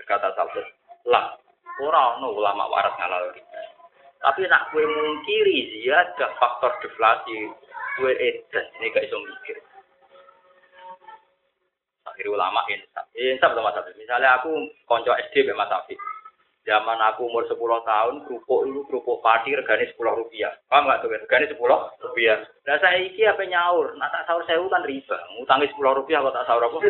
kata 0.07 0.35
Saltus 0.35 0.69
lah 1.09 1.35
ora 1.83 2.19
ono 2.19 2.35
ulama 2.35 2.67
waras 2.71 2.95
ngalal 2.99 3.35
tapi 4.19 4.43
nak 4.51 4.75
kue 4.75 4.83
mungkiri 4.83 5.87
ada 5.95 6.35
faktor 6.43 6.75
deflasi. 6.83 7.55
Kue 7.99 8.15
edan 8.15 8.67
ini 8.79 8.95
gak 8.95 9.07
iso 9.07 9.19
mikir. 9.19 9.59
Akhirnya 12.07 12.35
ulama 12.35 12.63
insaf. 12.71 13.07
Insaf 13.15 13.55
sama 13.55 13.71
Mas 13.71 13.95
misalnya 13.95 14.39
aku 14.39 14.51
konco 14.87 15.15
SD 15.31 15.47
be 15.47 15.55
Mas 15.55 15.71
zaman 16.67 17.01
aku 17.01 17.25
umur 17.33 17.49
10 17.49 17.57
tahun 17.65 18.29
kerupuk 18.29 18.69
itu 18.69 18.85
kerupuk 18.93 19.25
padi 19.25 19.57
regane 19.57 19.89
10 19.89 19.97
rupiah. 19.97 20.53
Paham 20.69 20.85
gak 20.85 21.01
tuh? 21.01 21.09
Regane 21.09 21.49
10 21.49 21.57
rupiah. 21.57 22.45
Nah 22.69 22.77
saya 22.77 23.01
iki 23.01 23.25
apa 23.25 23.41
nyaur? 23.49 23.97
Nah 23.97 24.13
tak 24.13 24.29
sahur 24.29 24.45
saya 24.45 24.61
kan 24.69 24.85
riba 24.85 25.17
ngutangi 25.39 25.73
10 25.73 25.81
rupiah 25.81 26.21
kok 26.21 26.37
tak 26.37 26.47
sahur 26.47 26.69
apa 26.69 26.77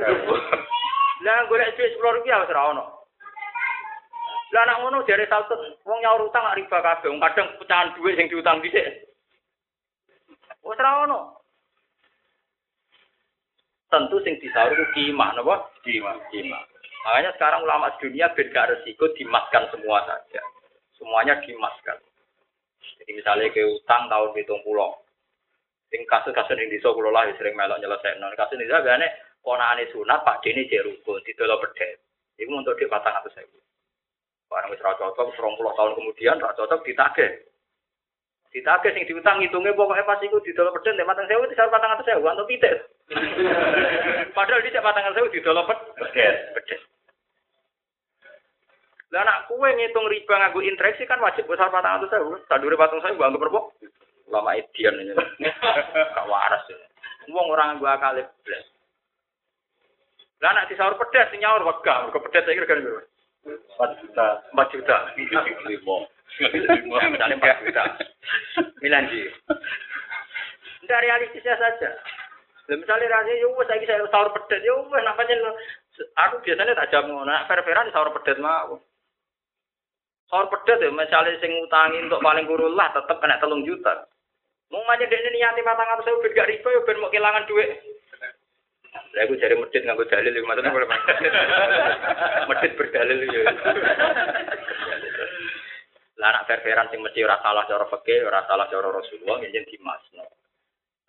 Lah 1.26 1.50
golek 1.50 1.74
duit 1.74 1.98
10 1.98 1.98
rupiah 1.98 2.42
wis 2.46 2.52
ora 2.54 2.70
ono. 2.70 2.84
Lah 4.54 4.62
anak 4.64 4.78
ngono 4.80 5.04
jare 5.04 5.26
saltut 5.26 5.58
wong 5.82 5.98
nyaur 6.00 6.30
utang 6.30 6.46
gak 6.46 6.56
riba 6.56 6.78
kabeh, 6.78 7.08
wong 7.10 7.20
kadang 7.20 7.48
pecahan 7.58 7.92
duit 7.98 8.14
sing 8.14 8.30
diutang 8.30 8.62
dhisik. 8.62 8.86
Wis 10.62 10.78
ora 10.78 11.04
ono. 11.04 11.42
Tentu 13.88 14.20
sing 14.22 14.38
disaur 14.38 14.70
itu 14.70 14.84
kimah 14.94 15.32
napa? 15.34 15.64
Kimah, 15.80 16.14
kimah. 16.28 16.62
Makanya 17.08 17.32
sekarang 17.40 17.64
ulama 17.64 17.88
dunia 17.98 18.28
ben 18.36 18.52
gak 18.52 18.68
resiko 18.68 19.10
dimaskan 19.16 19.64
semua 19.74 20.04
saja. 20.04 20.42
Semuanya 20.94 21.40
dimaskan. 21.40 21.96
Jadi 22.98 23.10
misalnya 23.16 23.48
ke 23.50 23.64
utang 23.64 24.06
tahun 24.12 24.34
hitung 24.36 24.60
pulau. 24.62 24.92
Sing 25.88 26.04
kasus-kasus 26.04 26.52
yang 26.52 26.68
kula 26.84 27.08
lah 27.08 27.24
sering 27.40 27.56
melok 27.56 27.80
nyelesaikan. 27.80 28.36
Kasus 28.36 28.60
ini 28.60 28.68
gane 28.68 29.08
ponakane 29.48 29.88
sunat 29.88 30.20
Pak 30.28 30.44
Dene 30.44 30.68
rukun 30.68 31.24
didolo 31.24 31.56
pedet. 31.64 32.04
Iku 32.36 32.52
untuk 32.52 32.76
di 32.76 32.84
atau 32.84 33.32
saya. 33.32 33.48
Barang 34.52 34.68
wis 34.72 34.84
ra 34.84 34.92
cocok 34.92 35.32
20 35.32 35.76
tahun 35.76 35.96
kemudian 35.96 36.36
ra 36.36 36.52
cocok 36.52 36.84
ditagih. 36.84 37.32
Ditagih 38.52 38.92
sing 38.92 39.04
diutang 39.08 39.40
ngitungnya 39.40 39.72
pokoknya 39.72 40.04
pas 40.04 40.20
iku 40.20 40.36
didolo 40.44 40.72
pedet 40.76 41.00
nek 41.00 41.08
matang 41.08 41.24
sewu 41.28 41.48
disar 41.48 41.72
patang 41.72 41.96
atau 41.96 42.04
sewu 42.04 42.28
atau 42.28 42.44
pitik. 42.44 42.76
Padahal 44.36 44.60
di 44.60 44.70
patang 44.76 45.04
atau 45.08 45.16
sewu 45.16 45.32
didolo 45.32 45.64
pedet. 45.64 46.36
Pedet. 46.52 46.80
Lah 49.08 49.24
anak 49.24 49.48
kue 49.48 49.68
ngitung 49.72 50.04
riba 50.12 50.34
nganggo 50.36 50.60
interaksi 50.60 51.08
kan 51.08 51.20
wajib 51.24 51.48
besar 51.48 51.72
patang 51.72 52.00
atau 52.00 52.08
sewu. 52.12 52.36
Sadure 52.48 52.76
patang 52.76 53.00
sewu 53.00 53.20
anggap 53.20 53.40
berapa? 53.40 53.60
Lama 54.28 54.52
edian 54.56 54.96
ini. 55.00 55.12
Gak 56.16 56.28
waras 56.28 56.64
ya. 56.68 56.76
Wong 57.28 57.52
orang 57.52 57.80
gua 57.80 57.96
akal 58.00 58.16
blas. 58.44 58.64
Lah 60.38 60.54
anak 60.54 60.70
disaur 60.70 60.94
pedas 60.94 61.34
nyaur 61.34 61.66
wegah, 61.66 62.06
mergo 62.06 62.22
pedas 62.22 62.46
saya 62.46 62.54
kira 62.54 62.70
kan 62.70 62.78
4 63.48 64.00
juta. 64.02 64.26
4 64.54 64.74
juta. 64.74 64.96
5. 65.18 65.24
5. 65.66 67.10
Misalnya 67.10 67.36
4 67.42 67.64
juta. 67.66 67.82
Milan 68.82 69.10
ji. 69.10 69.26
Tidak 70.84 71.02
realistisnya 71.02 71.54
saja. 71.58 71.90
Lah 72.68 72.76
misalnya 72.76 73.08
rasanya 73.08 73.40
yo 73.40 73.48
wis 73.56 73.66
saiki 73.66 73.88
saya 73.88 74.04
sahur 74.12 74.28
pedas 74.36 74.60
yo 74.60 74.84
wis 74.92 75.00
namanya 75.00 75.56
aku 76.20 76.38
biasanya 76.44 76.76
tak 76.76 76.90
jam 76.92 77.08
ngono, 77.08 77.24
nak 77.24 77.48
fair-fairan 77.48 77.88
sahur 77.90 78.12
pedas 78.12 78.36
mau. 78.38 78.76
Sahur 80.28 80.52
pedas 80.52 80.84
ya 80.84 80.92
misalnya 80.92 81.40
sing 81.40 81.50
ngutangi 81.56 82.04
untuk 82.04 82.20
paling 82.20 82.44
kurul 82.44 82.76
lah 82.76 82.92
tetep 82.92 83.16
kena 83.18 83.40
telung 83.40 83.64
juta. 83.64 84.04
Mau 84.68 84.84
aja 84.84 85.08
dene 85.08 85.32
niati 85.32 85.64
matang 85.64 85.88
atau 85.96 86.04
saya 86.04 86.28
gak 86.28 86.48
riba 86.52 86.68
yo 86.68 86.84
ben 86.84 87.00
mau 87.00 87.08
kehilangan 87.08 87.48
duit. 87.48 87.87
Lah 89.18 89.26
aku 89.26 89.34
cari 89.34 89.58
medit 89.58 89.82
nganggo 89.82 90.06
dalil 90.06 90.30
iki 90.30 90.46
maksudnya 90.46 90.70
boleh 90.70 90.86
Medit 92.54 92.72
berdalil 92.78 93.18
ya. 93.26 93.50
Lah 96.22 96.26
anak 96.30 96.46
fair-fairan 96.46 96.86
sing 96.94 97.02
mesti 97.02 97.26
ora 97.26 97.42
salah 97.42 97.66
cara 97.66 97.82
fikih, 97.90 98.30
ora 98.30 98.46
salah 98.46 98.70
cara 98.70 98.94
Rasulullah 98.94 99.42
njen 99.42 99.66
dimasno. 99.66 100.22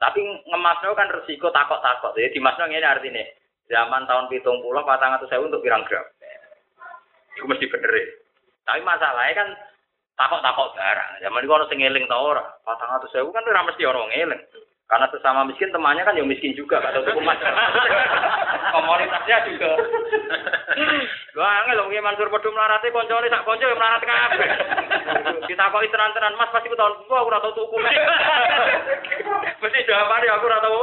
Tapi 0.02 0.26
ngemasno 0.26 0.98
kan 0.98 1.14
resiko 1.22 1.53
takok-takok. 1.53 2.18
Jadi 2.18 2.34
dimasno 2.34 2.65
ngene 2.65 2.88
artinya 2.90 3.22
zaman 3.69 4.10
tahun 4.10 4.26
pitung 4.34 4.57
puluh 4.65 4.81
patang 4.81 5.14
atau 5.14 5.30
saya 5.30 5.45
untuk 5.45 5.61
pirang 5.61 5.86
gram. 5.86 6.02
Itu 7.38 7.45
mesti 7.45 7.69
bener 7.69 7.94
ya. 7.94 8.06
Tapi 8.65 8.81
masalahnya 8.81 9.38
kan 9.38 9.49
takok-takok 10.18 10.73
barang. 10.73 11.11
Zaman 11.30 11.45
itu 11.45 11.53
orang 11.53 11.69
sing 11.69 11.80
eling 11.86 12.10
ta 12.10 12.18
ora. 12.18 12.57
Saya 13.14 13.22
kan 13.22 13.45
ora 13.45 13.69
mesti 13.69 13.86
orang 13.86 14.10
eling. 14.18 14.41
Karena 14.90 15.06
sesama 15.14 15.45
miskin 15.45 15.70
temannya 15.70 16.02
kan 16.02 16.18
yang 16.18 16.26
miskin 16.26 16.57
juga, 16.57 16.82
kata 16.82 17.06
tuku 17.06 17.22
mas. 17.22 17.38
Komunitasnya 18.74 19.38
juga. 19.45 19.78
Wah, 21.38 21.61
angel 21.61 21.78
lho 21.78 22.02
Mansur 22.02 22.30
padha 22.34 22.49
mlarate 22.49 22.90
koncone 22.90 23.30
sak 23.30 23.45
konco 23.45 23.70
yang 23.70 23.78
melarat 23.78 24.02
kabeh. 24.02 24.49
Ditakoki 25.45 25.94
tenan-tenan 25.94 26.38
Mas 26.41 26.49
pasti 26.49 26.74
tahun 26.74 27.06
gua 27.06 27.22
aku 27.22 27.30
ora 27.30 27.41
tau 27.41 27.53
tuku. 27.53 27.76
Mesti 29.61 29.86
jawabane 29.86 30.28
aku 30.30 30.45
ora 30.49 30.57
tau. 30.61 30.82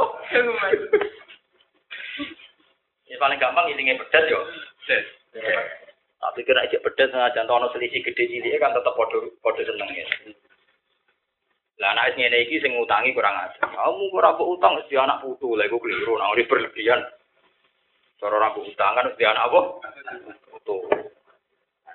Ini 3.07 3.15
paling 3.19 3.39
gampang 3.43 3.71
ilinge 3.75 3.99
pedas 4.07 4.23
yo. 4.31 4.39
Tapi 6.17 6.39
kira 6.47 6.63
aja 6.63 6.79
pedas 6.79 7.11
sengaja 7.11 7.43
ono 7.43 7.67
selisih 7.75 8.03
gede 8.07 8.23
cilik 8.23 8.55
kan 8.59 8.71
tetap 8.71 8.95
padha 8.95 9.19
padha 9.43 9.61
seneng 9.67 9.89
ya. 9.91 10.05
Lah 11.77 11.93
anak 11.93 12.17
ngene 12.17 12.49
iki 12.49 12.57
sing 12.57 12.73
ngutangi 12.73 13.13
kurang 13.13 13.37
ajar. 13.37 13.69
Kamu 13.69 14.09
ora 14.09 14.33
mbok 14.33 14.57
utang 14.57 14.81
wis 14.81 14.89
anak 14.97 15.21
putu, 15.21 15.53
lha 15.53 15.69
iku 15.69 15.77
keliru, 15.77 16.17
nek 16.17 16.33
ora 16.33 16.49
berlebihan. 16.49 17.05
Cara 18.17 18.33
ora 18.33 18.49
utang 18.57 18.97
kan 18.97 19.05
wis 19.13 19.21
anak 19.21 19.45
apa? 19.45 19.59
Putu. 20.49 20.89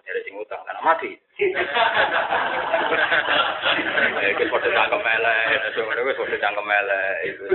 Dari 0.02 0.22
sing 0.22 0.38
utang 0.38 0.62
kan 0.62 0.78
mati. 0.86 1.18
Iki 4.22 4.44
padha 4.54 4.68
cangkem 4.70 5.02
elek, 5.02 5.74
ngono 5.74 6.00
wis 6.06 6.18
padha 6.18 6.36
cangkem 6.38 6.70
elek 6.70 7.14
itu. 7.26 7.46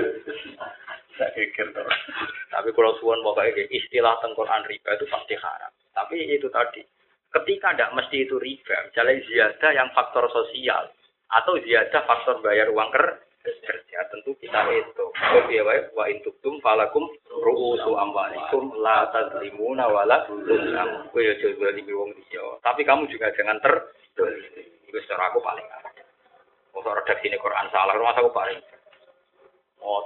Tak 1.16 1.32
pikir. 1.32 1.72
Tapi 2.52 2.70
kalau 2.76 2.94
suwon 3.00 3.24
pokoknya 3.24 3.72
istilah 3.72 4.20
tengkoran 4.20 4.68
riba 4.68 5.00
itu 5.00 5.08
pasti 5.08 5.34
haram. 5.40 5.72
Tapi 5.96 6.28
itu 6.30 6.46
tadi, 6.54 6.84
ketika 7.34 7.74
tidak 7.74 7.94
mesti 7.98 8.28
itu 8.28 8.38
riba, 8.38 8.76
misalnya 8.86 9.18
ziyadah 9.26 9.72
yang 9.74 9.90
faktor 9.98 10.30
sosial 10.30 10.92
atau 11.28 11.60
ziyadah 11.60 12.02
faktor 12.08 12.40
bayar 12.40 12.72
uang 12.72 12.90
ker- 12.92 13.28
kerja, 13.48 14.00
tentu 14.12 14.36
kita 14.44 14.60
itu. 14.76 15.06
Wa 15.16 15.42
biya 15.48 15.64
wae 15.64 15.80
wa 15.96 16.04
intuktum 16.12 16.60
falakum 16.60 17.08
ru'usu 17.32 17.96
amwalikum 17.96 18.76
la 18.84 19.08
tadlimuna 19.16 19.88
wala 19.88 20.28
tuzlam. 20.28 21.08
Kowe 21.16 21.22
ya 21.24 21.32
aja 21.32 21.48
zalimi 21.56 21.94
wong 21.96 22.12
liya. 22.12 22.44
Tapi 22.60 22.84
kamu 22.84 23.08
juga 23.08 23.32
jangan 23.36 23.60
ter 23.64 23.76
Itu 24.88 24.98
secara 25.04 25.32
aku 25.32 25.40
paling. 25.44 25.64
Kalau 26.78 26.94
redaksi 26.94 27.28
ini 27.28 27.38
Quran 27.42 27.68
salah, 27.74 27.96
rumah 27.96 28.16
aku 28.16 28.32
paling 28.32 28.60
Oh, 29.78 30.02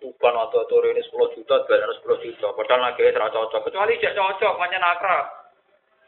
uban 0.00 0.32
atau 0.32 0.64
tuh 0.64 0.80
ini 0.90 1.04
10 1.04 1.36
juta, 1.36 1.54
bayar 1.68 1.92
10 1.92 2.24
juta. 2.24 2.46
Padahal 2.56 2.88
lagi 2.88 3.04
serah 3.04 3.28
cocok. 3.28 3.68
Kecuali 3.68 4.00
tidak 4.00 4.16
cocok, 4.16 4.54
macam 4.56 4.80
akrab. 4.80 5.26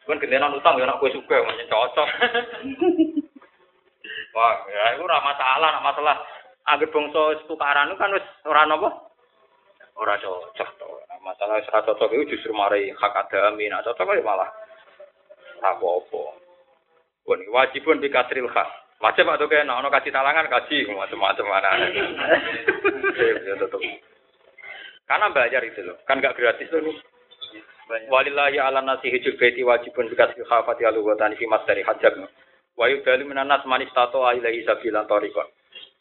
Kan 0.08 0.18
gendenan 0.18 0.56
utang 0.56 0.80
ya 0.80 0.88
nak 0.88 0.98
kue 0.98 1.12
suka, 1.12 1.44
macam 1.44 1.66
cocok. 1.68 2.08
Wah, 4.32 4.64
ya 4.64 4.96
itu 4.96 5.04
ora 5.04 5.20
masalah, 5.20 5.68
nak 5.76 5.84
masalah. 5.84 6.16
Agar 6.62 6.88
bangsa 6.88 7.42
tukaran 7.50 7.92
kan 8.00 8.14
wis 8.16 8.24
ora 8.48 8.64
napa? 8.64 8.88
Ora 9.98 10.16
cocok 10.16 10.70
to. 10.80 10.88
Masalah 11.20 11.60
wis 11.60 11.68
ora 11.68 11.84
cocok 11.84 12.10
itu 12.16 12.36
justru 12.36 12.56
mari 12.56 12.88
hak 12.96 13.12
adami. 13.28 13.68
Nah, 13.68 13.84
cocok 13.84 14.16
ya 14.16 14.24
malah 14.24 14.48
apa-apa. 15.62 16.22
Wah, 17.22 17.34
ini 17.38 17.46
wajibun 17.52 18.00
bi 18.00 18.08
kasril 18.08 18.48
khas. 18.48 18.66
Wajib 19.02 19.26
atau 19.26 19.50
kayak 19.50 19.66
nah, 19.66 19.82
ono 19.82 19.90
kasih 19.90 20.14
talangan 20.14 20.46
kaji 20.46 20.86
macam-macam 20.94 21.46
mana. 21.50 21.70
ya. 21.74 21.88
Karena 25.10 25.26
bayar 25.34 25.62
itu 25.66 25.82
loh, 25.82 25.98
kan 26.06 26.22
gak 26.22 26.38
gratis 26.38 26.70
loh 26.70 26.86
nih. 26.86 26.96
Walillahi 28.08 28.62
ala 28.62 28.78
nasi 28.78 29.10
hijul 29.10 29.34
baiti 29.36 29.66
wajibun 29.66 30.06
bi 30.06 30.14
kasril 30.14 30.46
khafati 30.46 30.86
alu 30.86 31.02
wa 31.02 31.18
tani 31.18 31.34
fi 31.34 31.50
dari 31.66 31.82
hajat. 31.82 32.14
Wa 32.82 32.90
yudalu 32.90 33.30
minan 33.30 33.46
nas 33.46 33.62
man 33.62 33.78
istato 33.78 34.26
ilaihi 34.26 34.66
sabilan 34.66 35.06
tariqan. 35.06 35.46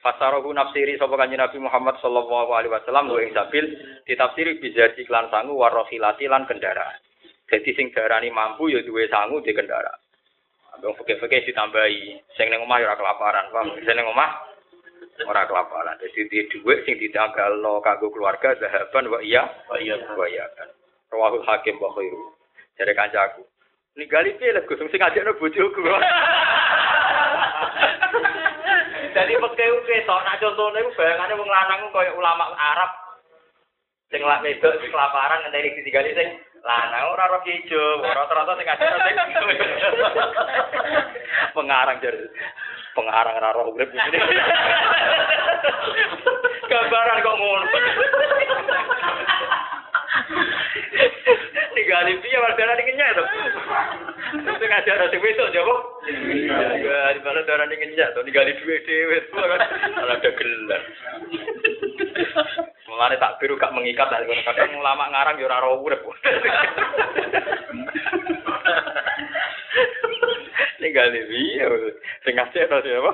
Fasarahu 0.02 0.50
nafsiri 0.50 0.98
sapa 0.98 1.14
kanjeng 1.14 1.38
Nabi 1.38 1.62
Muhammad 1.62 2.02
sallallahu 2.02 2.50
alaihi 2.58 2.74
wasallam 2.74 3.06
wa 3.14 3.22
ing 3.22 3.38
sabil 3.38 3.70
ditafsiri 4.10 4.58
bisa 4.58 4.90
iklan 4.98 5.30
sangu 5.30 5.54
warohilati 5.62 6.26
lan 6.26 6.50
kendaraan. 6.50 6.98
Jadi 7.54 7.70
sing 7.78 7.94
darani 7.94 8.34
mampu 8.34 8.74
ya 8.74 8.82
duwe 8.82 9.06
sangu 9.14 9.46
di 9.46 9.54
kendaraan. 9.54 10.02
Abang 10.74 10.98
fikih-fikih 10.98 11.54
ditambahi, 11.54 12.18
sing 12.34 12.50
ning 12.50 12.66
omah 12.66 12.82
ya 12.82 12.90
ora 12.90 12.98
kelaparan, 12.98 13.46
paham? 13.54 13.78
Sing 13.78 13.94
ning 13.94 14.08
omah 14.10 14.32
ora 15.30 15.46
kelaparan. 15.46 16.02
Dadi 16.02 16.34
di 16.34 16.50
dhuwit 16.50 16.82
sing 16.90 16.98
ditanggalno 16.98 17.78
kanggo 17.86 18.10
keluarga 18.10 18.58
zahaban 18.58 19.06
wa 19.06 19.22
iya 19.22 19.46
Oh 19.70 19.78
iya. 19.78 20.02
wa 20.18 20.26
iya. 20.26 20.50
Rawahul 21.14 21.46
Hakim 21.46 21.78
wa 21.78 21.94
khairu. 21.94 22.34
Jare 22.74 22.98
kancaku. 22.98 23.46
Ninggali 24.02 24.34
piye 24.42 24.50
lek 24.50 24.66
Gus 24.66 24.82
sing 24.82 24.98
ngajakno 24.98 25.38
bojoku. 25.38 25.86
Jadi 29.62 29.70
pakai 29.70 29.78
uke 29.78 30.10
tok 30.10 30.26
nak 30.26 30.42
contone 30.42 30.82
iku 30.82 30.90
bayangane 30.98 31.38
wong 31.38 31.46
lanang 31.46 31.94
koyo 31.94 32.18
ulama 32.18 32.50
Arab. 32.58 32.90
Sing 34.10 34.26
lak 34.26 34.42
wedok 34.42 34.74
sing 34.82 34.90
kelaparan 34.90 35.46
ngenteni 35.46 35.78
ditinggali 35.78 36.18
sing 36.18 36.34
lanang 36.66 37.14
ora 37.14 37.30
roh 37.30 37.46
ijo, 37.46 38.02
rata-rata 38.02 38.58
sing 38.58 38.66
ngajakno 38.66 38.98
sing 39.06 39.22
pengarang 41.54 42.02
jare. 42.02 42.26
Pengarang 42.98 43.38
ora 43.38 43.54
roh 43.54 43.70
urip 43.78 43.94
ngene. 43.94 44.18
Gambaran 46.74 47.22
kok 47.22 47.38
ngono. 47.38 47.66
Tinggali 51.72 52.20
piye 52.20 52.38
warga 52.40 52.76
ning 52.76 52.88
kenyek 52.88 53.16
to. 53.16 53.24
Sing 54.60 54.70
ngajar 54.70 55.08
sing 55.08 55.22
wedok 55.24 55.52
jaba. 55.56 55.76
Ya, 56.82 57.16
di 57.16 57.20
mana 57.24 57.42
darah 57.48 57.68
ning 57.68 57.80
kenyek 57.80 58.12
to 58.12 58.24
tinggali 58.28 58.56
duwe 58.60 58.76
dhewe. 58.84 59.18
Ora 59.36 59.56
ada 60.16 60.30
gelar. 60.36 60.82
Mulane 62.92 63.16
tak 63.20 63.40
biru 63.40 63.56
gak 63.56 63.72
mengikat 63.72 64.12
lah 64.12 64.20
kadang 64.22 64.76
ulama 64.76 65.08
ngarang 65.12 65.40
ya 65.40 65.48
ora 65.48 65.64
roh 65.64 65.80
urip. 65.80 66.04
Tinggali 70.82 71.20
piye 71.30 71.66
sing 72.28 72.34
ngajar 72.36 72.68
to 72.68 72.78
siapa? 72.84 73.12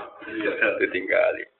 Ditinggali. 0.81 1.56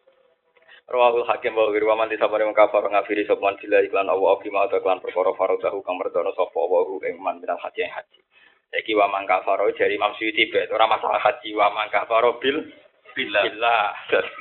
Rawahul 0.88 1.28
Hakim 1.28 1.52
wa 1.52 1.68
ghairu 1.68 1.92
man 1.92 2.08
disabare 2.08 2.48
wong 2.48 2.56
kafar 2.56 2.88
ngafiri 2.88 3.28
sopman 3.28 3.60
sila 3.60 3.84
iklan 3.84 4.08
Allah 4.08 4.40
bima 4.40 4.72
atau 4.72 4.80
iklan 4.80 5.04
perkara 5.04 5.36
faradahu 5.36 5.84
kang 5.84 6.00
merdono 6.00 6.32
sapa 6.32 6.56
wa 6.64 6.88
hu 6.88 7.04
ing 7.04 7.20
man 7.20 7.44
minal 7.44 7.60
haji 7.60 7.84
yang 7.84 7.92
haji. 7.92 8.24
Iki 8.72 8.96
wa 8.96 9.12
man 9.12 9.28
kafaro 9.28 9.68
dari 9.76 10.00
Imam 10.00 10.16
Suyuti 10.16 10.48
bet 10.48 10.72
ora 10.72 10.88
masalah 10.88 11.20
haji 11.20 11.52
wa 11.60 11.76
man 11.76 11.92
kafaro 11.92 12.40
bil 12.40 12.64
Billah. 13.18 13.90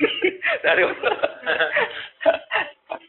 Dari 0.61 0.85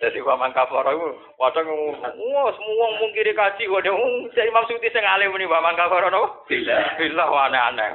Jadi 0.02 0.18
wa 0.24 0.34
man 0.40 0.50
kafaro 0.56 0.90
iku 0.90 1.08
wadang 1.36 1.68
wah 1.68 2.50
semua 2.56 2.86
wong 2.98 3.10
kiri 3.14 3.36
kaji 3.36 3.68
wadah 3.70 3.92
Imam 4.34 4.64
Suyuti 4.66 4.90
sing 4.90 5.04
alim 5.06 5.30
ni 5.38 5.46
wa 5.46 5.62
man 5.62 5.76
kafaro 5.78 6.10
napa? 6.10 6.42
Billah. 6.50 6.96
Billah 6.98 7.28
aneh-aneh. 7.28 7.88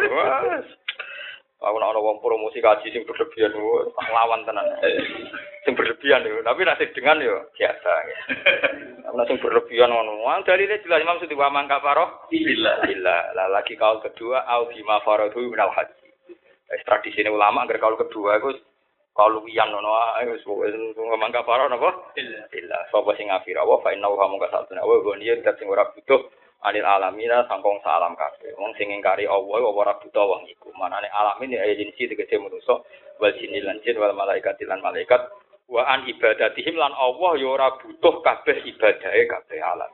Aku 1.64 1.80
nak 1.80 1.96
wong 1.96 2.20
promosi 2.20 2.60
kaji 2.60 2.92
sing 2.92 3.08
berlebihan, 3.08 3.56
tak 3.96 4.12
lawan 4.12 4.44
tenan. 4.44 4.68
Sing 5.64 5.80
berlebihan 5.80 6.28
yo, 6.28 6.44
tapi 6.44 6.68
nasib 6.68 6.92
dengan 6.92 7.24
yo 7.24 7.48
biasa. 7.56 7.92
Ana 9.08 9.24
sing 9.24 9.40
berlebihan 9.40 9.88
ngono. 9.88 10.28
Wong 10.28 10.44
dalile 10.44 10.84
jelas 10.84 11.00
Imam 11.00 11.24
Sudi 11.24 11.40
wa 11.40 11.48
man 11.48 11.72
kafaro 11.72 12.28
Billah. 12.28 12.84
Bila 12.84 13.32
lah 13.32 13.48
lagi 13.48 13.80
kaul 13.80 14.04
kedua 14.04 14.44
au 14.44 14.68
bima 14.68 15.00
faradu 15.08 15.40
minal 15.40 15.72
haji. 15.72 16.36
Wis 16.68 16.84
tradisine 16.84 17.32
ulama 17.32 17.64
agar 17.64 17.80
kaul 17.80 17.96
kedua 17.96 18.44
iku 18.44 18.52
kaul 19.16 19.40
wiyan 19.48 19.72
ngono 19.72 20.20
ae 20.20 20.28
wis 20.36 20.44
ngomong 20.44 21.32
kafaro 21.32 21.72
napa? 21.72 22.12
Billah. 22.12 22.44
Bila 22.52 22.78
sapa 22.92 23.16
sing 23.16 23.32
ngafira 23.32 23.64
wa 23.64 23.80
fa 23.80 23.96
inna 23.96 24.12
wa 24.12 24.28
mung 24.28 24.44
kasatuna 24.44 24.84
wa 24.84 25.00
goniyen 25.00 25.40
dat 25.48 25.56
sing 25.56 25.72
ora 25.72 25.88
butuh 25.96 26.28
anil 26.64 26.88
alamina 26.88 27.44
sangkong 27.48 27.80
salam 27.84 28.16
kabeh. 28.16 28.56
Wong 28.56 28.72
sing 28.80 28.90
ngingkari 28.92 29.28
Allah 29.28 29.60
wa 29.60 29.72
ora 29.72 29.94
buta 30.00 30.22
wong 30.24 30.48
iku. 30.48 30.72
Manane 30.80 31.12
alamin 31.12 31.56
ya 31.60 31.68
jinsi 31.76 32.08
tegese 32.08 32.40
manusa 32.40 32.80
wal 33.20 33.34
jinni 33.36 33.60
lan 33.64 33.80
jin 33.84 34.00
wal 34.00 34.16
malaikat 34.16 34.58
lan 34.68 34.80
malaikat 34.80 35.22
wa 35.68 35.84
an 35.88 36.08
ibadatihim 36.08 36.76
lan 36.76 36.92
Allah 36.96 37.32
ya 37.40 37.48
ora 37.48 37.68
butuh 37.80 38.24
kabeh 38.24 38.64
ibadahe 38.64 39.22
kabeh 39.28 39.60
alam. 39.60 39.92